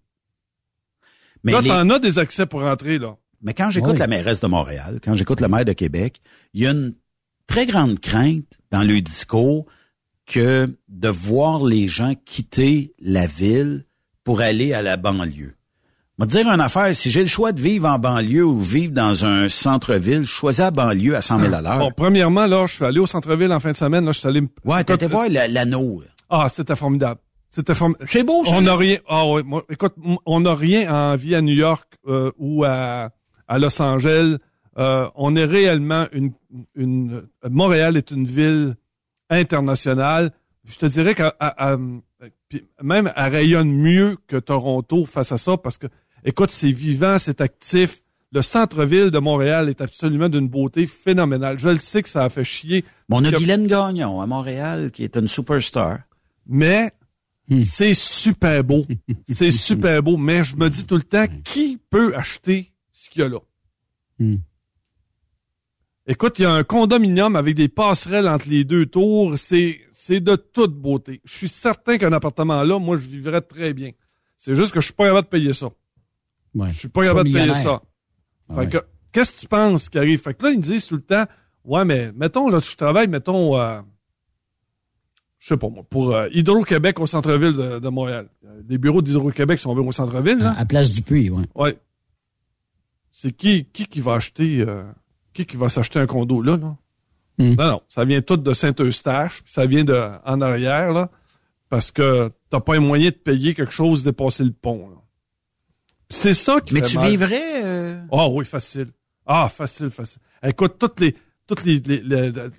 Mais 1.42 1.52
là, 1.52 1.60
les- 1.60 1.68
t'en 1.68 1.90
as 1.90 1.98
des 1.98 2.18
accès 2.18 2.46
pour 2.46 2.62
rentrer, 2.62 2.98
là. 2.98 3.18
Mais 3.42 3.52
quand 3.52 3.68
j'écoute 3.68 3.92
Oui. 3.92 3.98
la 3.98 4.06
mairesse 4.06 4.40
de 4.40 4.46
Montréal, 4.46 4.98
quand 5.04 5.12
j'écoute 5.12 5.42
le 5.42 5.48
maire 5.48 5.66
de 5.66 5.74
Québec, 5.74 6.22
il 6.54 6.62
y 6.62 6.66
a 6.66 6.70
une 6.70 6.94
très 7.46 7.66
grande 7.66 7.98
crainte 8.00 8.44
dans 8.70 8.82
le 8.82 9.00
discours 9.00 9.66
que 10.26 10.74
de 10.88 11.08
voir 11.08 11.64
les 11.64 11.86
gens 11.88 12.14
quitter 12.24 12.94
la 13.00 13.26
ville 13.26 13.84
pour 14.24 14.40
aller 14.40 14.72
à 14.72 14.80
la 14.82 14.96
banlieue. 14.96 15.54
Je 16.18 16.24
vais 16.24 16.28
te 16.28 16.32
dire 16.36 16.48
une 16.50 16.60
affaire, 16.60 16.94
si 16.94 17.10
j'ai 17.10 17.20
le 17.20 17.26
choix 17.26 17.52
de 17.52 17.60
vivre 17.60 17.88
en 17.88 17.98
banlieue 17.98 18.44
ou 18.46 18.60
vivre 18.60 18.92
dans 18.94 19.24
un 19.26 19.48
centre-ville, 19.48 20.20
je 20.20 20.30
choisis 20.30 20.60
la 20.60 20.70
banlieue 20.70 21.14
à 21.16 21.20
100 21.20 21.40
000 21.40 21.52
à 21.54 21.60
l'heure. 21.60 21.78
Bon, 21.80 21.90
premièrement, 21.94 22.46
là, 22.46 22.66
je 22.66 22.74
suis 22.76 22.84
allé 22.84 23.00
au 23.00 23.06
centre-ville 23.06 23.52
en 23.52 23.60
fin 23.60 23.72
de 23.72 23.76
semaine, 23.76 24.04
là, 24.04 24.12
je 24.12 24.20
suis 24.20 24.28
allé... 24.28 24.40
Ouais, 24.64 24.82
t'étais 24.84 25.06
voir 25.08 25.28
la- 25.28 25.48
l'anneau. 25.48 26.02
Ah, 26.30 26.48
c'était 26.48 26.76
formidable. 26.76 27.20
C'était 27.50 27.74
formidable. 27.74 28.08
C'est 28.10 28.22
beau, 28.22 28.42
On 28.46 28.62
n'a 28.62 28.76
rien. 28.76 28.98
Ah 29.08 29.26
ouais, 29.28 29.42
moi, 29.42 29.64
écoute, 29.68 29.94
on 30.24 30.40
n'a 30.40 30.54
rien 30.54 30.88
à 30.92 31.12
envier 31.14 31.36
à 31.36 31.42
New 31.42 31.52
York 31.54 31.86
euh, 32.06 32.30
ou 32.38 32.64
à, 32.64 33.10
à 33.48 33.58
Los 33.58 33.80
Angeles. 33.82 34.38
Euh, 34.78 35.08
on 35.14 35.36
est 35.36 35.44
réellement 35.44 36.06
une, 36.12 36.32
une. 36.74 37.22
Montréal 37.48 37.96
est 37.96 38.10
une 38.10 38.26
ville 38.26 38.74
internationale. 39.30 40.30
Je 40.66 40.76
te 40.78 40.86
dirais 40.86 41.14
qu'à 41.14 41.34
à- 41.38 41.72
à- 41.72 41.78
même 42.82 43.12
elle 43.16 43.32
rayonne 43.32 43.72
mieux 43.72 44.16
que 44.26 44.36
Toronto 44.36 45.04
face 45.04 45.32
à 45.32 45.38
ça 45.38 45.56
parce 45.56 45.76
que, 45.78 45.86
écoute, 46.24 46.50
c'est 46.50 46.72
vivant, 46.72 47.18
c'est 47.18 47.40
actif. 47.40 48.00
Le 48.32 48.42
centre-ville 48.42 49.10
de 49.10 49.18
Montréal 49.18 49.68
est 49.68 49.80
absolument 49.80 50.28
d'une 50.28 50.48
beauté 50.48 50.86
phénoménale. 50.86 51.58
Je 51.58 51.68
le 51.68 51.78
sais 51.78 52.02
que 52.02 52.08
ça 52.08 52.24
a 52.24 52.28
fait 52.30 52.42
chier. 52.44 52.84
Bon, 53.08 53.18
on 53.18 53.24
a 53.24 53.30
Guylaine 53.38 53.66
Gagnon 53.68 54.20
à 54.20 54.26
Montréal, 54.26 54.90
qui 54.90 55.04
est 55.04 55.16
une 55.16 55.28
superstar. 55.28 56.00
mais 56.46 56.90
c'est 57.64 57.94
super 57.94 58.64
beau. 58.64 58.86
C'est 59.30 59.50
super 59.50 60.02
beau, 60.02 60.16
mais 60.16 60.42
je 60.44 60.56
me 60.56 60.68
dis 60.70 60.86
tout 60.86 60.96
le 60.96 61.02
temps, 61.02 61.26
qui 61.44 61.78
peut 61.90 62.16
acheter 62.16 62.72
ce 62.90 63.10
qu'il 63.10 63.20
y 63.20 63.24
a 63.24 63.28
là? 63.28 63.38
Écoute, 66.06 66.38
il 66.38 66.42
y 66.42 66.44
a 66.44 66.52
un 66.52 66.64
condominium 66.64 67.34
avec 67.34 67.54
des 67.54 67.68
passerelles 67.68 68.28
entre 68.28 68.48
les 68.48 68.64
deux 68.64 68.86
tours. 68.86 69.38
C'est, 69.38 69.80
c'est 69.92 70.20
de 70.20 70.36
toute 70.36 70.74
beauté. 70.74 71.20
Je 71.24 71.32
suis 71.32 71.48
certain 71.48 71.96
qu'un 71.96 72.12
appartement 72.12 72.62
là, 72.62 72.78
moi, 72.78 72.96
je 72.96 73.08
vivrais 73.08 73.40
très 73.40 73.72
bien. 73.72 73.92
C'est 74.36 74.54
juste 74.54 74.72
que 74.72 74.80
je 74.80 74.86
suis 74.86 74.94
pas 74.94 75.06
capable 75.06 75.26
de 75.26 75.30
payer 75.30 75.52
ça. 75.54 75.70
Ouais. 76.54 76.70
Je 76.70 76.78
suis 76.78 76.88
pas 76.88 77.04
capable 77.04 77.30
de 77.30 77.34
payer 77.34 77.54
ça. 77.54 77.80
Ah 78.48 78.54
Fait 78.54 78.60
ouais. 78.60 78.68
que, 78.68 78.78
qu'est-ce 79.12 79.32
que 79.32 79.40
tu 79.40 79.46
penses 79.48 79.88
qui 79.88 79.96
arrive? 79.96 80.20
Fait 80.20 80.34
que 80.34 80.42
là, 80.44 80.50
ils 80.50 80.58
me 80.58 80.62
disent 80.62 80.86
tout 80.86 80.96
le 80.96 81.02
temps, 81.02 81.24
ouais, 81.64 81.84
mais 81.86 82.12
mettons, 82.12 82.50
là, 82.50 82.58
je 82.62 82.76
travaille, 82.76 83.08
mettons, 83.08 83.58
euh, 83.58 83.80
je 85.38 85.48
sais 85.48 85.56
pas 85.56 85.70
moi, 85.70 85.84
pour 85.88 86.14
euh, 86.14 86.28
Hydro-Québec 86.32 87.00
au 87.00 87.06
centre-ville 87.06 87.54
de, 87.54 87.78
de 87.78 87.88
Montréal. 87.88 88.28
Les 88.68 88.76
bureaux 88.76 89.00
d'Hydro-Québec 89.00 89.58
sont 89.58 89.74
au 89.74 89.92
centre-ville, 89.92 90.38
là. 90.38 90.54
À 90.58 90.66
place 90.66 90.92
du 90.92 91.00
puits, 91.00 91.30
ouais. 91.30 91.44
Ouais. 91.54 91.78
C'est 93.10 93.32
qui, 93.32 93.64
qui 93.64 93.86
qui 93.86 94.00
va 94.00 94.14
acheter, 94.14 94.60
euh, 94.60 94.84
qui 95.34 95.44
qui 95.46 95.56
va 95.56 95.68
s'acheter 95.68 95.98
un 95.98 96.06
condo 96.06 96.40
là, 96.40 96.56
là? 96.56 96.76
Hmm. 97.38 97.54
Non, 97.56 97.66
non, 97.68 97.82
ça 97.88 98.04
vient 98.04 98.22
tout 98.22 98.36
de 98.36 98.52
Saint-Eustache, 98.54 99.42
puis 99.42 99.52
ça 99.52 99.66
vient 99.66 99.82
de, 99.84 100.08
en 100.24 100.40
arrière, 100.40 100.92
là, 100.92 101.10
parce 101.68 101.90
que 101.90 102.30
t'as 102.48 102.60
pas 102.60 102.76
un 102.76 102.80
moyen 102.80 103.10
de 103.10 103.14
payer 103.16 103.54
quelque 103.54 103.72
chose 103.72 104.04
de 104.04 104.10
dépasser 104.10 104.44
le 104.44 104.52
pont, 104.52 104.88
C'est 106.10 106.34
ça 106.34 106.60
qui 106.60 106.74
Mais 106.74 106.80
fait 106.80 106.86
tu 106.86 106.96
mal. 106.98 107.10
vivrais... 107.10 107.64
euh, 107.64 108.00
Ah 108.12 108.28
oui, 108.28 108.44
facile. 108.44 108.92
Ah, 109.26 109.48
facile, 109.48 109.90
facile. 109.90 110.20
Écoute, 110.44 110.76
toutes 110.78 111.00
les, 111.00 111.16
toutes 111.46 111.64
les, 111.64 111.80
les- 111.80 112.00
les- 112.02 112.30
les- 112.30 112.50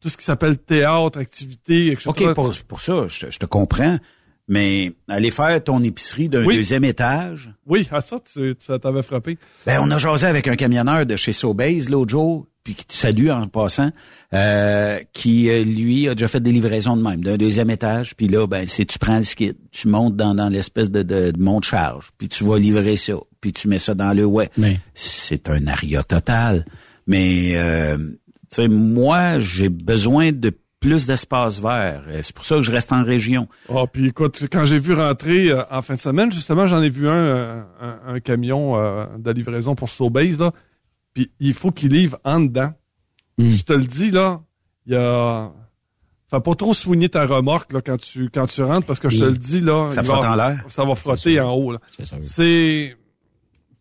tout 0.00 0.08
ce 0.08 0.16
qui 0.16 0.24
s'appelle 0.24 0.56
théâtre, 0.56 1.18
activité, 1.18 1.88
etc. 1.88 2.08
OK, 2.08 2.32
pour, 2.34 2.54
pour 2.68 2.80
ça, 2.80 3.06
je, 3.08 3.26
te- 3.26 3.30
je 3.30 3.38
te 3.38 3.44
comprends. 3.46 3.98
Mais 4.52 4.92
aller 5.08 5.30
faire 5.30 5.62
ton 5.62 5.80
épicerie 5.84 6.28
d'un 6.28 6.44
Oui. 6.44 6.56
deuxième 6.56 6.82
étage, 6.84 7.52
Oui, 7.66 7.88
à 7.92 8.00
ça, 8.00 8.18
tu, 8.20 8.56
ça 8.58 8.78
t'avait 8.80 9.02
frappé. 9.04 9.38
Ben, 9.64 9.80
on 9.80 9.90
a 9.92 9.96
jasé 9.98 10.26
avec 10.26 10.48
un 10.48 10.56
camionneur 10.56 11.06
de 11.06 11.14
chez 11.14 11.30
Sobeys 11.32 11.84
l'autre 11.88 12.10
jour, 12.10 12.46
puis 12.64 12.74
qui 12.74 12.84
te 12.84 12.92
salue 12.92 13.28
en 13.28 13.46
passant, 13.46 13.90
euh, 14.34 14.98
qui, 15.12 15.48
euh, 15.48 15.62
lui, 15.62 16.08
a 16.08 16.14
déjà 16.16 16.26
fait 16.26 16.40
des 16.40 16.50
livraisons 16.50 16.96
de 16.96 17.02
même, 17.02 17.22
d'un 17.22 17.36
deuxième 17.36 17.70
étage, 17.70 18.16
puis 18.16 18.26
là, 18.26 18.46
ben, 18.48 18.66
c'est 18.66 18.84
tu 18.86 18.98
prends 18.98 19.18
le 19.18 19.22
skid, 19.22 19.56
tu 19.70 19.86
montes 19.86 20.16
dans, 20.16 20.34
dans 20.34 20.48
l'espèce 20.48 20.90
de, 20.90 21.02
de, 21.04 21.30
de 21.30 21.40
monte-charge, 21.40 22.10
puis 22.18 22.28
tu 22.28 22.42
vas 22.44 22.58
livrer 22.58 22.96
ça, 22.96 23.14
puis 23.40 23.52
tu 23.52 23.68
mets 23.68 23.78
ça 23.78 23.94
dans 23.94 24.12
le 24.12 24.24
ouais. 24.24 24.50
C'est 24.94 25.48
un 25.48 25.64
aria 25.68 26.02
total. 26.02 26.64
Mais, 27.06 27.52
euh, 27.54 27.96
tu 27.96 28.16
sais, 28.50 28.68
moi, 28.68 29.38
j'ai 29.38 29.68
besoin 29.68 30.32
de 30.32 30.52
plus 30.80 31.06
d'espace 31.06 31.60
vert. 31.60 32.02
Euh, 32.08 32.20
C'est 32.22 32.34
pour 32.34 32.44
ça 32.44 32.56
que 32.56 32.62
je 32.62 32.72
reste 32.72 32.90
en 32.92 33.04
région. 33.04 33.48
Ah, 33.68 33.84
puis 33.92 34.06
écoute, 34.08 34.42
quand 34.50 34.64
j'ai 34.64 34.78
vu 34.78 34.94
rentrer 34.94 35.50
euh, 35.50 35.62
en 35.70 35.82
fin 35.82 35.94
de 35.94 36.00
semaine, 36.00 36.32
justement, 36.32 36.66
j'en 36.66 36.82
ai 36.82 36.88
vu 36.88 37.06
un, 37.08 37.12
euh, 37.14 37.62
un, 37.80 38.14
un 38.14 38.20
camion 38.20 38.76
euh, 38.78 39.04
de 39.18 39.30
livraison 39.30 39.74
pour 39.74 39.88
Sobeys, 39.90 40.36
là. 40.38 40.52
Puis 41.12 41.30
il 41.38 41.54
faut 41.54 41.70
qu'il 41.70 41.92
livre 41.92 42.18
en 42.24 42.40
dedans. 42.40 42.72
Je 43.38 43.62
te 43.62 43.72
le 43.72 43.84
dis, 43.84 44.10
là, 44.10 44.40
il 44.86 44.92
y 44.94 44.96
a... 44.96 45.50
Faut 46.30 46.40
pas 46.40 46.54
trop 46.54 46.72
soigner 46.74 47.08
ta 47.08 47.26
remorque 47.26 47.72
là, 47.72 47.80
quand 47.80 47.96
tu 48.00 48.30
quand 48.30 48.46
tu 48.46 48.62
rentres 48.62 48.86
parce 48.86 49.00
que 49.00 49.08
je 49.08 49.18
te 49.18 49.24
le 49.24 49.36
dis 49.36 49.60
là, 49.60 49.88
Ça 49.92 50.02
il 50.02 50.06
frotte 50.06 50.22
va- 50.22 50.30
en 50.32 50.36
l'air. 50.36 50.64
Ça 50.68 50.84
va 50.84 50.94
frotter 50.94 51.40
en 51.40 51.52
haut. 51.54 51.74
C'est 52.20 52.96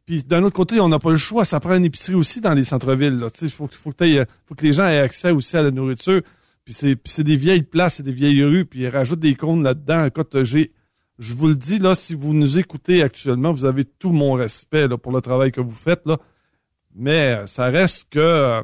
puis 0.08 0.24
d'un 0.24 0.42
autre 0.42 0.56
côté, 0.56 0.80
on 0.80 0.90
n'a 0.90 0.98
pas 0.98 1.12
le 1.12 1.18
choix, 1.18 1.46
ça 1.46 1.60
prend 1.60 1.76
une 1.76 1.86
épicerie 1.86 2.16
aussi 2.16 2.42
dans 2.42 2.56
les 2.56 2.64
centres-villes 2.64 3.18
là, 3.20 3.30
tu 3.30 3.46
sais, 3.46 3.52
faut 3.56 3.70
faut 3.72 3.92
que 3.92 3.98
t'aies- 3.98 4.26
faut 4.48 4.56
que 4.56 4.66
les 4.66 4.74
gens 4.74 4.88
aient 4.88 4.98
accès 5.00 5.30
aussi 5.30 5.56
à 5.58 5.62
la 5.62 5.70
nourriture. 5.70 6.22
Puis 6.70 7.02
c'est 7.06 7.24
des 7.24 7.36
vieilles 7.36 7.64
places, 7.64 7.96
c'est 7.96 8.04
des 8.04 8.12
vieilles 8.12 8.44
rues, 8.44 8.64
puis 8.64 8.82
ils 8.82 8.90
rajoutent 8.90 9.20
des 9.20 9.34
cônes 9.34 9.64
là-dedans. 9.64 10.06
Écoute, 10.06 10.44
j'ai 10.44 10.72
je 11.18 11.34
vous 11.34 11.48
le 11.48 11.56
dis 11.56 11.80
là, 11.80 11.96
si 11.96 12.14
vous 12.14 12.34
nous 12.34 12.60
écoutez 12.60 13.02
actuellement, 13.02 13.52
vous 13.52 13.66
avez 13.66 13.86
tout 13.86 14.12
mon 14.12 14.34
respect 14.34 14.88
là, 14.88 14.96
pour 14.96 15.12
le 15.12 15.20
travail 15.20 15.52
que 15.52 15.62
vous 15.62 15.74
faites 15.74 16.06
là. 16.06 16.18
Mais 16.94 17.40
euh, 17.40 17.46
ça 17.48 17.66
reste 17.66 18.08
que 18.12 18.20
euh, 18.20 18.64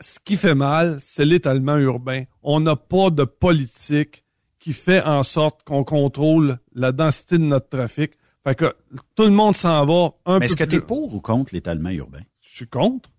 ce 0.00 0.18
qui 0.24 0.38
fait 0.38 0.54
mal, 0.54 0.96
c'est 1.00 1.26
l'étalement 1.26 1.76
urbain. 1.76 2.24
On 2.42 2.58
n'a 2.58 2.74
pas 2.74 3.10
de 3.10 3.24
politique 3.24 4.24
qui 4.58 4.72
fait 4.72 5.02
en 5.02 5.22
sorte 5.22 5.62
qu'on 5.62 5.84
contrôle 5.84 6.56
la 6.74 6.90
densité 6.90 7.36
de 7.36 7.44
notre 7.44 7.68
trafic. 7.68 8.12
Fait 8.44 8.54
que 8.54 8.74
tout 9.14 9.24
le 9.24 9.30
monde 9.30 9.54
s'en 9.54 9.84
va 9.84 10.14
un 10.24 10.38
Mais 10.38 10.46
peu 10.46 10.52
est-ce 10.52 10.56
que 10.56 10.64
tu 10.64 10.76
es 10.76 10.80
pour 10.80 11.14
ou 11.14 11.20
contre 11.20 11.54
l'étalement 11.54 11.90
urbain? 11.90 12.22
Je 12.40 12.56
suis 12.56 12.66
contre. 12.66 13.10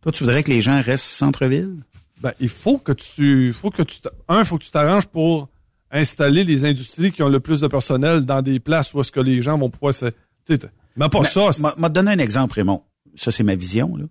Toi, 0.00 0.12
tu 0.12 0.24
voudrais 0.24 0.42
que 0.42 0.50
les 0.50 0.62
gens 0.62 0.80
restent 0.80 1.04
centre-ville? 1.04 1.84
Ben, 2.20 2.32
il 2.40 2.48
faut 2.48 2.78
que 2.78 2.92
tu, 2.92 3.52
faut 3.52 3.70
que 3.70 3.82
tu, 3.82 3.98
un, 4.28 4.44
faut 4.44 4.58
que 4.58 4.64
tu 4.64 4.70
t'arranges 4.70 5.06
pour 5.06 5.48
installer 5.90 6.44
les 6.44 6.64
industries 6.64 7.12
qui 7.12 7.22
ont 7.22 7.28
le 7.28 7.40
plus 7.40 7.60
de 7.60 7.66
personnel 7.68 8.22
dans 8.26 8.42
des 8.42 8.60
places 8.60 8.92
où 8.92 9.00
est-ce 9.00 9.12
que 9.12 9.20
les 9.20 9.40
gens 9.40 9.56
vont 9.56 9.70
pouvoir 9.70 9.94
se, 9.94 10.06
tu 10.46 10.58
mais 10.96 11.08
pas 11.08 11.20
Mais, 11.20 11.28
ça. 11.28 11.50
m'a- 11.60 11.74
m'a 11.78 11.88
donné 11.88 12.10
un 12.10 12.18
exemple, 12.18 12.54
Raymond. 12.54 12.82
Ça, 13.14 13.30
c'est 13.30 13.44
ma 13.44 13.54
vision, 13.54 13.96
là. 13.96 14.04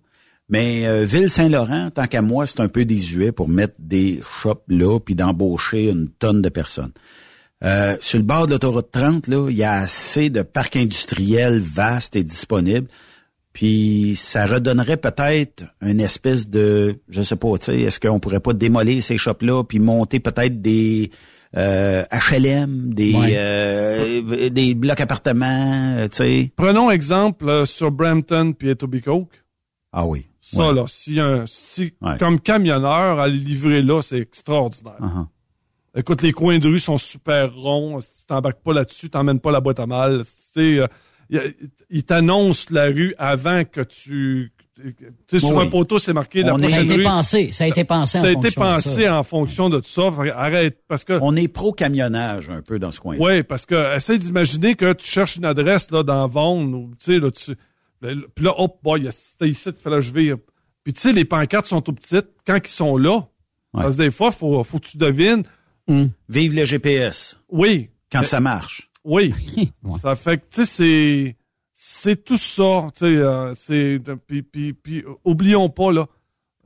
Mais 0.50 0.86
euh, 0.86 1.04
Ville-Saint-Laurent, 1.04 1.90
tant 1.90 2.06
qu'à 2.06 2.22
moi, 2.22 2.46
c'est 2.46 2.60
un 2.60 2.68
peu 2.68 2.86
désuet 2.86 3.32
pour 3.32 3.48
mettre 3.50 3.74
des 3.78 4.22
shops 4.40 4.62
là 4.68 4.98
puis 4.98 5.14
d'embaucher 5.14 5.90
une 5.90 6.08
tonne 6.08 6.40
de 6.40 6.48
personnes. 6.48 6.92
Euh, 7.62 7.96
sur 8.00 8.18
le 8.18 8.24
bord 8.24 8.46
de 8.46 8.52
l'autoroute 8.52 8.90
30, 8.90 9.26
là, 9.26 9.48
il 9.50 9.56
y 9.56 9.62
a 9.64 9.72
assez 9.74 10.30
de 10.30 10.40
parcs 10.40 10.76
industriels 10.76 11.58
vastes 11.60 12.16
et 12.16 12.24
disponibles. 12.24 12.88
Puis 13.58 14.14
ça 14.14 14.46
redonnerait 14.46 14.98
peut-être 14.98 15.64
une 15.82 15.98
espèce 15.98 16.48
de, 16.48 17.00
je 17.08 17.22
sais 17.22 17.34
pas, 17.34 17.58
tu 17.58 17.64
sais, 17.66 17.80
est-ce 17.80 17.98
qu'on 17.98 18.20
pourrait 18.20 18.38
pas 18.38 18.52
démolir 18.52 19.02
ces 19.02 19.18
shops-là 19.18 19.64
puis 19.64 19.80
monter 19.80 20.20
peut-être 20.20 20.62
des 20.62 21.10
euh, 21.56 22.04
HLM, 22.12 22.94
des 22.94 23.14
Ouais. 23.16 23.32
euh, 23.36 24.48
des 24.50 24.74
blocs 24.76 25.00
appartements, 25.00 25.96
euh, 25.98 26.06
tu 26.06 26.18
sais. 26.18 26.52
Prenons 26.54 26.88
exemple 26.92 27.48
euh, 27.48 27.66
sur 27.66 27.90
Brampton 27.90 28.52
puis 28.56 28.68
Etobicoke. 28.68 29.42
Ah 29.92 30.06
oui. 30.06 30.26
Ça, 30.40 30.68
Ouais. 30.68 30.74
là, 30.74 30.84
si 30.86 31.18
un, 31.18 31.42
si, 31.48 31.94
Ouais. 32.00 32.16
comme 32.20 32.38
camionneur, 32.38 33.18
à 33.18 33.26
les 33.26 33.38
livrer 33.38 33.82
là, 33.82 34.02
c'est 34.02 34.18
extraordinaire. 34.20 35.00
Uh-huh. 35.00 35.26
Écoute, 35.98 36.22
les 36.22 36.30
coins 36.30 36.60
de 36.60 36.68
rue 36.68 36.78
sont 36.78 36.96
super 36.98 37.52
ronds. 37.56 38.00
Si 38.02 38.20
tu 38.20 38.26
t'embarques 38.26 38.62
pas 38.62 38.72
là-dessus, 38.72 39.10
t'emmènes 39.10 39.40
pas 39.40 39.50
la 39.50 39.60
boîte 39.60 39.80
à 39.80 39.86
mal. 39.86 40.22
Tu 40.54 40.76
sais, 40.78 40.88
ils 41.90 42.04
t'annoncent 42.04 42.66
la 42.70 42.86
rue 42.86 43.14
avant 43.18 43.64
que 43.64 43.80
tu... 43.82 44.52
Tu 44.80 44.94
sais, 45.26 45.40
sur 45.40 45.56
Oui. 45.56 45.66
un 45.66 45.70
poteau, 45.70 45.98
c'est 45.98 46.12
marqué 46.12 46.44
la 46.44 46.54
On 46.54 46.58
est- 46.58 46.60
prochaine 46.60 46.70
Ça 46.70 46.78
a 46.78 46.84
été 46.84 46.94
rue. 46.94 47.02
pensé, 47.02 47.50
ça 47.52 47.64
a 47.64 47.66
été 47.66 47.84
pensé 47.84 48.18
en 48.18 48.20
Ça 48.22 48.28
a 48.28 48.30
été 48.30 48.50
fonction 48.50 48.60
de 48.62 48.74
pensé 48.74 49.02
ça. 49.04 49.18
en 49.18 49.22
fonction 49.24 49.68
de 49.70 49.80
tout 49.80 49.88
ça. 49.88 50.02
Arrête, 50.36 50.78
parce 50.86 51.02
que... 51.02 51.18
On 51.20 51.34
est 51.34 51.48
pro-camionnage 51.48 52.48
un 52.48 52.62
peu 52.62 52.78
dans 52.78 52.92
ce 52.92 53.00
coin 53.00 53.16
Oui, 53.18 53.42
parce 53.42 53.66
que 53.66 53.96
essaye 53.96 54.20
d'imaginer 54.20 54.76
que 54.76 54.92
tu 54.92 55.04
cherches 55.04 55.34
une 55.36 55.46
adresse 55.46 55.90
là 55.90 56.04
dans 56.04 56.28
Vaughan 56.28 56.62
ou 56.72 56.94
tu 56.96 57.12
sais 57.12 57.18
là 57.18 57.30
tu 57.32 57.56
ben, 58.00 58.20
puis 58.36 58.44
là 58.44 58.54
hop 58.56 58.76
boy, 58.84 59.00
il 59.00 59.04
y 59.06 59.08
a- 59.08 59.10
c'était 59.10 59.48
ici, 59.48 59.68
il 59.70 59.82
fallait 59.82 59.96
que 59.96 60.02
je 60.02 60.12
vire. 60.12 60.36
Puis 60.84 60.92
tu 60.92 61.00
sais 61.00 61.12
les 61.12 61.24
pancartes 61.24 61.66
sont 61.66 61.80
tout 61.80 61.92
petites 61.92 62.28
quand 62.46 62.58
ils 62.64 62.68
sont 62.68 62.96
là. 62.96 63.26
Parce 63.72 63.96
que 63.96 64.02
des 64.02 64.10
fois 64.12 64.30
faut 64.30 64.62
faut 64.62 64.78
que 64.78 64.86
tu 64.86 64.96
devines. 64.96 65.42
Vive 66.28 66.54
le 66.54 66.64
GPS. 66.64 67.36
Oui. 67.48 67.90
Quand 68.12 68.20
Mais- 68.20 68.26
ça 68.26 68.38
marche. 68.40 68.87
Oui. 69.04 69.32
Ça 70.02 70.16
fait 70.16 70.38
que 70.38 70.44
tu 70.50 70.64
sais 70.64 70.66
c'est 70.66 71.36
c'est 71.72 72.24
tout 72.24 72.36
ça, 72.36 72.88
tu 72.94 73.00
sais 73.00 73.16
euh, 73.16 73.54
c'est 73.54 74.00
puis 74.26 74.42
puis 74.42 74.72
puis 74.72 75.00
euh, 75.02 75.14
oublions 75.24 75.70
pas 75.70 75.92
là 75.92 76.06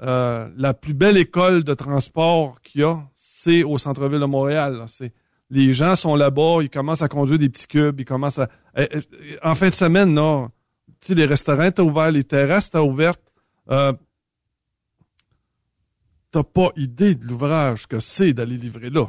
euh, 0.02 0.48
la 0.56 0.74
plus 0.74 0.94
belle 0.94 1.16
école 1.16 1.64
de 1.64 1.74
transport 1.74 2.60
qu'il 2.62 2.80
y 2.80 2.84
a, 2.84 2.98
c'est 3.14 3.62
au 3.62 3.78
centre-ville 3.78 4.20
de 4.20 4.24
Montréal. 4.24 4.78
là. 4.78 4.86
C'est 4.88 5.12
les 5.50 5.74
gens 5.74 5.94
sont 5.96 6.16
là-bas, 6.16 6.59
ils 6.62 6.70
commencent 6.70 7.02
à 7.02 7.09
conduire 7.09 7.38
des 7.38 7.50
petits 7.50 7.66
cubes, 7.66 8.00
ils 8.00 8.06
commencent 8.06 8.38
à 8.38 8.48
eh, 8.76 8.88
eh, 8.92 9.38
en 9.42 9.54
fin 9.54 9.68
de 9.68 9.74
semaine 9.74 10.14
là, 10.14 10.48
tu 11.00 11.09
sais 11.09 11.14
les 11.14 11.26
restaurants 11.26 11.70
t'as 11.70 11.82
ouvert, 11.82 12.10
les 12.10 12.24
terrasses 12.24 12.70
t'as 12.70 12.80
ouvertes. 12.82 13.22
Euh, 13.70 13.92
T'as 16.32 16.42
pas 16.42 16.70
idée 16.76 17.14
de 17.14 17.26
l'ouvrage 17.26 17.86
que 17.86 18.00
c'est 18.00 18.32
d'aller 18.32 18.56
livrer 18.56 18.88
là. 18.88 19.06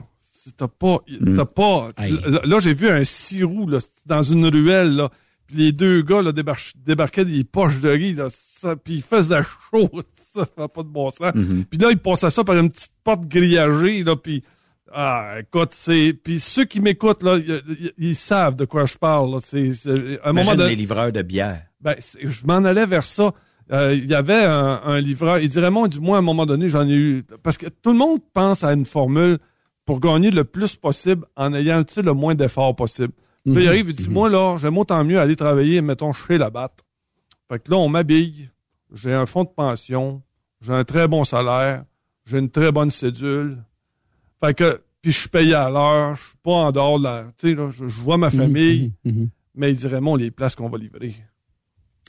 T'as 0.58 0.68
pas, 0.68 1.00
t'as 1.36 1.46
pas. 1.46 1.90
Là, 1.98 2.42
là, 2.44 2.60
j'ai 2.60 2.74
vu 2.74 2.90
un 2.90 3.04
six 3.04 3.44
roues 3.44 3.68
là, 3.70 3.80
dans 4.06 4.24
une 4.24 4.46
ruelle 4.48 4.96
là. 4.96 5.10
Puis 5.48 5.58
les 5.58 5.72
deux 5.72 6.02
gars 6.02 6.22
là 6.22 6.32
débar- 6.32 6.74
débarquaient 6.86 7.26
des 7.26 7.44
poches 7.44 7.80
de 7.80 7.90
riz 7.90 8.14
là, 8.14 8.28
ça, 8.30 8.76
puis 8.76 8.96
ils 8.96 9.02
faisaient 9.04 9.44
chaud. 9.72 9.90
Ça 10.34 10.46
fait 10.46 10.68
pas 10.68 10.82
de 10.84 10.88
bon 10.88 11.10
sens. 11.12 11.36
Mhm. 11.36 11.66
Puis 11.70 11.78
là 11.80 11.90
ils 11.92 11.98
passaient 12.00 12.30
ça 12.32 12.44
par 12.44 12.56
une 12.58 12.70
petite 12.72 12.92
porte 13.04 13.26
grillagée 13.28 14.04
là, 14.04 14.16
puis 14.16 14.44
ah 14.92 15.36
écoute 15.40 15.70
c'est, 15.74 16.14
puis 16.24 16.40
ceux 16.40 16.66
qui 16.66 16.80
m'écoutent 16.82 17.22
là, 17.24 17.38
ils, 17.98 18.16
savent 18.16 18.56
de 18.56 18.66
quoi 18.66 18.86
je 18.86 18.98
parle 18.98 19.32
là. 19.32 19.40
C'est, 19.44 19.74
c'est- 19.74 20.20
à 20.24 20.30
un 20.30 20.34
moment 20.34 20.56
donné. 20.56 20.70
les 20.72 20.76
livreurs 20.76 21.12
de 21.12 21.22
bière. 21.22 21.62
Ben, 21.82 21.96
c'est- 22.00 22.20
je 22.26 22.46
m'en 22.48 22.64
allais 22.64 22.86
vers 22.86 23.06
ça. 23.06 23.32
Euh, 23.72 23.94
Il 23.94 24.06
y 24.08 24.16
avait 24.16 24.44
un, 24.44 24.82
un 24.84 25.00
livreur. 25.00 25.40
Il 25.40 25.50
dit 25.50 25.60
Raymond, 25.60 25.88
du 25.88 26.00
moins 26.00 26.18
à 26.18 26.20
un 26.20 26.24
moment 26.24 26.46
donné, 26.46 26.68
j'en 26.70 26.88
ai 26.88 26.94
eu. 26.96 27.24
Parce 27.44 27.58
que 27.58 27.68
tout 27.68 27.92
le 27.92 27.98
monde 27.98 28.20
pense 28.34 28.64
à 28.64 28.74
une 28.74 28.86
formule 28.86 29.38
pour 29.86 30.00
gagner 30.00 30.32
le 30.32 30.44
plus 30.44 30.76
possible 30.76 31.26
en 31.36 31.54
ayant 31.54 31.84
le 31.98 32.14
moins 32.14 32.36
d'efforts 32.36 32.76
possible. 32.76 33.14
Puis 33.46 33.54
Là, 33.56 33.60
il 33.60 33.64
Mhm. 33.64 33.68
arrive, 33.70 33.90
il 33.90 33.96
dit 33.96 34.10
Moi, 34.10 34.30
là, 34.30 34.58
j'aime 34.58 34.78
autant 34.78 35.04
mieux 35.04 35.20
aller 35.20 35.36
travailler, 35.36 35.82
mettons, 35.82 36.14
chez 36.14 36.38
la 36.38 36.50
batte. 36.50 36.80
Fait 37.52 37.60
que 37.62 37.70
là, 37.70 37.78
on 37.78 37.90
m'habille. 37.90 38.50
J'ai 38.94 39.14
un 39.14 39.26
fonds 39.26 39.44
de 39.44 39.50
pension. 39.50 40.22
J'ai 40.62 40.72
un 40.74 40.86
très 40.86 41.08
bon 41.08 41.24
salaire. 41.26 41.84
J'ai 42.26 42.40
une 42.40 42.50
très 42.50 42.72
bonne 42.72 42.90
cédule. 42.90 43.58
Fait 44.42 44.54
que, 44.54 44.82
puis 45.02 45.12
je 45.12 45.20
suis 45.20 45.30
payé 45.30 45.54
à 45.56 45.70
l'heure. 45.70 46.16
Je 46.16 46.22
suis 46.24 46.38
pas 46.42 46.52
en 46.52 46.72
dehors 46.72 47.00
de 47.00 47.04
la. 47.04 47.26
Tu 47.38 47.50
sais, 47.50 47.56
là, 47.56 47.70
je, 47.72 47.88
je 47.88 48.02
vois 48.02 48.18
ma 48.18 48.30
famille. 48.32 48.94
Mhm. 49.04 49.30
Mais 49.56 49.72
il 49.72 49.76
dit 49.76 49.88
Raymond, 49.88 50.16
les 50.16 50.32
places 50.32 50.56
qu'on 50.56 50.70
va 50.70 50.78
livrer. 50.78 51.16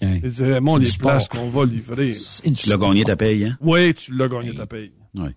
Il 0.01 0.21
dit 0.31 0.45
Raymond, 0.45 0.79
C'est 0.79 0.85
les 0.93 0.99
places 0.99 1.29
qu'on 1.29 1.51
va 1.51 1.65
livrer. 1.65 2.15
Tu 2.15 2.69
l'as 2.71 2.77
gagné 2.77 3.05
ta 3.05 3.17
paye, 3.17 3.45
hein? 3.47 3.57
Oui, 3.61 3.93
tu 3.95 4.13
l'as 4.15 4.29
gagné 4.29 4.55
ta 4.55 4.67
paye. 4.67 4.93
Oui. 5.17 5.31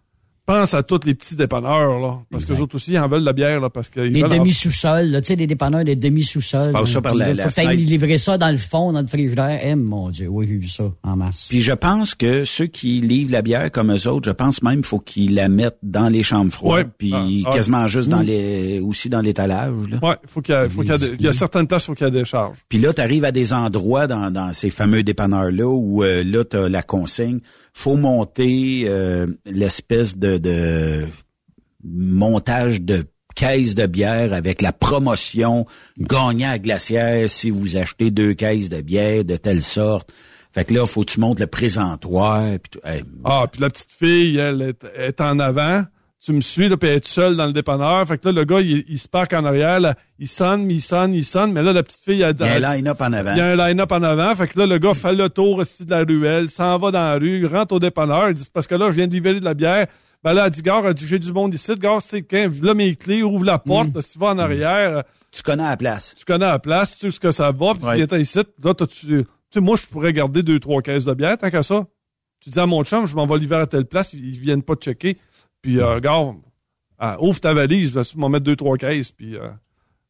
Pense 0.47 0.73
à 0.73 0.81
tous 0.81 1.01
les 1.05 1.13
petits 1.13 1.35
dépanneurs, 1.35 1.99
là. 1.99 2.19
Parce 2.31 2.45
que 2.45 2.53
les 2.53 2.61
autres 2.61 2.75
aussi, 2.77 2.91
ils 2.93 2.97
en 2.99 3.09
veulent 3.09 3.19
de 3.19 3.25
la 3.25 3.33
bière, 3.33 3.59
là. 3.59 3.69
Parce 3.69 3.89
qu'ils 3.89 4.03
Les 4.03 4.23
demi-sous-sols, 4.23 5.07
là, 5.09 5.19
tu 5.19 5.27
sais, 5.27 5.35
les 5.35 5.45
dépanneurs 5.45 5.83
des 5.83 5.97
demi-sous-sols. 5.97 6.67
Tu 6.67 6.71
passes 6.71 6.89
ça 6.91 7.01
par 7.01 7.15
la- 7.15 7.25
Faut 7.27 7.33
la 7.33 7.43
que 7.43 7.49
fenêtre. 7.49 7.73
livrer 7.73 8.17
ça 8.17 8.37
dans 8.37 8.49
le 8.49 8.57
fond, 8.57 8.93
dans 8.93 9.01
le 9.01 9.07
frigidaire. 9.07 9.59
Eh, 9.61 9.75
mon 9.75 10.09
Dieu, 10.09 10.27
oui, 10.29 10.47
j'ai 10.47 10.55
vu 10.57 10.67
ça 10.69 10.85
en 11.03 11.17
masse. 11.17 11.47
Puis 11.49 11.59
je 11.59 11.73
pense 11.73 12.15
que 12.15 12.45
ceux 12.45 12.67
qui 12.67 13.01
livrent 13.01 13.33
la 13.33 13.41
bière 13.41 13.69
comme 13.71 13.91
eux 13.93 14.07
autres, 14.07 14.25
je 14.27 14.31
pense 14.31 14.63
même 14.63 14.75
qu'il 14.75 14.85
faut 14.85 14.99
qu'ils 14.99 15.35
la 15.35 15.49
mettent 15.49 15.79
dans 15.83 16.07
les 16.07 16.23
chambres 16.23 16.49
froides, 16.51 16.85
Ouais. 16.87 16.91
puis 16.97 17.11
Ah, 17.13 17.49
ah, 17.49 17.53
quasiment 17.53 17.85
juste 17.87 18.07
dans 18.07 18.23
Mm. 18.23 18.27
les 18.27 18.79
aussi 18.79 19.09
dans 19.09 19.21
l'étalage. 19.21 19.73
là. 19.91 19.99
Ouais, 20.01 20.15
faut 20.27 20.41
qu'il 20.41 20.55
y 20.55 20.57
a, 20.57 20.69
faut 20.69 20.79
qu'il 20.81 20.91
y 20.91 20.93
a 20.93 20.97
des- 20.97 21.11
il 21.19 21.21
y 21.23 21.27
a 21.27 21.33
certaines 21.33 21.67
places, 21.67 21.85
faut 21.87 21.93
qu'il 21.93 22.05
y 22.05 22.09
ait 22.09 22.11
des 22.11 22.23
charges. 22.23 22.55
Puis 22.69 22.79
là, 22.79 22.93
tu 22.93 23.01
arrives 23.01 23.25
à 23.25 23.33
des 23.33 23.51
endroits 23.51 24.07
dans, 24.07 24.31
dans 24.31 24.53
ces 24.53 24.69
fameux 24.69 25.03
dépanneurs-là 25.03 25.67
où 25.67 26.03
euh, 26.03 26.23
là, 26.23 26.45
tu 26.45 26.55
as 26.55 26.69
la 26.69 26.83
consigne. 26.83 27.39
Faut 27.77 27.95
monter 27.95 28.85
euh, 28.87 29.27
l'espèce 29.45 30.17
de, 30.17 30.39
de 30.39 31.05
montage 31.83 32.81
de 32.81 33.05
caisses 33.35 33.75
de 33.75 33.85
bière 33.85 34.33
avec 34.33 34.63
la 34.63 34.73
promotion 34.73 35.67
gagnant 35.99 36.49
à 36.49 36.57
glacière 36.57 37.29
si 37.29 37.51
vous 37.51 37.77
achetez 37.77 38.09
deux 38.09 38.33
caisses 38.33 38.69
de 38.69 38.81
bière 38.81 39.23
de 39.23 39.37
telle 39.37 39.61
sorte. 39.61 40.11
Fait 40.53 40.65
que 40.65 40.73
là, 40.73 40.87
faut 40.87 41.01
que 41.01 41.11
tu 41.11 41.19
montes 41.19 41.39
le 41.39 41.45
présentoir. 41.45 42.57
Puis 42.59 42.71
tout. 42.71 42.79
Ah, 43.23 43.45
puis 43.51 43.61
la 43.61 43.69
petite 43.69 43.91
fille, 43.91 44.37
elle 44.39 44.63
est, 44.63 44.83
est 44.95 45.21
en 45.21 45.37
avant. 45.37 45.83
Tu 46.23 46.33
me 46.33 46.41
suis, 46.41 46.67
là, 46.67 46.77
puis 46.77 46.89
est 46.89 47.05
seule 47.07 47.35
dans 47.37 47.45
le 47.45 47.53
dépanneur. 47.53 48.05
Fait 48.07 48.17
que 48.17 48.25
là, 48.27 48.31
le 48.31 48.43
gars, 48.43 48.59
il, 48.59 48.83
il 48.89 48.97
se 48.97 49.07
parque 49.07 49.33
en 49.33 49.45
arrière. 49.45 49.79
Là, 49.79 49.93
il 50.17 50.27
sonne, 50.27 50.69
il 50.69 50.81
sonne, 50.81 51.13
il 51.13 51.23
sonne. 51.23 51.53
Mais 51.53 51.61
là, 51.61 51.73
la 51.73 51.83
petite 51.83 52.01
fille, 52.03 52.21
elle, 52.23 52.35
il 52.39 52.45
y 52.45 52.49
a 52.49 52.69
un 52.69 52.75
line-up 52.75 52.99
en 52.99 53.13
avant. 53.13 53.31
Il 53.33 53.37
y 53.37 53.41
a 53.41 53.45
un 53.45 53.55
line-up 53.55 53.91
en 53.91 54.01
avant. 54.01 54.35
Fait 54.35 54.47
que 54.47 54.57
là, 54.57 54.65
le 54.65 54.77
gars 54.79 54.95
fait 54.95 55.13
le 55.13 55.29
tour 55.29 55.57
aussi 55.57 55.85
de 55.85 55.91
la 55.91 56.03
ruelle, 56.03 56.49
s'en 56.49 56.77
va 56.79 56.89
dans 56.89 56.99
la 57.09 57.15
rue, 57.17 57.45
rentre 57.45 57.75
au 57.75 57.79
dépanneur. 57.79 58.29
Il 58.29 58.33
dit, 58.35 58.47
parce 58.51 58.65
que 58.65 58.73
là, 58.75 58.87
je 58.89 58.95
viens 58.95 59.07
de 59.07 59.13
livrer 59.13 59.39
de 59.39 59.45
la 59.45 59.53
bière. 59.53 59.85
Ben 60.23 60.33
là, 60.33 60.45
elle 60.45 60.51
dit, 60.51 60.63
gars, 60.63 60.81
j'ai 60.95 61.19
du 61.19 61.31
monde 61.31 61.53
ici. 61.53 61.71
Gars, 61.77 61.99
c'est 62.01 62.23
quand, 62.23 62.49
là 62.63 62.73
mes 62.73 62.95
clés, 62.95 63.21
ouvre 63.21 63.45
la 63.45 63.59
porte. 63.59 63.93
là, 63.93 64.01
si 64.01 64.13
tu 64.13 64.19
vas 64.19 64.29
en 64.29 64.39
arrière, 64.39 65.03
Tu 65.31 65.43
connais 65.43 65.63
la 65.63 65.77
place. 65.77 66.15
tu 66.17 66.25
connais 66.25 66.45
la 66.47 66.57
place, 66.57 66.93
tu 66.93 66.97
sais 66.97 67.11
ce 67.11 67.19
que 67.19 67.29
ça 67.31 67.51
va, 67.51 67.73
puis 67.75 67.85
Ouais. 67.85 67.99
tu 68.01 68.07
viens 68.07 68.17
ici. 68.17 68.39
Là, 68.63 68.73
tu, 68.73 68.87
tu 68.87 69.25
sais, 69.51 69.59
moi, 69.61 69.75
je 69.79 69.85
pourrais 69.85 70.13
garder 70.13 70.41
deux, 70.41 70.59
trois 70.59 70.81
caisses 70.81 71.05
de 71.05 71.13
bière, 71.13 71.37
tant 71.37 71.51
qu'à 71.51 71.61
ça. 71.61 71.85
Tu 72.39 72.49
dis 72.49 72.59
à 72.59 72.65
mon 72.65 72.83
chum, 72.83 73.05
je 73.05 73.15
m'en 73.15 73.27
vais 73.27 73.37
livrer 73.37 73.57
à 73.61 73.67
telle 73.67 73.85
place, 73.85 74.13
ils, 74.13 74.33
ils 74.33 74.39
viennent 74.39 74.63
pas 74.63 74.75
te 74.75 74.83
checker. 74.85 75.17
Puis, 75.61 75.79
euh, 75.79 75.99
gars, 75.99 76.33
ah, 76.99 77.17
ouvre 77.21 77.39
ta 77.39 77.53
valise, 77.53 77.93
là, 77.93 78.03
tu 78.03 78.17
m'en 78.17 78.29
mettre 78.29 78.45
deux, 78.45 78.55
trois 78.55 78.77
caisses, 78.77 79.11
puis, 79.11 79.35
euh, 79.35 79.49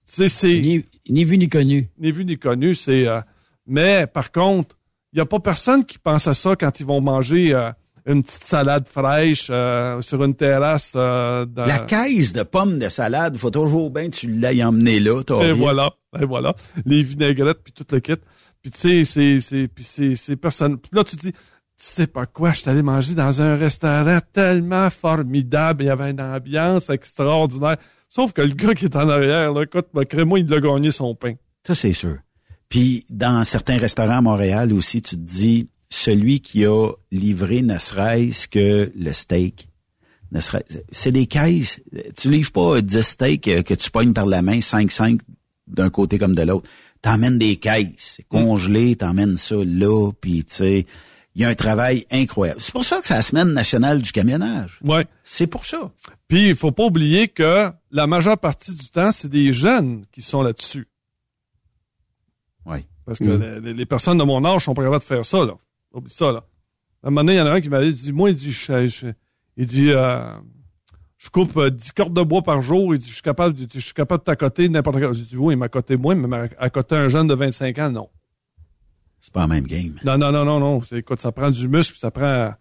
tu 0.06 0.14
sais, 0.14 0.30
c'est... 0.30 0.60
Ni, 0.60 0.86
ni 1.10 1.24
vu 1.26 1.38
ni 1.38 1.50
connu. 1.50 1.90
Ni 2.00 2.12
vu 2.12 2.26
ni 2.26 2.38
connu, 2.38 2.76
c'est... 2.76 3.08
euh, 3.08 3.22
mais, 3.66 4.08
par 4.08 4.32
contre, 4.32 4.78
il 5.14 5.18
y 5.20 5.22
a 5.22 5.26
pas 5.26 5.40
personne 5.40 5.86
qui 5.86 5.98
pense 6.00 6.28
à 6.28 6.34
ça 6.34 6.56
quand 6.56 6.80
ils 6.80 6.86
vont 6.86 7.02
manger 7.02 7.54
euh, 7.54 7.72
une 8.06 8.24
petite 8.24 8.44
salade 8.44 8.88
fraîche 8.88 9.48
euh, 9.50 10.02
sur 10.02 10.24
une 10.24 10.36
terrasse. 10.36 10.94
euh, 10.96 11.46
dans- 11.46 11.66
La 11.66 11.80
caisse 11.80 12.32
de 12.34 12.44
pommes 12.44 12.80
de 12.80 12.88
salade, 12.88 13.36
faut 13.38 13.50
toujours 13.52 13.90
bien 13.92 14.10
que 14.10 14.16
tu 14.16 14.32
l'aies 14.32 14.64
emmené 14.64 15.00
là. 15.02 15.24
t'as 15.24 15.36
Et 15.42 15.52
rien. 15.52 15.54
voilà, 15.56 15.92
et 16.22 16.26
voilà. 16.26 16.54
Les 16.86 17.04
vinaigrettes, 17.04 17.60
puis 17.64 17.74
tout 17.74 17.86
le 17.92 18.00
kit. 18.00 18.14
Puis 18.62 18.72
tu 18.72 18.80
sais, 18.80 19.06
c'est, 19.06 19.42
c'est, 19.42 19.68
puis 19.68 19.84
c'est, 19.84 20.16
c'est 20.16 20.36
personne. 20.38 20.78
Puis 20.78 20.92
là, 20.94 21.04
tu 21.04 21.16
dis, 21.18 21.34
tu 21.78 21.86
sais 21.86 22.08
pas 22.08 22.26
quoi, 22.26 22.54
je 22.54 22.62
suis 22.62 22.70
allé 22.70 22.82
manger 22.82 23.14
dans 23.14 23.40
un 23.40 23.56
restaurant 23.56 24.20
tellement 24.34 24.90
formidable, 24.90 25.84
il 25.84 25.88
y 25.88 25.90
avait 25.90 26.10
une 26.10 26.22
ambiance 26.22 26.90
extraordinaire. 26.90 27.78
Sauf 28.10 28.34
que 28.34 28.42
le 28.42 28.54
gars 28.54 28.74
qui 28.74 28.86
est 28.86 28.96
en 28.96 29.08
arrière, 29.10 29.54
là, 29.54 29.64
écoute, 29.64 29.88
crée-moi, 30.10 30.40
il 30.40 30.52
a 30.52 30.60
gagné 30.60 30.92
son 30.92 31.14
pain. 31.14 31.34
Ça, 31.66 31.76
c'est 31.76 31.94
sûr. 31.94 32.18
Puis, 32.68 33.06
dans 33.12 33.44
certains 33.44 33.78
restaurants 33.78 34.18
à 34.18 34.22
Montréal 34.22 34.74
aussi, 34.74 35.02
tu 35.02 35.16
te 35.16 35.22
dis, 35.22 35.70
celui 35.90 36.40
qui 36.40 36.66
a 36.66 36.92
livré 37.12 37.62
ne 37.62 37.78
serait-ce 37.78 38.48
que 38.48 38.92
le 38.96 39.14
steak, 39.14 39.70
ne 40.32 40.40
serait 40.42 40.66
c'est 40.92 41.12
des 41.12 41.28
caisses. 41.28 41.80
Tu 42.18 42.30
livres 42.30 42.52
pas 42.52 42.82
10 42.82 43.02
steaks 43.02 43.48
euh, 43.48 43.62
que 43.62 43.74
tu 43.74 43.92
pognes 43.92 44.14
par 44.14 44.26
la 44.26 44.42
main, 44.42 44.60
5-5 44.60 45.20
d'un 45.68 45.90
côté 45.90 46.18
comme 46.18 46.36
de 46.36 46.42
l'autre. 46.42 46.70
T'emmènes 47.02 47.38
des 47.38 47.58
caisses, 47.58 48.16
c'est 48.18 48.28
congelé, 48.28 48.96
t'emmènes 48.96 49.38
ça 49.38 49.56
là, 49.64 50.12
puis 50.20 50.44
tu 50.44 50.56
sais, 50.56 50.86
il 51.38 51.42
y 51.44 51.46
a 51.46 51.50
un 51.50 51.56
travail 51.56 52.04
incroyable. 52.12 52.60
C'est 52.60 52.72
pour 52.72 52.84
ça 52.84 53.00
que 53.00 53.06
c'est 53.06 53.14
la 53.14 53.22
semaine 53.22 53.54
nationale 53.54 54.02
du 54.02 54.12
camionnage. 54.12 54.80
Ouais. 54.84 55.06
C'est 55.24 55.46
pour 55.46 55.66
ça. 55.66 55.92
Puis 56.28 56.48
il 56.48 56.56
faut 56.56 56.72
pas 56.72 56.86
oublier 56.86 57.28
que 57.28 57.70
la 57.92 58.08
majeure 58.08 58.40
partie 58.40 58.74
du 58.76 58.88
temps, 58.90 59.12
c'est 59.12 59.28
des 59.30 59.54
jeunes 59.54 60.04
qui 60.12 60.24
sont 60.24 60.42
là-dessus. 60.42 60.88
Oui. 62.66 62.86
Parce 63.06 63.20
que 63.20 63.26
Mm. 63.60 63.64
les, 63.66 63.74
les 63.74 63.86
personnes 63.86 64.18
de 64.18 64.24
mon 64.24 64.44
âge 64.46 64.66
sont 64.66 64.74
pas 64.74 64.84
capables 64.84 65.04
de 65.04 65.08
faire 65.08 65.24
ça, 65.26 65.46
là. 65.46 65.54
Oublie 65.94 66.12
ça, 66.14 66.32
là. 66.32 66.44
À 67.04 67.08
un 67.08 67.10
moment 67.12 67.22
donné, 67.22 67.34
il 67.36 67.38
y 67.38 67.42
en 67.42 67.46
a 67.46 67.52
un 67.52 67.62
qui 67.62 67.70
m'avait 67.70 67.92
dit, 67.92 68.12
moi, 68.12 68.32
il 68.32 68.36
dit, 68.36 68.52
je, 68.52 68.88
je- 68.88 69.08
il 69.56 69.66
dit, 69.68 69.92
euh, 69.92 70.34
je 71.18 71.30
coupe 71.30 71.56
euh, 71.58 71.70
10 71.70 71.92
cordes 71.94 72.14
de 72.14 72.22
bois 72.24 72.42
par 72.42 72.62
jour. 72.62 72.94
Il 72.94 73.00
dit, 73.00 73.08
je 73.08 73.14
suis 73.14 73.22
capable, 73.22 73.54
de- 73.54 73.68
je 73.72 73.80
suis 73.80 73.94
capable 73.94 74.22
de 74.22 74.26
t'accoter 74.26 74.68
n'importe 74.70 74.98
quel. 75.00 75.14
J'ai 75.14 75.24
dit, 75.24 75.38
oui, 75.38 75.56
m'accoter 75.56 75.96
moi, 75.98 76.16
mais 76.16 76.50
accoter 76.58 76.96
un 76.96 77.08
jeune 77.10 77.28
de 77.28 77.34
25 77.36 77.78
ans, 77.80 77.92
non. 77.92 78.10
C'est 79.20 79.34
pas 79.34 79.42
la 79.42 79.48
même 79.48 79.66
game. 79.68 79.96
Non, 80.06 80.18
non, 80.18 80.32
non, 80.32 80.46
non, 80.46 80.60
non. 80.60 80.82
C'est- 80.82 80.98
Écoute, 81.00 81.20
ça 81.20 81.32
prend 81.32 81.50
du 81.52 81.68
muscle, 81.68 81.98
ça 81.98 82.12
prend, 82.12 82.54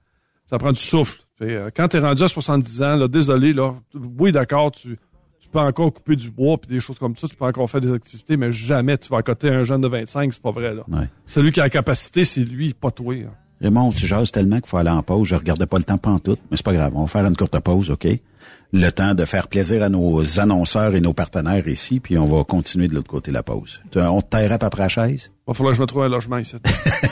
ça 0.46 0.58
prend 0.58 0.72
du 0.72 0.80
souffle. 0.80 1.20
Euh, 1.42 1.70
quand 1.74 1.88
t'es 1.88 1.98
rendu 1.98 2.22
à 2.22 2.28
70 2.28 2.82
ans, 2.82 2.96
là, 2.96 3.08
désolé, 3.08 3.52
là, 3.52 3.74
oui, 4.18 4.32
d'accord, 4.32 4.70
tu, 4.72 4.96
tu 5.38 5.48
peux 5.52 5.58
encore 5.58 5.92
couper 5.92 6.16
du 6.16 6.30
bois 6.30 6.56
puis 6.58 6.68
des 6.70 6.80
choses 6.80 6.98
comme 6.98 7.14
ça, 7.16 7.28
tu 7.28 7.36
peux 7.36 7.44
encore 7.44 7.70
faire 7.70 7.82
des 7.82 7.92
activités, 7.92 8.36
mais 8.38 8.50
jamais 8.52 8.96
tu 8.96 9.08
vas 9.10 9.18
accoter 9.18 9.50
un 9.50 9.62
jeune 9.64 9.82
de 9.82 9.88
25, 9.88 10.32
c'est 10.32 10.42
pas 10.42 10.50
vrai, 10.50 10.74
là. 10.74 10.82
Ouais. 10.88 11.08
Celui 11.26 11.52
qui 11.52 11.60
a 11.60 11.64
la 11.64 11.70
capacité, 11.70 12.24
c'est 12.24 12.40
lui, 12.44 12.72
pas 12.72 12.90
toi. 12.90 13.14
là. 13.14 13.28
Raymond, 13.60 13.90
tu 13.90 14.06
jases 14.06 14.32
tellement 14.32 14.56
qu'il 14.60 14.66
faut 14.68 14.76
aller 14.76 14.90
en 14.90 15.02
pause. 15.02 15.28
Je 15.28 15.34
regardais 15.34 15.64
pas 15.66 15.78
le 15.78 15.84
temps 15.84 15.96
pantoute, 15.98 16.40
mais 16.50 16.56
c'est 16.58 16.64
pas 16.64 16.74
grave. 16.74 16.92
On 16.94 17.02
va 17.02 17.06
faire 17.06 17.24
une 17.24 17.36
courte 17.36 17.58
pause, 17.60 17.90
OK? 17.90 18.06
Le 18.72 18.90
temps 18.90 19.14
de 19.14 19.24
faire 19.24 19.48
plaisir 19.48 19.82
à 19.82 19.88
nos 19.88 20.40
annonceurs 20.40 20.94
et 20.94 21.00
nos 21.00 21.12
partenaires 21.14 21.66
ici, 21.68 22.00
puis 22.00 22.18
on 22.18 22.24
va 22.24 22.44
continuer 22.44 22.88
de 22.88 22.94
l'autre 22.94 23.08
côté 23.08 23.30
de 23.30 23.36
la 23.36 23.42
pause. 23.42 23.80
On 23.94 24.20
te 24.20 24.28
taillerait 24.28 24.62
après 24.62 24.82
la 24.82 24.88
chaise? 24.88 25.30
Va 25.46 25.54
falloir 25.54 25.72
que 25.72 25.76
je 25.76 25.82
me 25.82 25.86
trouve 25.86 26.02
un 26.02 26.08
logement 26.08 26.38
ici. 26.38 26.56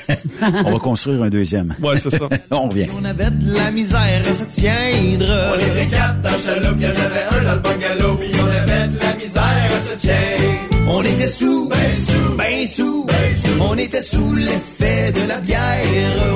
on 0.66 0.72
va 0.72 0.78
construire 0.80 1.22
un 1.22 1.30
deuxième. 1.30 1.74
Ouais, 1.80 1.96
c'est 1.96 2.10
ça. 2.10 2.28
on 2.50 2.68
revient. 2.68 2.88
On 2.98 3.04
avait 3.04 3.30
de 3.30 3.54
la 3.54 3.70
misère 3.70 4.22
à 4.28 4.34
se 4.34 4.44
tiendre. 4.46 5.32
On 5.52 5.58
était 5.58 5.86
quatre 5.86 6.20
dans 6.20 6.32
le 6.32 6.38
chaloupe, 6.38 6.80
y'en 6.80 6.88
avait 6.88 7.24
un 7.30 7.44
dans 7.44 7.54
le 7.54 7.60
bungalow, 7.60 8.14
puis 8.16 8.30
on 8.34 8.46
avait 8.46 8.88
de 8.88 8.98
la 8.98 9.14
misère 9.14 9.42
à 9.42 9.92
se 9.92 9.98
tiendre. 9.98 10.64
On 10.88 11.02
était 11.02 11.28
sous, 11.28 11.68
ben 11.68 11.76
sous, 12.06 12.36
ben 12.36 12.66
sous, 12.66 13.06
On 13.60 13.76
était 13.76 14.02
sous 14.02 14.34
l'effet 14.34 15.12
de 15.12 15.28
la 15.28 15.40
bière. 15.40 15.60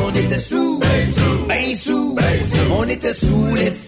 On 0.07 0.15
était 0.15 0.39
sous, 0.39 0.79
ben 0.79 1.07
sous, 1.07 1.47
ben 1.47 1.77
sous, 1.77 2.17
On 2.71 2.85
était 2.85 3.15
sous 3.15 3.55
l'effet 3.57 3.88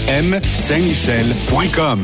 Saint-Michel.com. 0.53 1.99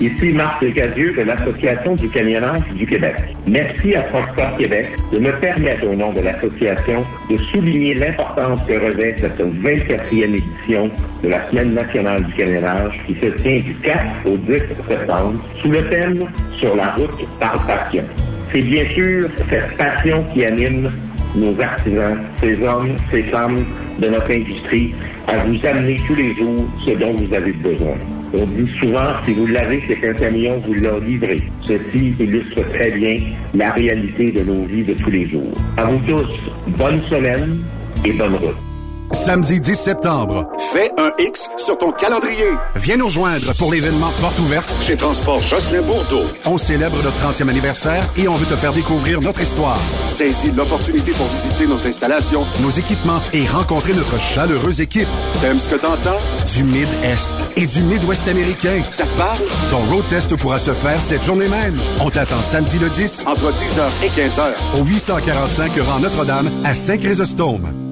Ici 0.00 0.32
Marc 0.32 0.72
Cadieux 0.74 1.14
de 1.14 1.22
l'Association 1.22 1.94
du 1.94 2.08
camionnage 2.08 2.62
du 2.74 2.86
Québec. 2.86 3.14
Merci 3.46 3.94
à 3.94 4.02
Transport 4.02 4.56
Québec 4.56 4.88
de 5.12 5.18
me 5.18 5.32
permettre 5.40 5.86
au 5.86 5.94
nom 5.94 6.12
de 6.12 6.20
l'association 6.20 7.04
de 7.30 7.36
souligner 7.52 7.94
l'importance 7.94 8.60
que 8.66 8.72
revêt 8.74 9.16
cette 9.20 9.38
24e 9.38 10.34
édition 10.34 10.90
de 11.22 11.28
la 11.28 11.48
Semaine 11.50 11.74
nationale 11.74 12.24
du 12.24 12.32
camionnage 12.32 13.00
qui 13.06 13.14
se 13.14 13.26
tient 13.42 13.60
du 13.60 13.74
4 13.82 14.00
au 14.26 14.36
10 14.36 14.52
septembre 14.88 15.40
sous 15.60 15.70
le 15.70 15.88
thème 15.88 16.26
Sur 16.58 16.74
la 16.74 16.92
route 16.92 17.28
par 17.38 17.64
passion. 17.66 18.04
C'est 18.52 18.62
bien 18.62 18.84
sûr 18.86 19.28
cette 19.50 19.76
passion 19.76 20.24
qui 20.32 20.44
anime 20.44 20.90
nos 21.34 21.60
artisans, 21.60 22.18
ces 22.40 22.62
hommes, 22.62 22.96
ces 23.10 23.22
femmes 23.24 23.64
de 23.98 24.08
notre 24.08 24.30
industrie 24.30 24.94
à 25.28 25.38
vous 25.38 25.66
amener 25.66 26.00
tous 26.06 26.14
les 26.14 26.34
jours 26.34 26.64
ce 26.84 26.90
dont 26.92 27.14
vous 27.14 27.34
avez 27.34 27.52
besoin. 27.52 27.94
On 28.34 28.46
dit 28.46 28.70
souvent, 28.78 29.12
si 29.24 29.34
vous 29.34 29.46
l'avez, 29.46 29.82
c'est 29.86 29.96
qu'un 29.96 30.14
camion 30.14 30.58
vous 30.66 30.74
l'a 30.74 30.98
livré. 31.00 31.42
Ceci 31.62 32.14
illustre 32.18 32.62
très 32.72 32.90
bien 32.92 33.18
la 33.54 33.72
réalité 33.72 34.32
de 34.32 34.40
nos 34.40 34.64
vies 34.64 34.84
de 34.84 34.94
tous 34.94 35.10
les 35.10 35.28
jours. 35.28 35.52
À 35.76 35.84
vous 35.84 35.98
tous, 36.06 36.32
bonne 36.78 37.02
semaine 37.10 37.58
et 38.04 38.12
bonne 38.12 38.34
route. 38.36 38.71
Samedi 39.12 39.60
10 39.60 39.74
septembre, 39.76 40.48
fais 40.72 40.90
un 40.98 41.10
X 41.18 41.48
sur 41.58 41.76
ton 41.76 41.92
calendrier. 41.92 42.48
Viens 42.76 42.96
nous 42.96 43.04
rejoindre 43.04 43.54
pour 43.58 43.70
l'événement 43.70 44.10
Porte 44.22 44.38
ouverte 44.38 44.72
chez 44.80 44.96
Transport 44.96 45.40
Jocelyn 45.40 45.82
Bourdeau. 45.82 46.22
On 46.46 46.56
célèbre 46.56 46.96
notre 47.02 47.18
30e 47.18 47.48
anniversaire 47.50 48.08
et 48.16 48.26
on 48.26 48.34
veut 48.36 48.46
te 48.46 48.56
faire 48.56 48.72
découvrir 48.72 49.20
notre 49.20 49.42
histoire. 49.42 49.78
Saisis 50.06 50.50
l'opportunité 50.52 51.12
pour 51.12 51.26
visiter 51.26 51.66
nos 51.66 51.86
installations, 51.86 52.46
nos 52.62 52.70
équipements 52.70 53.20
et 53.34 53.46
rencontrer 53.46 53.92
notre 53.92 54.18
chaleureuse 54.18 54.80
équipe. 54.80 55.08
T'aimes 55.42 55.58
ce 55.58 55.68
que 55.68 55.76
t'entends? 55.76 56.18
Du 56.56 56.64
Mid-Est 56.64 57.34
et 57.56 57.66
du 57.66 57.82
Mid-Ouest 57.82 58.26
américain. 58.28 58.82
Ça 58.90 59.04
te 59.04 59.18
parle? 59.18 59.42
Ton 59.70 59.84
road 59.94 60.06
test 60.08 60.34
pourra 60.38 60.58
se 60.58 60.72
faire 60.72 61.00
cette 61.02 61.22
journée 61.22 61.48
même. 61.48 61.78
On 62.00 62.08
t'attend 62.08 62.42
samedi 62.42 62.78
le 62.78 62.88
10 62.88 63.20
entre 63.26 63.52
10h 63.52 63.82
et 64.04 64.08
15h 64.08 64.80
au 64.80 64.84
845 64.84 65.70
rang 65.82 66.00
Notre-Dame 66.00 66.50
à 66.64 66.74
Saint-Chrysostome. 66.74 67.91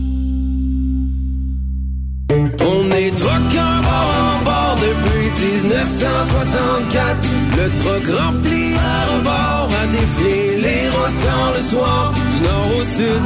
On 2.31 2.91
est 2.91 3.11
truckers 3.11 3.81
bord 3.83 4.15
en 4.19 4.43
bord 4.43 4.75
depuis 4.81 5.29
1964. 5.61 7.27
Le 7.57 7.69
truck 7.81 8.05
rempli 8.19 8.73
à 8.75 9.05
rebord 9.13 9.69
a 9.81 9.83
défié 9.87 10.57
les 10.57 10.89
rotants 10.89 11.51
le 11.55 11.61
soir. 11.61 12.11
Du 12.13 12.41
nord 12.43 12.69
au 12.79 12.83
sud, 12.83 13.23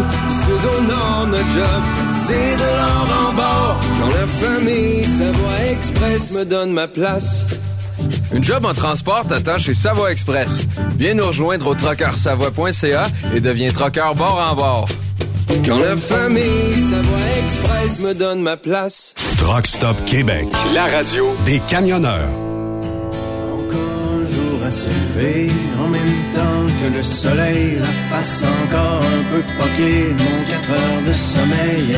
nord, 0.88 1.27
notre 1.27 1.49
job, 1.52 1.81
c'est 2.14 2.56
de 2.56 2.77
l'or 2.77 3.27
en 3.27 3.34
bord. 3.34 3.80
Quand 3.99 4.10
la 4.10 4.27
famille 4.27 5.03
Savoie 5.03 5.72
Express 5.72 6.34
me 6.38 6.45
donne 6.45 6.72
ma 6.72 6.88
place. 6.88 7.45
Une 8.34 8.44
job 8.44 8.65
en 8.65 8.73
transport 8.73 9.26
t'attend 9.27 9.57
chez 9.57 9.73
Savoie 9.73 10.11
Express. 10.11 10.65
Viens 10.98 11.14
nous 11.14 11.27
rejoindre 11.27 11.68
au 11.68 11.76
trockeursavoie.ca 11.76 13.07
et 13.35 13.40
deviens 13.40 13.72
trockeur 13.72 14.15
bord 14.15 14.44
en 14.52 14.56
bord. 14.56 14.88
Quand 15.65 15.80
la 15.80 15.98
famille 15.98 16.73
Savoie 16.90 17.18
Express 17.44 18.07
me 18.07 18.14
donne 18.14 18.41
ma 18.41 18.57
place. 18.57 19.14
Truck 19.38 19.68
Stop 19.68 19.98
Québec, 20.06 20.48
la 20.73 20.85
radio 20.85 21.35
des 21.45 21.60
camionneurs. 21.68 22.43
Un 24.64 24.68
jour 24.68 24.68
à 24.68 24.72
se 24.72 24.88
lever 24.88 25.52
en 25.80 25.88
même 25.88 26.18
temps 26.34 26.65
que 26.80 26.98
le 26.98 27.03
soleil, 27.03 27.77
la 27.80 27.94
face 28.10 28.44
encore 28.64 29.02
un 29.02 29.23
peu 29.31 29.44
poquée, 29.57 30.14
mon 30.18 30.44
4 30.48 30.72
heures 30.72 31.03
de 31.07 31.14
sommeil. 31.14 31.95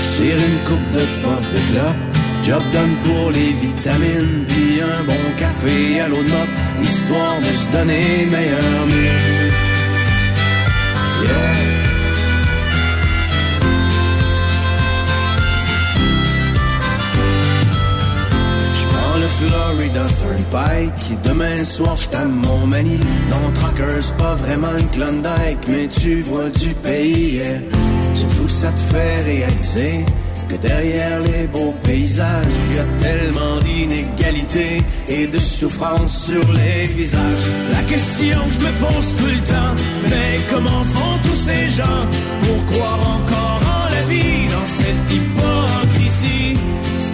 Je 0.00 0.16
tire 0.16 0.36
une 0.36 0.58
coupe 0.68 0.90
de 0.92 1.04
puff 1.22 1.52
de 1.52 1.72
clope, 1.72 2.02
job 2.42 2.62
done 2.72 2.96
pour 3.04 3.30
les 3.30 3.52
vitamines, 3.52 4.44
puis 4.46 4.80
un 4.80 5.04
bon 5.04 5.24
café 5.36 6.00
à 6.00 6.08
l'eau 6.08 6.22
de 6.22 6.28
mop, 6.28 6.48
histoire 6.82 7.38
de 7.40 7.52
se 7.60 7.72
donner 7.72 8.26
meilleur 8.30 8.86
mieux. 8.86 9.68
Yeah. 11.20 11.77
Florida 19.38 20.04
Turnpike 20.18 21.22
Demain 21.22 21.64
soir 21.64 21.96
je 21.96 22.08
t'aime 22.08 22.40
mon 22.42 22.66
mani 22.66 22.98
Non 23.30 23.52
trucker 23.54 24.00
c'est 24.00 24.16
pas 24.16 24.34
vraiment 24.34 24.76
une 24.76 24.88
Klondike 24.90 25.68
Mais 25.68 25.86
tu 25.88 26.22
vois 26.22 26.48
du 26.48 26.74
pays. 26.74 27.40
Surtout 28.14 28.48
ça 28.48 28.72
te 28.72 28.80
fait 28.92 29.22
réaliser 29.22 30.04
Que 30.48 30.56
derrière 30.56 31.20
les 31.20 31.46
beaux 31.46 31.72
paysages 31.84 32.46
Y 32.72 32.78
a 32.78 32.86
tellement 32.98 33.58
d'inégalités 33.60 34.82
Et 35.08 35.26
de 35.28 35.38
souffrance 35.38 36.24
sur 36.26 36.52
les 36.52 36.86
visages. 36.88 37.48
La 37.72 37.82
question 37.82 38.38
que 38.46 38.54
je 38.54 38.60
me 38.66 38.72
pose 38.84 39.14
tout 39.18 39.26
le 39.26 39.44
temps 39.44 39.74
Mais 40.10 40.40
comment 40.50 40.82
font 40.82 41.18
tous 41.22 41.40
ces 41.46 41.68
gens 41.68 42.02
Pour 42.42 42.66
croire 42.72 43.00
encore 43.16 43.60
en 43.62 43.84
la 43.94 44.02
vie 44.08 44.46
Dans 44.46 44.66
cette 44.66 45.12
hypocrisie? 45.12 46.57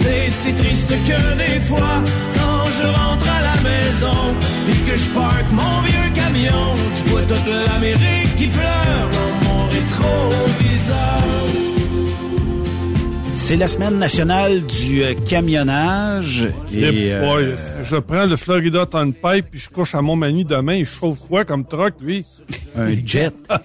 C'est 0.05 0.29
si 0.29 0.53
triste 0.53 0.89
que 0.89 1.37
des 1.37 1.59
fois, 1.61 2.03
quand 2.35 2.65
je 2.79 2.87
rentre 2.87 3.27
à 3.29 3.41
la 3.41 3.55
maison, 3.69 4.35
et 4.69 4.91
que 4.91 4.97
je 4.97 5.09
parque 5.09 5.51
mon 5.51 5.81
vieux 5.81 6.09
camion, 6.13 6.73
je 6.97 7.09
vois 7.09 7.21
toute 7.21 7.47
l'Amérique 7.47 8.35
qui 8.37 8.47
pleure 8.47 9.09
dans 9.11 9.49
mon 9.49 9.65
rétroviseur. 9.65 11.21
C'est 13.33 13.57
la 13.57 13.67
semaine 13.67 13.99
nationale 13.99 14.65
du 14.65 15.03
euh, 15.03 15.13
camionnage. 15.27 16.47
Et, 16.73 16.79
Et, 16.79 17.13
euh, 17.13 17.35
ouais, 17.35 17.55
je 17.83 17.97
prends 17.97 18.25
le 18.25 18.37
Florida 18.37 18.87
Turnpike 18.87 19.45
puis 19.51 19.59
je 19.59 19.69
couche 19.69 19.93
à 19.93 20.01
Montmagny 20.01 20.45
demain. 20.45 20.73
Il 20.73 20.87
chauffe 20.87 21.19
quoi 21.27 21.45
comme 21.45 21.63
truck, 21.63 21.93
lui? 22.01 22.25
Un 22.75 22.95
jet. 23.05 23.35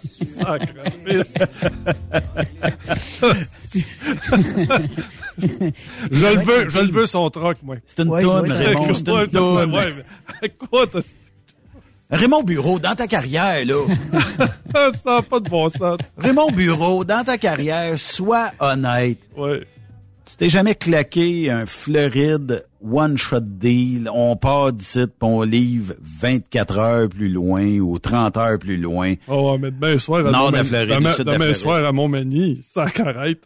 Je 6.11 6.27
le 6.27 6.41
veux, 6.45 6.69
je 6.69 6.79
le 6.81 6.91
veux 6.93 7.07
son 7.07 7.31
truck, 7.31 7.59
moi. 7.63 7.77
C'est 7.87 8.01
une 8.01 8.09
toune, 8.21 8.53
Raymond, 8.53 8.95
c'est 8.95 9.09
une 9.09 9.15
Ouais, 9.17 9.27
toune. 9.29 9.75
ouais, 9.75 9.95
mais 10.43 10.49
quoi, 10.51 10.87
t'as- 10.87 11.01
Raymond 12.11 12.43
Bureau, 12.43 12.79
dans 12.81 12.95
ta 12.97 13.07
carrière, 13.07 13.65
là. 13.65 13.75
ça 15.05 15.15
n'a 15.15 15.23
pas 15.23 15.39
de 15.41 15.49
bon 15.49 15.69
sens. 15.69 15.99
Raymond 16.19 16.51
Bureau, 16.51 17.05
dans 17.05 17.23
ta 17.25 17.39
carrière, 17.39 17.97
sois 17.99 18.51
honnête. 18.59 19.19
Ouais. 19.37 19.61
Tu 20.27 20.37
t'es 20.37 20.49
jamais 20.49 20.75
claqué 20.75 21.51
un 21.51 21.67
Floride 21.67 22.67
one-shot 22.83 23.41
deal. 23.43 24.09
On 24.13 24.37
part 24.37 24.73
d'ici, 24.73 25.01
puis 25.07 25.13
on 25.21 25.43
livre 25.43 25.95
24 26.01 26.79
heures 26.79 27.09
plus 27.09 27.29
loin 27.29 27.79
ou 27.79 27.99
30 27.99 28.37
heures 28.37 28.59
plus 28.59 28.77
loin. 28.77 29.15
Oh, 29.29 29.57
mais 29.61 29.71
demain 29.71 29.99
soir 29.99 30.27
à 30.27 30.31
Nord 30.31 30.53
de 30.53 30.63
Floride, 30.63 30.89
demain, 30.89 31.13
sud 31.13 31.25
de 31.27 31.31
la 31.31 31.37
demain 31.39 31.45
Floride. 31.47 31.57
soir 31.57 31.85
à 31.85 31.93
Montmagny, 31.93 32.63
ça 32.65 32.87
arrête. 33.05 33.41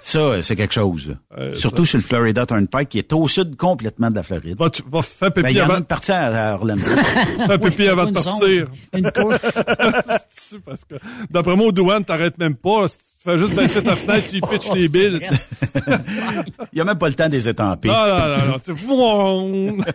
Ça, 0.00 0.42
c'est 0.42 0.56
quelque 0.56 0.74
chose. 0.74 1.14
Euh, 1.36 1.54
Surtout 1.54 1.84
ça- 1.84 1.90
sur 1.90 1.98
le 1.98 2.04
Florida 2.04 2.46
Turnpike, 2.46 2.88
qui 2.88 2.98
est 2.98 3.12
au 3.12 3.28
sud 3.28 3.56
complètement 3.56 4.10
de 4.10 4.14
la 4.16 4.22
Floride. 4.22 4.56
Va, 4.58 4.70
tu, 4.70 4.82
va 4.90 5.02
faire 5.02 5.30
Ben, 5.30 5.42
pipi 5.42 5.50
il 5.54 5.56
y 5.58 5.60
en 5.60 5.64
avant, 5.64 5.74
a 5.74 5.78
une 5.78 5.84
partie 5.84 6.12
à, 6.12 6.54
Orlando. 6.54 6.82
faire 7.46 7.60
pipi 7.60 7.88
avant 7.88 8.06
de 8.06 8.12
partir. 8.12 8.66
Une 8.94 9.10
couche. 9.12 9.40
Parce 10.64 10.84
que, 10.84 10.94
d'après 11.30 11.56
moi, 11.56 11.66
au 11.68 11.72
douane, 11.72 12.04
t'arrêtes 12.04 12.38
même 12.38 12.56
pas. 12.56 12.86
Tu 13.24 13.30
fais 13.30 13.38
juste 13.38 13.54
baisser 13.54 13.82
ta 13.82 13.96
fenêtre, 13.96 14.28
tu 14.30 14.40
pitches 14.40 14.70
les 14.74 14.86
billes. 14.86 15.18
Il 16.72 16.78
y 16.78 16.80
a 16.82 16.84
même 16.84 16.98
pas 16.98 17.08
le 17.08 17.14
temps 17.14 17.28
des 17.30 17.48
étampes. 17.48 17.86
Non, 17.86 18.06
non, 18.06 18.18
non, 18.18 18.46
non. 18.46 18.58
Tu 18.62 18.76
fouon. 18.76 19.78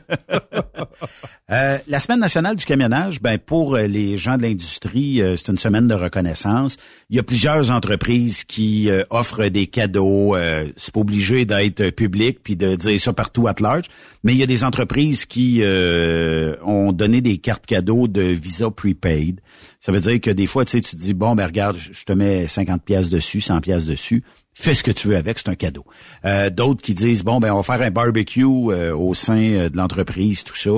Euh, 1.52 1.80
la 1.88 2.00
semaine 2.00 2.20
nationale 2.20 2.56
du 2.56 2.64
camionnage, 2.64 3.22
ben 3.22 3.40
pour 3.40 3.76
euh, 3.76 3.88
les 3.88 4.18
gens 4.18 4.38
de 4.38 4.44
l'industrie, 4.44 5.20
euh, 5.20 5.36
c'est 5.36 5.52
une 5.52 5.58
semaine 5.58 5.88
de 5.88 5.96
reconnaissance. 5.96 6.78
Il 7.10 7.16
y 7.16 7.20
a 7.20 7.24
plusieurs 7.24 7.72
entreprises 7.72 8.44
qui 8.44 8.88
euh, 8.92 9.04
offrent 9.10 9.48
des 9.48 9.66
cadeaux. 9.66 10.36
Euh, 10.36 10.68
c'est 10.78 10.94
pas 10.94 11.00
obligé 11.00 11.46
d'être 11.46 11.90
public 11.90 12.40
puis 12.44 12.56
de 12.56 12.76
dire 12.76 13.00
ça 13.00 13.14
partout 13.14 13.48
à 13.48 13.56
large, 13.60 13.86
mais 14.24 14.34
il 14.34 14.38
y 14.38 14.44
a 14.44 14.46
des 14.46 14.64
entreprises 14.64 15.26
qui 15.26 15.62
euh, 15.62 16.56
ont 16.64 16.92
donné 16.92 17.22
des 17.22 17.40
cartes 17.40 17.66
cadeaux 17.66 18.08
de 18.08 18.22
Visa 18.22 18.70
prepaid. 18.70 19.42
Ça 19.80 19.92
veut 19.94 20.00
dire 20.02 20.20
que 20.20 20.30
des 20.32 20.46
fois, 20.46 20.66
tu 20.66 20.72
sais, 20.72 20.82
tu 20.82 20.96
te 20.98 21.02
dis 21.02 21.14
bon, 21.14 21.36
ben 21.36 21.46
regarde, 21.46 21.78
je 21.80 22.04
te 22.04 22.12
mets 22.12 22.48
50 22.48 22.84
pièces 22.84 23.10
dessus, 23.10 23.40
100 23.42 23.62
pièces 23.62 23.86
dessus. 23.86 24.24
Fais 24.54 24.74
ce 24.74 24.84
que 24.84 24.92
tu 24.92 25.08
veux 25.08 25.16
avec, 25.16 25.40
c'est 25.40 25.48
un 25.50 25.56
cadeau. 25.56 25.86
Euh, 26.26 26.50
D'autres 26.50 26.82
qui 26.84 26.94
disent 26.94 27.24
bon, 27.24 27.40
ben 27.40 27.54
on 27.54 27.62
va 27.62 27.64
faire 27.64 27.82
un 27.86 27.92
barbecue 27.92 28.44
euh, 28.44 28.94
au 28.96 29.14
sein 29.14 29.38
euh, 29.54 29.70
de 29.70 29.78
l'entreprise, 29.78 30.44
tout 30.44 30.56
ça 30.58 30.72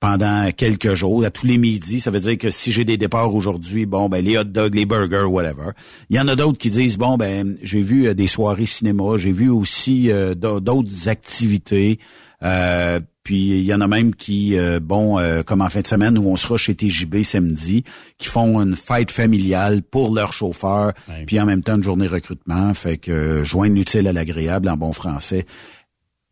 pendant 0.00 0.50
quelques 0.56 0.94
jours, 0.94 1.26
à 1.26 1.30
tous 1.30 1.44
les 1.46 1.58
midis. 1.58 2.00
Ça 2.00 2.10
veut 2.10 2.20
dire 2.20 2.38
que 2.38 2.48
si 2.48 2.72
j'ai 2.72 2.86
des 2.86 2.96
départs 2.96 3.34
aujourd'hui, 3.34 3.84
bon, 3.84 4.08
ben 4.08 4.24
les 4.24 4.38
hot 4.38 4.44
dogs, 4.44 4.74
les 4.74 4.86
burgers, 4.86 5.24
whatever. 5.28 5.72
Il 6.08 6.16
y 6.16 6.20
en 6.20 6.26
a 6.26 6.36
d'autres 6.36 6.56
qui 6.56 6.70
disent, 6.70 6.96
bon, 6.96 7.18
ben 7.18 7.58
j'ai 7.62 7.82
vu 7.82 8.08
euh, 8.08 8.14
des 8.14 8.26
soirées 8.26 8.64
cinéma, 8.64 9.18
j'ai 9.18 9.30
vu 9.30 9.50
aussi 9.50 10.10
euh, 10.10 10.34
d'au- 10.34 10.58
d'autres 10.60 11.08
activités. 11.08 11.98
Euh, 12.42 13.00
puis 13.22 13.58
il 13.58 13.64
y 13.64 13.74
en 13.74 13.80
a 13.82 13.86
même 13.86 14.14
qui, 14.14 14.56
euh, 14.58 14.80
bon, 14.80 15.18
euh, 15.18 15.42
comme 15.42 15.60
en 15.60 15.68
fin 15.68 15.80
de 15.82 15.86
semaine 15.86 16.16
où 16.18 16.22
on 16.28 16.36
sera 16.36 16.56
chez 16.56 16.74
TJB 16.74 17.22
samedi, 17.22 17.84
qui 18.18 18.28
font 18.28 18.60
une 18.60 18.76
fête 18.76 19.10
familiale 19.10 19.82
pour 19.82 20.14
leurs 20.14 20.32
chauffeurs, 20.32 20.94
puis 21.26 21.38
en 21.38 21.44
même 21.46 21.62
temps 21.62 21.76
une 21.76 21.82
journée 21.82 22.06
recrutement. 22.06 22.72
Fait 22.74 22.96
que 22.96 23.12
euh, 23.12 23.44
joindre 23.44 23.74
l'utile 23.74 24.08
à 24.08 24.12
l'agréable 24.12 24.68
en 24.70 24.76
bon 24.76 24.92
français. 24.92 25.46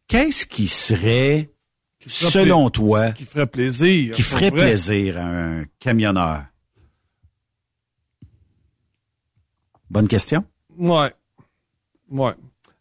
Qu'est-ce 0.09 0.47
qui 0.47 0.67
serait, 0.67 1.51
selon 2.07 2.71
toi, 2.71 3.13
Qui 3.13 3.27
ferait 3.27 3.47
plaisir. 3.47 4.15
qui 4.15 4.23
ferait 4.23 4.49
vrai? 4.51 4.61
plaisir 4.63 5.19
à 5.19 5.25
un 5.27 5.65
camionneur? 5.79 6.45
Bonne 9.91 10.09
question. 10.09 10.45
Ouais. 10.77 11.13
Ouais. 12.11 12.33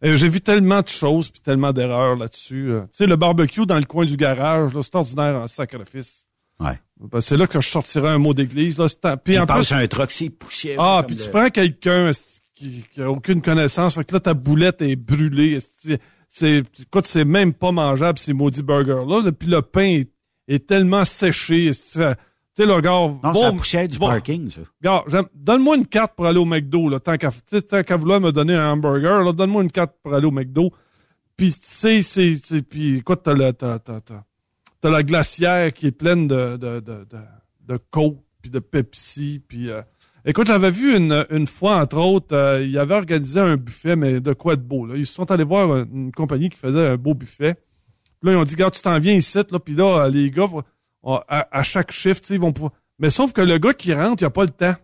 Euh, 0.03 0.15
J'ai 0.15 0.29
vu 0.29 0.41
tellement 0.41 0.81
de 0.81 0.87
choses 0.87 1.29
puis 1.29 1.41
tellement 1.41 1.71
d'erreurs 1.73 2.15
là-dessus. 2.15 2.71
euh. 2.71 2.81
Tu 2.83 2.87
sais, 2.97 3.07
le 3.07 3.15
barbecue 3.15 3.65
dans 3.65 3.77
le 3.77 3.85
coin 3.85 4.05
du 4.05 4.15
garage, 4.17 4.73
là, 4.73 4.81
c'est 4.83 4.95
ordinaire 4.95 5.35
en 5.35 5.47
sacrifice. 5.47 6.25
Ouais. 6.59 6.79
Ben, 6.99 7.21
c'est 7.21 7.37
là 7.37 7.47
que 7.47 7.61
je 7.61 7.69
sortirais 7.69 8.09
un 8.09 8.17
mot 8.17 8.33
d'église. 8.33 8.77
Là, 8.77 8.87
c'est 8.89 9.05
en- 9.05 9.17
puis 9.17 9.33
Puis 9.33 9.39
en 9.39 9.45
plus, 9.45 9.71
un 9.71 9.87
truck, 9.87 10.11
c'est 10.11 10.29
poussière. 10.29 10.79
ah, 10.79 11.03
puis 11.05 11.15
tu 11.15 11.29
prends 11.29 11.49
quelqu'un 11.49 12.11
qui, 12.55 12.83
qui 12.93 13.01
a 13.01 13.09
aucune 13.11 13.41
connaissance, 13.41 13.93
fait 13.95 14.03
que 14.03 14.13
là 14.15 14.19
ta 14.19 14.33
boulette 14.33 14.81
est 14.81 14.95
brûlée. 14.95 15.59
C'est, 16.29 16.63
écoute, 16.79 17.05
c'est 17.05 17.25
même 17.25 17.53
pas 17.53 17.71
mangeable 17.71 18.17
ces 18.19 18.33
maudits 18.33 18.63
burgers 18.63 19.05
là. 19.07 19.21
là. 19.23 19.31
Puis 19.31 19.47
le 19.47 19.61
pain 19.61 19.85
est, 19.85 20.09
est 20.47 20.65
tellement 20.67 21.05
séché. 21.05 21.71
Tu 22.57 22.63
sais, 22.63 22.67
le 22.67 22.81
gars. 22.81 22.89
Non, 22.91 23.19
c'est 23.35 23.41
la 23.43 23.51
poussière 23.51 23.87
du 23.87 23.99
parking, 24.09 24.49
ça. 24.49 24.61
Gars, 24.81 25.03
j'aime- 25.07 25.27
donne-moi 25.35 25.77
une 25.77 25.85
carte 25.85 26.15
pour 26.15 26.25
aller 26.25 26.39
au 26.39 26.45
McDo, 26.45 26.89
là, 26.89 26.99
tant 26.99 27.15
qu'à, 27.17 27.29
qu'à 27.83 27.97
vouloir 27.97 28.19
me 28.19 28.31
donner 28.31 28.55
un 28.55 28.71
hamburger, 28.71 29.23
là, 29.23 29.31
donne-moi 29.31 29.61
une 29.63 29.71
carte 29.71 29.93
pour 30.01 30.15
aller 30.15 30.25
au 30.25 30.31
McDo. 30.31 30.71
Puis, 31.35 31.51
tu 31.53 31.59
sais, 31.61 32.01
c'est, 32.01 32.61
puis, 32.63 32.97
écoute, 32.97 33.21
t'as, 33.23 33.35
le, 33.35 33.53
t'as, 33.53 33.77
t'as, 33.77 34.01
t'as, 34.01 34.23
t'as 34.81 34.89
la 34.89 35.03
glacière 35.03 35.71
qui 35.71 35.85
est 35.85 35.91
pleine 35.91 36.27
de, 36.27 36.57
de, 36.57 36.79
de, 36.79 37.05
de, 37.07 37.17
de 37.67 37.79
Coke, 37.91 38.17
puis 38.41 38.49
de 38.49 38.57
Pepsi, 38.57 39.39
puis, 39.47 39.69
euh, 39.69 39.83
écoute, 40.25 40.47
j'avais 40.47 40.71
vu 40.71 40.97
une, 40.97 41.27
une 41.29 41.45
fois, 41.45 41.79
entre 41.79 41.97
autres, 41.97 42.35
euh, 42.35 42.63
ils 42.65 42.79
avaient 42.79 42.95
organisé 42.95 43.39
un 43.39 43.55
buffet, 43.57 43.95
mais 43.95 44.19
de 44.19 44.33
quoi 44.33 44.55
de 44.55 44.61
beau, 44.63 44.87
là. 44.87 44.95
Ils 44.95 45.05
sont 45.05 45.29
allés 45.29 45.43
voir 45.43 45.77
une 45.77 46.11
compagnie 46.11 46.49
qui 46.49 46.57
faisait 46.57 46.87
un 46.87 46.97
beau 46.97 47.13
buffet. 47.13 47.53
Puis 48.19 48.31
là, 48.31 48.31
ils 48.31 48.37
ont 48.37 48.43
dit, 48.45 48.55
regarde, 48.55 48.73
tu 48.73 48.81
t'en 48.81 48.99
viens 48.99 49.13
ici, 49.13 49.37
là, 49.37 49.59
puis 49.59 49.75
là, 49.75 50.05
euh, 50.05 50.09
les 50.09 50.31
gars, 50.31 50.47
à, 51.27 51.47
à 51.51 51.63
chaque 51.63 51.91
shift, 51.91 52.23
tu 52.23 52.27
sais, 52.29 52.33
ils 52.35 52.39
vont 52.41 52.53
pouvoir... 52.53 52.71
Mais 52.99 53.09
sauf 53.09 53.31
que 53.33 53.41
le 53.41 53.57
gars 53.57 53.73
qui 53.73 53.93
rentre, 53.93 54.21
il 54.23 54.25
a 54.25 54.29
pas 54.29 54.43
le 54.43 54.49
temps. 54.49 54.75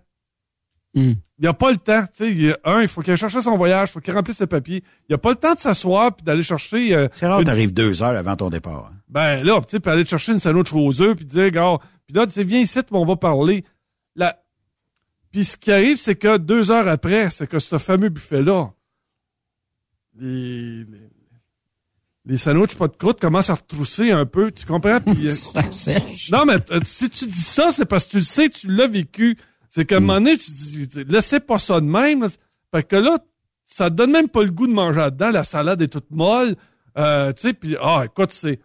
Hmm. 0.94 1.14
Il 1.40 1.48
a 1.48 1.54
pas 1.54 1.72
le 1.72 1.78
temps. 1.78 2.04
Tu 2.04 2.10
sais, 2.14 2.32
il 2.32 2.52
a- 2.52 2.58
un, 2.66 2.82
il 2.82 2.88
faut 2.88 3.02
qu'il 3.02 3.12
aille 3.12 3.18
chercher 3.18 3.42
son 3.42 3.58
voyage, 3.58 3.90
il 3.90 3.92
faut 3.94 4.00
qu'il 4.00 4.14
remplisse 4.14 4.38
ses 4.38 4.46
papiers. 4.48 4.84
Il 5.10 5.16
a 5.16 5.18
pas 5.18 5.32
le 5.32 5.36
temps 5.36 5.56
de 5.56 5.60
s'asseoir 5.60 6.16
puis 6.16 6.24
d'aller 6.24 6.44
chercher. 6.44 6.94
euh, 6.96 7.08
C'est 7.12 7.26
rare 7.28 7.40
une- 7.40 7.46
t'arrives 7.46 7.74
deux 7.74 8.04
heures 8.04 8.16
avant 8.16 8.36
ton 8.36 8.50
départ. 8.52 8.92
hein. 8.94 8.98
Ben 9.10 9.44
là, 9.44 9.60
tu 9.62 9.72
sais, 9.72 9.80
puis 9.80 9.92
aller 9.92 10.04
te 10.04 10.10
chercher 10.12 10.34
une 10.34 10.40
sandwich 10.40 10.72
aux 10.74 11.02
œufs 11.02 11.16
puis 11.16 11.26
dire, 11.26 11.50
gars, 11.50 11.78
puis 12.06 12.16
là, 12.16 12.26
tu 12.28 12.32
sais, 12.34 12.44
viens 12.44 12.60
ici, 12.60 12.80
on 12.92 13.06
va 13.06 13.16
parler. 13.16 13.66
La... 14.16 14.40
Puis 15.32 15.46
ce 15.46 15.58
qui 15.58 15.72
arrive, 15.72 15.98
c'est 15.98 16.16
que 16.16 16.38
deux 16.38 16.70
heures 16.70 16.88
après, 16.88 17.32
c'est 17.32 17.48
que 17.48 17.58
ce 17.58 17.80
fameux 17.80 18.10
buffet-là, 18.10 18.70
les, 20.20 20.84
les, 20.86 21.10
les 22.26 22.38
sandwichs 22.38 22.76
pas 22.76 22.88
de 22.88 22.96
croûte 22.96 23.20
commencent 23.20 23.50
à 23.50 23.56
retrousser 23.56 24.12
un 24.12 24.26
peu, 24.26 24.52
tu 24.52 24.66
comprends? 24.66 25.00
Puis, 25.02 25.28
euh, 25.56 26.00
non, 26.32 26.46
mais 26.46 26.56
euh, 26.72 26.80
si 26.84 27.10
tu 27.10 27.26
dis 27.28 27.42
ça, 27.42 27.72
c'est 27.72 27.86
parce 27.86 28.06
que 28.06 28.12
tu 28.12 28.18
le 28.18 28.24
sais, 28.24 28.50
tu 28.50 28.68
l'as 28.68 28.88
vécu. 28.88 29.38
C'est 29.70 29.86
qu'à 29.86 29.98
un 29.98 30.00
moment 30.00 30.22
donné, 30.22 30.38
tu 30.38 30.52
dis, 30.52 30.88
laissez 31.08 31.40
pas 31.40 31.58
ça 31.58 31.82
de 31.82 31.86
même. 31.86 32.28
Fait 32.72 32.84
que 32.84 32.96
là, 32.96 33.18
ça 33.66 33.90
te 33.90 33.96
donne 33.96 34.12
même 34.12 34.30
pas 34.30 34.44
le 34.44 34.52
goût 34.52 34.68
de 34.68 34.74
manger 34.74 35.10
dedans. 35.12 35.32
La 35.32 35.44
salade 35.44 35.82
est 35.82 35.88
toute 35.88 36.12
molle. 36.12 36.56
Euh, 36.98 37.34
tu 37.34 37.42
sais, 37.42 37.54
puis, 37.54 37.76
ah, 37.82 38.04
écoute, 38.06 38.32
c'est... 38.32 38.60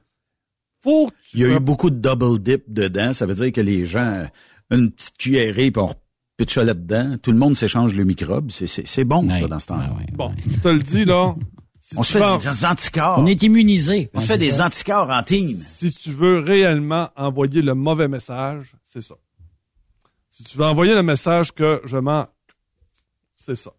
Faut 0.82 1.08
que 1.08 1.14
tu 1.28 1.38
Il 1.38 1.40
y 1.40 1.44
a 1.44 1.56
eu 1.56 1.60
beaucoup 1.60 1.90
de 1.90 1.96
double 1.96 2.38
dip 2.40 2.62
dedans. 2.68 3.12
Ça 3.12 3.26
veut 3.26 3.34
dire 3.34 3.52
que 3.52 3.60
les 3.60 3.84
gens, 3.84 4.26
une 4.70 4.92
petite 4.92 5.16
cuillerée, 5.18 5.70
puis 5.72 5.82
on 5.82 5.92
pitche 6.36 6.56
là-dedans. 6.56 7.16
Tout 7.20 7.32
le 7.32 7.38
monde 7.38 7.56
s'échange 7.56 7.94
le 7.94 8.04
microbe. 8.04 8.52
C'est- 8.52 9.04
bon, 9.04 9.28
ça, 9.28 9.48
dans 9.48 9.58
ce 9.58 9.66
temps-là. 9.66 9.96
Bon, 10.12 10.32
je 10.38 10.60
te 10.60 10.68
le 10.68 10.78
dis, 10.78 11.04
là. 11.04 11.34
Si 11.90 11.96
On 11.96 12.02
se 12.02 12.12
fait 12.12 12.18
vas- 12.18 12.36
des 12.36 12.64
anticorps. 12.66 13.18
On 13.18 13.24
est 13.24 13.42
immunisé. 13.42 14.10
On 14.12 14.20
se 14.20 14.26
fait 14.26 14.36
des 14.36 14.60
anticorps 14.60 15.08
en 15.08 15.22
team. 15.22 15.56
Si 15.56 15.90
tu 15.90 16.10
veux 16.12 16.40
réellement 16.40 17.08
envoyer 17.16 17.62
le 17.62 17.72
mauvais 17.72 18.08
message, 18.08 18.76
c'est 18.82 19.00
ça. 19.00 19.14
Si 20.28 20.44
tu 20.44 20.58
veux 20.58 20.66
envoyer 20.66 20.94
le 20.94 21.02
message 21.02 21.50
que 21.52 21.80
je 21.86 21.96
mens, 21.96 22.26
c'est 23.36 23.56
ça. 23.56 23.70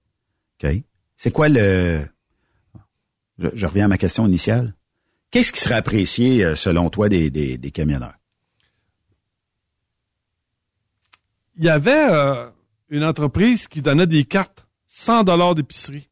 OK. 0.63 0.71
C'est 1.17 1.29
quoi 1.31 1.49
le... 1.49 2.03
Je, 3.37 3.49
je 3.53 3.65
reviens 3.67 3.85
à 3.85 3.89
ma 3.89 3.99
question 3.99 4.25
initiale. 4.25 4.73
Qu'est-ce 5.29 5.53
qui 5.53 5.59
serait 5.61 5.75
apprécié, 5.75 6.43
euh, 6.43 6.55
selon 6.55 6.89
toi, 6.89 7.09
des, 7.09 7.29
des, 7.29 7.59
des 7.59 7.69
camionneurs? 7.69 8.15
Il 11.57 11.65
y 11.65 11.69
avait 11.69 12.09
euh, 12.09 12.49
une 12.89 13.03
entreprise 13.03 13.67
qui 13.67 13.83
donnait 13.83 14.07
des 14.07 14.25
cartes 14.25 14.65
100 14.87 15.25
dollars 15.25 15.53
d'épicerie. 15.53 16.09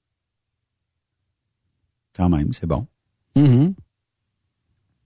Quand 2.18 2.30
même, 2.30 2.52
c'est 2.54 2.66
bon. 2.68 2.86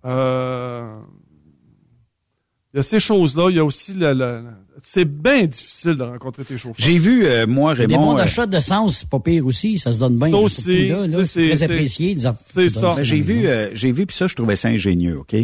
Euh, 0.05 0.99
il 2.73 2.77
y 2.77 2.79
a 2.79 2.83
ces 2.83 2.99
choses-là. 2.99 3.49
Il 3.49 3.57
y 3.57 3.59
a 3.59 3.65
aussi 3.65 3.93
le... 3.93 4.13
le- 4.13 4.43
c'est 4.83 5.05
bien 5.05 5.45
difficile 5.45 5.93
de 5.95 6.03
rencontrer 6.03 6.43
tes 6.43 6.57
chauffeurs. 6.57 6.75
J'ai 6.77 6.97
vu, 6.97 7.25
euh, 7.25 7.45
moi, 7.45 7.75
Des 7.75 7.81
Raymond... 7.81 7.97
bons 8.13 8.13
euh, 8.13 8.21
d'achat 8.21 8.47
d'essence, 8.47 8.99
c'est 8.99 9.09
pas 9.09 9.19
pire 9.19 9.45
aussi. 9.45 9.77
Ça 9.77 9.91
se 9.91 9.99
donne 9.99 10.17
bien. 10.17 10.31
Ça 10.31 10.38
là, 10.38 10.49
c'est- 10.49 11.25
c'est 11.25 11.47
très 11.49 11.55
c'est- 11.57 11.63
apprécié. 11.65 12.15
des 12.15 12.21
c'est 12.21 12.69
ça 12.69 12.95
Ben, 12.95 13.03
j'ai 13.03 13.19
vu, 13.19 13.45
euh, 13.45 13.69
j'ai 13.73 13.91
vu, 13.91 14.05
puis 14.07 14.15
ça, 14.15 14.25
je 14.27 14.33
trouvais 14.35 14.55
ça 14.55 14.69
ingénieux, 14.69 15.19
OK? 15.19 15.35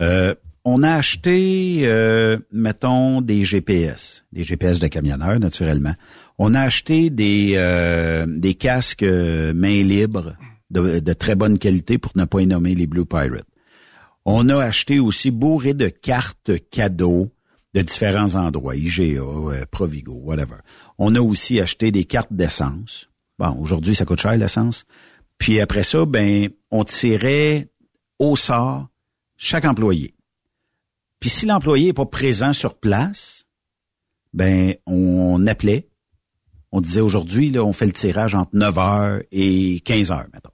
Euh, 0.00 0.34
on 0.64 0.82
a 0.82 0.90
acheté, 0.90 1.82
euh, 1.84 2.36
mettons, 2.52 3.20
des 3.22 3.44
GPS, 3.44 4.24
des 4.32 4.42
GPS 4.42 4.78
de 4.80 4.88
camionneurs, 4.88 5.38
naturellement. 5.38 5.94
On 6.38 6.52
a 6.52 6.60
acheté 6.60 7.08
des, 7.08 7.52
euh, 7.54 8.26
des 8.28 8.54
casques 8.54 9.04
euh, 9.04 9.54
main 9.54 9.82
libre 9.84 10.34
de, 10.70 11.12
très 11.12 11.34
bonne 11.34 11.58
qualité 11.58 11.98
pour 11.98 12.12
ne 12.16 12.24
pas 12.24 12.40
y 12.40 12.46
nommer 12.46 12.74
les 12.74 12.86
Blue 12.86 13.06
Pirate. 13.06 13.46
On 14.24 14.48
a 14.48 14.56
acheté 14.56 14.98
aussi 14.98 15.30
bourré 15.30 15.74
de 15.74 15.88
cartes 15.88 16.52
cadeaux 16.70 17.30
de 17.74 17.82
différents 17.82 18.34
endroits, 18.34 18.74
IGA, 18.74 19.20
euh, 19.20 19.64
Provigo, 19.70 20.14
whatever. 20.14 20.56
On 20.98 21.14
a 21.14 21.20
aussi 21.20 21.60
acheté 21.60 21.92
des 21.92 22.04
cartes 22.04 22.32
d'essence. 22.32 23.08
Bon, 23.38 23.54
aujourd'hui, 23.60 23.94
ça 23.94 24.04
coûte 24.04 24.20
cher 24.20 24.36
l'essence. 24.36 24.86
Puis 25.38 25.60
après 25.60 25.82
ça, 25.82 26.06
ben, 26.06 26.48
on 26.70 26.84
tirait 26.84 27.68
au 28.18 28.34
sort 28.34 28.88
chaque 29.36 29.66
employé. 29.66 30.14
Puis 31.20 31.30
si 31.30 31.46
l'employé 31.46 31.88
n'est 31.88 31.92
pas 31.92 32.06
présent 32.06 32.52
sur 32.52 32.74
place, 32.74 33.44
ben, 34.32 34.74
on 34.86 35.46
appelait. 35.46 35.88
On 36.72 36.80
disait 36.80 37.00
aujourd'hui, 37.00 37.50
là, 37.50 37.64
on 37.64 37.72
fait 37.72 37.86
le 37.86 37.92
tirage 37.92 38.34
entre 38.34 38.50
9 38.54 38.74
h 38.74 39.22
et 39.32 39.80
15 39.80 40.10
h 40.10 40.26
mettons. 40.32 40.50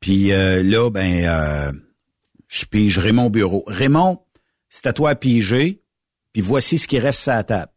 Puis 0.00 0.32
euh, 0.32 0.62
là, 0.62 0.90
ben, 0.90 1.24
euh, 1.26 1.72
je 2.46 2.64
pige 2.64 2.98
Raymond 2.98 3.30
Bureau. 3.30 3.64
Raymond, 3.66 4.20
c'est 4.68 4.86
à 4.86 4.92
toi 4.92 5.10
à 5.10 5.14
piger, 5.14 5.82
puis 6.32 6.42
voici 6.42 6.78
ce 6.78 6.86
qui 6.86 6.98
reste 6.98 7.26
à 7.28 7.36
la 7.36 7.44
table. 7.44 7.72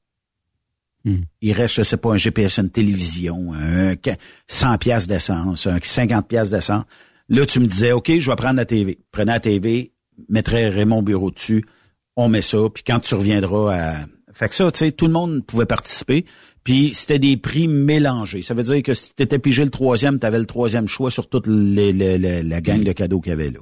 Hmm. 1.04 1.22
Il 1.42 1.54
reste, 1.54 1.76
je 1.76 1.82
sais 1.82 1.98
pas, 1.98 2.12
un 2.12 2.18
GPS, 2.18 2.60
une 2.60 2.70
télévision, 2.70 3.54
un 3.54 3.96
100 4.48 4.78
pièces 4.78 5.08
d'essence, 5.08 5.66
un 5.66 5.80
50 5.82 6.28
pièces 6.28 6.52
d'essence. 6.52 6.84
Là, 7.28 7.46
tu 7.46 7.60
me 7.60 7.66
disais, 7.66 7.92
OK, 7.92 8.12
je 8.20 8.30
vais 8.30 8.36
prendre 8.36 8.58
la 8.58 8.66
TV. 8.66 9.00
Prenez 9.12 9.32
la 9.32 9.40
TV, 9.40 9.94
mettrais 10.30 10.70
Raymond 10.70 11.02
Bureau 11.02 11.32
dessus, 11.32 11.66
on 12.16 12.30
met 12.30 12.42
ça, 12.42 12.60
puis 12.74 12.84
quand 12.84 13.00
tu 13.00 13.16
reviendras 13.16 13.76
à... 13.76 14.06
Fait 14.34 14.48
que 14.48 14.56
ça, 14.56 14.72
tu 14.72 14.80
sais, 14.80 14.92
tout 14.92 15.08
le 15.08 15.14
monde 15.14 15.46
pouvait 15.46 15.66
participer, 15.66 16.26
puis 16.64 16.94
c'était 16.94 17.20
des 17.20 17.38
prix 17.38 17.68
mélangés. 17.68 18.42
Ça 18.42 18.54
veut 18.54 18.64
dire 18.64 18.84
que 18.84 18.94
si 18.94 19.14
tu 19.16 19.24
étais 19.24 19.40
pigé 19.40 19.64
le 19.64 19.70
troisième, 19.72 20.20
tu 20.20 20.26
avais 20.26 20.40
le 20.40 20.46
troisième 20.46 20.88
choix 20.88 21.10
sur 21.12 21.28
toute 21.30 21.48
les, 21.48 21.92
les- 21.94 22.18
les- 22.18 22.44
la 22.44 22.62
gang 22.62 22.84
de 22.84 22.92
cadeaux 22.92 23.20
qu'il 23.22 23.32
y 23.32 23.34
avait 23.34 23.50
là. 23.52 23.60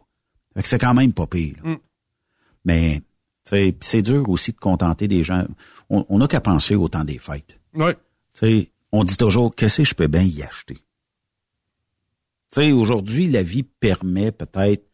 Fait 0.55 0.61
que 0.63 0.67
c'est 0.67 0.79
quand 0.79 0.93
même 0.93 1.13
pas 1.13 1.27
pire. 1.27 1.55
là. 1.63 1.71
Mm. 1.71 1.77
Mais 2.65 3.01
c'est 3.81 4.01
dur 4.01 4.29
aussi 4.29 4.51
de 4.51 4.57
contenter 4.57 5.07
des 5.07 5.23
gens. 5.23 5.47
On 5.89 6.19
n'a 6.19 6.27
qu'à 6.27 6.41
penser 6.41 6.75
au 6.75 6.87
temps 6.89 7.03
des 7.05 7.17
fêtes. 7.17 7.59
Sais, 8.33 8.69
on 8.91 9.03
dit 9.03 9.17
toujours, 9.17 9.55
qu'est-ce 9.55 9.77
que 9.77 9.83
je 9.85 9.95
peux 9.95 10.07
bien 10.07 10.21
y 10.23 10.43
acheter? 10.43 10.77
Aujourd'hui, 12.73 13.27
la 13.29 13.43
vie 13.43 13.63
permet 13.63 14.31
peut-être 14.31 14.85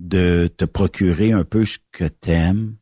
de 0.00 0.48
te 0.54 0.64
procurer 0.64 1.32
un 1.32 1.44
peu 1.44 1.64
ce 1.64 1.78
que 1.92 2.04
t'aimes, 2.08 2.76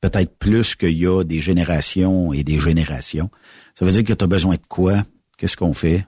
peut-être 0.00 0.36
plus 0.38 0.74
qu'il 0.74 0.98
y 0.98 1.06
a 1.06 1.24
des 1.24 1.40
générations 1.40 2.32
et 2.32 2.44
des 2.44 2.60
générations. 2.60 3.30
Ça 3.74 3.84
veut 3.84 3.92
dire 3.92 4.04
que 4.04 4.12
tu 4.12 4.24
as 4.24 4.28
besoin 4.28 4.54
de 4.54 4.66
quoi? 4.68 5.04
Qu'est-ce 5.36 5.56
qu'on 5.56 5.74
fait? 5.74 6.06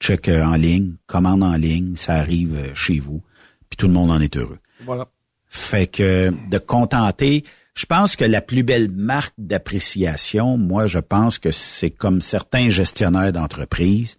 Check 0.00 0.28
euh, 0.28 0.44
en 0.44 0.56
ligne, 0.56 0.96
commande 1.06 1.42
en 1.42 1.56
ligne, 1.56 1.96
ça 1.96 2.14
arrive 2.14 2.54
euh, 2.54 2.74
chez 2.74 2.98
vous, 2.98 3.22
puis 3.70 3.76
tout 3.76 3.86
le 3.86 3.94
monde 3.94 4.10
en 4.10 4.20
est 4.20 4.36
heureux. 4.36 4.58
Voilà. 4.84 5.08
Fait 5.46 5.86
que 5.86 6.32
de 6.50 6.58
contenter, 6.58 7.44
je 7.74 7.86
pense 7.86 8.16
que 8.16 8.24
la 8.24 8.42
plus 8.42 8.62
belle 8.62 8.90
marque 8.90 9.34
d'appréciation, 9.38 10.58
moi, 10.58 10.86
je 10.86 10.98
pense 10.98 11.38
que 11.38 11.50
c'est 11.50 11.90
comme 11.90 12.20
certains 12.20 12.68
gestionnaires 12.68 13.32
d'entreprise, 13.32 14.16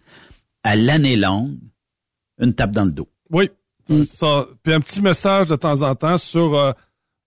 à 0.64 0.74
l'année 0.74 1.16
longue, 1.16 1.58
une 2.40 2.54
tape 2.54 2.72
dans 2.72 2.84
le 2.84 2.92
dos. 2.92 3.08
Oui. 3.30 3.50
Ça, 4.06 4.46
puis 4.62 4.74
un 4.74 4.80
petit 4.80 5.00
message 5.00 5.46
de 5.46 5.56
temps 5.56 5.80
en 5.82 5.94
temps 5.94 6.18
sur, 6.18 6.54
euh, 6.54 6.72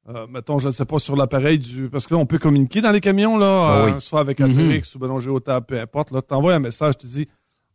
euh, 0.10 0.26
mettons, 0.28 0.60
je 0.60 0.68
ne 0.68 0.74
sais 0.74 0.86
pas, 0.86 1.00
sur 1.00 1.16
l'appareil 1.16 1.60
du... 1.60 1.90
Parce 1.90 2.08
que 2.08 2.14
là, 2.16 2.20
on 2.20 2.26
peut 2.26 2.40
communiquer 2.40 2.82
dans 2.82 2.92
les 2.92 3.02
camions, 3.02 3.38
là, 3.38 3.68
Ah 3.70 3.82
euh, 3.88 3.94
oui. 3.94 4.02
soit 4.02 4.20
avec 4.20 4.40
Mhm. 4.40 4.50
Alterix 4.60 4.96
ou 4.96 5.00
Benoît 5.00 5.20
Géotable, 5.20 5.66
peu 5.66 5.80
importe. 5.80 6.12
Là, 6.12 6.22
t'envoies 6.22 6.54
un 6.56 6.60
message, 6.60 6.98
tu 6.98 7.08
dis, 7.08 7.28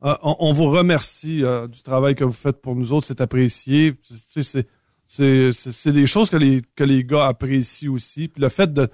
euh, 0.04 0.14
on, 0.22 0.36
on 0.40 0.52
vous 0.52 0.66
remercie 0.70 1.44
euh, 1.44 1.66
du 1.68 1.82
travail 1.82 2.14
que 2.14 2.24
vous 2.24 2.32
faites 2.32 2.60
pour 2.60 2.74
nous 2.76 2.92
autres, 2.92 3.06
c'est 3.06 3.20
apprécié. 3.20 3.94
Tu 4.06 4.14
sais, 4.28 4.42
c'est, 4.42 4.66
c'est, 5.06 5.52
c'est, 5.52 5.72
c'est 5.72 5.92
des 5.92 6.06
choses 6.06 6.28
que 6.30 6.36
les, 6.36 6.62
que 6.74 6.84
les 6.84 7.04
gars 7.04 7.26
apprécient 7.26 7.92
aussi. 7.92 8.28
Puis 8.28 8.42
le 8.42 8.48
fait 8.48 8.72
de... 8.72 8.88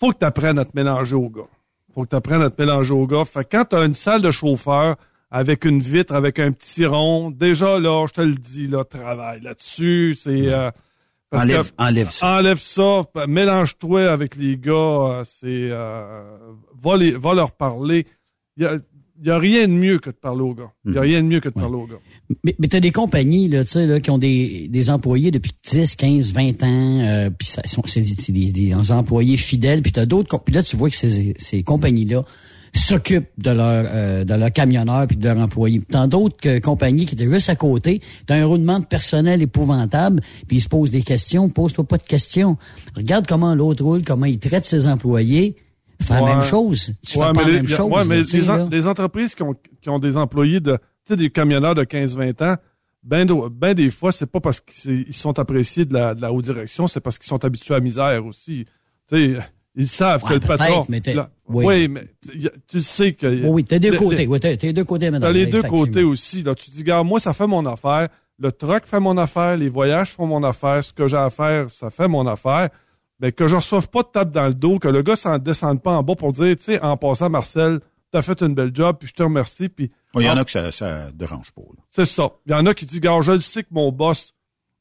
faut 0.00 0.12
que 0.12 0.18
tu 0.18 0.24
apprennes 0.24 0.58
à 0.58 0.64
te 0.64 0.70
mélanger 0.74 1.16
aux 1.16 1.28
gars. 1.30 1.48
faut 1.92 2.04
que 2.04 2.10
tu 2.10 2.16
apprennes 2.16 2.42
à 2.42 2.50
te 2.50 2.62
mélanger 2.62 2.94
aux 2.94 3.06
gars. 3.08 3.24
Fait 3.24 3.44
que 3.44 3.56
quand 3.56 3.64
tu 3.70 3.76
as 3.76 3.84
une 3.84 3.94
salle 3.94 4.22
de 4.22 4.30
chauffeur 4.30 4.96
avec 5.30 5.64
une 5.66 5.80
vitre, 5.80 6.14
avec 6.14 6.38
un 6.38 6.52
petit 6.52 6.86
rond, 6.86 7.30
déjà 7.30 7.78
là, 7.80 8.06
je 8.06 8.12
te 8.14 8.20
le 8.22 8.34
dis, 8.36 8.66
là, 8.68 8.84
travaille 8.84 9.40
là-dessus. 9.42 10.16
C'est 10.18 10.46
euh, 10.46 10.70
parce 11.30 11.44
Enlève- 11.44 11.70
que- 11.70 11.82
enlève 11.82 12.10
ça. 12.10 12.38
Enlève 12.38 12.58
ça, 12.58 13.04
p- 13.12 13.26
mélange-toi 13.26 14.10
avec 14.10 14.36
les 14.36 14.56
gars. 14.56 14.72
euh, 14.72 15.24
c'est 15.24 15.46
euh, 15.70 16.36
va, 16.82 16.96
les, 16.96 17.10
va 17.12 17.34
leur 17.34 17.52
parler. 17.52 18.06
Il 18.56 18.62
y 18.62 18.66
a, 18.66 18.78
y 19.22 19.30
a 19.30 19.38
rien 19.38 19.66
de 19.68 19.72
mieux 19.72 19.98
que 19.98 20.10
de 20.10 20.14
parler 20.16 20.42
aux 20.42 20.54
gars. 20.54 20.70
Il 20.86 20.94
y 20.94 20.98
a 20.98 21.00
rien 21.02 21.22
de 21.22 21.26
mieux 21.28 21.40
que 21.40 21.48
de 21.48 21.54
parler 21.54 21.74
aux 21.76 21.86
gars. 21.86 21.98
Mais, 22.44 22.54
mais 22.58 22.68
t'as 22.68 22.80
des 22.80 22.92
compagnies 22.92 23.48
là, 23.48 23.64
tu 23.64 23.72
sais, 23.72 23.86
là, 23.86 24.00
qui 24.00 24.10
ont 24.10 24.18
des, 24.18 24.68
des 24.68 24.90
employés 24.90 25.30
depuis 25.30 25.52
10, 25.66 25.96
15, 25.96 26.32
20 26.32 26.62
ans, 26.62 27.00
euh, 27.00 27.30
puis 27.30 27.48
c'est 27.48 28.00
des, 28.32 28.32
des- 28.52 28.52
des 28.52 28.90
employés 28.92 29.36
fidèles, 29.36 29.82
puis 29.82 29.92
t'as 29.92 30.06
d'autres 30.06 30.28
puis 30.44 30.54
là 30.54 30.62
tu 30.62 30.76
vois 30.76 30.88
que 30.90 30.96
ces, 30.96 31.34
ces 31.38 31.62
compagnies-là 31.62 32.24
s'occupent 32.74 33.28
de 33.38 33.50
leur 33.50 33.84
euh, 33.88 34.24
de 34.24 34.34
leurs 34.34 34.52
camionneurs 34.52 35.06
puis 35.06 35.16
de 35.16 35.24
leurs 35.28 35.38
employés. 35.38 35.78
Puis 35.80 35.88
T'as 35.90 36.06
d'autres 36.06 36.36
euh, 36.46 36.60
compagnies 36.60 37.06
qui 37.06 37.14
étaient 37.14 37.28
juste 37.30 37.48
à 37.48 37.56
côté, 37.56 38.00
t'as 38.26 38.36
un 38.36 38.44
roulement 38.46 38.80
de 38.80 38.86
personnel 38.86 39.42
épouvantable, 39.42 40.20
puis 40.46 40.58
ils 40.58 40.60
se 40.60 40.68
posent 40.68 40.90
des 40.90 41.02
questions, 41.02 41.48
pose-toi 41.48 41.84
pas 41.84 41.98
de 41.98 42.02
questions. 42.04 42.56
Regarde 42.96 43.26
comment 43.26 43.54
l'autre 43.54 43.84
roule, 43.84 44.02
comment 44.04 44.26
il 44.26 44.38
traite 44.38 44.64
ses 44.64 44.86
employés. 44.86 45.56
Fais 46.00 46.14
la 46.14 46.22
même 46.22 46.42
chose. 46.42 46.92
Tu 47.06 47.18
Ouais, 47.18 47.26
fais 47.26 47.32
pas 47.32 47.40
mais 47.40 47.42
la 47.42 47.46
les- 47.48 47.62
même 47.62 47.64
a- 47.72 47.76
chose. 47.76 47.90
ouais, 47.92 48.04
mais 48.04 48.22
les, 48.22 48.50
en- 48.50 48.68
les 48.68 48.86
entreprises 48.86 49.34
qui 49.34 49.42
ont, 49.42 49.54
qui 49.82 49.88
ont 49.88 49.98
des 49.98 50.16
employés 50.16 50.60
de, 50.60 50.72
tu 50.76 50.78
sais, 51.08 51.16
des 51.16 51.28
camionneurs 51.30 51.74
de 51.74 51.82
15-20 51.84 52.40
ans, 52.52 52.56
ben, 53.02 53.26
ben 53.50 53.74
des 53.74 53.90
fois, 53.90 54.12
c'est 54.12 54.26
pas 54.26 54.40
parce 54.40 54.60
qu'ils 54.60 55.12
sont 55.12 55.38
appréciés 55.38 55.84
de 55.84 55.94
la, 55.94 56.14
de 56.14 56.20
la 56.22 56.32
haute 56.32 56.44
direction, 56.44 56.86
c'est 56.88 57.00
parce 57.00 57.18
qu'ils 57.18 57.28
sont 57.28 57.44
habitués 57.44 57.74
à 57.74 57.78
la 57.78 57.84
misère 57.84 58.24
aussi. 58.26 58.64
Tu 59.08 59.34
sais, 59.34 59.38
ils 59.74 59.88
savent 59.88 60.22
Ouais, 60.24 60.28
que 60.30 60.34
le 60.34 60.40
patron. 60.40 60.84
mais 60.88 61.00
oui. 61.48 61.64
oui, 61.66 61.88
mais 61.88 62.06
tu- 62.68 62.82
sais 62.82 63.12
que. 63.14 63.26
Oui, 63.26 63.42
oui, 63.48 63.64
t'as 63.64 63.78
deux 63.78 63.96
côtés. 63.96 64.26
Oui, 64.26 64.40
t'as 64.40 64.56
deux 64.72 64.84
côtés, 64.84 65.10
madame. 65.10 65.28
T'as 65.30 65.32
les 65.38 65.46
deux 65.46 65.62
côtés 65.62 66.02
aussi. 66.04 66.42
Là. 66.42 66.54
Tu 66.54 66.70
dis, 66.70 66.84
gars, 66.84 67.02
moi, 67.02 67.20
ça 67.20 67.32
fait 67.34 67.46
mon 67.46 67.64
affaire. 67.66 68.08
Le 68.38 68.52
truck 68.52 68.86
fait 68.86 69.00
mon 69.00 69.16
affaire. 69.18 69.56
Les 69.56 69.68
voyages 69.68 70.10
font 70.12 70.26
mon 70.26 70.44
affaire. 70.44 70.84
Ce 70.84 70.92
que 70.92 71.08
j'ai 71.08 71.16
à 71.16 71.30
faire, 71.30 71.70
ça 71.70 71.90
fait 71.90 72.06
mon 72.08 72.26
affaire. 72.26 72.68
Mais 73.20 73.32
que 73.32 73.48
je 73.48 73.56
reçoive 73.56 73.88
pas 73.88 74.02
de 74.02 74.08
tape 74.08 74.30
dans 74.30 74.46
le 74.46 74.54
dos, 74.54 74.78
que 74.78 74.86
le 74.86 75.02
gars 75.02 75.16
s'en 75.16 75.38
descende 75.38 75.82
pas 75.82 75.90
en 75.90 76.02
bas 76.04 76.14
pour 76.14 76.32
dire, 76.32 76.54
tu 76.56 76.62
sais, 76.62 76.80
en 76.80 76.96
passant, 76.96 77.28
Marcel, 77.28 77.80
t'as 78.12 78.22
fait 78.22 78.40
une 78.42 78.54
belle 78.54 78.70
job, 78.72 78.96
puis 79.00 79.08
je 79.08 79.14
te 79.14 79.22
remercie. 79.24 79.68
Puis 79.68 79.90
Il 80.14 80.22
y 80.22 80.28
en 80.30 80.36
a 80.36 80.44
que 80.44 80.50
ça, 80.52 80.70
ça 80.70 81.10
dérange 81.12 81.50
pas. 81.50 81.62
là. 81.62 81.82
C'est 81.90 82.04
ça. 82.06 82.30
Il 82.46 82.52
y 82.52 82.54
en 82.54 82.64
a 82.66 82.74
qui 82.74 82.86
disent, 82.86 83.00
gars, 83.00 83.18
je 83.22 83.32
le 83.32 83.40
sais 83.40 83.64
que 83.64 83.68
mon 83.72 83.90
boss, 83.90 84.34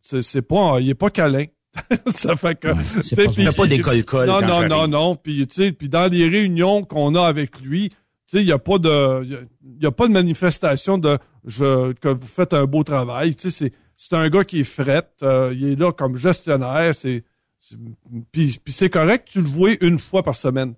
c'est 0.03 0.41
pas, 0.43 0.77
il 0.79 0.89
est 0.89 0.95
pas 0.95 1.09
câlin. 1.09 1.45
ça 2.15 2.35
fait 2.35 2.55
que. 2.59 2.69
puis- 2.73 3.03
son- 3.03 3.31
T'as 3.43 3.53
pas 3.53 3.67
d'école-col 3.67 4.27
Non, 4.27 4.33
quand 4.35 4.41
non, 4.41 4.47
j'arrive. 4.47 4.69
non, 4.69 4.87
non. 4.87 5.15
Puis, 5.15 5.45
tu 5.47 5.55
sais, 5.55 5.71
puis 5.71 5.89
dans 5.89 6.07
les 6.11 6.27
réunions 6.27 6.83
qu'on 6.83 7.15
a 7.15 7.25
avec 7.27 7.59
lui, 7.61 7.89
tu 7.89 7.95
sais, 8.37 8.41
il 8.41 8.47
y 8.47 8.51
a 8.51 8.59
pas 8.59 8.77
de, 8.77 9.23
il 9.23 9.31
y 9.31 9.35
a- 9.35 9.39
il 9.77 9.83
y 9.83 9.85
a, 9.85 9.91
pas 9.91 10.07
de 10.07 10.13
manifestation 10.13 10.97
de, 10.97 11.17
je, 11.45 11.93
que 11.93 12.09
vous 12.09 12.27
faites 12.27 12.53
un 12.53 12.65
beau 12.65 12.83
travail. 12.83 13.35
Tu 13.35 13.49
sais, 13.51 13.65
c'est, 13.65 13.73
c'est 13.95 14.15
un 14.15 14.27
gars 14.29 14.43
qui 14.43 14.59
est 14.61 14.63
fret, 14.63 15.07
euh, 15.23 15.53
il 15.55 15.65
est 15.71 15.75
là 15.79 15.91
comme 15.91 16.17
gestionnaire, 16.17 16.93
c'est, 16.95 17.23
puis, 18.31 18.59
puis 18.63 18.73
c'est 18.73 18.89
correct, 18.89 19.27
tu 19.31 19.41
le 19.41 19.47
vois 19.47 19.71
une 19.81 19.99
fois 19.99 20.23
par 20.23 20.35
semaine. 20.35 20.73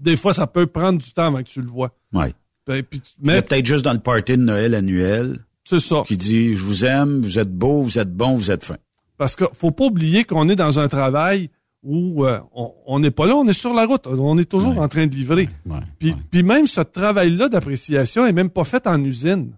Des 0.00 0.16
fois, 0.16 0.32
ça 0.32 0.46
peut 0.46 0.66
prendre 0.66 0.98
du 0.98 1.12
temps 1.12 1.26
avant 1.26 1.38
que 1.42 1.48
tu 1.48 1.60
le 1.60 1.68
vois. 1.68 1.92
Ouais. 2.14 2.32
Ben, 2.66 2.82
puis 2.82 3.02
mais 3.20 3.42
peut-être 3.42 3.66
juste 3.66 3.84
dans 3.84 3.92
le 3.92 3.98
party 3.98 4.32
de 4.32 4.42
Noël 4.42 4.74
annuel. 4.74 5.40
C'est 5.64 5.80
ça. 5.80 6.02
Qui 6.06 6.16
dit, 6.16 6.56
je 6.56 6.64
vous 6.64 6.84
aime, 6.86 7.20
vous 7.20 7.38
êtes 7.38 7.52
beau, 7.52 7.82
vous 7.82 7.98
êtes 7.98 8.12
bon, 8.14 8.34
vous 8.36 8.50
êtes 8.50 8.64
fin. 8.64 8.76
Parce 9.20 9.36
que 9.36 9.44
faut 9.52 9.70
pas 9.70 9.84
oublier 9.84 10.24
qu'on 10.24 10.48
est 10.48 10.56
dans 10.56 10.78
un 10.78 10.88
travail 10.88 11.50
où 11.82 12.24
euh, 12.24 12.40
on- 12.86 12.98
n'est 13.00 13.10
pas 13.10 13.26
là, 13.26 13.36
on 13.36 13.46
est 13.46 13.52
sur 13.52 13.74
la 13.74 13.84
route, 13.84 14.06
on 14.06 14.38
est 14.38 14.46
toujours 14.48 14.78
en 14.78 14.88
train 14.88 15.06
de 15.06 15.14
livrer. 15.14 15.50
puis, 15.98 16.14
puis 16.30 16.42
même 16.42 16.66
ce 16.66 16.80
travail-là 16.80 17.50
d'appréciation 17.50 18.24
est 18.24 18.32
même 18.32 18.48
pas 18.48 18.64
fait 18.64 18.86
en 18.86 18.98
usine. 19.04 19.52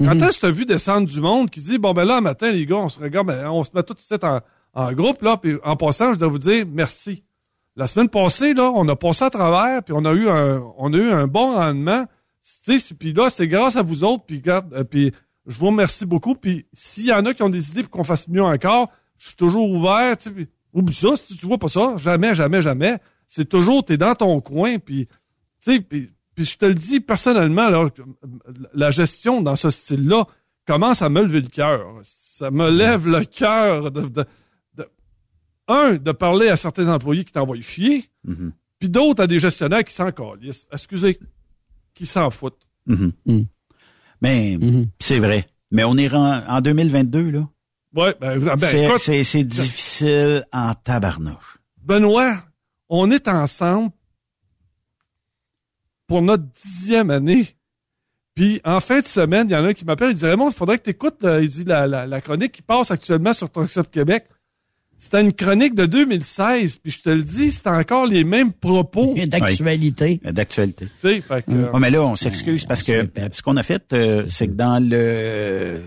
Quand 0.00 0.14
est-ce 0.22 0.36
que 0.36 0.40
tu 0.40 0.46
as 0.46 0.50
vu 0.52 0.66
descendre 0.66 1.08
du 1.08 1.20
monde 1.20 1.50
qui 1.50 1.58
dit 1.60 1.78
bon 1.78 1.94
ben 1.94 2.04
là 2.04 2.18
un 2.18 2.20
matin 2.20 2.52
les 2.52 2.64
gars 2.64 2.76
on 2.76 2.88
se 2.88 3.00
regarde 3.00 3.26
ben, 3.26 3.48
on 3.48 3.64
se 3.64 3.70
met 3.74 3.82
tous 3.82 3.98
ici 4.00 4.14
en, 4.22 4.38
en 4.72 4.92
groupe 4.92 5.20
là 5.22 5.36
puis 5.36 5.56
en 5.64 5.74
passant 5.74 6.14
je 6.14 6.18
dois 6.20 6.28
vous 6.28 6.38
dire 6.38 6.64
merci. 6.70 7.24
La 7.74 7.88
semaine 7.88 8.08
passée 8.08 8.54
là 8.54 8.70
on 8.72 8.86
a 8.86 8.94
passé 8.94 9.24
à 9.24 9.30
travers 9.30 9.82
puis 9.82 9.94
on 9.96 10.04
a 10.04 10.12
eu 10.12 10.28
un 10.28 10.62
on 10.78 10.94
a 10.94 10.96
eu 10.96 11.10
un 11.10 11.26
bon 11.26 11.56
rendement. 11.56 12.06
Puis 12.64 13.12
là 13.14 13.30
c'est 13.30 13.48
grâce 13.48 13.74
à 13.74 13.82
vous 13.82 14.04
autres 14.04 14.24
puis 14.26 14.40
euh, 14.46 14.84
puis 14.84 15.10
je 15.46 15.58
vous 15.58 15.66
remercie 15.66 16.06
beaucoup 16.06 16.34
puis 16.34 16.66
s'il 16.72 17.06
y 17.06 17.12
en 17.12 17.24
a 17.26 17.34
qui 17.34 17.42
ont 17.42 17.48
des 17.48 17.70
idées 17.70 17.82
pour 17.82 17.90
qu'on 17.92 18.04
fasse 18.04 18.28
mieux 18.28 18.42
encore 18.42 18.90
je 19.18 19.28
suis 19.28 19.36
toujours 19.36 19.70
ouvert 19.70 20.16
tu 20.16 20.24
sais 20.24 20.30
puis 20.30 20.48
oublie 20.72 20.94
ça 20.94 21.16
si 21.16 21.36
tu 21.36 21.46
vois 21.46 21.58
pas 21.58 21.68
ça 21.68 21.96
jamais 21.96 22.34
jamais 22.34 22.62
jamais 22.62 22.98
c'est 23.26 23.48
toujours 23.48 23.84
t'es 23.84 23.96
dans 23.96 24.14
ton 24.14 24.40
coin 24.40 24.78
puis 24.78 25.06
tu 25.06 25.72
sais, 25.74 25.80
puis, 25.80 26.10
puis 26.34 26.44
je 26.44 26.56
te 26.58 26.64
le 26.66 26.74
dis 26.74 26.98
personnellement, 26.98 27.68
là, 27.68 27.88
la 28.74 28.90
gestion 28.90 29.40
dans 29.42 29.54
ce 29.54 29.70
style-là 29.70 30.24
commence 30.66 31.02
à 31.02 31.08
me 31.08 31.22
lever 31.22 31.40
le 31.40 31.46
cœur. 31.48 32.00
Ça 32.02 32.50
me 32.50 32.68
lève 32.68 33.06
le 33.06 33.24
cœur 33.24 33.92
de, 33.92 34.00
de- 34.08 34.24
de- 34.74 34.88
un, 35.68 35.94
de 35.94 36.10
parler 36.10 36.48
à 36.48 36.56
certains 36.56 36.88
employés 36.92 37.24
qui 37.24 37.30
t'envoient 37.32 37.60
chier, 37.60 38.10
puis 38.80 38.88
d'autres 38.88 39.22
à 39.22 39.26
des 39.28 39.38
gestionnaires 39.38 39.84
qui 39.84 39.94
s'en 39.94 40.10
calissent. 40.10 40.66
Excusez, 40.72 41.20
qui 41.94 42.06
s'en 42.06 42.30
foutent. 42.30 42.66
Mhm. 43.26 43.46
Mais 44.22 44.56
c'est 45.00 45.18
vrai. 45.18 45.46
Mais 45.70 45.84
on 45.84 45.96
est 45.98 46.12
en 46.14 46.60
2022, 46.60 47.30
là. 47.30 47.48
Ouais, 47.94 48.14
ben, 48.20 48.38
ben, 48.38 48.56
c'est, 48.58 48.84
écoute, 48.86 48.98
c'est- 49.00 49.24
c'est 49.24 49.44
difficile 49.44 50.46
en 50.52 50.72
tabarnouche. 50.74 51.58
Benoît, 51.82 52.36
on 52.88 53.10
est 53.10 53.28
ensemble 53.28 53.90
pour 56.06 56.22
notre 56.22 56.44
dixième 56.44 57.10
année. 57.10 57.56
Puis 58.34 58.60
en 58.64 58.80
fin 58.80 59.00
de 59.00 59.04
semaine, 59.06 59.48
il 59.48 59.52
y 59.52 59.56
en 59.56 59.64
a 59.64 59.68
un 59.68 59.72
qui 59.74 59.84
m'appelle, 59.84 60.10
il 60.12 60.14
dit 60.16 60.24
Raymond, 60.24 60.48
il 60.50 60.54
faudrait 60.54 60.78
que 60.78 60.84
tu 60.84 60.90
écoutes, 60.90 61.18
il 61.22 61.48
dit 61.50 61.64
la, 61.64 61.86
la, 61.86 62.06
la 62.06 62.20
chronique 62.22 62.52
qui 62.52 62.62
passe 62.62 62.90
actuellement 62.90 63.34
sur 63.34 63.50
Talk 63.50 63.68
Québec. 63.90 64.26
C'était 65.02 65.20
une 65.20 65.32
chronique 65.32 65.74
de 65.74 65.84
2016, 65.84 66.76
puis 66.76 66.92
je 66.92 67.02
te 67.02 67.08
le 67.08 67.24
dis, 67.24 67.50
c'est 67.50 67.66
encore 67.66 68.06
les 68.06 68.22
mêmes 68.22 68.52
propos. 68.52 69.16
D'actualité. 69.26 70.20
Ouais, 70.24 70.32
D'actualité. 70.32 70.86
Tu 71.00 71.16
sais, 71.16 71.20
fait 71.20 71.44
que, 71.44 71.50
Ouais, 71.72 71.80
mais 71.80 71.90
là, 71.90 72.04
on 72.04 72.14
s'excuse 72.14 72.64
parce 72.66 72.84
que 72.84 73.10
ce 73.32 73.42
qu'on 73.42 73.56
a 73.56 73.64
fait, 73.64 73.92
euh, 73.92 74.24
c'est 74.28 74.46
que 74.46 74.52
dans 74.52 74.80
le 74.80 75.80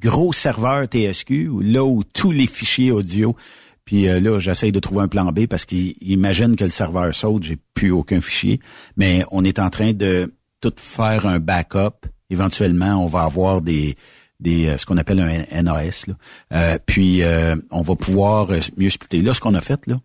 gros 0.00 0.32
serveurs 0.32 0.86
TSQ, 0.86 1.48
là 1.62 1.84
où 1.84 2.02
tous 2.02 2.32
les 2.32 2.48
fichiers 2.48 2.90
audio, 2.90 3.36
puis 3.84 4.08
euh, 4.08 4.18
là, 4.18 4.40
j'essaye 4.40 4.72
de 4.72 4.80
trouver 4.80 5.02
un 5.02 5.08
plan 5.08 5.30
B 5.30 5.46
parce 5.46 5.64
qu'il 5.64 5.94
imagine 6.00 6.56
que 6.56 6.64
le 6.64 6.70
serveur 6.70 7.14
saute, 7.14 7.44
j'ai 7.44 7.58
plus 7.72 7.92
aucun 7.92 8.20
fichier, 8.20 8.58
mais 8.96 9.24
on 9.30 9.44
est 9.44 9.60
en 9.60 9.70
train 9.70 9.92
de 9.92 10.34
tout 10.60 10.74
faire 10.76 11.26
un 11.26 11.38
backup. 11.38 12.04
Éventuellement, 12.30 12.96
on 12.96 13.06
va 13.06 13.22
avoir 13.22 13.62
des 13.62 13.94
des 14.40 14.66
euh, 14.66 14.78
ce 14.78 14.86
qu'on 14.86 14.96
appelle 14.96 15.20
un 15.20 15.62
NAS. 15.62 16.06
Là. 16.06 16.14
Euh, 16.52 16.78
puis 16.84 17.22
on 17.70 17.82
va 17.82 17.96
pouvoir 17.96 18.48
mieux 18.76 18.90
splitter. 18.90 19.22
Là, 19.22 19.34
ce 19.34 19.40
qu'on 19.40 19.54
a 19.54 19.60
fait 19.60 19.86
là, 19.86 20.00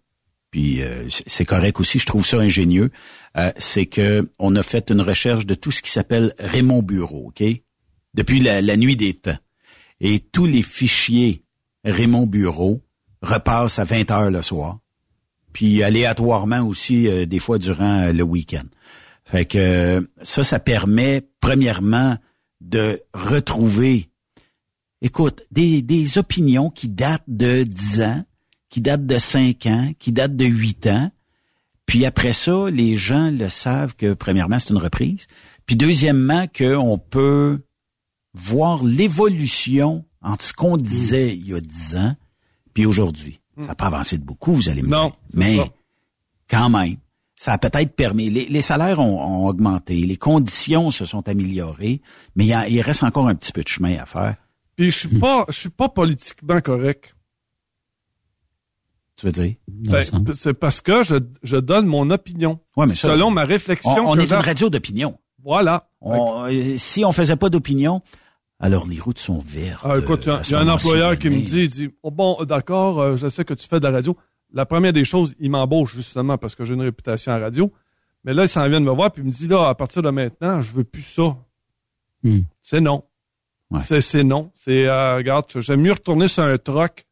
puis 0.49 0.81
c'est 1.27 1.45
correct 1.45 1.79
aussi, 1.79 1.97
je 1.97 2.05
trouve 2.05 2.25
ça 2.25 2.37
ingénieux, 2.37 2.91
c'est 3.57 3.85
que 3.85 4.29
on 4.37 4.55
a 4.57 4.63
fait 4.63 4.89
une 4.89 4.99
recherche 4.99 5.45
de 5.45 5.53
tout 5.53 5.71
ce 5.71 5.81
qui 5.81 5.89
s'appelle 5.89 6.33
Raymond 6.39 6.81
Bureau, 6.81 7.27
ok, 7.27 7.43
depuis 8.13 8.41
la, 8.41 8.61
la 8.61 8.75
nuit 8.75 8.97
des 8.97 9.13
temps, 9.13 9.37
et 10.01 10.19
tous 10.19 10.45
les 10.45 10.61
fichiers 10.61 11.45
Raymond 11.85 12.27
Bureau 12.27 12.81
repasse 13.21 13.79
à 13.79 13.83
20 13.83 14.11
heures 14.11 14.31
le 14.31 14.41
soir, 14.41 14.79
puis 15.53 15.83
aléatoirement 15.83 16.61
aussi 16.61 17.07
euh, 17.07 17.25
des 17.25 17.39
fois 17.39 17.57
durant 17.57 18.01
euh, 18.01 18.13
le 18.13 18.23
week-end. 18.23 18.65
Fait 19.23 19.45
que 19.45 19.57
euh, 19.57 20.01
ça, 20.21 20.43
ça 20.43 20.59
permet 20.59 21.27
premièrement 21.39 22.17
de 22.59 23.01
retrouver, 23.13 24.09
écoute, 25.01 25.43
des, 25.51 25.81
des 25.81 26.17
opinions 26.17 26.69
qui 26.69 26.89
datent 26.89 27.23
de 27.27 27.63
10 27.63 28.01
ans, 28.01 28.23
qui 28.69 28.81
datent 28.81 29.05
de 29.05 29.17
5 29.17 29.65
ans, 29.67 29.91
qui 29.99 30.11
datent 30.11 30.35
de 30.35 30.45
8 30.45 30.87
ans. 30.87 31.11
Puis 31.85 32.05
après 32.05 32.33
ça, 32.33 32.69
les 32.69 32.95
gens 32.95 33.31
le 33.31 33.49
savent 33.49 33.95
que 33.95 34.13
premièrement, 34.13 34.59
c'est 34.59 34.69
une 34.69 34.77
reprise. 34.77 35.27
Puis 35.65 35.75
deuxièmement, 35.75 36.45
qu'on 36.47 36.97
peut 36.97 37.61
voir 38.33 38.83
l'évolution 38.83 40.05
entre 40.21 40.45
ce 40.45 40.53
qu'on 40.53 40.77
disait 40.77 41.35
il 41.35 41.47
y 41.47 41.53
a 41.53 41.59
10 41.59 41.95
ans 41.97 42.15
puis 42.73 42.85
aujourd'hui. 42.85 43.39
Ça 43.59 43.67
n'a 43.67 43.75
pas 43.75 43.87
avancé 43.87 44.17
de 44.17 44.23
beaucoup, 44.23 44.53
vous 44.53 44.69
allez 44.69 44.81
me 44.81 44.87
dire. 44.87 45.11
Mais 45.33 45.59
quand 46.49 46.69
même, 46.69 46.95
ça 47.35 47.53
a 47.53 47.57
peut-être 47.57 47.95
permis. 47.95 48.29
Les, 48.29 48.61
salaires 48.61 48.99
ont, 48.99 49.47
augmenté, 49.47 49.95
les 49.95 50.15
conditions 50.15 50.89
se 50.89 51.05
sont 51.05 51.27
améliorées, 51.27 52.01
mais 52.35 52.45
il, 52.45 52.81
reste 52.81 53.03
encore 53.03 53.27
un 53.27 53.35
petit 53.35 53.51
peu 53.51 53.61
de 53.61 53.67
chemin 53.67 53.97
à 53.97 54.05
faire. 54.05 54.35
Puis 54.75 54.91
je 54.91 54.97
suis 54.97 55.19
pas, 55.19 55.45
je 55.49 55.53
suis 55.53 55.69
pas 55.69 55.89
politiquement 55.89 56.61
correct. 56.61 57.15
Tu 59.15 59.27
veux 59.27 59.31
dire? 59.31 59.55
Ben, 59.67 60.01
c'est 60.33 60.53
parce 60.53 60.81
que 60.81 61.03
je, 61.03 61.55
donne 61.57 61.85
mon 61.85 62.09
opinion. 62.09 62.59
Ouais, 62.75 62.87
mais 62.87 62.95
selon 62.95 63.29
ma 63.29 63.43
réflexion. 63.43 63.91
On, 64.07 64.17
est 64.17 64.25
une 64.25 64.33
radio 64.33 64.69
d'opinion. 64.69 65.19
Voilà. 65.43 65.89
Euh, 66.03 66.75
si 66.77 67.05
on 67.05 67.11
faisait 67.11 67.35
pas 67.35 67.49
d'opinion, 67.49 68.01
alors 68.59 68.87
les 68.87 68.99
routes 68.99 69.19
sont 69.19 69.39
vertes. 69.39 69.81
Ah, 69.83 69.97
écoute, 69.97 70.25
il 70.25 70.51
y, 70.51 70.53
a 70.55 70.59
un 70.59 70.67
employeur 70.67 71.17
qui 71.17 71.29
me 71.29 71.41
dit, 71.41 71.67
dit 71.67 71.89
oh, 72.03 72.11
bon, 72.11 72.43
d'accord, 72.45 72.99
euh, 72.99 73.17
je 73.17 73.29
sais 73.29 73.43
que 73.43 73.55
tu 73.55 73.67
fais 73.67 73.79
de 73.79 73.85
la 73.85 73.91
radio. 73.91 74.15
La 74.53 74.65
première 74.65 74.93
des 74.93 75.05
choses, 75.05 75.35
il 75.39 75.49
m'embauche 75.49 75.95
justement 75.95 76.37
parce 76.37 76.55
que 76.55 76.63
j'ai 76.65 76.73
une 76.73 76.81
réputation 76.81 77.31
à 77.31 77.39
radio. 77.39 77.71
Mais 78.23 78.33
là, 78.33 78.43
il 78.43 78.47
s'en 78.47 78.67
vient 78.67 78.79
de 78.79 78.85
me 78.85 78.91
voir 78.91 79.11
puis 79.11 79.23
il 79.23 79.25
me 79.25 79.31
dit 79.31 79.47
là, 79.47 79.69
à 79.69 79.75
partir 79.75 80.01
de 80.03 80.09
maintenant, 80.11 80.61
je 80.61 80.73
veux 80.73 80.83
plus 80.83 81.01
ça. 81.01 81.37
Hmm. 82.23 82.41
C'est 82.61 82.81
non. 82.81 83.03
C'est 83.83 84.23
non. 84.23 84.51
C'est 84.55 84.85
euh, 84.87 85.15
regarde, 85.15 85.45
j'aime 85.59 85.81
mieux 85.81 85.93
retourner 85.93 86.27
sur 86.27 86.43
un 86.43 86.57
troc 86.57 87.05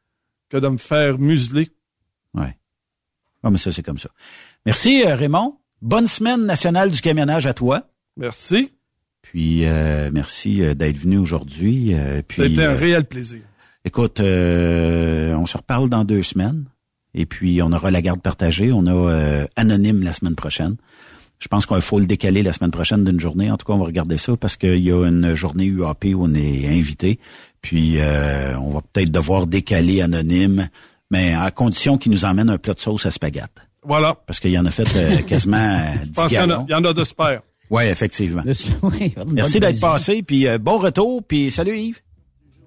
que 0.49 0.57
de 0.57 0.67
me 0.67 0.77
faire 0.77 1.17
museler. 1.17 1.69
Ouais. 2.33 2.57
Ah, 3.43 3.49
mais 3.49 3.57
ça, 3.57 3.71
c'est 3.71 3.83
comme 3.83 3.97
ça. 3.97 4.09
Merci, 4.65 5.03
euh, 5.05 5.15
Raymond. 5.15 5.57
Bonne 5.81 6.07
semaine 6.07 6.45
nationale 6.45 6.91
du 6.91 7.01
camionnage 7.01 7.45
à 7.47 7.53
toi. 7.53 7.87
Merci. 8.17 8.73
Puis 9.21 9.65
euh, 9.65 10.09
merci 10.11 10.61
euh, 10.61 10.73
d'être 10.73 10.97
venu 10.97 11.17
aujourd'hui. 11.17 11.93
Puis, 12.27 12.37
Ça 12.37 12.43
a 12.43 12.45
été 12.45 12.65
un 12.65 12.75
réel 12.75 13.05
plaisir. 13.05 13.41
Écoute, 13.85 14.19
on 14.19 15.45
se 15.45 15.57
reparle 15.57 15.89
dans 15.89 16.03
deux 16.03 16.23
semaines. 16.23 16.65
Et 17.15 17.25
puis 17.25 17.61
on 17.61 17.71
aura 17.71 17.89
la 17.91 18.01
garde 18.01 18.21
partagée. 18.21 18.71
On 18.73 18.85
a 18.87 19.45
anonyme 19.55 20.03
la 20.03 20.13
semaine 20.13 20.35
prochaine. 20.35 20.75
Je 21.39 21.47
pense 21.47 21.65
qu'il 21.65 21.81
faut 21.81 21.99
le 21.99 22.05
décaler 22.05 22.43
la 22.43 22.53
semaine 22.53 22.71
prochaine 22.71 23.03
d'une 23.03 23.19
journée. 23.19 23.49
En 23.49 23.57
tout 23.57 23.65
cas, 23.65 23.73
on 23.73 23.79
va 23.79 23.85
regarder 23.85 24.17
ça 24.17 24.35
parce 24.35 24.57
qu'il 24.57 24.83
y 24.83 24.91
a 24.91 25.05
une 25.07 25.35
journée 25.35 25.65
UAP 25.65 26.05
où 26.13 26.25
on 26.25 26.33
est 26.33 26.67
invité. 26.67 27.19
Puis 27.61 27.97
on 27.99 28.71
va 28.71 28.81
peut-être 28.81 29.11
devoir 29.11 29.47
décaler 29.47 30.01
anonyme, 30.01 30.67
mais 31.09 31.33
à 31.33 31.49
condition 31.51 31.97
qu'il 31.97 32.11
nous 32.11 32.25
emmène 32.25 32.49
un 32.49 32.57
plat 32.57 32.73
de 32.73 32.79
sauce 32.79 33.05
à 33.05 33.11
spaghetti. 33.11 33.47
Voilà. 33.83 34.17
Parce 34.27 34.39
qu'il 34.39 34.51
y 34.51 34.59
en 34.59 34.65
a 34.65 34.71
fait 34.71 35.25
quasiment 35.27 35.79
10 36.03 36.07
Je 36.07 36.11
pense 36.11 36.25
qu'il 36.25 36.37
y, 36.37 36.73
en 36.73 36.83
a 36.83 36.93
de 36.93 37.03
spare. 37.03 37.39
Oui, 37.69 37.83
effectivement. 37.83 38.43
Merci 39.31 39.59
d'être 39.59 39.79
passé, 39.79 40.23
puis 40.23 40.47
euh, 40.47 40.57
bon 40.57 40.79
retour, 40.79 41.23
puis 41.23 41.51
salut 41.51 41.77
Yves. 41.77 42.01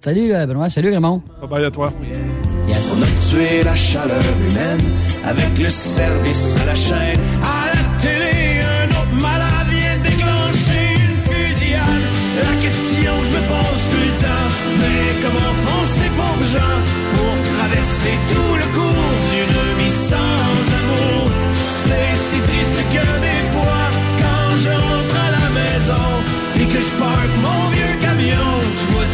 Salut 0.01 0.33
euh, 0.33 0.47
Benoît, 0.47 0.71
salut 0.71 0.91
Raymond. 0.91 1.23
Bye 1.41 1.49
bye 1.49 1.65
à 1.65 1.71
toi. 1.71 1.93
On 2.95 3.03
a 3.03 3.07
tué 3.31 3.63
la 3.65 3.75
chaleur 3.75 4.23
humaine 4.49 4.81
avec 5.25 5.59
le 5.59 5.69
service 5.69 6.57
à 6.63 6.67
la 6.67 6.75
chaîne. 6.75 7.21
À 7.43 7.62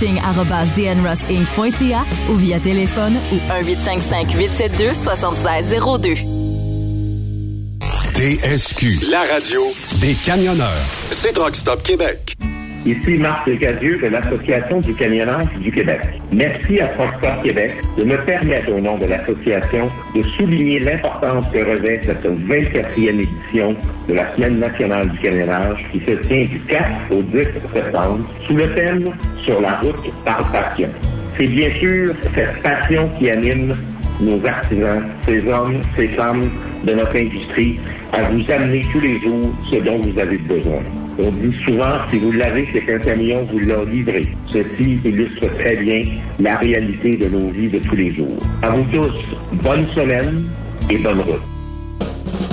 marketing.dnrusinc.ca 0.00 2.04
ou 2.30 2.34
via 2.34 2.58
téléphone 2.60 3.18
ou 3.32 3.36
1-855-872-7602. 3.52 6.18
TSQ, 8.14 9.00
la 9.10 9.22
radio 9.32 9.62
des 10.00 10.14
camionneurs. 10.14 10.84
C'est 11.10 11.32
Truck 11.32 11.56
Stop 11.56 11.82
Québec. 11.82 12.36
Ici 12.86 13.18
Marc 13.18 13.44
Cadieux 13.58 13.98
de 13.98 14.06
l'Association 14.06 14.80
du 14.80 14.94
camionnage 14.94 15.48
du 15.60 15.70
Québec. 15.70 16.00
Merci 16.32 16.80
à 16.80 16.86
Transport 16.88 17.42
Québec 17.42 17.74
de 17.98 18.04
me 18.04 18.16
permettre, 18.24 18.72
au 18.72 18.80
nom 18.80 18.96
de 18.96 19.04
l'association, 19.04 19.90
de 20.14 20.22
souligner 20.38 20.80
l'importance 20.80 21.44
que 21.52 21.58
revêt 21.58 22.00
cette 22.06 22.24
24e 22.24 23.20
édition 23.20 23.76
de 24.08 24.14
la 24.14 24.34
Semaine 24.34 24.60
nationale 24.60 25.10
du 25.10 25.18
camionnage 25.18 25.84
qui 25.92 26.00
se 26.00 26.12
tient 26.26 26.46
du 26.46 26.58
4 26.68 26.84
au 27.10 27.22
10 27.22 27.38
septembre 27.74 28.26
sous 28.46 28.56
le 28.56 28.74
thème 28.74 29.12
Sur 29.44 29.60
la 29.60 29.76
route 29.76 30.10
par 30.24 30.50
passion. 30.50 30.88
C'est 31.36 31.48
bien 31.48 31.68
sûr 31.72 32.14
cette 32.34 32.62
passion 32.62 33.10
qui 33.18 33.30
anime 33.30 33.76
nos 34.22 34.44
artisans, 34.46 35.04
ces 35.26 35.46
hommes, 35.46 35.80
ces 35.96 36.08
femmes 36.08 36.48
de 36.84 36.94
notre 36.94 37.16
industrie, 37.16 37.78
à 38.14 38.22
vous 38.22 38.50
amener 38.50 38.86
tous 38.90 39.00
les 39.00 39.20
jours 39.20 39.54
ce 39.70 39.76
dont 39.76 39.98
vous 39.98 40.18
avez 40.18 40.38
besoin. 40.38 40.80
On 41.18 41.30
dit 41.32 41.54
souvent, 41.64 41.98
si 42.10 42.18
vous 42.18 42.32
l'avez, 42.32 42.68
c'est 42.72 42.80
qu'un 42.80 42.98
camion 42.98 43.44
vous 43.50 43.58
l'a 43.58 43.84
livré. 43.84 44.28
Ceci 44.46 45.00
illustre 45.04 45.46
très 45.58 45.76
bien 45.76 46.02
la 46.38 46.56
réalité 46.56 47.16
de 47.16 47.28
nos 47.28 47.50
vies 47.50 47.68
de 47.68 47.78
tous 47.78 47.96
les 47.96 48.12
jours. 48.12 48.38
À 48.62 48.70
vous 48.70 48.84
tous, 48.90 49.14
bonne 49.62 49.86
semaine 49.88 50.44
et 50.88 50.98
bonne 50.98 51.20
route. 51.20 51.59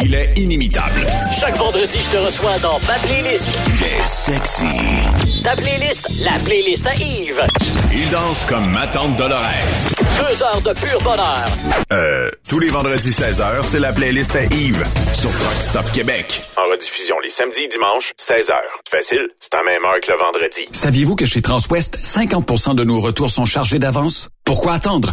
Il 0.00 0.14
est 0.14 0.32
inimitable. 0.38 1.06
Chaque 1.38 1.56
vendredi, 1.58 1.98
je 2.00 2.08
te 2.08 2.16
reçois 2.16 2.58
dans 2.60 2.78
ma 2.88 2.98
playlist. 3.00 3.50
Il 3.68 3.84
est 3.84 4.06
sexy. 4.06 4.64
Ta 5.44 5.54
playlist, 5.54 6.08
la 6.24 6.32
playlist 6.44 6.86
à 6.86 6.94
Yves. 6.94 7.42
Il 7.92 8.08
danse 8.10 8.44
comme 8.46 8.70
ma 8.70 8.86
tante 8.86 9.16
Dolores. 9.16 9.42
Deux 10.16 10.42
heures 10.42 10.62
de 10.62 10.72
pur 10.80 10.98
bonheur. 11.02 11.44
Euh, 11.92 12.30
tous 12.48 12.58
les 12.58 12.70
vendredis 12.70 13.10
16h, 13.10 13.64
c'est 13.64 13.80
la 13.80 13.92
playlist 13.92 14.34
à 14.34 14.44
Yves 14.44 14.82
sur 15.12 15.28
Rock 15.30 15.54
Stop 15.60 15.92
Québec. 15.92 16.42
En 16.56 16.70
rediffusion 16.70 17.16
les 17.22 17.30
samedis 17.30 17.64
et 17.64 17.68
dimanches, 17.68 18.12
16h. 18.18 18.54
Facile, 18.88 19.28
c'est 19.40 19.54
à 19.54 19.62
même 19.62 19.84
heure 19.84 20.00
que 20.00 20.10
le 20.10 20.18
vendredi. 20.18 20.68
Saviez-vous 20.72 21.16
que 21.16 21.26
chez 21.26 21.42
Transwest, 21.42 21.98
50% 22.02 22.74
de 22.74 22.84
nos 22.84 22.98
retours 22.98 23.30
sont 23.30 23.44
chargés 23.46 23.78
d'avance? 23.78 24.30
Pourquoi 24.44 24.72
attendre? 24.72 25.12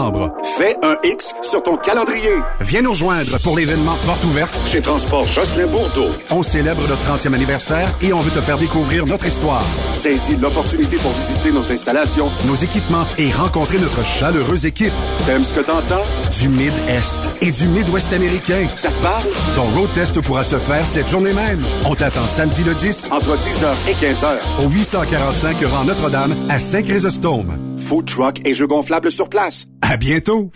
fais 0.57 0.75
un 0.83 0.95
X 1.03 1.33
sur 1.43 1.61
ton 1.61 1.77
calendrier. 1.77 2.33
Viens 2.61 2.81
nous 2.81 2.91
rejoindre 2.91 3.37
pour 3.43 3.57
l'événement 3.57 3.95
Porte 4.05 4.23
ouverte 4.23 4.57
chez 4.65 4.81
Transport 4.81 5.25
Jocelyn 5.25 5.67
Bourdeau. 5.67 6.09
On 6.29 6.41
célèbre 6.41 6.81
notre 6.87 7.03
30e 7.03 7.33
anniversaire 7.33 7.93
et 8.01 8.11
on 8.13 8.19
veut 8.19 8.31
te 8.31 8.41
faire 8.41 8.57
découvrir 8.57 9.05
notre 9.05 9.27
histoire. 9.27 9.63
Saisis 9.91 10.37
l'opportunité 10.37 10.97
pour 10.97 11.11
visiter 11.11 11.51
nos 11.51 11.71
installations, 11.71 12.31
nos 12.47 12.55
équipements 12.55 13.05
et 13.17 13.31
rencontrer 13.31 13.77
notre 13.77 14.03
chaleureuse 14.03 14.65
équipe. 14.65 14.93
T'aimes 15.25 15.43
ce 15.43 15.53
que 15.53 15.59
t'entends? 15.59 16.05
Du 16.39 16.49
Mid-Est 16.49 17.19
et 17.41 17.51
du 17.51 17.67
Mid-Ouest 17.67 18.11
américain. 18.13 18.67
Ça 18.75 18.89
te 18.89 19.01
parle? 19.03 19.27
Ton 19.55 19.65
road 19.79 19.91
test 19.93 20.19
pourra 20.21 20.43
se 20.43 20.57
faire 20.57 20.85
cette 20.85 21.09
journée 21.09 21.33
même. 21.33 21.63
On 21.85 21.95
t'attend 21.95 22.27
samedi 22.27 22.63
le 22.63 22.73
10 22.73 23.05
entre 23.11 23.37
10h 23.37 23.67
et 23.87 23.93
15h 23.93 24.65
au 24.65 24.69
845 24.69 25.57
rang 25.65 25.85
Notre-Dame 25.85 26.35
à 26.49 26.59
Saint-Chrysostome. 26.59 27.77
Food 27.77 28.05
truck 28.05 28.41
et 28.45 28.53
jeux 28.53 28.67
gonflables 28.67 29.11
sur 29.11 29.29
place. 29.29 29.67
À 29.91 29.97
bientôt! 29.97 30.49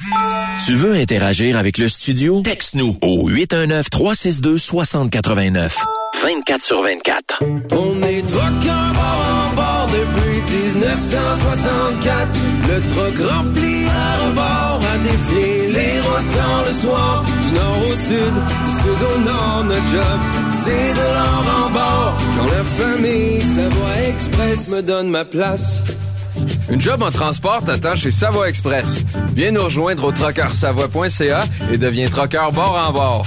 Tu 0.66 0.76
veux 0.76 0.94
interagir 0.94 1.58
avec 1.58 1.78
le 1.78 1.90
studio? 1.90 2.42
Texte-nous 2.42 2.98
au 3.02 3.30
819-362-6089. 3.30 5.74
24 6.24 6.62
sur 6.62 6.82
24. 6.82 7.44
On 7.74 8.02
est 8.02 8.22
truckers 8.22 8.94
bord 8.94 9.26
en 9.28 9.54
bord 9.54 9.90
depuis 9.92 10.40
1964. 10.54 12.40
Le 12.70 12.80
truck 12.80 13.18
rempli 13.30 13.86
à 13.90 14.18
rebord 14.26 14.80
a 14.90 14.98
défié 15.00 15.68
les 15.68 16.00
rotants 16.00 16.64
le 16.66 16.72
soir. 16.74 17.26
Du 17.26 17.52
nord 17.56 17.84
au 17.84 17.88
sud, 17.88 18.36
du 18.64 18.72
sud 18.72 19.04
au 19.16 19.18
nord, 19.20 19.66
notre 19.66 19.88
job, 19.90 20.20
c'est 20.64 20.94
de 20.94 21.08
l'or 21.14 21.46
en 21.58 21.70
bord. 21.72 22.16
Quand 22.38 22.48
la 22.56 22.64
famille 22.64 23.42
Savoie 23.42 23.98
Express 24.08 24.70
me 24.72 24.82
donne 24.82 25.10
ma 25.10 25.26
place. 25.26 25.82
Une 26.70 26.82
job 26.82 27.02
en 27.04 27.12
transport 27.12 27.64
t'attend 27.64 27.96
chez 27.96 28.12
Savoie 28.12 28.50
Express. 28.50 29.04
Viens 29.34 29.52
nous 29.52 29.64
rejoindre 29.64 30.06
au 30.06 30.12
trockeursavoie.ca 30.12 31.46
et 31.72 31.78
deviens 31.78 32.10
trockeur 32.10 32.52
bord 32.52 32.78
en 32.88 32.92
bord. 32.92 33.26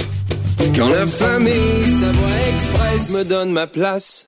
Quand 0.75 0.89
la 0.89 1.07
famille 1.07 1.85
Savoie 2.01 2.29
Express 2.55 3.11
me 3.13 3.25
donne 3.25 3.53
ma 3.53 3.67
place. 3.67 4.17